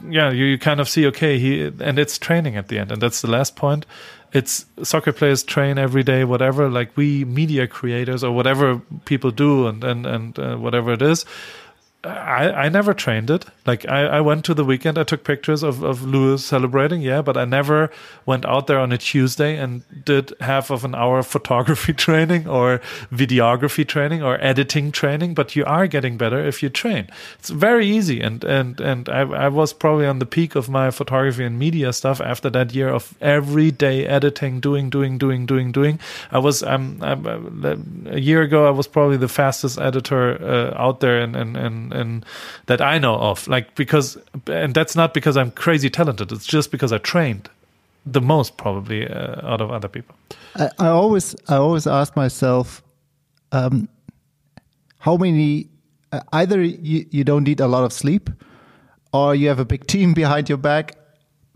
yeah, 0.09 0.31
you, 0.31 0.45
you 0.45 0.59
kind 0.59 0.81
of 0.81 0.89
see, 0.89 1.07
okay, 1.07 1.39
he, 1.39 1.65
and 1.81 1.99
it's 1.99 2.19
training 2.19 2.57
at 2.57 2.69
the 2.69 2.79
end. 2.79 2.93
And 2.93 3.01
that's 3.01 3.21
the 3.21 3.31
last 3.31 3.57
point. 3.57 3.87
It's 4.33 4.67
soccer 4.83 5.13
players 5.13 5.45
train 5.45 5.79
every 5.79 6.03
day, 6.03 6.25
whatever, 6.25 6.69
like 6.69 6.97
we 6.97 7.25
media 7.25 7.69
creators 7.69 8.25
or 8.25 8.33
whatever 8.33 8.81
people 9.05 9.31
do 9.31 9.69
and, 9.69 9.85
and, 9.85 10.07
and 10.07 10.39
uh, 10.39 10.57
whatever 10.57 10.93
it 10.93 11.03
is 11.03 11.25
I, 12.07 12.65
I 12.65 12.69
never 12.69 12.95
trained 12.95 13.31
it. 13.31 13.47
Like 13.67 13.89
I, 13.89 14.03
I 14.05 14.21
went 14.21 14.45
to 14.47 14.55
the 14.55 14.65
weekend, 14.65 14.99
I 14.99 15.05
took 15.05 15.25
pictures 15.25 15.63
of, 15.63 15.83
of 15.83 16.03
Lewis 16.03 16.45
celebrating, 16.45 17.01
yeah, 17.01 17.23
but 17.23 17.37
I 17.37 17.45
never 17.45 17.91
went 18.27 18.45
out 18.45 18.67
there 18.67 18.79
on 18.79 18.93
a 18.93 18.99
Tuesday 18.99 19.57
and 19.57 19.83
did 20.05 20.33
half 20.41 20.71
of 20.71 20.85
an 20.85 20.95
hour 20.95 21.21
of 21.21 21.27
photography 21.27 21.93
training 22.07 22.47
or 22.47 22.81
videography 23.13 23.87
training 23.87 24.23
or 24.23 24.43
editing 24.43 24.93
training. 24.93 25.35
But 25.35 25.57
you 25.57 25.65
are 25.65 25.87
getting 25.87 26.17
better 26.17 26.45
if 26.45 26.63
you 26.63 26.69
train. 26.69 27.09
It's 27.39 27.51
very 27.51 27.87
easy. 27.87 28.21
And 28.21 28.45
and 28.45 28.81
and 28.81 29.09
I, 29.09 29.21
I 29.21 29.49
was 29.49 29.73
probably 29.73 30.07
on 30.07 30.19
the 30.19 30.27
peak 30.27 30.55
of 30.55 30.69
my 30.69 30.91
photography 30.91 31.45
and 31.45 31.59
media 31.59 31.93
stuff 31.93 32.21
after 32.21 32.51
that 32.51 32.75
year 32.75 32.89
of 32.89 33.15
every 33.21 33.71
day 33.71 34.07
editing, 34.07 34.61
doing, 34.61 34.91
doing, 34.91 35.17
doing, 35.17 35.47
doing, 35.47 35.73
doing. 35.73 36.01
I 36.31 36.39
was 36.39 36.63
um, 36.63 36.99
I'm, 37.01 38.05
a 38.07 38.21
year 38.21 38.43
ago 38.43 38.67
I 38.67 38.71
was 38.71 38.87
probably 38.87 39.17
the 39.17 39.29
fastest 39.29 39.79
editor 39.79 40.43
uh, 40.43 40.75
out 40.77 41.01
there 41.01 41.21
and 41.21 41.35
and 41.35 41.57
and 41.57 41.94
and 41.95 42.25
that 42.67 42.81
I 42.81 42.99
know 42.99 43.15
of. 43.17 43.47
Like 43.49 43.75
because, 43.75 44.19
and 44.47 44.75
that's 44.75 44.97
not 44.97 45.15
because 45.15 45.37
I'm 45.37 45.51
crazy 45.51 45.91
talented. 45.91 46.33
It's 46.33 46.47
just 46.47 46.71
because 46.71 46.93
I 46.93 46.99
trained 46.99 47.49
the 48.07 48.21
most 48.21 48.57
probably 48.57 49.09
uh, 49.09 49.47
out 49.47 49.61
of 49.61 49.71
other 49.71 49.89
people. 49.89 50.15
I, 50.57 50.71
I, 50.79 50.89
always, 50.89 51.35
I 51.49 51.57
always 51.57 51.87
ask 51.87 52.17
myself, 52.17 52.83
um, 53.53 53.89
how 54.99 55.17
many? 55.17 55.69
Uh, 56.13 56.21
either 56.33 56.63
you, 56.63 57.07
you 57.11 57.25
don't 57.25 57.45
need 57.45 57.61
a 57.61 57.67
lot 57.67 57.85
of 57.85 57.93
sleep, 57.93 58.31
or 59.13 59.35
you 59.35 59.49
have 59.49 59.59
a 59.59 59.65
big 59.65 59.87
team 59.95 60.15
behind 60.15 60.49
your 60.49 60.59
back, 60.59 60.97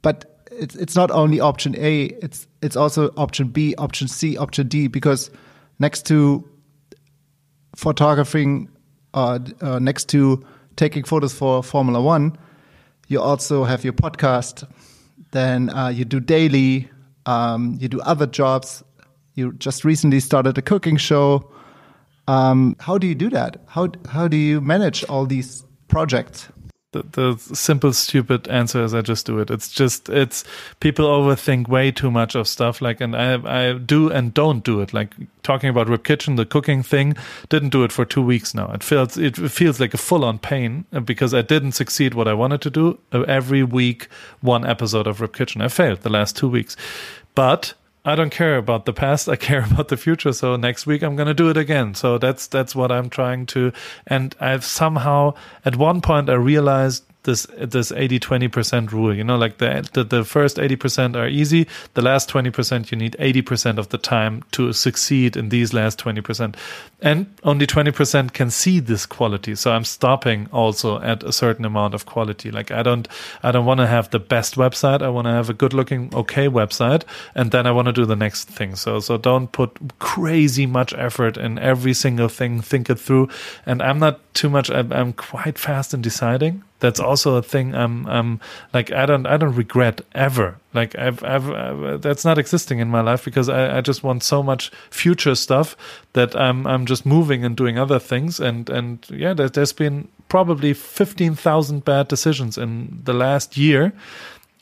but 0.03 0.39
it's 0.51 0.75
it's 0.75 0.97
not 0.97 1.11
only 1.11 1.41
option 1.41 1.77
A. 1.77 2.05
It's 2.23 2.47
it's 2.63 2.77
also 2.77 3.13
option 3.17 3.49
B, 3.49 3.75
option 3.77 4.09
C, 4.09 4.37
option 4.37 4.69
D. 4.69 4.87
Because 4.89 5.31
next 5.79 6.07
to 6.07 6.49
photographing 7.77 8.69
uh, 9.15 9.39
uh, 9.61 9.79
next 9.79 10.09
to 10.11 10.45
taking 10.77 11.05
photos 11.05 11.35
for 11.35 11.63
Formula 11.63 12.01
One, 12.01 12.37
you 13.09 13.21
also 13.21 13.65
have 13.65 13.85
your 13.85 13.93
podcast. 13.93 14.69
Then 15.33 15.71
uh, 15.71 15.89
you 15.89 16.05
do 16.05 16.21
daily. 16.21 16.89
Um, 17.27 17.77
you 17.81 17.89
do 17.89 18.01
other 18.01 18.27
jobs. 18.27 18.83
You 19.35 19.53
just 19.53 19.85
recently 19.85 20.21
started 20.21 20.57
a 20.59 20.63
cooking 20.63 20.97
show. 20.97 21.51
Um, 22.27 22.77
how 22.81 22.99
do 22.99 23.07
you 23.07 23.15
do 23.15 23.31
that? 23.31 23.63
How 23.67 23.89
how 24.09 24.29
do 24.29 24.37
you 24.37 24.61
manage 24.61 25.05
all 25.05 25.27
these 25.27 25.65
projects? 25.89 26.49
The, 26.93 27.03
the 27.03 27.39
simple 27.55 27.93
stupid 27.93 28.49
answer 28.49 28.83
is 28.83 28.95
I 28.95 29.03
just 29.03 29.27
do 29.27 29.39
it. 29.41 29.51
It's 29.51 29.71
just 29.71 30.09
it's 30.09 30.45
people 30.81 31.05
overthink 31.05 31.69
way 31.69 31.91
too 31.91 32.11
much 32.11 32.35
of 32.35 32.49
stuff 32.49 32.81
like 32.81 33.01
and 33.01 33.15
I 33.15 33.35
I 33.69 33.73
do 33.75 34.11
and 34.11 34.33
don't 34.33 34.65
do 34.65 34.81
it. 34.81 34.95
Like 34.95 35.15
talking 35.43 35.69
about 35.69 35.89
Rip 35.89 36.05
Kitchen, 36.05 36.37
the 36.37 36.47
cooking 36.47 36.83
thing, 36.83 37.15
didn't 37.51 37.71
do 37.71 37.85
it 37.85 37.93
for 37.93 38.07
two 38.07 38.23
weeks 38.23 38.55
now. 38.55 38.73
It 38.73 38.83
feels 38.83 39.19
it 39.19 39.37
feels 39.37 39.81
like 39.81 39.93
a 39.93 39.99
full 39.99 40.25
on 40.25 40.39
pain 40.39 40.87
uh, 40.93 41.01
because 41.01 41.35
I 41.35 41.43
didn't 41.43 41.73
succeed 41.73 42.15
what 42.15 42.27
I 42.27 42.33
wanted 42.33 42.63
to 42.63 42.71
do. 42.71 42.99
Uh, 43.13 43.21
every 43.23 43.63
week, 43.63 44.09
one 44.41 44.67
episode 44.67 45.07
of 45.07 45.21
Rip 45.21 45.35
Kitchen. 45.35 45.61
I 45.61 45.69
failed 45.69 46.01
the 46.01 46.11
last 46.11 46.37
two 46.37 46.49
weeks, 46.49 46.75
but 47.35 47.75
I 48.09 48.15
don't 48.15 48.31
care 48.31 48.57
about 48.57 48.87
the 48.87 48.95
past. 48.95 49.29
I 49.29 49.37
care 49.37 49.65
about 49.71 49.89
the 49.89 49.97
future. 49.97 50.33
So 50.33 50.57
next 50.57 50.87
week 50.87 51.03
I'm 51.03 51.15
going 51.15 51.29
to 51.29 51.35
do 51.35 51.51
it 51.51 51.57
again. 51.57 51.95
So 51.95 52.17
that's 52.17 52.47
that's 52.47 52.75
what 52.75 52.91
I'm 52.91 53.11
trying 53.11 53.45
to. 53.47 53.73
And 54.07 54.35
I've 54.41 54.65
somehow 54.65 55.35
at 55.65 55.77
one 55.77 56.01
point 56.01 56.31
I 56.31 56.35
realized 56.35 57.05
this 57.25 57.47
this 57.59 57.93
80 57.93 58.21
20% 58.21 58.93
rule 58.93 59.15
you 59.15 59.25
know 59.25 59.37
like 59.37 59.59
the, 59.59 59.89
the 59.93 60.05
the 60.05 60.25
first 60.25 60.57
80% 60.57 61.17
are 61.17 61.29
easy. 61.29 61.67
The 61.95 62.03
last 62.03 62.31
20% 62.31 62.91
you 62.91 62.99
need 62.99 63.17
80% 63.19 63.79
of 63.79 63.89
the 63.89 63.99
time 63.99 64.45
to 64.53 64.73
succeed 64.73 65.37
in 65.37 65.49
these 65.49 65.73
last 65.73 65.99
20% 65.99 66.55
and 67.01 67.27
only 67.43 67.67
20% 67.67 68.33
can 68.33 68.51
see 68.51 68.81
this 68.81 69.07
quality. 69.07 69.55
So 69.55 69.73
i'm 69.73 69.85
stopping 69.85 70.49
also 70.53 71.01
at 71.01 71.23
a 71.23 71.33
certain 71.33 71.65
amount 71.65 71.95
of 71.95 72.07
quality. 72.07 72.51
Like 72.51 72.71
i 72.71 72.83
don't 72.83 73.09
i 73.43 73.51
don't 73.51 73.67
want 73.67 73.81
to 73.81 73.87
have 73.87 74.11
the 74.11 74.21
best 74.21 74.55
website. 74.55 75.03
I 75.03 75.09
want 75.09 75.27
to 75.27 75.33
have 75.33 75.51
a 75.51 75.55
good 75.55 75.75
looking 75.75 76.15
okay 76.15 76.49
website. 76.49 77.03
And 77.35 77.51
then 77.51 77.67
i 77.67 77.73
want 77.73 77.87
to 77.87 77.93
do 77.93 78.07
the 78.07 78.17
next 78.17 78.49
thing. 78.49 78.77
So 78.77 79.01
so 79.01 79.19
don't 79.19 79.51
put 79.51 79.99
crazy 79.99 80.67
much 80.67 80.95
effort 80.95 81.37
in 81.37 81.59
every 81.59 81.95
single 81.95 82.29
thing 82.29 82.61
think 82.61 82.89
it 82.91 82.99
through. 82.99 83.29
And 83.67 83.83
i'm 83.83 83.99
not 83.99 84.21
too 84.35 84.49
much 84.49 84.71
i'm, 84.71 84.93
I'm 84.93 85.13
quite 85.13 85.59
fast 85.59 85.93
in 85.93 86.01
deciding 86.01 86.63
that's 86.81 87.01
also 87.01 87.37
a 87.37 87.43
thing 87.43 87.75
i'm 87.75 88.07
i'm 88.07 88.41
like 88.73 88.91
i 88.93 89.07
don't 89.07 89.27
i 89.27 89.37
don't 89.37 89.55
regret 89.55 90.01
ever 90.15 90.59
like 90.75 90.97
I've, 90.97 91.25
I've, 91.25 91.51
I've, 91.51 92.03
that's 92.03 92.25
not 92.25 92.39
existing 92.39 92.79
in 92.79 92.89
my 92.89 93.01
life 93.01 93.25
because 93.25 93.49
I, 93.49 93.79
I 93.79 93.81
just 93.81 94.05
want 94.05 94.23
so 94.23 94.43
much 94.43 94.71
future 94.91 95.35
stuff 95.35 95.77
that 96.13 96.37
I'm 96.37 96.67
I'm 96.67 96.85
just 96.85 97.07
moving 97.07 97.43
and 97.43 97.57
doing 97.57 97.79
other 97.79 97.99
things 97.99 98.39
and 98.39 98.69
and 98.69 99.05
yeah 99.11 99.33
there, 99.33 99.49
there's 99.49 99.73
been 99.73 100.09
probably 100.29 100.75
15,000 100.75 101.85
bad 101.85 102.07
decisions 102.07 102.59
in 102.59 103.01
the 103.03 103.15
last 103.15 103.57
year 103.57 103.95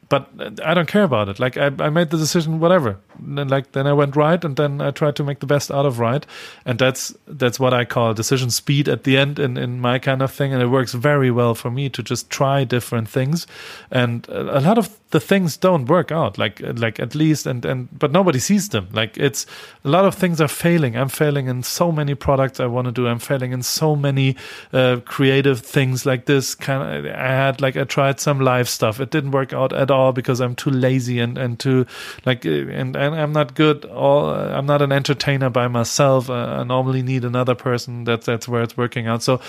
but 0.09 0.31
I 0.65 0.75
don't 0.75 0.89
care 0.89 1.03
about 1.05 1.29
it. 1.29 1.39
Like 1.39 1.57
I, 1.57 1.67
I 1.79 1.91
made 1.91 2.11
the 2.11 2.17
decision, 2.17 2.61
whatever. 2.61 2.99
Then, 3.21 3.49
like 3.49 3.73
then 3.73 3.87
I 3.87 3.93
went 3.93 4.17
right, 4.17 4.43
and 4.45 4.57
then 4.57 4.81
I 4.81 4.91
tried 4.91 5.17
to 5.17 5.25
make 5.25 5.41
the 5.41 5.47
best 5.47 5.71
out 5.71 5.87
of 5.87 5.99
right, 5.99 6.27
and 6.65 6.79
that's 6.79 7.15
that's 7.27 7.61
what 7.61 7.75
I 7.75 7.85
call 7.85 8.15
decision 8.15 8.51
speed 8.51 8.89
at 8.89 9.05
the 9.05 9.17
end 9.17 9.39
in 9.39 9.57
in 9.57 9.81
my 9.81 9.99
kind 9.99 10.23
of 10.23 10.33
thing, 10.33 10.53
and 10.53 10.63
it 10.63 10.69
works 10.69 10.93
very 10.93 11.31
well 11.31 11.55
for 11.55 11.71
me 11.71 11.89
to 11.91 12.03
just 12.03 12.31
try 12.31 12.65
different 12.65 13.09
things, 13.09 13.47
and 13.91 14.29
a 14.29 14.61
lot 14.61 14.79
of 14.79 14.99
the 15.11 15.21
things 15.21 15.57
don't 15.57 15.87
work 15.87 16.11
out 16.11 16.37
like 16.37 16.61
like 16.61 16.99
at 16.99 17.15
least 17.15 17.47
and 17.47 17.65
and 17.65 17.89
but 17.97 18.11
nobody 18.11 18.41
sees 18.41 18.71
them. 18.71 18.89
Like 18.93 19.17
it's 19.17 19.47
a 19.85 19.89
lot 19.89 20.05
of 20.05 20.15
things 20.15 20.41
are 20.41 20.49
failing. 20.49 20.97
I'm 20.97 21.09
failing 21.09 21.47
in 21.47 21.63
so 21.63 21.93
many 21.93 22.15
products 22.15 22.59
i 22.59 22.67
want 22.67 22.87
to 22.87 22.93
do. 22.93 23.07
I'm 23.07 23.21
failing 23.21 23.53
in 23.53 23.63
so 23.63 23.95
many 23.95 24.37
uh, 24.73 25.01
creative 25.05 25.61
things 25.61 26.05
like 26.05 26.27
this. 26.27 26.55
Kind 26.55 27.07
of 27.07 27.15
i 27.15 27.29
had 27.29 27.61
like 27.61 27.77
i 27.77 27.85
tried 27.85 28.19
some 28.19 28.41
live 28.41 28.69
stuff. 28.69 28.99
It 29.01 29.11
didn't 29.11 29.31
work 29.31 29.53
out 29.53 29.73
at 29.73 29.91
all 29.91 30.13
because 30.13 30.41
i'm 30.41 30.57
too 30.57 30.71
lazy 30.71 31.21
and 31.21 31.39
and 31.39 31.59
too 31.59 31.87
like 32.25 32.45
and, 32.45 32.97
and 32.97 33.06
i'm 33.15 33.33
not 33.33 33.55
good 33.55 33.85
all 33.87 34.31
i'm 34.31 34.67
not 34.67 34.83
an 34.83 34.93
entertainer 34.93 35.51
by 35.51 35.69
myself 35.69 36.31
i 36.31 36.63
normally 36.63 37.03
need 37.03 37.25
another 37.25 37.55
person 37.55 38.05
that's 38.05 38.27
that's 38.27 38.49
where 38.49 38.63
it's 38.63 38.77
working 38.77 39.07
out 39.07 39.23
so 39.23 39.41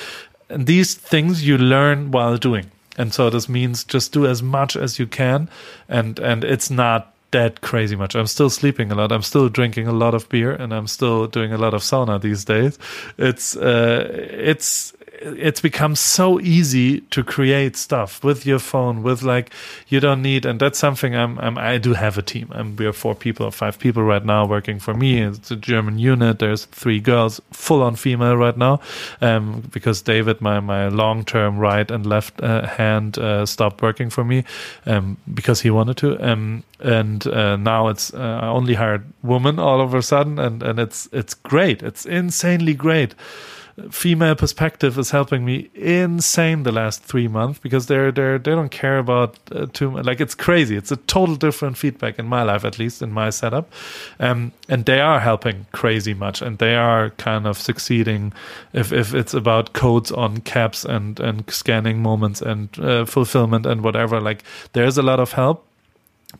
these 0.49 0.95
things 0.95 1.47
you 1.47 1.58
learn 1.58 2.12
while 2.12 2.38
doing 2.38 2.72
and 2.97 3.14
so 3.14 3.30
this 3.30 3.47
means 3.47 3.84
just 3.84 4.12
do 4.12 4.26
as 4.26 4.41
much 4.41 4.76
as 4.76 4.99
you 4.99 5.05
can 5.05 5.49
and 5.88 6.20
and 6.20 6.43
it's 6.43 6.70
not 6.70 7.14
that 7.32 7.62
crazy 7.62 7.95
much. 7.95 8.16
I'm 8.16 8.28
still 8.28 8.49
sleeping 8.49 8.91
a 8.91 8.95
lot. 8.95 9.12
I'm 9.12 9.22
still 9.22 9.49
drinking 9.49 9.88
a 9.88 9.91
lot 9.91 10.14
of 10.14 10.30
beer, 10.30 10.51
and 10.53 10.74
I'm 10.74 10.88
still 10.88 11.28
doing 11.28 11.51
a 11.51 11.58
lot 11.58 11.74
of 11.74 11.82
sauna 11.82 12.22
these 12.22 12.45
days. 12.45 12.80
It's 13.18 13.55
uh, 13.55 14.08
it's 14.10 14.93
it's 15.22 15.61
become 15.61 15.95
so 15.95 16.39
easy 16.39 17.01
to 17.01 17.24
create 17.24 17.76
stuff 17.76 18.24
with 18.24 18.45
your 18.45 18.59
phone 18.59 19.03
with 19.03 19.24
like 19.24 19.51
you 19.88 19.99
don't 19.99 20.22
need 20.22 20.45
and 20.45 20.59
that's 20.59 20.78
something 20.78 21.15
I'm, 21.15 21.39
I'm 21.39 21.57
i 21.57 21.78
do 21.78 21.93
have 21.93 22.18
a 22.18 22.22
team. 22.22 22.49
I'm, 22.51 22.76
we 22.76 22.86
are 22.86 22.93
four 22.93 23.15
people 23.15 23.45
or 23.45 23.51
five 23.51 23.80
people 23.80 24.03
right 24.03 24.24
now 24.24 24.45
working 24.45 24.80
for 24.80 24.93
me. 24.93 25.22
It's 25.22 25.51
a 25.51 25.55
german 25.55 25.99
unit. 25.99 26.39
There's 26.39 26.65
three 26.65 26.99
girls 26.99 27.41
full 27.51 27.82
on 27.82 27.95
female 27.95 28.38
right 28.38 28.57
now 28.57 28.80
um, 29.22 29.63
because 29.72 30.01
david 30.01 30.41
my 30.41 30.59
my 30.59 30.88
long-term 30.88 31.57
right 31.57 31.89
and 31.89 32.05
left 32.05 32.41
uh, 32.41 32.68
hand 32.68 33.18
uh, 33.18 33.45
stopped 33.45 33.82
working 33.82 34.09
for 34.09 34.24
me 34.24 34.43
um, 34.86 35.18
because 35.34 35.61
he 35.61 35.70
wanted 35.70 35.97
to. 35.97 36.18
Um, 36.24 36.63
and 36.80 37.26
uh, 37.28 37.55
now 37.55 37.88
it's 37.88 38.13
uh, 38.13 38.39
I 38.41 38.47
only 38.47 38.76
hired 38.76 39.03
women 39.24 39.59
all 39.59 39.82
of 39.82 39.93
a 39.93 40.01
sudden 40.01 40.38
and 40.39 40.61
and 40.63 40.80
it's 40.80 41.09
it's 41.11 41.34
great. 41.34 41.82
It's 41.82 42.05
insanely 42.05 42.74
great 42.74 43.15
female 43.91 44.36
perspective 44.36 44.97
is 44.97 45.11
helping 45.11 45.45
me 45.45 45.69
insane 45.75 46.63
the 46.63 46.71
last 46.71 47.03
three 47.03 47.28
months 47.28 47.59
because 47.59 47.86
they're 47.86 48.11
they're 48.11 48.39
they 48.39 48.51
don't 48.51 48.71
care 48.71 48.97
about 48.97 49.38
uh, 49.51 49.67
too 49.67 49.91
much. 49.91 50.05
Like 50.05 50.19
it's 50.19 50.34
crazy. 50.34 50.75
It's 50.75 50.91
a 50.91 50.95
total 50.95 51.36
different 51.36 51.78
feedback 51.78 52.17
in 52.17 52.25
my 52.25 52.41
life, 52.41 52.65
at 52.65 52.80
least 52.80 53.01
in 53.01 53.11
my 53.11 53.30
setup, 53.30 53.71
um, 54.19 54.51
and 54.67 54.86
they 54.86 54.99
are 54.99 55.19
helping 55.19 55.67
crazy 55.73 56.15
much, 56.15 56.41
and 56.41 56.57
they 56.57 56.75
are 56.75 57.11
kind 57.11 57.45
of 57.45 57.57
succeeding. 57.57 58.34
If 58.73 58.91
if 58.91 59.13
it's 59.13 59.36
about 59.36 59.73
codes 59.73 60.11
on 60.11 60.41
caps 60.41 60.84
and 60.84 61.19
and 61.19 61.47
scanning 61.49 62.01
moments 62.01 62.41
and 62.41 62.69
uh, 62.80 63.05
fulfillment 63.05 63.67
and 63.67 63.82
whatever, 63.84 64.19
like 64.19 64.43
there's 64.73 64.97
a 64.97 65.03
lot 65.03 65.19
of 65.19 65.34
help 65.34 65.66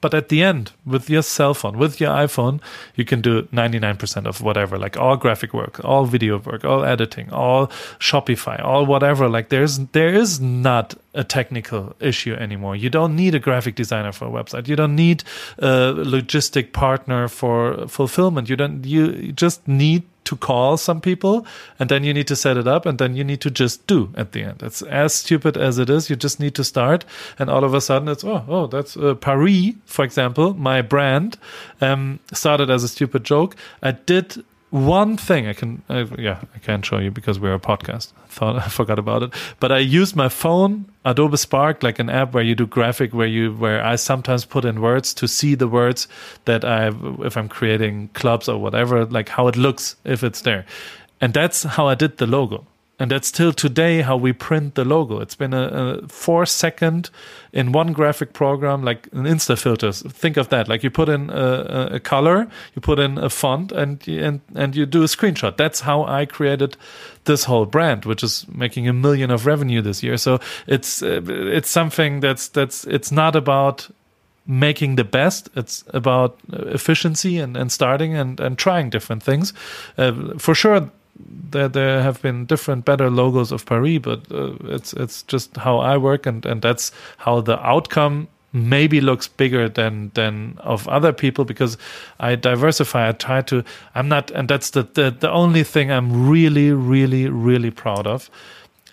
but 0.02 0.14
at 0.14 0.30
the 0.30 0.43
end, 0.43 0.72
with 0.86 1.10
your 1.10 1.22
cell 1.22 1.54
phone, 1.54 1.78
with 1.78 2.00
your 2.00 2.12
iPhone, 2.12 2.60
you 2.95 3.06
can 3.06 3.22
do 3.22 3.43
99% 3.43 4.26
of 4.26 4.41
whatever, 4.41 4.78
like 4.78 4.98
all 4.98 5.18
graphic 5.18 5.54
work, 5.54 5.84
all 5.84 6.06
video 6.06 6.38
work, 6.38 6.64
all 6.66 6.84
editing, 6.84 7.32
all 7.32 7.68
Shopify, 8.00 8.64
all 8.64 8.86
whatever. 8.86 9.28
Like 9.30 9.50
there's, 9.50 9.80
there 9.91 10.14
is 10.14 10.39
not 10.39 10.95
a 11.14 11.24
technical 11.24 11.95
issue 12.00 12.34
anymore. 12.34 12.76
You 12.76 12.89
don't 12.89 13.16
need 13.16 13.36
a 13.36 13.39
graphic 13.39 13.76
designer 13.76 14.12
for 14.12 14.26
a 14.26 14.32
website. 14.32 14.68
You 14.68 14.76
don't 14.76 14.95
need 14.95 15.24
a 15.58 15.93
logistic 15.93 16.74
partner 16.74 17.28
for 17.28 17.88
fulfillment. 17.88 18.50
You 18.50 18.56
don't, 18.56 18.86
you 18.86 19.32
just 19.32 19.68
need 19.68 20.04
to 20.28 20.36
call 20.36 20.78
some 20.78 21.01
people 21.01 21.45
and 21.80 21.89
then 21.89 22.03
you 22.03 22.13
need 22.13 22.28
to 22.28 22.36
set 22.36 22.57
it 22.57 22.67
up 22.67 22.86
and 22.86 22.99
then 22.99 23.15
you 23.15 23.23
need 23.23 23.41
to 23.41 23.49
just 23.49 23.86
do 23.88 24.11
at 24.15 24.32
the 24.34 24.43
end. 24.43 24.61
It's 24.61 24.82
as 24.82 25.13
stupid 25.13 25.57
as 25.57 25.80
it 25.80 25.89
is. 25.89 26.09
You 26.09 26.15
just 26.15 26.39
need 26.39 26.55
to 26.55 26.63
start 26.63 27.05
and 27.39 27.49
all 27.49 27.63
of 27.63 27.73
a 27.73 27.82
sudden 27.82 28.07
it's, 28.07 28.23
oh, 28.23 28.43
oh, 28.47 28.67
that's 28.67 28.97
uh, 28.97 29.15
Paris, 29.15 29.73
for 29.86 30.03
example, 30.03 30.53
my 30.53 30.82
brand, 30.82 31.38
um, 31.82 32.19
started 32.34 32.69
as 32.69 32.84
a 32.84 32.88
stupid 32.88 33.23
joke. 33.23 33.55
I 33.82 33.91
did 33.91 34.43
one 34.70 35.15
thing 35.15 35.47
I 35.47 35.53
can, 35.53 35.82
uh, 35.89 36.05
yeah, 36.18 36.41
I 36.53 36.59
can't 36.59 36.86
show 36.86 36.97
you 36.97 37.09
because 37.09 37.39
we're 37.39 37.53
a 37.53 37.59
podcast. 37.59 38.11
I 38.18 38.28
thought 38.38 38.55
I 38.57 38.68
forgot 38.68 38.99
about 38.99 39.24
it, 39.24 39.34
but 39.59 39.72
I 39.72 39.80
used 39.80 40.15
my 40.15 40.30
phone, 40.30 40.86
Adobe 41.05 41.38
Spark, 41.38 41.84
like 41.84 41.99
an 41.99 42.09
app 42.09 42.34
where 42.34 42.43
you 42.43 42.53
do 42.53 42.68
graphic, 42.68 43.13
where 43.13 43.28
you, 43.28 43.53
where 43.53 43.84
I 43.84 43.95
sometimes 43.95 44.45
put 44.45 44.65
in 44.65 44.82
words 44.82 45.13
to 45.15 45.28
see 45.28 45.55
the 45.55 45.68
words 45.68 46.07
that 46.45 46.63
I, 46.63 46.91
if 47.26 47.38
I'm 47.38 47.49
creating 47.49 48.09
clubs 48.13 48.47
or 48.47 48.57
whatever, 48.57 49.05
like 49.05 49.30
how 49.30 49.47
it 49.47 49.55
looks 49.55 49.95
if 50.03 50.24
it's 50.24 50.41
there. 50.41 50.65
And 51.20 51.34
that's 51.34 51.63
how 51.63 51.88
I 51.88 51.95
did 51.95 52.18
the 52.18 52.28
logo 52.28 52.65
and 53.00 53.12
that's 53.12 53.28
still 53.28 53.54
today 53.54 54.02
how 54.02 54.18
we 54.18 54.34
print 54.34 54.74
the 54.76 54.84
logo. 54.84 55.20
It's 55.20 55.36
been 55.36 55.54
a, 55.54 56.02
a, 56.04 56.08
four 56.08 56.45
second 56.48 57.12
in 57.54 57.72
one 57.72 57.93
graphic 57.93 58.34
program, 58.34 58.84
like 58.84 59.08
an 59.12 59.26
Insta 59.26 59.58
filters. 59.58 60.02
Think 60.02 60.36
of 60.36 60.50
that. 60.50 60.68
Like 60.68 60.84
you 60.84 60.89
put 60.89 61.08
in 61.08 61.30
a, 61.30 61.89
a, 61.93 62.00
color, 62.00 62.48
you 62.76 62.82
put 62.82 62.98
in 62.98 63.18
a 63.20 63.30
font, 63.30 63.72
and 63.72 64.06
and 64.08 64.41
and 64.56 64.76
you 64.76 64.86
do 64.86 65.04
a 65.04 65.08
screenshot. 65.08 65.58
That's 65.58 65.82
how 65.82 66.06
I 66.06 66.26
created 66.26 66.76
this 67.26 67.43
whole 67.43 67.66
brand, 67.66 68.06
which 68.06 68.24
is 68.24 68.45
making 68.50 68.88
a 68.88 68.93
million 68.93 69.30
of 69.30 69.45
revenue 69.45 69.82
this 69.82 70.02
year. 70.02 70.18
So 70.18 70.39
it's 70.66 71.04
uh, 71.04 71.22
it's 71.28 71.70
something 71.70 72.22
that's 72.22 72.48
that's 72.48 72.84
it's 72.86 73.12
not 73.12 73.36
about 73.36 73.89
making 74.48 74.95
the 74.95 75.04
best. 75.04 75.50
It's 75.56 75.84
about 75.93 76.39
efficiency 76.50 77.38
and, 77.38 77.58
and 77.58 77.72
starting 77.72 78.16
and, 78.16 78.39
and 78.39 78.58
trying 78.58 78.89
different 78.89 79.22
things. 79.22 79.54
Uh, 79.98 80.38
for 80.38 80.56
sure, 80.56 80.89
there 81.51 81.68
there 81.68 82.01
have 82.01 82.22
been 82.22 82.45
different 82.45 82.86
better 82.86 83.09
logos 83.09 83.51
of 83.51 83.65
Paris, 83.65 83.99
but 83.99 84.32
uh, 84.32 84.53
it's 84.63 84.93
it's 84.93 85.24
just 85.24 85.57
how 85.57 85.80
I 85.80 85.97
work, 85.97 86.26
and 86.26 86.45
and 86.45 86.61
that's 86.61 86.91
how 87.18 87.41
the 87.41 87.59
outcome 87.65 88.28
maybe 88.53 89.01
looks 89.01 89.28
bigger 89.28 89.70
than 89.70 90.11
than 90.13 90.57
of 90.59 90.88
other 90.88 91.13
people 91.13 91.45
because 91.45 91.78
I 92.20 92.36
diversify. 92.36 93.09
I 93.09 93.11
try 93.13 93.41
to. 93.43 93.63
I'm 93.95 94.07
not, 94.07 94.32
and 94.32 94.47
that's 94.47 94.72
the 94.72 94.84
the, 94.84 95.11
the 95.11 95.32
only 95.32 95.63
thing 95.63 95.91
I'm 95.91 96.30
really 96.30 96.72
really 96.72 97.30
really 97.30 97.72
proud 97.72 98.07
of 98.07 98.30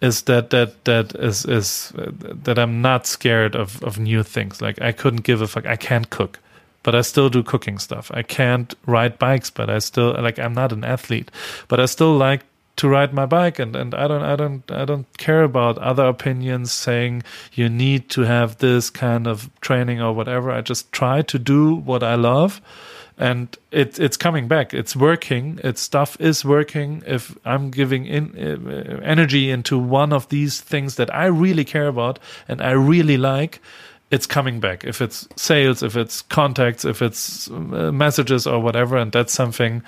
is 0.03 0.23
that 0.23 0.51
that 0.51 0.85
that 0.85 1.15
is 1.17 1.45
is 1.47 1.93
uh, 1.99 2.11
that 2.45 2.59
I'm 2.59 2.83
not 2.83 3.07
scared 3.07 3.55
of 3.55 3.83
of 3.83 3.99
new 3.99 4.23
things. 4.23 4.61
Like 4.61 4.81
I 4.81 4.93
couldn't 4.93 5.23
give 5.25 5.41
a 5.41 5.47
fuck. 5.47 5.67
I 5.67 5.77
can't 5.77 6.11
cook 6.11 6.41
but 6.85 6.95
I 6.95 7.01
still 7.01 7.29
do 7.29 7.43
cooking 7.43 7.79
stuff. 7.79 8.13
I 8.15 8.23
can't 8.23 8.73
ride 8.87 9.19
bikes, 9.19 9.51
but 9.51 9.69
I 9.69 9.81
still 9.81 10.13
like 10.13 10.39
I'm 10.39 10.55
not 10.55 10.73
an 10.73 10.85
athlete, 10.85 11.33
but 11.67 11.81
I 11.81 11.87
still 11.87 12.17
like 12.17 12.45
to 12.77 12.89
ride 12.89 13.15
my 13.15 13.27
bike 13.27 13.59
and, 13.59 13.75
and 13.75 13.95
I 13.95 14.07
don't 14.07 14.23
I 14.23 14.37
don't 14.37 14.71
I 14.71 14.85
don't 14.85 15.07
care 15.19 15.43
about 15.43 15.79
other 15.79 16.07
opinions 16.07 16.73
saying 16.73 17.23
you 17.53 17.69
need 17.69 18.11
to 18.11 18.23
have 18.23 18.59
this 18.59 18.91
kind 18.91 19.27
of 19.27 19.51
training 19.61 20.01
or 20.01 20.13
whatever. 20.13 20.53
I 20.53 20.61
just 20.61 20.93
try 20.93 21.23
to 21.23 21.39
do 21.39 21.75
what 21.75 22.05
I 22.05 22.15
love 22.15 22.61
and 23.17 23.57
it, 23.71 23.99
it's 23.99 24.17
coming 24.17 24.49
back 24.49 24.75
it's 24.75 24.97
working 24.97 25.61
its 25.63 25.81
stuff 25.81 26.17
is 26.21 26.45
working 26.45 27.01
if 27.07 27.37
i'm 27.45 27.71
giving 27.71 28.07
in 28.07 28.35
uh, 28.37 29.01
energy 29.05 29.51
into 29.51 29.79
one 29.79 30.13
of 30.13 30.29
these 30.31 30.61
things 30.61 30.97
that 30.97 31.15
i 31.15 31.27
really 31.27 31.65
care 31.65 31.87
about 31.87 32.19
and 32.49 32.61
i 32.61 32.73
really 32.73 33.17
like 33.17 33.61
it's 34.11 34.27
coming 34.27 34.61
back. 34.61 34.85
If 34.85 35.01
it's 35.01 35.29
sales, 35.37 35.83
if 35.83 35.97
it's 35.97 36.23
contacts, 36.23 36.85
if 36.85 37.03
it's 37.03 37.51
uh, 37.51 37.91
messages 37.93 38.47
or 38.47 38.61
whatever, 38.61 38.97
and 38.97 39.11
that's 39.11 39.33
something 39.33 39.83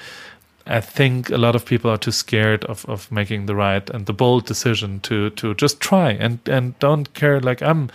I 0.67 0.81
think 0.81 1.31
a 1.31 1.39
lot 1.39 1.55
of 1.55 1.65
people 1.65 1.91
are 1.91 1.97
too 1.97 2.11
scared 2.11 2.65
of, 2.65 2.85
of 2.87 3.11
making 3.13 3.47
the 3.47 3.55
right 3.55 3.89
and 3.91 4.07
the 4.07 4.13
bold 4.13 4.47
decision 4.47 5.01
to 5.01 5.31
to 5.31 5.55
just 5.55 5.81
try 5.81 6.11
and 6.11 6.41
and 6.49 6.79
don't 6.79 7.13
care. 7.15 7.41
Like 7.41 7.63
I'm. 7.63 7.91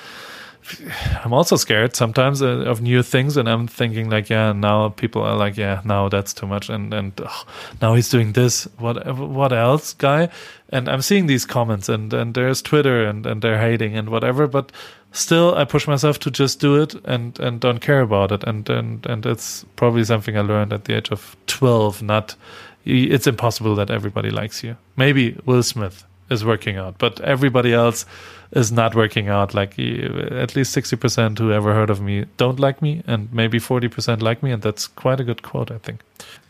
I'm 1.25 1.33
also 1.33 1.55
scared 1.55 1.95
sometimes 1.95 2.43
uh, 2.43 2.69
of 2.69 2.83
new 2.83 3.01
things, 3.01 3.35
and 3.35 3.49
I'm 3.49 3.67
thinking 3.67 4.11
like, 4.11 4.29
yeah, 4.29 4.53
now 4.53 4.89
people 4.89 5.23
are 5.23 5.35
like, 5.35 5.57
yeah, 5.57 5.81
now 5.83 6.07
that's 6.07 6.33
too 6.33 6.45
much, 6.45 6.69
and 6.69 6.93
and 6.93 7.19
oh, 7.19 7.43
now 7.81 7.95
he's 7.95 8.09
doing 8.09 8.33
this. 8.33 8.65
What 8.77 9.17
what 9.17 9.51
else, 9.51 9.93
guy? 9.93 10.29
And 10.69 10.87
I'm 10.87 11.01
seeing 11.01 11.25
these 11.25 11.45
comments, 11.45 11.89
and 11.89 12.13
and 12.13 12.35
there's 12.35 12.61
Twitter, 12.61 13.03
and 13.03 13.25
and 13.25 13.41
they're 13.41 13.57
hating 13.57 13.97
and 13.97 14.09
whatever, 14.09 14.45
but 14.47 14.71
still 15.11 15.55
I 15.55 15.65
push 15.65 15.87
myself 15.87 16.19
to 16.19 16.31
just 16.31 16.59
do 16.59 16.81
it 16.81 16.93
and 17.05 17.39
and 17.39 17.59
don't 17.59 17.79
care 17.79 18.01
about 18.01 18.31
it. 18.31 18.43
And 18.43 18.69
and 18.69 19.05
and 19.05 19.25
it's 19.25 19.65
probably 19.75 20.03
something 20.03 20.37
I 20.37 20.41
learned 20.41 20.73
at 20.73 20.85
the 20.85 20.95
age 20.95 21.11
of 21.11 21.35
12 21.47 22.01
not 22.01 22.35
it's 22.83 23.27
impossible 23.27 23.75
that 23.75 23.91
everybody 23.91 24.31
likes 24.31 24.63
you. 24.63 24.75
Maybe 24.95 25.37
Will 25.45 25.63
Smith 25.63 26.03
is 26.29 26.43
working 26.45 26.77
out 26.77 26.97
but 26.97 27.19
everybody 27.21 27.73
else 27.73 28.05
is 28.51 28.71
not 28.71 28.95
working 28.95 29.29
out. 29.29 29.53
Like 29.53 29.79
at 29.79 30.55
least 30.55 30.75
60% 30.75 31.39
who 31.39 31.51
ever 31.51 31.73
heard 31.73 31.89
of 31.89 32.01
me 32.01 32.25
don't 32.37 32.59
like 32.59 32.81
me, 32.81 33.01
and 33.07 33.31
maybe 33.33 33.59
40% 33.59 34.21
like 34.21 34.43
me, 34.43 34.51
and 34.51 34.61
that's 34.61 34.87
quite 34.87 35.19
a 35.19 35.23
good 35.23 35.41
quote, 35.41 35.71
I 35.71 35.77
think. 35.77 36.01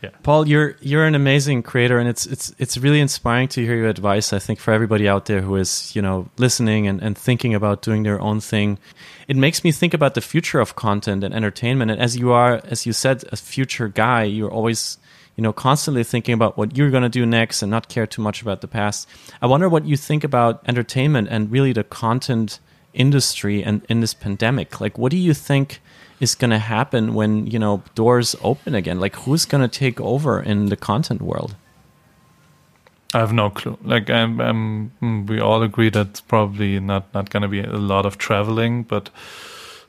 Yeah, 0.02 0.10
Paul, 0.22 0.48
you're 0.48 0.76
you're 0.80 1.06
an 1.06 1.14
amazing 1.14 1.62
creator, 1.62 1.98
and 1.98 2.08
it's 2.08 2.26
it's 2.26 2.54
it's 2.58 2.76
really 2.76 3.00
inspiring 3.00 3.48
to 3.48 3.64
hear 3.64 3.76
your 3.76 3.88
advice. 3.88 4.32
I 4.32 4.38
think 4.38 4.58
for 4.58 4.72
everybody 4.72 5.08
out 5.08 5.26
there 5.26 5.40
who 5.40 5.56
is 5.56 5.94
you 5.96 6.02
know 6.02 6.28
listening 6.36 6.86
and, 6.86 7.00
and 7.00 7.16
thinking 7.16 7.54
about 7.54 7.82
doing 7.82 8.02
their 8.02 8.20
own 8.20 8.40
thing, 8.40 8.78
it 9.28 9.36
makes 9.36 9.64
me 9.64 9.72
think 9.72 9.94
about 9.94 10.14
the 10.14 10.20
future 10.20 10.60
of 10.60 10.76
content 10.76 11.24
and 11.24 11.34
entertainment. 11.34 11.90
And 11.90 12.00
as 12.00 12.16
you 12.16 12.32
are, 12.32 12.60
as 12.64 12.84
you 12.84 12.92
said, 12.92 13.24
a 13.32 13.36
future 13.36 13.88
guy, 13.88 14.24
you're 14.24 14.50
always 14.50 14.98
you 15.36 15.42
know, 15.42 15.52
constantly 15.52 16.04
thinking 16.04 16.34
about 16.34 16.56
what 16.56 16.76
you're 16.76 16.90
going 16.90 17.02
to 17.02 17.08
do 17.08 17.24
next 17.24 17.62
and 17.62 17.70
not 17.70 17.88
care 17.88 18.06
too 18.06 18.22
much 18.22 18.42
about 18.42 18.60
the 18.60 18.68
past. 18.68 19.08
I 19.40 19.46
wonder 19.46 19.68
what 19.68 19.86
you 19.86 19.96
think 19.96 20.24
about 20.24 20.62
entertainment 20.66 21.28
and 21.30 21.50
really 21.50 21.72
the 21.72 21.84
content 21.84 22.60
industry 22.92 23.62
and 23.62 23.84
in 23.88 24.00
this 24.00 24.14
pandemic. 24.14 24.80
Like, 24.80 24.98
what 24.98 25.10
do 25.10 25.16
you 25.16 25.34
think 25.34 25.80
is 26.20 26.34
going 26.34 26.50
to 26.50 26.58
happen 26.58 27.14
when, 27.14 27.46
you 27.46 27.58
know, 27.58 27.82
doors 27.94 28.36
open 28.42 28.74
again? 28.74 29.00
Like, 29.00 29.16
who's 29.16 29.44
going 29.44 29.62
to 29.62 29.78
take 29.78 30.00
over 30.00 30.40
in 30.40 30.66
the 30.66 30.76
content 30.76 31.22
world? 31.22 31.56
I 33.14 33.18
have 33.18 33.32
no 33.32 33.50
clue. 33.50 33.78
Like, 33.82 34.08
I'm, 34.08 34.40
I'm 34.40 35.26
we 35.26 35.40
all 35.40 35.62
agree 35.62 35.90
that's 35.90 36.20
probably 36.20 36.80
not, 36.80 37.12
not 37.12 37.30
going 37.30 37.42
to 37.42 37.48
be 37.48 37.60
a 37.60 37.76
lot 37.76 38.06
of 38.06 38.18
traveling, 38.18 38.84
but 38.84 39.10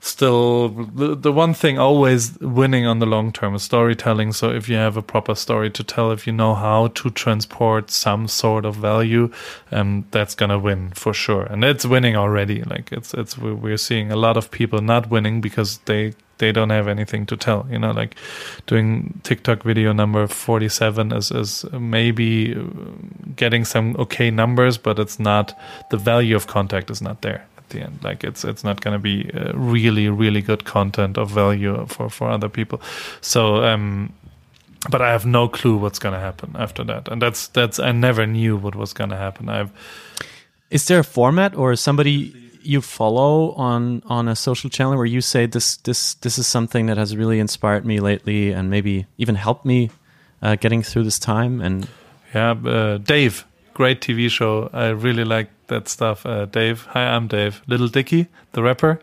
still 0.03 0.67
the, 0.67 1.15
the 1.15 1.31
one 1.31 1.53
thing 1.53 1.79
always 1.79 2.37
winning 2.39 2.85
on 2.85 2.99
the 2.99 3.05
long 3.05 3.31
term 3.31 3.55
is 3.55 3.63
storytelling. 3.63 4.33
So 4.33 4.49
if 4.49 4.67
you 4.67 4.75
have 4.75 4.97
a 4.97 5.01
proper 5.01 5.33
story 5.33 5.69
to 5.71 5.83
tell, 5.83 6.11
if 6.11 6.27
you 6.27 6.33
know 6.33 6.55
how 6.55 6.87
to 6.87 7.09
transport 7.09 7.89
some 7.89 8.27
sort 8.27 8.65
of 8.65 8.75
value, 8.75 9.31
um, 9.71 10.05
that's 10.11 10.35
gonna 10.35 10.59
win 10.59 10.89
for 10.91 11.13
sure. 11.13 11.43
And 11.43 11.63
it's 11.63 11.85
winning 11.85 12.17
already. 12.17 12.63
Like 12.63 12.91
it's 12.91 13.13
it's 13.13 13.37
we're 13.37 13.77
seeing 13.77 14.11
a 14.11 14.17
lot 14.17 14.35
of 14.35 14.51
people 14.51 14.81
not 14.81 15.09
winning 15.09 15.39
because 15.39 15.77
they 15.85 16.13
they 16.39 16.51
don't 16.51 16.71
have 16.71 16.89
anything 16.89 17.25
to 17.27 17.37
tell. 17.37 17.65
You 17.71 17.79
know, 17.79 17.91
like 17.91 18.15
doing 18.67 19.21
TikTok 19.23 19.63
video 19.63 19.93
number 19.93 20.27
47 20.27 21.13
is, 21.13 21.31
is 21.31 21.63
maybe 21.71 22.53
uh, 22.53 22.63
getting 23.37 23.63
some 23.63 23.95
okay 23.97 24.31
numbers, 24.31 24.77
but 24.77 24.99
it's 24.99 25.19
not, 25.19 25.57
the 25.91 25.97
value 25.97 26.35
of 26.35 26.47
contact 26.47 26.89
is 26.89 27.01
not 27.01 27.21
there 27.21 27.45
the 27.73 27.81
end. 27.81 27.99
Like 28.03 28.23
it's, 28.23 28.43
it's 28.43 28.63
not 28.63 28.81
going 28.81 28.93
to 28.93 28.99
be 28.99 29.29
uh, 29.33 29.51
really, 29.53 30.09
really 30.09 30.41
good 30.41 30.63
content 30.63 31.17
of 31.17 31.29
value 31.29 31.85
for, 31.87 32.09
for 32.09 32.29
other 32.29 32.49
people. 32.49 32.81
So, 33.21 33.63
um, 33.63 34.13
but 34.89 35.01
I 35.01 35.11
have 35.11 35.25
no 35.25 35.47
clue 35.47 35.77
what's 35.77 35.99
going 35.99 36.13
to 36.13 36.19
happen 36.19 36.55
after 36.57 36.83
that. 36.85 37.07
And 37.07 37.21
that's, 37.21 37.47
that's, 37.47 37.79
I 37.79 37.91
never 37.91 38.25
knew 38.25 38.57
what 38.57 38.75
was 38.75 38.93
going 38.93 39.09
to 39.09 39.17
happen. 39.17 39.49
I've, 39.49 39.71
is 40.69 40.87
there 40.87 40.99
a 40.99 41.03
format 41.03 41.55
or 41.55 41.75
somebody 41.75 42.33
you 42.65 42.81
follow 42.81 43.51
on 43.51 44.01
on 44.05 44.27
a 44.27 44.35
social 44.35 44.69
channel 44.69 44.95
where 44.95 45.05
you 45.05 45.21
say 45.21 45.45
this 45.45 45.77
this 45.77 46.15
this 46.15 46.37
is 46.37 46.47
something 46.47 46.85
that 46.87 46.97
has 46.97 47.15
really 47.15 47.39
inspired 47.39 47.85
me 47.85 47.99
lately 47.99 48.51
and 48.51 48.69
maybe 48.69 49.05
even 49.17 49.35
helped 49.35 49.65
me 49.65 49.91
uh, 50.41 50.55
getting 50.55 50.81
through 50.81 51.03
this 51.03 51.19
time 51.19 51.61
and 51.61 51.87
yeah 52.33 52.51
uh, 52.51 52.97
dave 52.97 53.45
great 53.73 54.01
tv 54.01 54.29
show. 54.29 54.69
I 54.73 54.89
really 54.89 55.23
like 55.23 55.49
that 55.67 55.87
stuff. 55.87 56.25
Uh, 56.25 56.45
dave 56.45 56.85
hi 56.91 57.05
i'm 57.05 57.27
dave. 57.27 57.61
Lil 57.67 57.87
Dicky 57.87 58.27
the 58.53 58.63
rapper. 58.63 58.99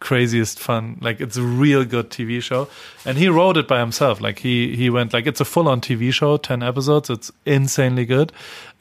Craziest 0.00 0.58
fun. 0.58 0.98
Like 1.00 1.20
it's 1.20 1.36
a 1.36 1.42
real 1.42 1.84
good 1.84 2.10
tv 2.10 2.42
show. 2.42 2.68
And 3.06 3.16
he 3.16 3.28
wrote 3.28 3.56
it 3.56 3.66
by 3.66 3.80
himself. 3.80 4.20
Like 4.20 4.40
he 4.40 4.76
he 4.76 4.90
went 4.90 5.12
like 5.12 5.26
it's 5.26 5.40
a 5.40 5.44
full 5.44 5.68
on 5.68 5.80
tv 5.80 6.12
show 6.12 6.36
10 6.36 6.62
episodes. 6.62 7.10
It's 7.10 7.32
insanely 7.46 8.04
good 8.04 8.32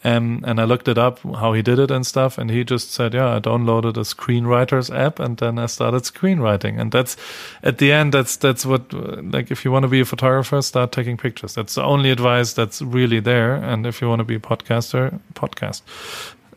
um, 0.03 0.43
and 0.45 0.59
I 0.59 0.65
looked 0.65 0.87
it 0.87 0.97
up 0.97 1.19
how 1.19 1.53
he 1.53 1.61
did 1.61 1.79
it 1.79 1.89
and 1.89 2.05
stuff, 2.05 2.37
and 2.37 2.51
he 2.51 2.63
just 2.63 2.91
said, 2.91 3.13
"Yeah, 3.13 3.35
I 3.35 3.39
downloaded 3.39 3.95
a 3.95 4.01
screenwriters 4.01 4.93
app, 4.93 5.19
and 5.19 5.37
then 5.37 5.57
I 5.57 5.67
started 5.67 6.03
screenwriting." 6.03 6.79
And 6.79 6.91
that's 6.91 7.15
at 7.63 7.77
the 7.77 7.91
end, 7.91 8.13
that's 8.13 8.35
that's 8.35 8.65
what 8.65 8.91
like 8.93 9.49
if 9.51 9.63
you 9.63 9.71
want 9.71 9.83
to 9.83 9.89
be 9.89 10.01
a 10.01 10.05
photographer, 10.05 10.61
start 10.61 10.91
taking 10.91 11.17
pictures. 11.17 11.55
That's 11.55 11.75
the 11.75 11.83
only 11.83 12.11
advice 12.11 12.53
that's 12.53 12.81
really 12.81 13.21
there. 13.21 13.55
And 13.55 13.85
if 13.85 14.01
you 14.01 14.09
want 14.09 14.19
to 14.19 14.25
be 14.25 14.35
a 14.35 14.39
podcaster, 14.39 15.19
podcast. 15.35 15.81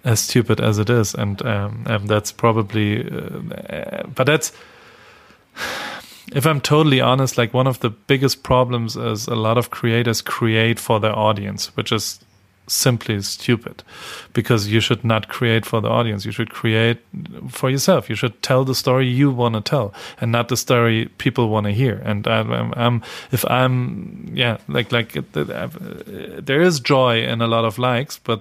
As 0.05 0.21
stupid 0.21 0.61
as 0.61 0.79
it 0.79 0.89
is, 0.89 1.15
and 1.15 1.45
um, 1.45 1.83
and 1.87 2.09
that's 2.09 2.31
probably, 2.31 3.11
uh, 3.11 4.05
but 4.15 4.25
that's 4.25 4.53
if 6.33 6.47
I'm 6.47 6.61
totally 6.61 7.01
honest, 7.01 7.39
like 7.39 7.55
one 7.55 7.67
of 7.67 7.81
the 7.81 7.91
biggest 7.91 8.43
problems 8.43 8.97
is 8.97 9.27
a 9.27 9.35
lot 9.35 9.59
of 9.59 9.71
creators 9.71 10.21
create 10.21 10.79
for 10.79 11.01
their 11.01 11.17
audience, 11.17 11.77
which 11.77 11.93
is 11.93 12.21
simply 12.67 13.21
stupid 13.23 13.83
because 14.33 14.69
you 14.69 14.81
should 14.81 15.05
not 15.05 15.29
create 15.29 15.65
for 15.65 15.81
the 15.81 15.89
audience. 15.89 16.25
You 16.25 16.33
should 16.33 16.51
create 16.51 16.99
for 17.49 17.71
yourself. 17.71 18.09
You 18.11 18.17
should 18.17 18.43
tell 18.43 18.65
the 18.65 18.75
story 18.75 19.07
you 19.09 19.31
want 19.31 19.55
to 19.55 19.61
tell 19.61 19.95
and 20.21 20.33
not 20.33 20.49
the 20.49 20.57
story 20.57 21.07
people 21.19 21.49
want 21.49 21.67
to 21.67 21.73
hear. 21.73 22.03
And 22.05 22.27
I, 22.27 22.41
I'm, 22.41 22.73
I'm, 22.77 23.03
if 23.33 23.45
i'm 23.51 24.31
yeah 24.33 24.59
like 24.69 24.93
like 24.93 25.17
uh, 25.17 25.41
uh, 25.41 25.69
there 26.39 26.61
is 26.61 26.81
joy 26.81 27.23
in 27.23 27.41
a 27.41 27.47
lot 27.47 27.65
of 27.65 27.79
likes 27.79 28.19
but 28.19 28.41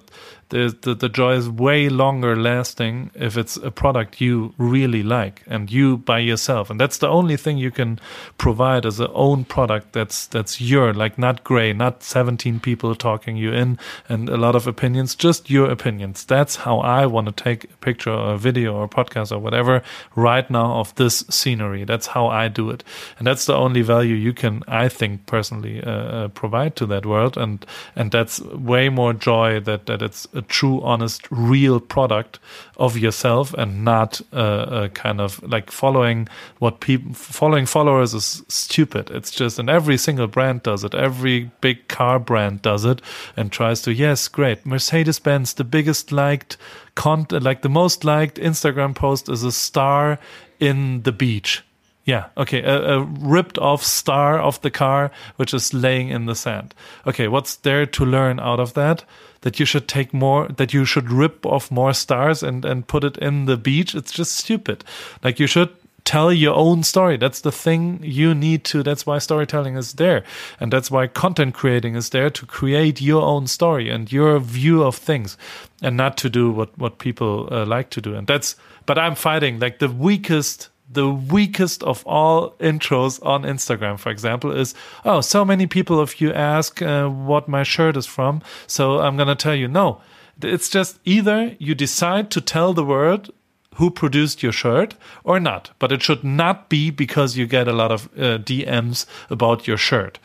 the, 0.49 0.75
the, 0.81 0.93
the 0.93 1.09
joy 1.09 1.33
is 1.33 1.49
way 1.49 1.89
longer 1.89 2.35
lasting 2.35 3.09
if 3.15 3.35
it's 3.35 3.57
a 3.57 3.71
product 3.71 4.21
you 4.21 4.53
really 4.57 5.01
like 5.01 5.41
and 5.47 5.71
you 5.71 5.97
by 5.97 6.19
yourself. 6.19 6.69
And 6.69 6.79
that's 6.79 6.99
the 6.99 7.07
only 7.07 7.35
thing 7.35 7.57
you 7.57 7.71
can 7.71 7.99
provide 8.37 8.85
as 8.85 8.99
a 8.99 9.11
own 9.13 9.45
product 9.45 9.93
that's 9.93 10.27
that's 10.27 10.61
your 10.61 10.93
like 10.93 11.17
not 11.17 11.43
gray 11.43 11.73
not 11.73 12.03
17 12.03 12.59
people 12.59 12.95
talking 12.95 13.37
you 13.37 13.51
in 13.51 13.79
and 14.07 14.29
a 14.29 14.37
lot 14.37 14.55
of 14.55 14.67
opinions 14.67 15.15
just 15.15 15.49
your 15.49 15.69
opinions. 15.71 16.23
That's 16.25 16.57
how 16.57 16.79
i 16.79 17.05
want 17.05 17.27
to 17.27 17.43
take 17.43 17.63
a 17.63 17.77
picture 17.77 18.11
or 18.11 18.33
a 18.33 18.37
video 18.37 18.75
or 18.75 18.83
a 18.85 18.89
podcast 18.89 19.31
or 19.31 19.39
whatever 19.39 19.81
right 20.15 20.49
now 20.49 20.73
of 20.75 20.93
this 20.95 21.23
scenery. 21.29 21.85
That's 21.85 22.07
how 22.07 22.27
i 22.27 22.47
do 22.49 22.69
it. 22.69 22.83
And 23.17 23.25
that's 23.25 23.45
the 23.45 23.55
only 23.55 23.81
value 23.81 24.15
you 24.15 24.33
can 24.33 24.63
i 24.67 24.89
think 24.89 25.25
personally 25.25 25.83
uh, 25.83 25.91
uh, 25.91 26.27
provide 26.29 26.75
to 26.75 26.85
that 26.87 27.05
world. 27.05 27.35
And 27.35 27.65
and 27.95 28.11
that's 28.11 28.41
way 28.41 28.89
more 28.89 29.13
joy 29.13 29.59
that 29.61 29.87
that 29.87 30.01
it's 30.01 30.27
a 30.35 30.41
true, 30.41 30.81
honest, 30.81 31.27
real 31.31 31.79
product 31.79 32.39
of 32.77 32.97
yourself 32.97 33.53
and 33.53 33.83
not 33.83 34.21
uh, 34.33 34.83
a 34.85 34.89
kind 34.89 35.21
of 35.21 35.41
like 35.43 35.71
following 35.71 36.27
what 36.59 36.79
people 36.79 37.13
following 37.13 37.65
followers 37.65 38.13
is 38.13 38.43
stupid. 38.47 39.09
It's 39.11 39.31
just 39.31 39.59
and 39.59 39.69
every 39.69 39.97
single 39.97 40.27
brand 40.27 40.63
does 40.63 40.83
it. 40.83 40.93
Every 40.93 41.51
big 41.61 41.87
car 41.87 42.19
brand 42.19 42.61
does 42.61 42.85
it 42.85 43.01
and 43.35 43.51
tries 43.51 43.81
to 43.83 43.93
yes, 43.93 44.27
great. 44.27 44.65
Mercedes 44.65 45.19
Benz, 45.19 45.53
the 45.53 45.63
biggest 45.63 46.11
liked 46.11 46.57
content, 46.95 47.43
like 47.43 47.61
the 47.61 47.69
most 47.69 48.03
liked 48.03 48.37
Instagram 48.37 48.95
post 48.95 49.29
is 49.29 49.43
a 49.43 49.51
star 49.51 50.19
in 50.59 51.03
the 51.03 51.11
beach. 51.11 51.63
Yeah. 52.05 52.27
Okay. 52.37 52.61
A, 52.61 52.99
a, 52.99 53.03
ripped 53.03 53.57
off 53.57 53.83
star 53.83 54.39
of 54.39 54.61
the 54.61 54.71
car, 54.71 55.11
which 55.37 55.53
is 55.53 55.73
laying 55.73 56.09
in 56.09 56.27
the 56.27 56.35
sand. 56.35 56.73
Okay. 57.05 57.27
What's 57.27 57.55
there 57.55 57.85
to 57.87 58.05
learn 58.05 58.39
out 58.39 58.59
of 58.59 58.75
that? 58.75 59.03
That 59.45 59.59
you 59.59 59.65
should 59.65 59.87
take 59.87 60.11
more, 60.11 60.47
that 60.47 60.73
you 60.73 60.85
should 60.85 61.11
rip 61.11 61.45
off 61.45 61.69
more 61.69 61.93
stars 61.93 62.41
and, 62.43 62.65
and 62.65 62.87
put 62.87 63.03
it 63.03 63.17
in 63.17 63.45
the 63.45 63.57
beach. 63.57 63.93
It's 63.93 64.11
just 64.11 64.35
stupid. 64.35 64.83
Like 65.23 65.39
you 65.39 65.47
should 65.47 65.69
tell 66.05 66.31
your 66.31 66.55
own 66.55 66.83
story. 66.83 67.17
That's 67.17 67.41
the 67.41 67.51
thing 67.51 67.99
you 68.01 68.33
need 68.33 68.63
to, 68.65 68.83
that's 68.83 69.05
why 69.05 69.17
storytelling 69.17 69.75
is 69.75 69.93
there. 69.93 70.23
And 70.59 70.71
that's 70.71 70.89
why 70.89 71.07
content 71.07 71.55
creating 71.55 71.95
is 71.95 72.09
there 72.09 72.29
to 72.29 72.45
create 72.45 73.01
your 73.01 73.23
own 73.23 73.47
story 73.47 73.89
and 73.89 74.11
your 74.11 74.39
view 74.39 74.83
of 74.83 74.95
things 74.95 75.37
and 75.81 75.97
not 75.97 76.15
to 76.17 76.29
do 76.29 76.51
what, 76.51 76.77
what 76.77 76.99
people 76.99 77.49
uh, 77.51 77.65
like 77.65 77.89
to 77.91 78.01
do. 78.01 78.15
And 78.15 78.27
that's, 78.27 78.55
but 78.85 78.97
I'm 78.97 79.15
fighting 79.15 79.59
like 79.59 79.79
the 79.79 79.89
weakest 79.89 80.69
the 80.89 81.09
weakest 81.09 81.83
of 81.83 82.05
all 82.05 82.51
intros 82.59 83.23
on 83.25 83.43
Instagram, 83.43 83.99
for 83.99 84.09
example, 84.09 84.51
is 84.51 84.73
oh, 85.03 85.21
so 85.21 85.43
many 85.43 85.67
people 85.67 85.99
of 85.99 86.21
you 86.21 86.31
ask 86.33 86.81
uh, 86.81 87.07
what 87.07 87.47
my 87.47 87.63
shirt 87.63 87.97
is 87.97 88.05
from, 88.05 88.41
so 88.67 88.99
I'm 88.99 89.17
gonna 89.17 89.35
tell 89.35 89.55
you 89.55 89.67
no. 89.67 90.01
It's 90.41 90.69
just 90.69 90.99
either 91.05 91.55
you 91.59 91.75
decide 91.75 92.29
to 92.31 92.41
tell 92.41 92.73
the 92.73 92.83
world 92.83 93.31
who 93.75 93.89
produced 93.89 94.41
your 94.41 94.51
shirt 94.51 94.95
or 95.23 95.39
not, 95.39 95.71
but 95.79 95.91
it 95.91 96.01
should 96.01 96.23
not 96.23 96.69
be 96.69 96.89
because 96.89 97.37
you 97.37 97.45
get 97.45 97.67
a 97.67 97.73
lot 97.73 97.91
of 97.91 98.05
uh, 98.17 98.37
DMs 98.37 99.05
about 99.29 99.67
your 99.67 99.77
shirt. 99.77 100.19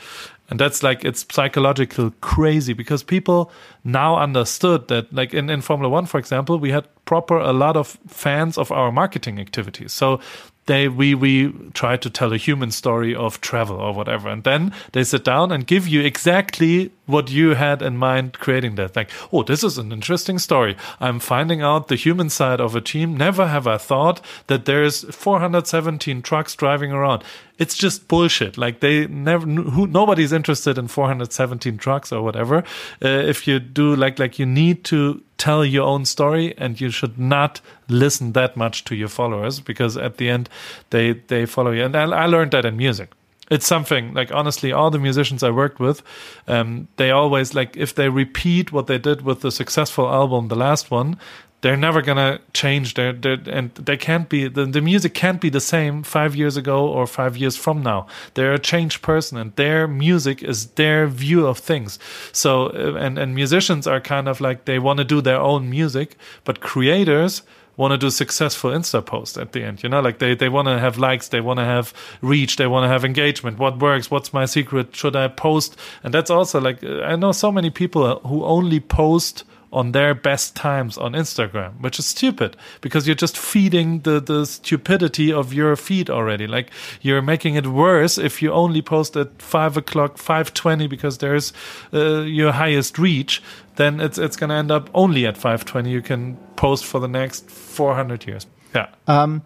And 0.50 0.58
that's 0.58 0.82
like, 0.82 1.04
it's 1.04 1.24
psychological 1.30 2.12
crazy 2.20 2.72
because 2.72 3.04
people 3.04 3.52
now 3.84 4.16
understood 4.16 4.88
that, 4.88 5.12
like 5.12 5.32
in, 5.32 5.48
in 5.48 5.60
Formula 5.60 5.88
One, 5.88 6.06
for 6.06 6.18
example, 6.18 6.58
we 6.58 6.70
had 6.72 6.88
proper 7.04 7.38
a 7.38 7.52
lot 7.52 7.76
of 7.76 7.98
fans 8.08 8.58
of 8.58 8.72
our 8.72 8.90
marketing 8.90 9.38
activities. 9.38 9.92
So 9.92 10.18
they 10.66 10.88
we 10.88 11.14
we 11.14 11.52
try 11.72 11.96
to 11.96 12.10
tell 12.10 12.32
a 12.32 12.36
human 12.36 12.70
story 12.70 13.14
of 13.14 13.40
travel 13.40 13.76
or 13.76 13.92
whatever. 13.92 14.28
And 14.28 14.44
then 14.44 14.72
they 14.92 15.04
sit 15.04 15.24
down 15.24 15.52
and 15.52 15.66
give 15.66 15.88
you 15.88 16.02
exactly 16.02 16.92
what 17.10 17.30
you 17.30 17.54
had 17.54 17.82
in 17.82 17.96
mind 17.96 18.38
creating 18.38 18.74
that 18.76 18.96
like 18.96 19.10
oh 19.32 19.42
this 19.42 19.62
is 19.64 19.78
an 19.78 19.92
interesting 19.92 20.38
story. 20.38 20.76
I'm 21.00 21.20
finding 21.20 21.62
out 21.62 21.88
the 21.88 21.96
human 21.96 22.30
side 22.30 22.60
of 22.60 22.74
a 22.76 22.80
team. 22.80 23.16
Never 23.16 23.48
have 23.48 23.66
i 23.66 23.78
thought 23.78 24.20
that 24.46 24.64
there's 24.64 25.04
417 25.14 26.22
trucks 26.22 26.54
driving 26.54 26.92
around. 26.92 27.24
It's 27.58 27.76
just 27.76 28.08
bullshit. 28.08 28.56
Like 28.56 28.80
they 28.80 29.06
never 29.06 29.46
who 29.46 29.86
nobody's 29.86 30.32
interested 30.32 30.78
in 30.78 30.88
417 30.88 31.76
trucks 31.76 32.12
or 32.12 32.22
whatever. 32.22 32.58
Uh, 33.04 33.08
if 33.08 33.46
you 33.46 33.60
do 33.60 33.94
like 33.94 34.18
like 34.18 34.38
you 34.38 34.46
need 34.46 34.84
to 34.84 35.22
tell 35.36 35.64
your 35.64 35.86
own 35.86 36.04
story 36.04 36.54
and 36.58 36.80
you 36.80 36.90
should 36.90 37.18
not 37.18 37.60
listen 37.88 38.32
that 38.32 38.56
much 38.56 38.84
to 38.84 38.94
your 38.94 39.08
followers 39.08 39.60
because 39.60 39.96
at 39.96 40.16
the 40.16 40.28
end 40.28 40.48
they 40.90 41.12
they 41.12 41.46
follow 41.46 41.70
you. 41.70 41.84
And 41.84 41.96
i, 41.96 42.04
I 42.04 42.26
learned 42.26 42.52
that 42.52 42.64
in 42.64 42.76
music 42.76 43.10
it's 43.50 43.66
something 43.66 44.14
like 44.14 44.32
honestly 44.32 44.72
all 44.72 44.90
the 44.90 44.98
musicians 44.98 45.42
i 45.42 45.50
worked 45.50 45.78
with 45.78 46.02
um, 46.48 46.88
they 46.96 47.10
always 47.10 47.54
like 47.54 47.76
if 47.76 47.94
they 47.94 48.08
repeat 48.08 48.72
what 48.72 48.86
they 48.86 48.98
did 48.98 49.22
with 49.22 49.40
the 49.40 49.50
successful 49.50 50.08
album 50.08 50.48
the 50.48 50.56
last 50.56 50.90
one 50.90 51.18
they're 51.62 51.76
never 51.76 52.00
gonna 52.00 52.40
change 52.54 52.94
their, 52.94 53.12
their 53.12 53.38
and 53.46 53.74
they 53.74 53.96
can't 53.96 54.28
be 54.28 54.48
the, 54.48 54.64
the 54.64 54.80
music 54.80 55.14
can't 55.14 55.40
be 55.40 55.50
the 55.50 55.60
same 55.60 56.02
five 56.02 56.34
years 56.34 56.56
ago 56.56 56.86
or 56.86 57.06
five 57.06 57.36
years 57.36 57.56
from 57.56 57.82
now. 57.82 58.06
They're 58.34 58.54
a 58.54 58.58
changed 58.58 59.02
person 59.02 59.36
and 59.36 59.54
their 59.56 59.86
music 59.86 60.42
is 60.42 60.68
their 60.68 61.06
view 61.06 61.46
of 61.46 61.58
things. 61.58 61.98
So 62.32 62.68
uh, 62.68 62.94
and 62.98 63.18
and 63.18 63.34
musicians 63.34 63.86
are 63.86 64.00
kind 64.00 64.28
of 64.28 64.40
like 64.40 64.64
they 64.64 64.78
want 64.78 64.98
to 64.98 65.04
do 65.04 65.20
their 65.20 65.40
own 65.40 65.68
music 65.68 66.16
but 66.44 66.60
creators 66.60 67.42
want 67.80 67.92
to 67.92 67.98
do 67.98 68.10
successful 68.10 68.70
insta 68.70 69.04
posts 69.04 69.36
at 69.38 69.52
the 69.52 69.64
end 69.64 69.82
you 69.82 69.88
know? 69.88 70.00
Like 70.00 70.18
they 70.18 70.34
they 70.34 70.50
want 70.50 70.68
to 70.68 70.78
have 70.78 70.98
likes 70.98 71.28
they 71.28 71.40
want 71.40 71.58
to 71.58 71.64
have 71.64 71.92
reach 72.20 72.56
they 72.56 72.66
want 72.66 72.84
to 72.84 72.88
have 72.88 73.04
engagement. 73.04 73.58
What 73.58 73.78
works? 73.78 74.10
What's 74.10 74.32
my 74.32 74.44
secret? 74.44 74.94
Should 74.94 75.16
i 75.16 75.26
post? 75.28 75.76
And 76.04 76.14
that's 76.14 76.30
also 76.30 76.60
like 76.60 76.84
i 76.84 77.16
know 77.16 77.32
so 77.32 77.50
many 77.50 77.70
people 77.70 78.20
who 78.20 78.44
only 78.44 78.80
post 78.80 79.44
on 79.72 79.92
their 79.92 80.14
best 80.14 80.56
times 80.56 80.98
on 80.98 81.12
Instagram, 81.12 81.80
which 81.80 81.98
is 81.98 82.06
stupid 82.06 82.56
because 82.80 83.06
you're 83.06 83.14
just 83.14 83.38
feeding 83.38 84.00
the, 84.00 84.20
the 84.20 84.44
stupidity 84.44 85.32
of 85.32 85.52
your 85.52 85.76
feed 85.76 86.10
already. 86.10 86.46
Like 86.46 86.70
you're 87.00 87.22
making 87.22 87.54
it 87.54 87.66
worse 87.68 88.18
if 88.18 88.42
you 88.42 88.52
only 88.52 88.82
post 88.82 89.16
at 89.16 89.40
five 89.40 89.76
o'clock, 89.76 90.18
five 90.18 90.52
twenty 90.54 90.86
because 90.86 91.18
there's 91.18 91.52
uh, 91.92 92.22
your 92.22 92.52
highest 92.52 92.98
reach. 92.98 93.42
Then 93.76 94.00
it's 94.00 94.18
it's 94.18 94.36
gonna 94.36 94.54
end 94.54 94.70
up 94.70 94.90
only 94.92 95.26
at 95.26 95.36
five 95.36 95.64
twenty. 95.64 95.90
You 95.90 96.02
can 96.02 96.36
post 96.56 96.84
for 96.84 97.00
the 97.00 97.08
next 97.08 97.48
four 97.48 97.94
hundred 97.94 98.26
years. 98.26 98.46
Yeah. 98.74 98.88
Um, 99.06 99.42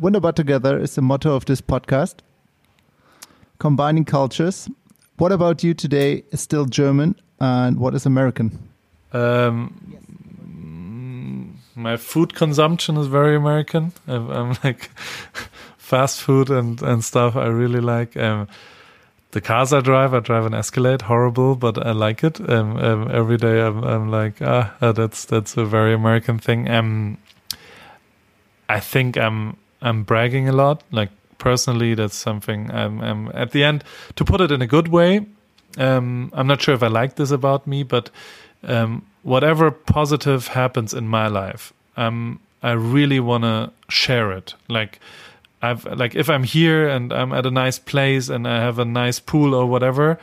Wunderbar 0.00 0.32
Together 0.32 0.78
is 0.78 0.94
the 0.94 1.02
motto 1.02 1.34
of 1.34 1.44
this 1.46 1.60
podcast. 1.60 2.16
Combining 3.58 4.04
cultures. 4.04 4.68
What 5.18 5.32
about 5.32 5.62
you 5.62 5.74
today 5.74 6.24
is 6.30 6.40
still 6.40 6.64
German 6.64 7.14
and 7.40 7.78
what 7.78 7.94
is 7.94 8.06
American? 8.06 8.69
Um, 9.12 9.74
my 11.74 11.96
food 11.96 12.34
consumption 12.34 12.96
is 12.96 13.06
very 13.06 13.36
American. 13.36 13.92
I'm, 14.06 14.30
I'm 14.30 14.48
like 14.64 14.90
fast 15.78 16.20
food 16.20 16.50
and, 16.50 16.80
and 16.82 17.04
stuff. 17.04 17.36
I 17.36 17.46
really 17.46 17.80
like. 17.80 18.16
Um, 18.16 18.48
the 19.32 19.40
cars 19.40 19.72
I 19.72 19.80
drive, 19.80 20.12
I 20.12 20.20
drive 20.20 20.44
an 20.44 20.54
Escalade, 20.54 21.02
horrible, 21.02 21.54
but 21.54 21.78
I 21.86 21.92
like 21.92 22.24
it. 22.24 22.40
Um, 22.40 22.76
um, 22.76 23.10
every 23.12 23.36
day 23.36 23.60
I'm, 23.60 23.84
I'm 23.84 24.10
like, 24.10 24.42
ah, 24.42 24.74
uh, 24.80 24.92
that's 24.92 25.24
that's 25.24 25.56
a 25.56 25.64
very 25.64 25.94
American 25.94 26.38
thing. 26.38 26.68
Um, 26.68 27.18
I 28.68 28.80
think 28.80 29.16
I'm 29.16 29.56
I'm 29.80 30.02
bragging 30.02 30.48
a 30.48 30.52
lot. 30.52 30.82
Like 30.90 31.10
personally, 31.38 31.94
that's 31.94 32.16
something 32.16 32.70
I'm, 32.70 33.00
I'm 33.00 33.30
at 33.34 33.52
the 33.52 33.64
end 33.64 33.84
to 34.16 34.24
put 34.24 34.40
it 34.40 34.50
in 34.50 34.62
a 34.62 34.66
good 34.66 34.88
way. 34.88 35.26
Um, 35.78 36.30
I'm 36.34 36.46
not 36.46 36.60
sure 36.60 36.74
if 36.74 36.82
I 36.82 36.88
like 36.88 37.14
this 37.14 37.30
about 37.30 37.66
me, 37.66 37.84
but 37.84 38.10
um, 38.62 39.06
whatever 39.22 39.70
positive 39.70 40.48
happens 40.48 40.94
in 40.94 41.08
my 41.08 41.28
life, 41.28 41.72
um, 41.96 42.40
I 42.62 42.72
really 42.72 43.20
want 43.20 43.44
to 43.44 43.72
share 43.88 44.32
it. 44.32 44.54
Like 44.68 45.00
I've 45.62 45.84
like 45.84 46.14
if 46.14 46.28
I'm 46.28 46.44
here 46.44 46.88
and 46.88 47.12
I'm 47.12 47.32
at 47.32 47.46
a 47.46 47.50
nice 47.50 47.78
place 47.78 48.28
and 48.28 48.46
I 48.46 48.60
have 48.60 48.78
a 48.78 48.84
nice 48.84 49.20
pool 49.20 49.54
or 49.54 49.66
whatever, 49.66 50.18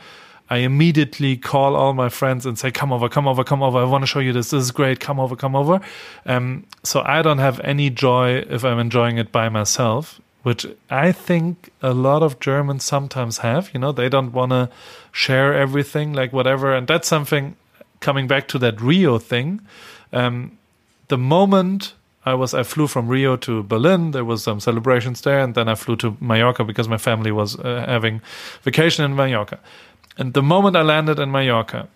I 0.50 0.58
immediately 0.58 1.36
call 1.36 1.76
all 1.76 1.92
my 1.92 2.08
friends 2.08 2.46
and 2.46 2.58
say, 2.58 2.70
"Come 2.70 2.92
over, 2.92 3.08
come 3.08 3.28
over, 3.28 3.44
come 3.44 3.62
over! 3.62 3.78
I 3.78 3.84
want 3.84 4.02
to 4.02 4.06
show 4.06 4.18
you 4.20 4.32
this. 4.32 4.50
This 4.50 4.62
is 4.64 4.70
great. 4.70 4.98
Come 4.98 5.20
over, 5.20 5.36
come 5.36 5.54
over." 5.54 5.80
Um, 6.26 6.64
so 6.82 7.02
I 7.04 7.22
don't 7.22 7.38
have 7.38 7.60
any 7.60 7.90
joy 7.90 8.44
if 8.48 8.64
I'm 8.64 8.78
enjoying 8.78 9.18
it 9.18 9.30
by 9.30 9.48
myself, 9.48 10.20
which 10.42 10.66
I 10.90 11.12
think 11.12 11.70
a 11.82 11.92
lot 11.92 12.22
of 12.22 12.40
Germans 12.40 12.84
sometimes 12.84 13.38
have. 13.38 13.70
You 13.74 13.80
know, 13.80 13.92
they 13.92 14.08
don't 14.08 14.32
want 14.32 14.50
to 14.50 14.70
share 15.12 15.54
everything, 15.54 16.12
like 16.14 16.32
whatever, 16.32 16.74
and 16.74 16.86
that's 16.88 17.08
something. 17.08 17.56
Coming 18.00 18.28
back 18.28 18.48
to 18.48 18.58
that 18.58 18.80
Rio 18.80 19.18
thing, 19.18 19.60
um, 20.12 20.58
the 21.08 21.18
moment 21.18 21.94
I 22.28 22.34
was 22.34 22.52
I 22.52 22.62
flew 22.62 22.86
from 22.86 23.08
Rio 23.08 23.36
to 23.36 23.62
Berlin. 23.62 24.10
There 24.10 24.24
was 24.24 24.42
some 24.42 24.60
celebrations 24.60 25.22
there, 25.22 25.40
and 25.40 25.54
then 25.54 25.68
I 25.68 25.74
flew 25.74 25.96
to 25.96 26.16
Mallorca 26.20 26.64
because 26.64 26.88
my 26.88 26.98
family 26.98 27.32
was 27.32 27.58
uh, 27.58 27.84
having 27.88 28.20
vacation 28.62 29.04
in 29.04 29.16
Mallorca. 29.16 29.58
And 30.18 30.34
the 30.34 30.42
moment 30.42 30.76
I 30.76 30.82
landed 30.82 31.18
in 31.18 31.30
Mallorca, 31.30 31.88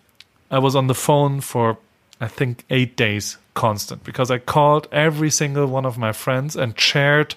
I 0.51 0.59
was 0.59 0.75
on 0.75 0.87
the 0.87 0.95
phone 0.95 1.41
for 1.41 1.77
I 2.21 2.29
think 2.29 2.65
eight 2.71 2.97
days 2.97 3.37
constant 3.55 4.05
because 4.05 4.31
I 4.31 4.39
called 4.39 4.89
every 4.93 5.31
single 5.31 5.67
one 5.67 5.85
of 5.85 5.99
my 5.99 6.13
friends 6.13 6.57
and 6.57 6.79
shared 6.79 7.35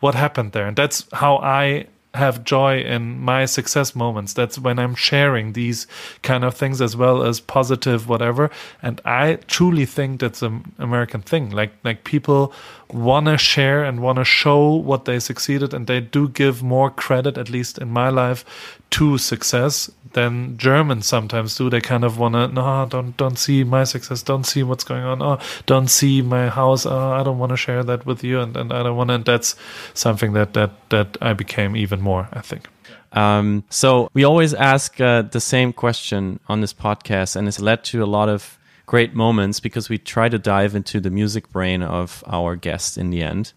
what 0.00 0.14
happened 0.14 0.52
there, 0.52 0.66
and 0.66 0.76
that's 0.76 1.06
how 1.12 1.38
I 1.38 1.86
have 2.18 2.44
joy 2.44 2.80
in 2.80 3.18
my 3.20 3.46
success 3.46 3.94
moments. 3.94 4.32
That's 4.34 4.58
when 4.58 4.78
I'm 4.78 4.94
sharing 4.94 5.54
these 5.54 5.86
kind 6.22 6.44
of 6.44 6.54
things 6.54 6.80
as 6.82 6.96
well 6.96 7.22
as 7.22 7.40
positive 7.40 8.08
whatever. 8.08 8.50
And 8.82 9.00
I 9.04 9.38
truly 9.46 9.86
think 9.86 10.20
that's 10.20 10.42
an 10.42 10.72
American 10.78 11.22
thing. 11.22 11.50
Like 11.50 11.72
like 11.84 12.04
people 12.04 12.52
want 12.92 13.26
to 13.26 13.36
share 13.36 13.84
and 13.84 14.00
want 14.00 14.16
to 14.16 14.24
show 14.24 14.74
what 14.74 15.04
they 15.04 15.18
succeeded, 15.18 15.74
and 15.74 15.86
they 15.86 16.00
do 16.00 16.28
give 16.28 16.62
more 16.62 16.90
credit, 16.90 17.38
at 17.38 17.50
least 17.50 17.78
in 17.78 17.90
my 17.90 18.08
life, 18.08 18.44
to 18.90 19.18
success 19.18 19.90
than 20.12 20.56
Germans 20.56 21.06
sometimes 21.06 21.56
do. 21.56 21.68
They 21.68 21.80
kind 21.80 22.04
of 22.04 22.18
want 22.18 22.34
to 22.34 22.48
no, 22.48 22.86
don't 22.88 23.16
don't 23.16 23.38
see 23.38 23.64
my 23.64 23.84
success, 23.84 24.22
don't 24.22 24.44
see 24.44 24.62
what's 24.62 24.84
going 24.84 25.04
on, 25.04 25.22
oh, 25.22 25.38
don't 25.66 25.88
see 25.88 26.22
my 26.22 26.48
house. 26.48 26.86
Oh, 26.86 27.12
I 27.12 27.22
don't 27.22 27.38
want 27.38 27.50
to 27.50 27.56
share 27.56 27.84
that 27.84 28.06
with 28.06 28.24
you, 28.24 28.40
and, 28.40 28.56
and 28.56 28.72
I 28.72 28.82
don't 28.82 28.96
want. 28.96 29.10
And 29.10 29.24
that's 29.24 29.54
something 29.94 30.32
that 30.32 30.54
that 30.54 30.70
that 30.90 31.16
I 31.20 31.34
became 31.34 31.76
even 31.76 32.00
more. 32.00 32.28
I 32.32 32.40
think. 32.40 32.68
Um, 33.12 33.64
so 33.70 34.10
we 34.12 34.24
always 34.24 34.52
ask 34.52 35.00
uh, 35.00 35.22
the 35.22 35.40
same 35.40 35.72
question 35.72 36.40
on 36.48 36.60
this 36.60 36.74
podcast, 36.74 37.36
and 37.36 37.48
it's 37.48 37.60
led 37.60 37.84
to 37.84 38.02
a 38.02 38.06
lot 38.06 38.28
of 38.28 38.57
great 38.88 39.14
moments 39.14 39.60
because 39.60 39.90
we 39.90 39.98
try 39.98 40.28
to 40.30 40.38
dive 40.38 40.74
into 40.74 40.98
the 40.98 41.10
music 41.10 41.52
brain 41.52 41.82
of 41.82 42.24
our 42.26 42.56
guests 42.56 42.96
in 42.96 43.10
the 43.10 43.22
end. 43.22 43.52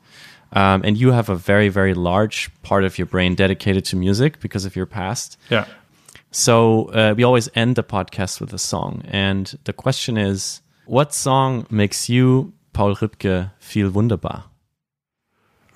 Um, 0.52 0.82
and 0.84 0.98
you 0.98 1.14
have 1.14 1.30
a 1.30 1.36
very, 1.36 1.70
very 1.70 1.94
large 1.94 2.52
part 2.64 2.84
of 2.84 2.98
your 2.99 3.08
brain 3.08 3.36
dedicated 3.36 3.86
to 3.86 3.95
music 3.95 4.41
because 4.41 4.66
of 4.66 4.76
your 4.76 4.86
past. 4.86 5.38
Yeah. 5.49 5.66
So 6.32 6.90
uh, 6.91 7.14
we 7.16 7.24
always 7.24 7.49
end 7.56 7.78
the 7.78 7.84
podcast 7.84 8.41
with 8.41 8.53
a 8.53 8.60
song. 8.60 9.03
And 9.08 9.58
the 9.64 9.74
question 9.74 10.18
is 10.18 10.62
what 10.86 11.14
song 11.14 11.66
makes 11.70 12.10
you, 12.10 12.52
Paul 12.74 12.95
Ripke, 12.95 13.52
feel 13.60 13.90
wunderbar? 13.90 14.44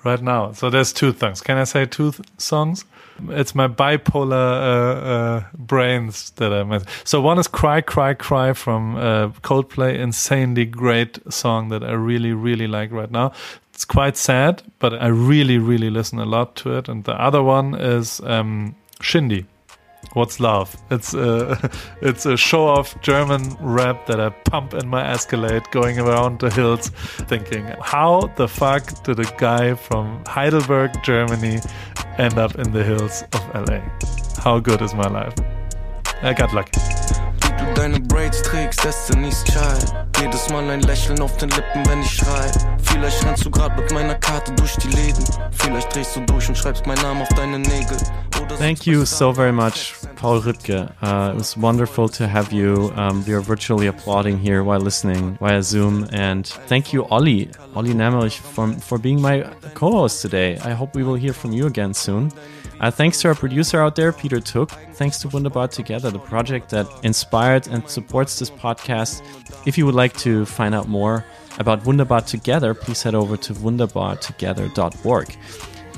Right 0.04 0.22
now. 0.22 0.52
So 0.52 0.68
there's 0.68 0.92
two 0.92 1.12
things. 1.12 1.40
Can 1.40 1.56
I 1.56 1.64
say 1.64 1.86
two 1.86 2.12
th 2.12 2.28
songs? 2.38 2.84
It's 3.28 3.54
my 3.54 3.68
bipolar 3.68 4.32
uh, 4.32 5.06
uh, 5.06 5.44
brains 5.56 6.30
that 6.36 6.52
I 6.52 6.64
met. 6.64 6.84
So 7.04 7.20
one 7.20 7.38
is 7.38 7.48
Cry, 7.48 7.80
Cry, 7.80 8.14
Cry 8.14 8.52
from 8.52 8.96
uh, 8.96 9.28
Coldplay. 9.42 9.98
Insanely 9.98 10.64
great 10.64 11.20
song 11.32 11.68
that 11.68 11.82
I 11.82 11.92
really, 11.92 12.32
really 12.32 12.66
like 12.66 12.92
right 12.92 13.10
now. 13.10 13.32
It's 13.72 13.84
quite 13.84 14.16
sad, 14.16 14.62
but 14.78 14.94
I 14.94 15.08
really, 15.08 15.58
really 15.58 15.90
listen 15.90 16.18
a 16.18 16.24
lot 16.24 16.56
to 16.56 16.76
it. 16.76 16.88
And 16.88 17.04
the 17.04 17.12
other 17.20 17.42
one 17.42 17.74
is 17.74 18.20
um, 18.20 18.74
Shindy 19.00 19.46
What's 20.16 20.40
love? 20.40 20.74
It's 20.90 21.12
a 21.12 21.70
it's 22.00 22.24
a 22.24 22.38
show 22.38 22.66
off 22.66 22.98
German 23.02 23.54
rap 23.60 24.06
that 24.06 24.18
I 24.18 24.30
pump 24.30 24.72
in 24.72 24.88
my 24.88 25.06
Escalade 25.06 25.64
going 25.72 25.98
around 25.98 26.40
the 26.40 26.48
hills, 26.48 26.88
thinking, 27.28 27.66
how 27.82 28.32
the 28.36 28.48
fuck 28.48 29.04
did 29.04 29.20
a 29.20 29.30
guy 29.36 29.74
from 29.74 30.24
Heidelberg, 30.26 30.92
Germany, 31.04 31.60
end 32.16 32.38
up 32.38 32.54
in 32.54 32.72
the 32.72 32.82
hills 32.82 33.24
of 33.34 33.68
LA? 33.68 33.82
How 34.38 34.58
good 34.58 34.80
is 34.80 34.94
my 34.94 35.06
life? 35.06 35.34
I 36.22 36.32
got 36.32 36.54
lucky. 36.54 36.95
Du 37.58 37.74
deine 37.74 38.00
Braids 38.00 38.42
trägst, 38.42 38.84
Destiny's 38.84 39.44
Child. 39.44 39.94
Jedes 40.20 40.48
Mal 40.50 40.68
ein 40.70 40.80
Lächeln 40.82 41.20
auf 41.20 41.36
den 41.36 41.50
Lippen, 41.50 41.86
wenn 41.86 42.00
ich 42.00 42.10
schrei. 42.10 42.50
Vielleicht 42.82 43.24
rennst 43.24 43.44
du 43.44 43.50
grad 43.50 43.76
mit 43.76 43.92
meiner 43.92 44.14
Karte 44.14 44.52
durch 44.52 44.76
die 44.76 44.88
Läden. 44.88 45.24
Vielleicht 45.52 45.94
drehst 45.94 46.16
du 46.16 46.20
durch 46.20 46.48
und 46.48 46.56
schreibst 46.56 46.86
meinen 46.86 47.02
Namen 47.02 47.22
auf 47.22 47.28
deine 47.30 47.58
Nägel. 47.58 47.96
Thank 48.58 48.86
you 48.86 49.04
so 49.04 49.32
very 49.32 49.52
much, 49.52 49.94
Paul 50.16 50.38
Rübke. 50.38 50.88
Uh, 51.02 51.32
it 51.32 51.38
was 51.38 51.56
wonderful 51.56 52.08
to 52.08 52.26
have 52.26 52.52
you. 52.52 52.92
Um, 52.96 53.24
we 53.26 53.34
are 53.34 53.42
virtually 53.42 53.88
applauding 53.88 54.38
here 54.38 54.62
while 54.62 54.80
listening 54.80 55.36
via 55.40 55.62
Zoom. 55.62 56.06
And 56.12 56.46
thank 56.68 56.92
you, 56.92 57.06
Olli, 57.10 57.50
Olli 57.74 57.92
Nemmerich, 57.92 58.38
for, 58.38 58.72
for 58.80 58.98
being 58.98 59.20
my 59.20 59.44
co 59.74 59.90
host 59.90 60.22
today. 60.22 60.58
I 60.64 60.70
hope 60.72 60.94
we 60.94 61.02
will 61.02 61.16
hear 61.16 61.32
from 61.32 61.52
you 61.52 61.66
again 61.66 61.92
soon. 61.92 62.30
Uh, 62.80 62.90
thanks 62.90 63.20
to 63.22 63.28
our 63.28 63.34
producer 63.34 63.80
out 63.80 63.96
there, 63.96 64.12
Peter 64.12 64.40
Tooke. 64.40 64.70
Thanks 64.94 65.18
to 65.20 65.28
Wunderbar 65.28 65.68
Together, 65.68 66.10
the 66.10 66.18
project 66.18 66.70
that 66.70 66.86
inspired 67.02 67.68
and 67.68 67.88
supports 67.88 68.38
this 68.38 68.50
podcast. 68.50 69.22
If 69.66 69.78
you 69.78 69.86
would 69.86 69.94
like 69.94 70.16
to 70.18 70.44
find 70.44 70.74
out 70.74 70.88
more 70.88 71.24
about 71.58 71.84
Wunderbar 71.86 72.22
Together, 72.22 72.74
please 72.74 73.02
head 73.02 73.14
over 73.14 73.36
to 73.38 73.54
wunderbartogether.org. 73.54 75.36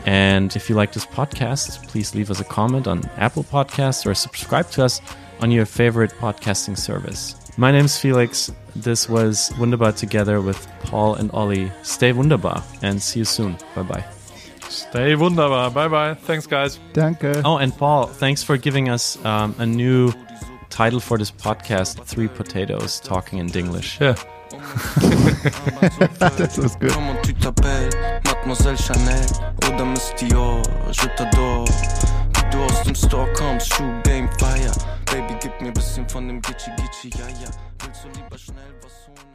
And 0.07 0.55
if 0.55 0.71
you 0.71 0.77
like 0.77 0.93
this 0.93 1.05
podcast, 1.05 1.87
please 1.89 2.15
leave 2.15 2.31
us 2.31 2.41
a 2.41 2.45
comment 2.45 2.87
on 2.87 3.05
Apple 3.17 3.45
Podcasts 3.45 4.07
or 4.07 4.15
subscribe 4.15 4.71
to 4.71 4.85
us 4.85 5.01
on 5.41 5.51
your 5.51 5.67
favorite 5.67 6.13
podcasting 6.13 6.79
service. 6.79 7.35
My 7.57 7.73
name 7.73 7.87
is 7.87 7.99
Felix. 7.99 8.53
This 8.77 9.09
was 9.09 9.53
Wunderbar 9.59 9.93
Together 9.93 10.41
with 10.41 10.67
Paul 10.85 11.17
and 11.17 11.31
Olli. 11.35 11.71
Stay 11.83 12.13
wunderbar 12.13 12.63
and 12.83 13.03
see 13.03 13.19
you 13.19 13.25
soon. 13.25 13.57
Bye 13.75 13.83
bye. 13.83 14.18
Stay 14.69 15.15
wunderbar. 15.15 15.71
Bye 15.71 15.89
bye. 15.89 16.15
Thanks, 16.15 16.47
guys. 16.47 16.79
Danke. 16.93 17.43
Oh, 17.45 17.57
and 17.59 17.77
Paul, 17.77 18.07
thanks 18.07 18.43
for 18.43 18.57
giving 18.57 18.89
us 18.89 19.17
um, 19.25 19.55
a 19.59 19.67
new 19.67 20.13
title 20.71 21.01
for 21.01 21.19
this 21.19 21.31
podcast 21.31 22.05
Three 22.05 22.29
Potatoes 22.29 23.01
Talking 23.01 23.39
in 23.39 23.49
Dinglish. 23.49 24.01
Yeah. 24.01 24.17
das 26.19 26.59
ist 26.59 26.81
gut. 26.81 26.93
Comment 26.93 27.21
tu 27.23 27.33
t'appelles 27.35 27.91
Mademoiselle 28.25 28.77
Chanel 28.77 29.27
oder 29.69 29.85
Miss 29.85 30.13
Dior 30.19 30.63
Je 30.91 31.07
t'adore 31.17 31.69
Wie 31.69 32.51
du 32.51 32.59
aus 32.59 32.83
dem 32.83 32.95
Store 32.95 33.31
kommst 33.35 33.73
Shoe 33.75 34.01
Game 34.05 34.29
Fire 34.39 34.73
Baby, 35.07 35.37
gib 35.41 35.61
mir 35.61 35.73
bisschen 35.73 36.09
von 36.09 36.29
dem 36.29 36.41
Gitschi 36.41 36.71
Gitschi, 36.77 37.11
ja, 37.19 37.29
ja 37.29 37.51
Willst 37.85 38.05
du 38.05 38.09
lieber 38.09 38.39
schnell 38.39 38.75
was 38.83 39.07
holen 39.07 39.28